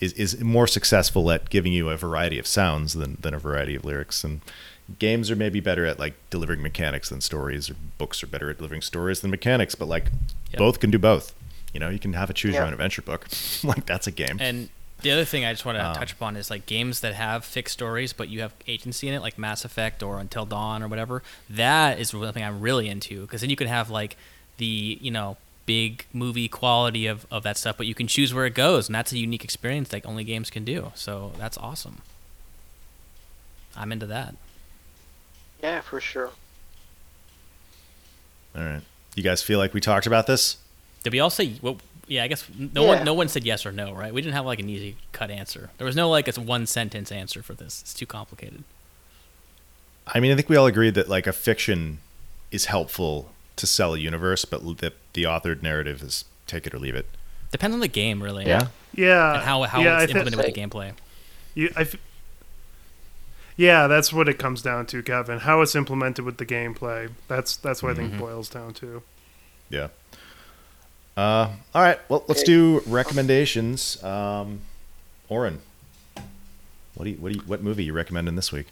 is 0.00 0.12
is 0.14 0.40
more 0.42 0.66
successful 0.66 1.30
at 1.30 1.48
giving 1.50 1.72
you 1.72 1.90
a 1.90 1.96
variety 1.96 2.38
of 2.38 2.46
sounds 2.46 2.94
than 2.94 3.16
than 3.20 3.34
a 3.34 3.38
variety 3.38 3.76
of 3.76 3.84
lyrics 3.84 4.24
and 4.24 4.40
games 4.98 5.30
are 5.30 5.36
maybe 5.36 5.60
better 5.60 5.86
at 5.86 5.98
like 5.98 6.14
delivering 6.28 6.60
mechanics 6.60 7.08
than 7.08 7.18
stories 7.20 7.70
or 7.70 7.76
books 7.96 8.22
are 8.22 8.26
better 8.26 8.50
at 8.50 8.58
delivering 8.58 8.82
stories 8.82 9.20
than 9.20 9.30
mechanics 9.30 9.74
but 9.74 9.86
like 9.88 10.10
Yep. 10.50 10.58
both 10.58 10.80
can 10.80 10.90
do 10.90 10.98
both 10.98 11.32
you 11.74 11.80
know 11.80 11.90
you 11.90 11.98
can 11.98 12.14
have 12.14 12.30
a 12.30 12.32
choose-your-own-adventure 12.32 13.02
book 13.02 13.26
like 13.64 13.84
that's 13.84 14.06
a 14.06 14.10
game 14.10 14.38
And 14.40 14.70
the 15.02 15.10
other 15.10 15.26
thing 15.26 15.44
I 15.44 15.52
just 15.52 15.66
want 15.66 15.76
to 15.76 15.86
Um, 15.86 15.94
touch 15.94 16.12
upon 16.12 16.34
is 16.36 16.48
like 16.48 16.64
games 16.64 17.00
that 17.00 17.12
have 17.14 17.44
fixed 17.44 17.74
stories, 17.74 18.14
but 18.14 18.30
you 18.30 18.40
have 18.40 18.54
agency 18.66 19.06
in 19.06 19.12
it, 19.12 19.20
like 19.20 19.36
Mass 19.36 19.62
Effect 19.62 20.02
or 20.02 20.18
Until 20.18 20.46
Dawn 20.46 20.82
or 20.82 20.88
whatever. 20.88 21.22
That 21.50 21.98
is 22.00 22.08
something 22.10 22.42
I'm 22.42 22.60
really 22.60 22.88
into 22.88 23.20
because 23.22 23.42
then 23.42 23.50
you 23.50 23.56
can 23.56 23.66
have 23.66 23.90
like 23.90 24.16
the 24.56 24.98
you 25.02 25.10
know 25.10 25.36
big 25.66 26.06
movie 26.14 26.48
quality 26.48 27.06
of, 27.06 27.26
of 27.30 27.42
that 27.42 27.58
stuff, 27.58 27.76
but 27.76 27.86
you 27.86 27.94
can 27.94 28.06
choose 28.06 28.32
where 28.32 28.46
it 28.46 28.54
goes, 28.54 28.88
and 28.88 28.94
that's 28.94 29.12
a 29.12 29.18
unique 29.18 29.44
experience 29.44 29.92
like 29.92 30.06
only 30.06 30.24
games 30.24 30.48
can 30.48 30.64
do. 30.64 30.90
So 30.94 31.32
that's 31.36 31.58
awesome. 31.58 31.98
I'm 33.76 33.92
into 33.92 34.06
that. 34.06 34.36
Yeah, 35.62 35.80
for 35.82 36.00
sure. 36.00 36.30
all 38.56 38.62
right 38.62 38.82
you 39.16 39.22
guys 39.22 39.42
feel 39.42 39.58
like 39.58 39.72
we 39.74 39.80
talked 39.80 40.06
about 40.06 40.26
this 40.26 40.56
Did 41.04 41.12
we 41.12 41.20
all 41.20 41.30
say? 41.30 41.54
Well, 41.62 41.76
yeah, 42.08 42.24
I 42.24 42.26
guess 42.28 42.44
no 42.58 42.82
Yeah. 42.82 42.88
one 42.96 43.04
no 43.04 43.14
one 43.14 43.28
said 43.28 43.44
yes 43.46 43.64
or 43.64 43.70
no, 43.72 43.92
right? 43.92 44.12
We 44.12 44.20
didn't 44.20 44.34
have 44.34 44.44
like 44.44 44.58
an 44.58 44.68
easy 44.68 44.96
cut 45.12 45.30
answer. 45.30 45.70
There 45.78 45.84
was 45.86 45.94
no 45.96 46.10
like 46.10 46.26
it's 46.28 46.38
one 46.38 46.66
sentence 46.66 47.12
answer 47.12 47.42
for 47.42 47.54
this. 47.54 47.80
It's 47.82 47.94
too 47.94 48.06
complicated. 48.06 48.64
i 50.06 50.20
mean 50.20 50.30
i 50.32 50.34
think 50.36 50.50
we 50.50 50.56
all 50.56 50.66
agreed 50.66 50.94
that 50.94 51.08
like 51.08 51.26
a 51.26 51.32
fiction 51.32 51.98
is 52.50 52.66
helpful 52.66 53.30
to 53.56 53.66
sell 53.66 53.94
a 53.94 53.98
universe 53.98 54.44
but 54.44 54.60
the, 54.78 54.92
the 55.14 55.22
authored 55.24 55.62
narrative 55.62 56.02
is 56.02 56.26
take 56.46 56.66
it 56.66 56.74
or 56.74 56.78
leave 56.78 56.94
it 56.94 57.06
Depends 57.52 57.72
on 57.74 57.80
the 57.80 57.88
game, 57.88 58.22
really. 58.22 58.44
yeah 58.46 58.66
Yeah, 58.94 59.34
And 59.34 59.42
how 59.44 59.62
how 59.62 59.80
yeah, 59.80 59.96
I 59.98 60.02
it's 60.02 60.12
thi- 60.12 60.18
implemented 60.18 60.38
with 60.44 60.54
the 60.54 60.60
gameplay. 60.60 60.92
You, 61.54 61.70
I 61.76 61.82
f- 61.82 61.94
yeah, 63.56 63.86
that's 63.86 64.12
what 64.12 64.28
it 64.28 64.38
comes 64.38 64.60
down 64.60 64.86
to, 64.86 65.02
Kevin. 65.02 65.38
How 65.38 65.60
it's 65.62 65.74
implemented 65.76 66.24
with 66.24 66.38
the 66.38 66.46
gameplay. 66.46 67.10
That's 67.28 67.56
that's 67.56 67.80
what 67.82 67.92
I 67.92 67.94
think 67.94 68.12
Mhm. 68.14 68.18
boils 68.18 68.48
down 68.48 68.74
to. 68.74 69.02
Yeah. 69.70 69.88
Uh, 71.16 71.50
all 71.74 71.82
right. 71.82 71.98
Well, 72.08 72.24
let's 72.26 72.42
do 72.42 72.82
recommendations. 72.86 74.02
Um, 74.02 74.60
Oren, 75.28 75.60
what 76.94 77.04
do 77.04 77.10
you, 77.10 77.16
what 77.16 77.32
do 77.32 77.38
you, 77.38 77.44
what 77.46 77.62
movie 77.62 77.84
you 77.84 77.92
recommending 77.92 78.36
this 78.36 78.52
week? 78.52 78.66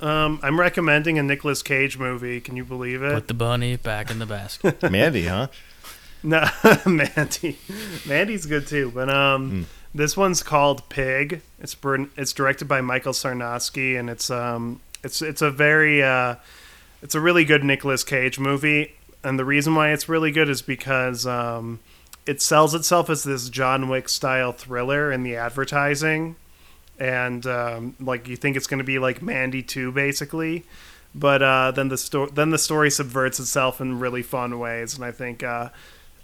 Um, 0.00 0.38
I'm 0.42 0.60
recommending 0.60 1.18
a 1.18 1.22
Nicolas 1.22 1.62
Cage 1.62 1.98
movie. 1.98 2.40
Can 2.40 2.56
you 2.56 2.64
believe 2.64 3.02
it? 3.02 3.14
Put 3.14 3.28
the 3.28 3.34
bunny 3.34 3.76
back 3.76 4.10
in 4.10 4.18
the 4.18 4.26
basket. 4.26 4.82
Mandy, 4.90 5.24
huh? 5.26 5.48
No, 6.22 6.48
Mandy. 6.86 7.58
Mandy's 8.06 8.46
good 8.46 8.66
too, 8.66 8.92
but 8.94 9.08
um, 9.08 9.66
this 9.94 10.16
one's 10.16 10.42
called 10.42 10.88
Pig. 10.88 11.42
It's 11.60 11.76
it's 12.16 12.32
directed 12.32 12.66
by 12.66 12.80
Michael 12.80 13.12
Sarnoski, 13.12 13.98
and 13.98 14.08
it's 14.08 14.30
um, 14.30 14.80
it's 15.02 15.22
it's 15.22 15.42
a 15.42 15.50
very 15.50 16.02
uh, 16.02 16.36
it's 17.02 17.14
a 17.14 17.20
really 17.20 17.44
good 17.44 17.64
Nicolas 17.64 18.04
Cage 18.04 18.38
movie. 18.38 18.94
And 19.28 19.38
the 19.38 19.44
reason 19.44 19.74
why 19.74 19.92
it's 19.92 20.08
really 20.08 20.30
good 20.30 20.48
is 20.48 20.62
because 20.62 21.26
um, 21.26 21.80
it 22.24 22.40
sells 22.40 22.74
itself 22.74 23.10
as 23.10 23.24
this 23.24 23.50
John 23.50 23.90
Wick 23.90 24.08
style 24.08 24.52
thriller 24.52 25.12
in 25.12 25.22
the 25.22 25.36
advertising, 25.36 26.36
and 26.98 27.46
um, 27.46 27.94
like 28.00 28.26
you 28.26 28.36
think 28.36 28.56
it's 28.56 28.66
going 28.66 28.78
to 28.78 28.84
be 28.84 28.98
like 28.98 29.20
Mandy 29.20 29.62
two, 29.62 29.92
basically. 29.92 30.64
But 31.14 31.42
uh, 31.42 31.72
then 31.72 31.88
the 31.88 31.98
sto- 31.98 32.28
then 32.28 32.48
the 32.48 32.56
story 32.56 32.90
subverts 32.90 33.38
itself 33.38 33.82
in 33.82 33.98
really 33.98 34.22
fun 34.22 34.58
ways, 34.58 34.94
and 34.94 35.04
I 35.04 35.12
think 35.12 35.42
uh, 35.42 35.68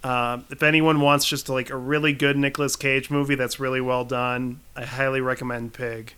uh, 0.03 0.39
if 0.49 0.63
anyone 0.63 1.03
wants 1.03 1.27
just 1.27 1.51
like 1.51 1.69
a 1.69 1.77
really 1.77 2.15
good 2.15 2.39
Nicolas 2.39 2.75
Cage 2.75 3.11
movie 3.11 3.35
that's 3.35 3.61
really 3.61 3.83
well 3.83 4.07
done, 4.07 4.61
I 4.75 4.87
highly 4.87 5.21
recommend 5.21 5.75
Pig. 5.75 6.15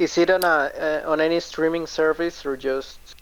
Is 0.00 0.18
it 0.18 0.28
on 0.28 0.42
a 0.42 1.02
uh, 1.06 1.08
on 1.08 1.20
any 1.20 1.38
streaming 1.38 1.86
service 1.86 2.44
or 2.44 2.56
just? 2.56 3.13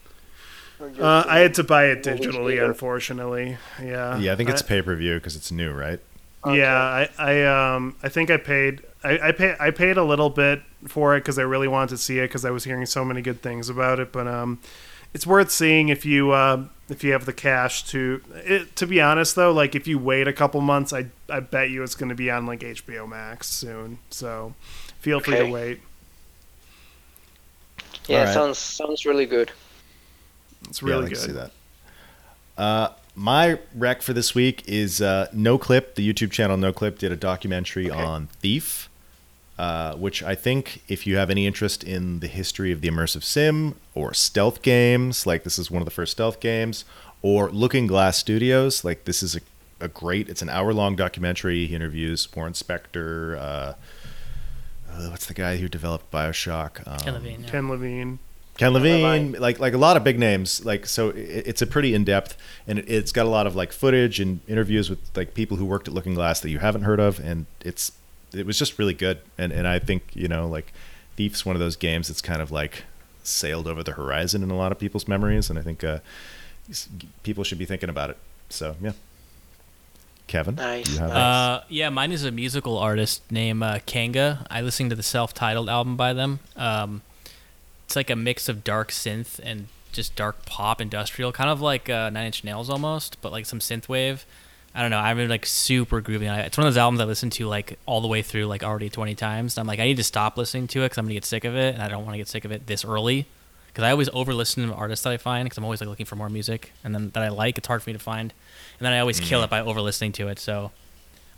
Or 0.79 0.89
just 0.89 1.01
Uh, 1.01 1.23
I 1.27 1.39
had 1.39 1.53
to 1.55 1.63
buy 1.63 1.85
it 1.85 2.03
digitally, 2.03 2.63
unfortunately. 2.63 3.57
Yeah. 3.81 4.17
Yeah, 4.17 4.33
I 4.33 4.35
think 4.35 4.49
it's 4.49 4.61
I- 4.61 4.65
pay 4.67 4.81
per 4.81 4.95
view 4.95 5.15
because 5.15 5.35
it's 5.35 5.51
new, 5.51 5.71
right? 5.71 5.99
Okay. 6.45 6.57
Yeah, 6.57 6.75
I, 6.75 7.09
I 7.17 7.43
um 7.75 7.95
I 8.03 8.09
think 8.09 8.29
I 8.29 8.35
paid 8.37 8.81
I, 9.03 9.29
I 9.29 9.31
pay 9.31 9.55
I 9.59 9.71
paid 9.71 9.95
a 9.97 10.03
little 10.03 10.29
bit 10.29 10.61
for 10.87 11.15
it 11.15 11.21
because 11.21 11.39
I 11.39 11.43
really 11.43 11.69
wanted 11.69 11.89
to 11.89 11.97
see 11.97 12.19
it 12.19 12.23
because 12.23 12.43
I 12.43 12.51
was 12.51 12.65
hearing 12.65 12.85
so 12.85 13.05
many 13.05 13.21
good 13.21 13.41
things 13.41 13.69
about 13.69 13.99
it. 14.01 14.11
But 14.11 14.27
um, 14.27 14.59
it's 15.13 15.25
worth 15.25 15.51
seeing 15.51 15.87
if 15.89 16.05
you 16.05 16.31
uh, 16.31 16.65
if 16.89 17.01
you 17.03 17.13
have 17.13 17.25
the 17.25 17.31
cash 17.33 17.85
to. 17.87 18.21
It, 18.35 18.75
to 18.75 18.85
be 18.87 18.99
honest 18.99 19.35
though, 19.37 19.53
like 19.53 19.73
if 19.73 19.87
you 19.87 19.97
wait 19.97 20.27
a 20.27 20.33
couple 20.33 20.59
months, 20.59 20.91
I 20.91 21.05
I 21.29 21.39
bet 21.39 21.69
you 21.69 21.81
it's 21.83 21.95
going 21.95 22.09
to 22.09 22.15
be 22.15 22.29
on 22.29 22.45
like 22.45 22.59
HBO 22.59 23.07
Max 23.07 23.47
soon. 23.49 23.99
So 24.09 24.53
feel 24.99 25.21
free 25.21 25.37
to 25.37 25.45
wait. 25.45 25.79
Yeah, 28.07 28.19
Alright. 28.19 28.33
sounds 28.33 28.57
sounds 28.57 29.05
really 29.05 29.25
good. 29.25 29.51
It's 30.69 30.81
Yeah, 30.81 30.87
I'd 30.87 30.91
really 30.91 31.03
like 31.03 31.13
to 31.13 31.19
see 31.19 31.31
that. 31.33 31.51
Uh, 32.57 32.89
my 33.15 33.59
rec 33.75 34.01
for 34.01 34.13
this 34.13 34.33
week 34.35 34.63
is 34.67 35.01
uh, 35.01 35.27
Noclip. 35.35 35.95
The 35.95 36.13
YouTube 36.13 36.31
channel 36.31 36.57
Noclip 36.57 36.97
did 36.97 37.11
a 37.11 37.15
documentary 37.15 37.89
Okay. 37.91 37.99
on 38.01 38.27
Thief, 38.41 38.89
uh, 39.57 39.95
which 39.95 40.23
I 40.23 40.35
think 40.35 40.81
if 40.87 41.05
you 41.05 41.17
have 41.17 41.29
any 41.29 41.45
interest 41.47 41.83
in 41.83 42.19
the 42.19 42.27
history 42.27 42.71
of 42.71 42.81
the 42.81 42.89
immersive 42.89 43.23
sim 43.23 43.75
or 43.93 44.13
stealth 44.13 44.61
games, 44.61 45.25
like 45.27 45.43
this 45.43 45.59
is 45.59 45.69
one 45.69 45.81
of 45.81 45.85
the 45.85 45.91
first 45.91 46.11
stealth 46.13 46.39
games, 46.39 46.85
or 47.21 47.49
Looking 47.51 47.87
Glass 47.87 48.17
Studios, 48.17 48.83
like 48.83 49.05
this 49.05 49.21
is 49.23 49.35
a, 49.35 49.41
a 49.79 49.87
great. 49.87 50.27
It's 50.29 50.41
an 50.41 50.49
hour 50.49 50.73
long 50.73 50.95
documentary. 50.95 51.67
He 51.67 51.75
interviews 51.75 52.27
Warren 52.35 52.53
Spector. 52.53 53.37
Uh, 53.37 53.73
uh, 54.91 55.09
what's 55.09 55.25
the 55.25 55.33
guy 55.33 55.57
who 55.57 55.67
developed 55.67 56.11
Bioshock? 56.11 56.85
Um, 56.87 56.99
Ken 56.99 57.13
Levine, 57.13 57.43
yeah. 57.43 57.49
Ken 57.49 57.69
Levine. 57.69 58.19
Ken 58.57 58.71
Levine, 58.71 59.01
Levine. 59.03 59.41
like 59.41 59.59
like 59.59 59.73
a 59.73 59.77
lot 59.77 59.97
of 59.97 60.03
big 60.03 60.19
names. 60.19 60.63
Like 60.63 60.85
so, 60.85 61.09
it, 61.09 61.47
it's 61.47 61.61
a 61.61 61.67
pretty 61.67 61.93
in 61.93 62.03
depth, 62.03 62.37
and 62.67 62.79
it, 62.79 62.85
it's 62.87 63.11
got 63.11 63.25
a 63.25 63.29
lot 63.29 63.47
of 63.47 63.55
like 63.55 63.71
footage 63.71 64.19
and 64.19 64.41
interviews 64.47 64.89
with 64.89 64.99
like 65.15 65.33
people 65.33 65.57
who 65.57 65.65
worked 65.65 65.87
at 65.87 65.93
Looking 65.93 66.13
Glass 66.13 66.39
that 66.41 66.49
you 66.49 66.59
haven't 66.59 66.83
heard 66.83 66.99
of, 66.99 67.19
and 67.19 67.47
it's 67.61 67.93
it 68.33 68.45
was 68.45 68.59
just 68.59 68.77
really 68.77 68.93
good. 68.93 69.19
And 69.37 69.51
and 69.51 69.67
I 69.67 69.79
think 69.79 70.03
you 70.13 70.27
know 70.27 70.47
like 70.47 70.71
Thief's 71.15 71.45
one 71.45 71.55
of 71.55 71.59
those 71.59 71.75
games 71.75 72.07
that's 72.09 72.21
kind 72.21 72.41
of 72.41 72.51
like 72.51 72.83
sailed 73.23 73.67
over 73.67 73.81
the 73.83 73.93
horizon 73.93 74.43
in 74.43 74.51
a 74.51 74.55
lot 74.55 74.71
of 74.71 74.77
people's 74.77 75.07
memories, 75.07 75.49
and 75.49 75.57
I 75.57 75.63
think 75.63 75.83
uh, 75.83 75.99
people 77.23 77.43
should 77.43 77.57
be 77.57 77.65
thinking 77.65 77.89
about 77.89 78.11
it. 78.11 78.17
So 78.49 78.75
yeah, 78.81 78.91
Kevin, 80.27 80.55
Nice, 80.55 80.89
you 80.93 80.99
have 80.99 81.09
nice. 81.09 81.17
Uh, 81.17 81.63
yeah, 81.69 81.89
mine 81.89 82.11
is 82.11 82.23
a 82.23 82.31
musical 82.31 82.77
artist 82.77 83.23
named 83.31 83.63
uh, 83.63 83.79
Kanga. 83.87 84.45
I 84.51 84.61
listened 84.61 84.91
to 84.91 84.95
the 84.95 85.01
self-titled 85.03 85.69
album 85.69 85.97
by 85.97 86.13
them. 86.13 86.39
Um, 86.55 87.01
it's 87.93 87.95
like 87.95 88.09
a 88.09 88.15
mix 88.15 88.49
of 88.49 88.63
dark 88.63 88.89
synth 88.89 89.39
and 89.43 89.67
just 89.91 90.15
dark 90.15 90.47
pop 90.47 90.81
industrial, 90.81 91.31
kind 91.31 91.47
of 91.47 91.61
like 91.61 91.91
uh, 91.91 92.09
Nine 92.09 92.25
Inch 92.25 92.43
Nails 92.43 92.67
almost, 92.67 93.21
but 93.21 93.31
like 93.31 93.45
some 93.45 93.59
synth 93.59 93.87
wave. 93.87 94.25
I 94.73 94.81
don't 94.81 94.89
know. 94.89 94.97
I'm 94.97 95.29
like 95.29 95.45
super 95.45 96.01
groovy. 96.01 96.27
It's 96.43 96.57
one 96.57 96.65
of 96.65 96.73
those 96.73 96.79
albums 96.79 97.01
I 97.01 97.03
listen 97.03 97.29
to 97.29 97.45
like 97.45 97.77
all 97.85 98.01
the 98.01 98.07
way 98.07 98.23
through, 98.23 98.47
like 98.47 98.63
already 98.63 98.89
20 98.89 99.13
times. 99.13 99.55
And 99.55 99.61
I'm 99.61 99.67
like, 99.67 99.79
I 99.79 99.83
need 99.83 99.97
to 99.97 100.03
stop 100.03 100.37
listening 100.37 100.65
to 100.69 100.79
it 100.79 100.85
because 100.85 100.97
I'm 100.97 101.05
gonna 101.05 101.13
get 101.13 101.23
sick 101.23 101.45
of 101.45 101.55
it, 101.55 101.75
and 101.75 101.83
I 101.83 101.87
don't 101.87 102.03
want 102.03 102.15
to 102.15 102.17
get 102.17 102.27
sick 102.27 102.45
of 102.45 102.51
it 102.51 102.65
this 102.65 102.83
early. 102.83 103.27
Because 103.67 103.83
I 103.83 103.91
always 103.91 104.09
over 104.11 104.33
listen 104.33 104.67
to 104.67 104.73
artists 104.73 105.03
that 105.03 105.13
I 105.13 105.17
find 105.17 105.45
because 105.45 105.59
I'm 105.59 105.63
always 105.63 105.79
like 105.79 105.89
looking 105.89 106.07
for 106.07 106.15
more 106.15 106.29
music 106.29 106.71
and 106.83 106.95
then 106.95 107.11
that 107.11 107.21
I 107.21 107.29
like. 107.29 107.59
It's 107.59 107.67
hard 107.67 107.83
for 107.83 107.91
me 107.91 107.93
to 107.93 107.99
find, 107.99 108.33
and 108.79 108.85
then 108.87 108.93
I 108.93 108.99
always 109.01 109.19
kill 109.19 109.43
it 109.43 109.51
by 109.51 109.59
over 109.59 109.81
listening 109.81 110.13
to 110.13 110.29
it. 110.29 110.39
So 110.39 110.71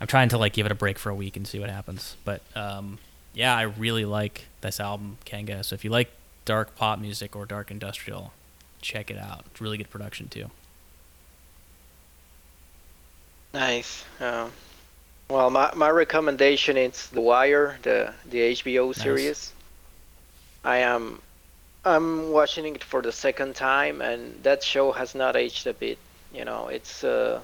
I'm 0.00 0.06
trying 0.06 0.30
to 0.30 0.38
like 0.38 0.54
give 0.54 0.64
it 0.64 0.72
a 0.72 0.74
break 0.74 0.98
for 0.98 1.10
a 1.10 1.14
week 1.14 1.36
and 1.36 1.46
see 1.46 1.60
what 1.60 1.68
happens. 1.68 2.16
But 2.24 2.40
um, 2.54 2.98
yeah, 3.34 3.54
I 3.54 3.62
really 3.64 4.06
like 4.06 4.46
this 4.62 4.80
album, 4.80 5.18
Kanga. 5.26 5.62
So 5.62 5.74
if 5.74 5.84
you 5.84 5.90
like 5.90 6.10
dark 6.46 6.74
pop 6.76 6.98
music 6.98 7.36
or 7.36 7.44
dark 7.44 7.70
industrial, 7.70 8.32
check 8.80 9.10
it 9.10 9.18
out. 9.18 9.44
It's 9.50 9.60
really 9.60 9.76
good 9.76 9.90
production 9.90 10.28
too. 10.28 10.50
Nice. 13.52 14.04
Uh, 14.18 14.48
well, 15.28 15.50
my, 15.50 15.72
my 15.74 15.90
recommendation 15.90 16.76
is 16.78 17.08
The 17.08 17.20
Wire, 17.20 17.78
the 17.82 18.14
the 18.30 18.38
HBO 18.38 18.86
Nice. 18.88 19.02
series. 19.02 19.52
I 20.64 20.78
am 20.78 21.20
I'm 21.84 22.30
watching 22.30 22.74
it 22.74 22.82
for 22.82 23.02
the 23.02 23.12
second 23.12 23.54
time, 23.54 24.00
and 24.00 24.42
that 24.42 24.62
show 24.62 24.92
has 24.92 25.14
not 25.14 25.36
aged 25.36 25.66
a 25.66 25.72
bit. 25.74 25.98
You 26.32 26.44
know, 26.44 26.68
it's 26.68 27.04
uh, 27.04 27.40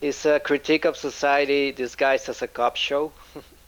it's 0.00 0.24
a 0.26 0.40
critique 0.40 0.84
of 0.84 0.96
society 0.96 1.72
disguised 1.72 2.28
as 2.28 2.42
a 2.42 2.48
cop 2.48 2.76
show, 2.76 3.12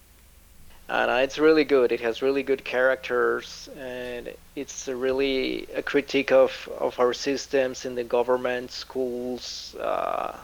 and 0.93 1.11
uh, 1.11 1.15
it's 1.15 1.39
really 1.39 1.65
good. 1.65 1.91
It 1.91 2.01
has 2.01 2.21
really 2.21 2.43
good 2.43 2.65
characters, 2.65 3.71
and 3.79 4.29
it's 4.55 4.89
a 4.89 4.95
really 4.95 5.67
a 5.75 5.83
critique 5.83 6.31
of 6.31 6.69
of 6.79 7.01
our 7.01 7.15
systems 7.15 7.87
in 7.87 7.95
the 7.95 8.05
government, 8.05 8.71
schools, 8.71 9.75
uh, 9.81 10.37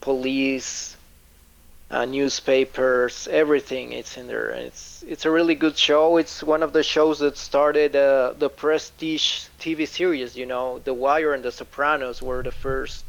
police, 0.00 0.96
uh, 1.90 2.06
newspapers, 2.06 3.28
everything. 3.30 3.92
It's 3.92 4.16
in 4.16 4.26
there. 4.26 4.48
It's 4.48 5.04
it's 5.06 5.26
a 5.26 5.30
really 5.30 5.54
good 5.54 5.76
show. 5.76 6.16
It's 6.16 6.42
one 6.42 6.62
of 6.62 6.72
the 6.72 6.82
shows 6.82 7.18
that 7.18 7.36
started 7.36 7.94
uh, 7.94 8.32
the 8.38 8.48
prestige 8.48 9.48
TV 9.60 9.86
series. 9.86 10.34
You 10.34 10.46
know, 10.46 10.78
The 10.78 10.94
Wire 10.94 11.34
and 11.34 11.44
The 11.44 11.52
Sopranos 11.52 12.22
were 12.22 12.42
the 12.42 12.52
first 12.52 13.04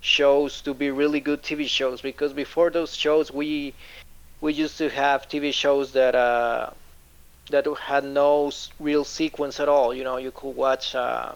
shows 0.00 0.60
to 0.60 0.74
be 0.74 0.92
really 0.92 1.18
good 1.18 1.42
TV 1.42 1.66
shows 1.66 2.00
because 2.00 2.32
before 2.32 2.70
those 2.70 2.94
shows 2.94 3.32
we 3.32 3.74
we 4.40 4.52
used 4.52 4.78
to 4.78 4.88
have 4.90 5.28
TV 5.28 5.52
shows 5.52 5.92
that 5.92 6.14
uh, 6.14 6.70
that 7.50 7.66
had 7.86 8.04
no 8.04 8.50
real 8.78 9.04
sequence 9.04 9.60
at 9.60 9.68
all. 9.68 9.94
You 9.94 10.04
know, 10.04 10.16
you 10.16 10.30
could 10.32 10.54
watch. 10.56 10.94
Uh, 10.94 11.32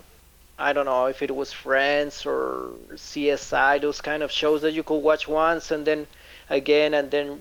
I 0.58 0.72
don't 0.72 0.86
know 0.86 1.06
if 1.06 1.22
it 1.22 1.34
was 1.34 1.52
Friends 1.52 2.26
or 2.26 2.70
CSI, 2.96 3.78
those 3.78 4.00
kind 4.00 4.22
of 4.22 4.30
shows 4.30 4.62
that 4.62 4.72
you 4.72 4.82
could 4.82 4.98
watch 5.10 5.26
once 5.28 5.70
and 5.70 5.84
then 5.86 6.06
again 6.48 6.94
and 6.94 7.10
then 7.10 7.40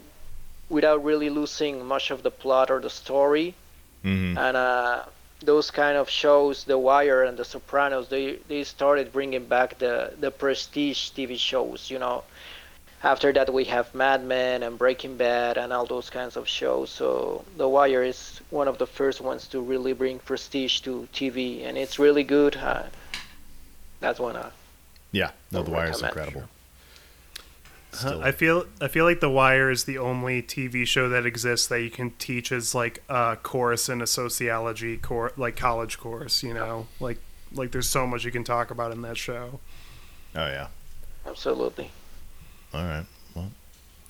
without 0.69 1.03
really 1.03 1.29
losing 1.29 1.85
much 1.85 2.11
of 2.11 2.23
the 2.23 2.31
plot 2.31 2.69
or 2.71 2.79
the 2.79 2.89
story. 2.89 3.55
hmm 4.03 4.35
And 4.35 4.55
uh, 4.57 5.03
those 5.41 5.71
kind 5.71 5.97
of 5.97 6.09
shows, 6.09 6.63
The 6.65 6.77
Wire 6.77 7.23
and 7.23 7.37
The 7.37 7.45
Sopranos, 7.45 8.09
they 8.09 8.37
they 8.47 8.63
started 8.63 9.11
bringing 9.11 9.45
back 9.45 9.77
the 9.79 10.13
the 10.19 10.31
prestige 10.31 11.09
TV 11.09 11.37
shows. 11.37 11.89
You 11.89 11.99
know, 11.99 12.23
after 13.03 13.33
that 13.33 13.51
we 13.53 13.65
have 13.65 13.93
Mad 13.95 14.23
Men 14.23 14.63
and 14.63 14.77
Breaking 14.77 15.17
Bad 15.17 15.57
and 15.57 15.73
all 15.73 15.85
those 15.85 16.09
kinds 16.09 16.35
of 16.37 16.47
shows. 16.47 16.89
So 16.89 17.43
The 17.57 17.67
Wire 17.67 18.03
is 18.03 18.39
one 18.49 18.67
of 18.67 18.77
the 18.77 18.87
first 18.87 19.21
ones 19.21 19.47
to 19.49 19.61
really 19.61 19.93
bring 19.93 20.19
prestige 20.19 20.81
to 20.81 21.07
TV, 21.13 21.65
and 21.65 21.77
it's 21.77 21.97
really 21.99 22.23
good. 22.23 22.55
Uh, 22.57 22.83
that's 23.99 24.19
one. 24.19 24.35
Uh, 24.35 24.51
Yeah, 25.11 25.31
no, 25.51 25.63
The 25.63 25.71
Wire 25.71 25.89
is 25.91 26.01
incredible. 26.01 26.43
Uh, 27.93 27.97
Still- 27.97 28.23
I 28.23 28.31
feel 28.31 28.65
I 28.79 28.87
feel 28.87 29.03
like 29.03 29.19
The 29.19 29.29
Wire 29.29 29.69
is 29.69 29.83
the 29.83 29.97
only 29.97 30.41
TV 30.41 30.85
show 30.87 31.09
that 31.09 31.25
exists 31.25 31.67
that 31.67 31.81
you 31.81 31.89
can 31.89 32.11
teach 32.11 32.51
as 32.51 32.73
like 32.73 33.03
a 33.09 33.37
course 33.41 33.89
in 33.89 34.01
a 34.01 34.07
sociology 34.07 34.95
course, 34.97 35.33
like 35.37 35.55
college 35.57 35.97
course. 35.99 36.41
You 36.43 36.53
know, 36.53 36.87
like 36.99 37.17
like 37.51 37.71
there's 37.71 37.89
so 37.89 38.07
much 38.07 38.23
you 38.23 38.31
can 38.31 38.43
talk 38.45 38.71
about 38.71 38.91
in 38.93 39.01
that 39.01 39.17
show. 39.17 39.59
oh 40.35 40.47
yeah. 40.47 40.67
absolutely. 41.27 41.91
All 42.73 42.83
right. 42.85 43.05
Well, 43.35 43.51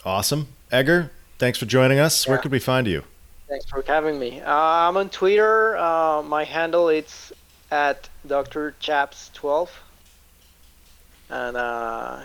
awesome. 0.05 0.47
Edgar, 0.71 1.11
thanks 1.39 1.57
for 1.57 1.65
joining 1.65 1.99
us. 1.99 2.27
Where 2.27 2.37
could 2.37 2.51
we 2.51 2.59
find 2.59 2.87
you? 2.87 3.03
Thanks 3.47 3.65
for 3.65 3.83
having 3.85 4.17
me. 4.19 4.39
Uh, 4.39 4.53
I'm 4.53 4.95
on 4.97 5.09
Twitter. 5.09 5.75
Uh, 5.77 6.21
my 6.21 6.43
handle 6.43 6.89
it's 6.89 7.33
at 7.69 8.07
Dr. 8.25 8.75
Chaps 8.79 9.31
12. 9.33 9.71
And 11.29 11.57
uh, 11.57 12.21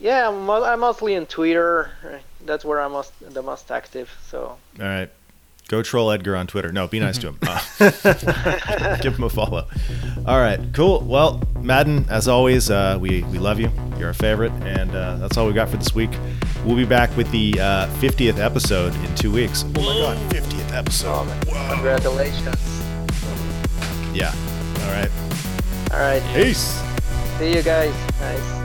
yeah, 0.00 0.28
I'm, 0.28 0.48
I'm 0.48 0.80
mostly 0.80 1.16
on 1.16 1.26
Twitter. 1.26 1.90
That's 2.44 2.64
where 2.64 2.80
I'm 2.80 2.92
most, 2.92 3.12
the 3.20 3.42
most 3.42 3.70
active. 3.70 4.10
So 4.28 4.56
All 4.80 4.86
right. 4.86 5.10
Go 5.74 5.82
troll 5.82 6.12
Edgar 6.12 6.36
on 6.36 6.46
Twitter. 6.46 6.70
No, 6.70 6.86
be 6.86 7.00
nice 7.00 7.18
to 7.18 7.30
him. 7.30 7.38
Uh, 7.42 7.60
give 9.02 9.16
him 9.16 9.24
a 9.24 9.28
follow. 9.28 9.66
All 10.24 10.38
right, 10.38 10.60
cool. 10.72 11.00
Well, 11.00 11.42
Madden, 11.58 12.06
as 12.08 12.28
always, 12.28 12.70
uh, 12.70 12.96
we, 13.00 13.24
we 13.24 13.40
love 13.40 13.58
you. 13.58 13.72
You're 13.98 14.06
our 14.06 14.14
favorite. 14.14 14.52
And 14.62 14.94
uh, 14.94 15.16
that's 15.16 15.36
all 15.36 15.48
we 15.48 15.52
got 15.52 15.68
for 15.68 15.76
this 15.76 15.92
week. 15.92 16.12
We'll 16.64 16.76
be 16.76 16.84
back 16.84 17.16
with 17.16 17.28
the 17.32 17.58
uh, 17.58 17.88
50th 17.96 18.38
episode 18.38 18.94
in 18.94 19.12
two 19.16 19.32
weeks. 19.32 19.64
Oh 19.74 19.80
my 19.80 20.14
God, 20.14 20.30
50th 20.30 20.72
episode. 20.72 21.26
congratulations. 21.72 22.84
Yeah. 24.14 24.32
All 24.82 24.92
right. 24.92 25.10
All 25.90 25.98
right. 25.98 26.22
Peace. 26.36 26.80
See 27.38 27.52
you 27.52 27.64
guys. 27.64 27.92
Nice. 28.20 28.63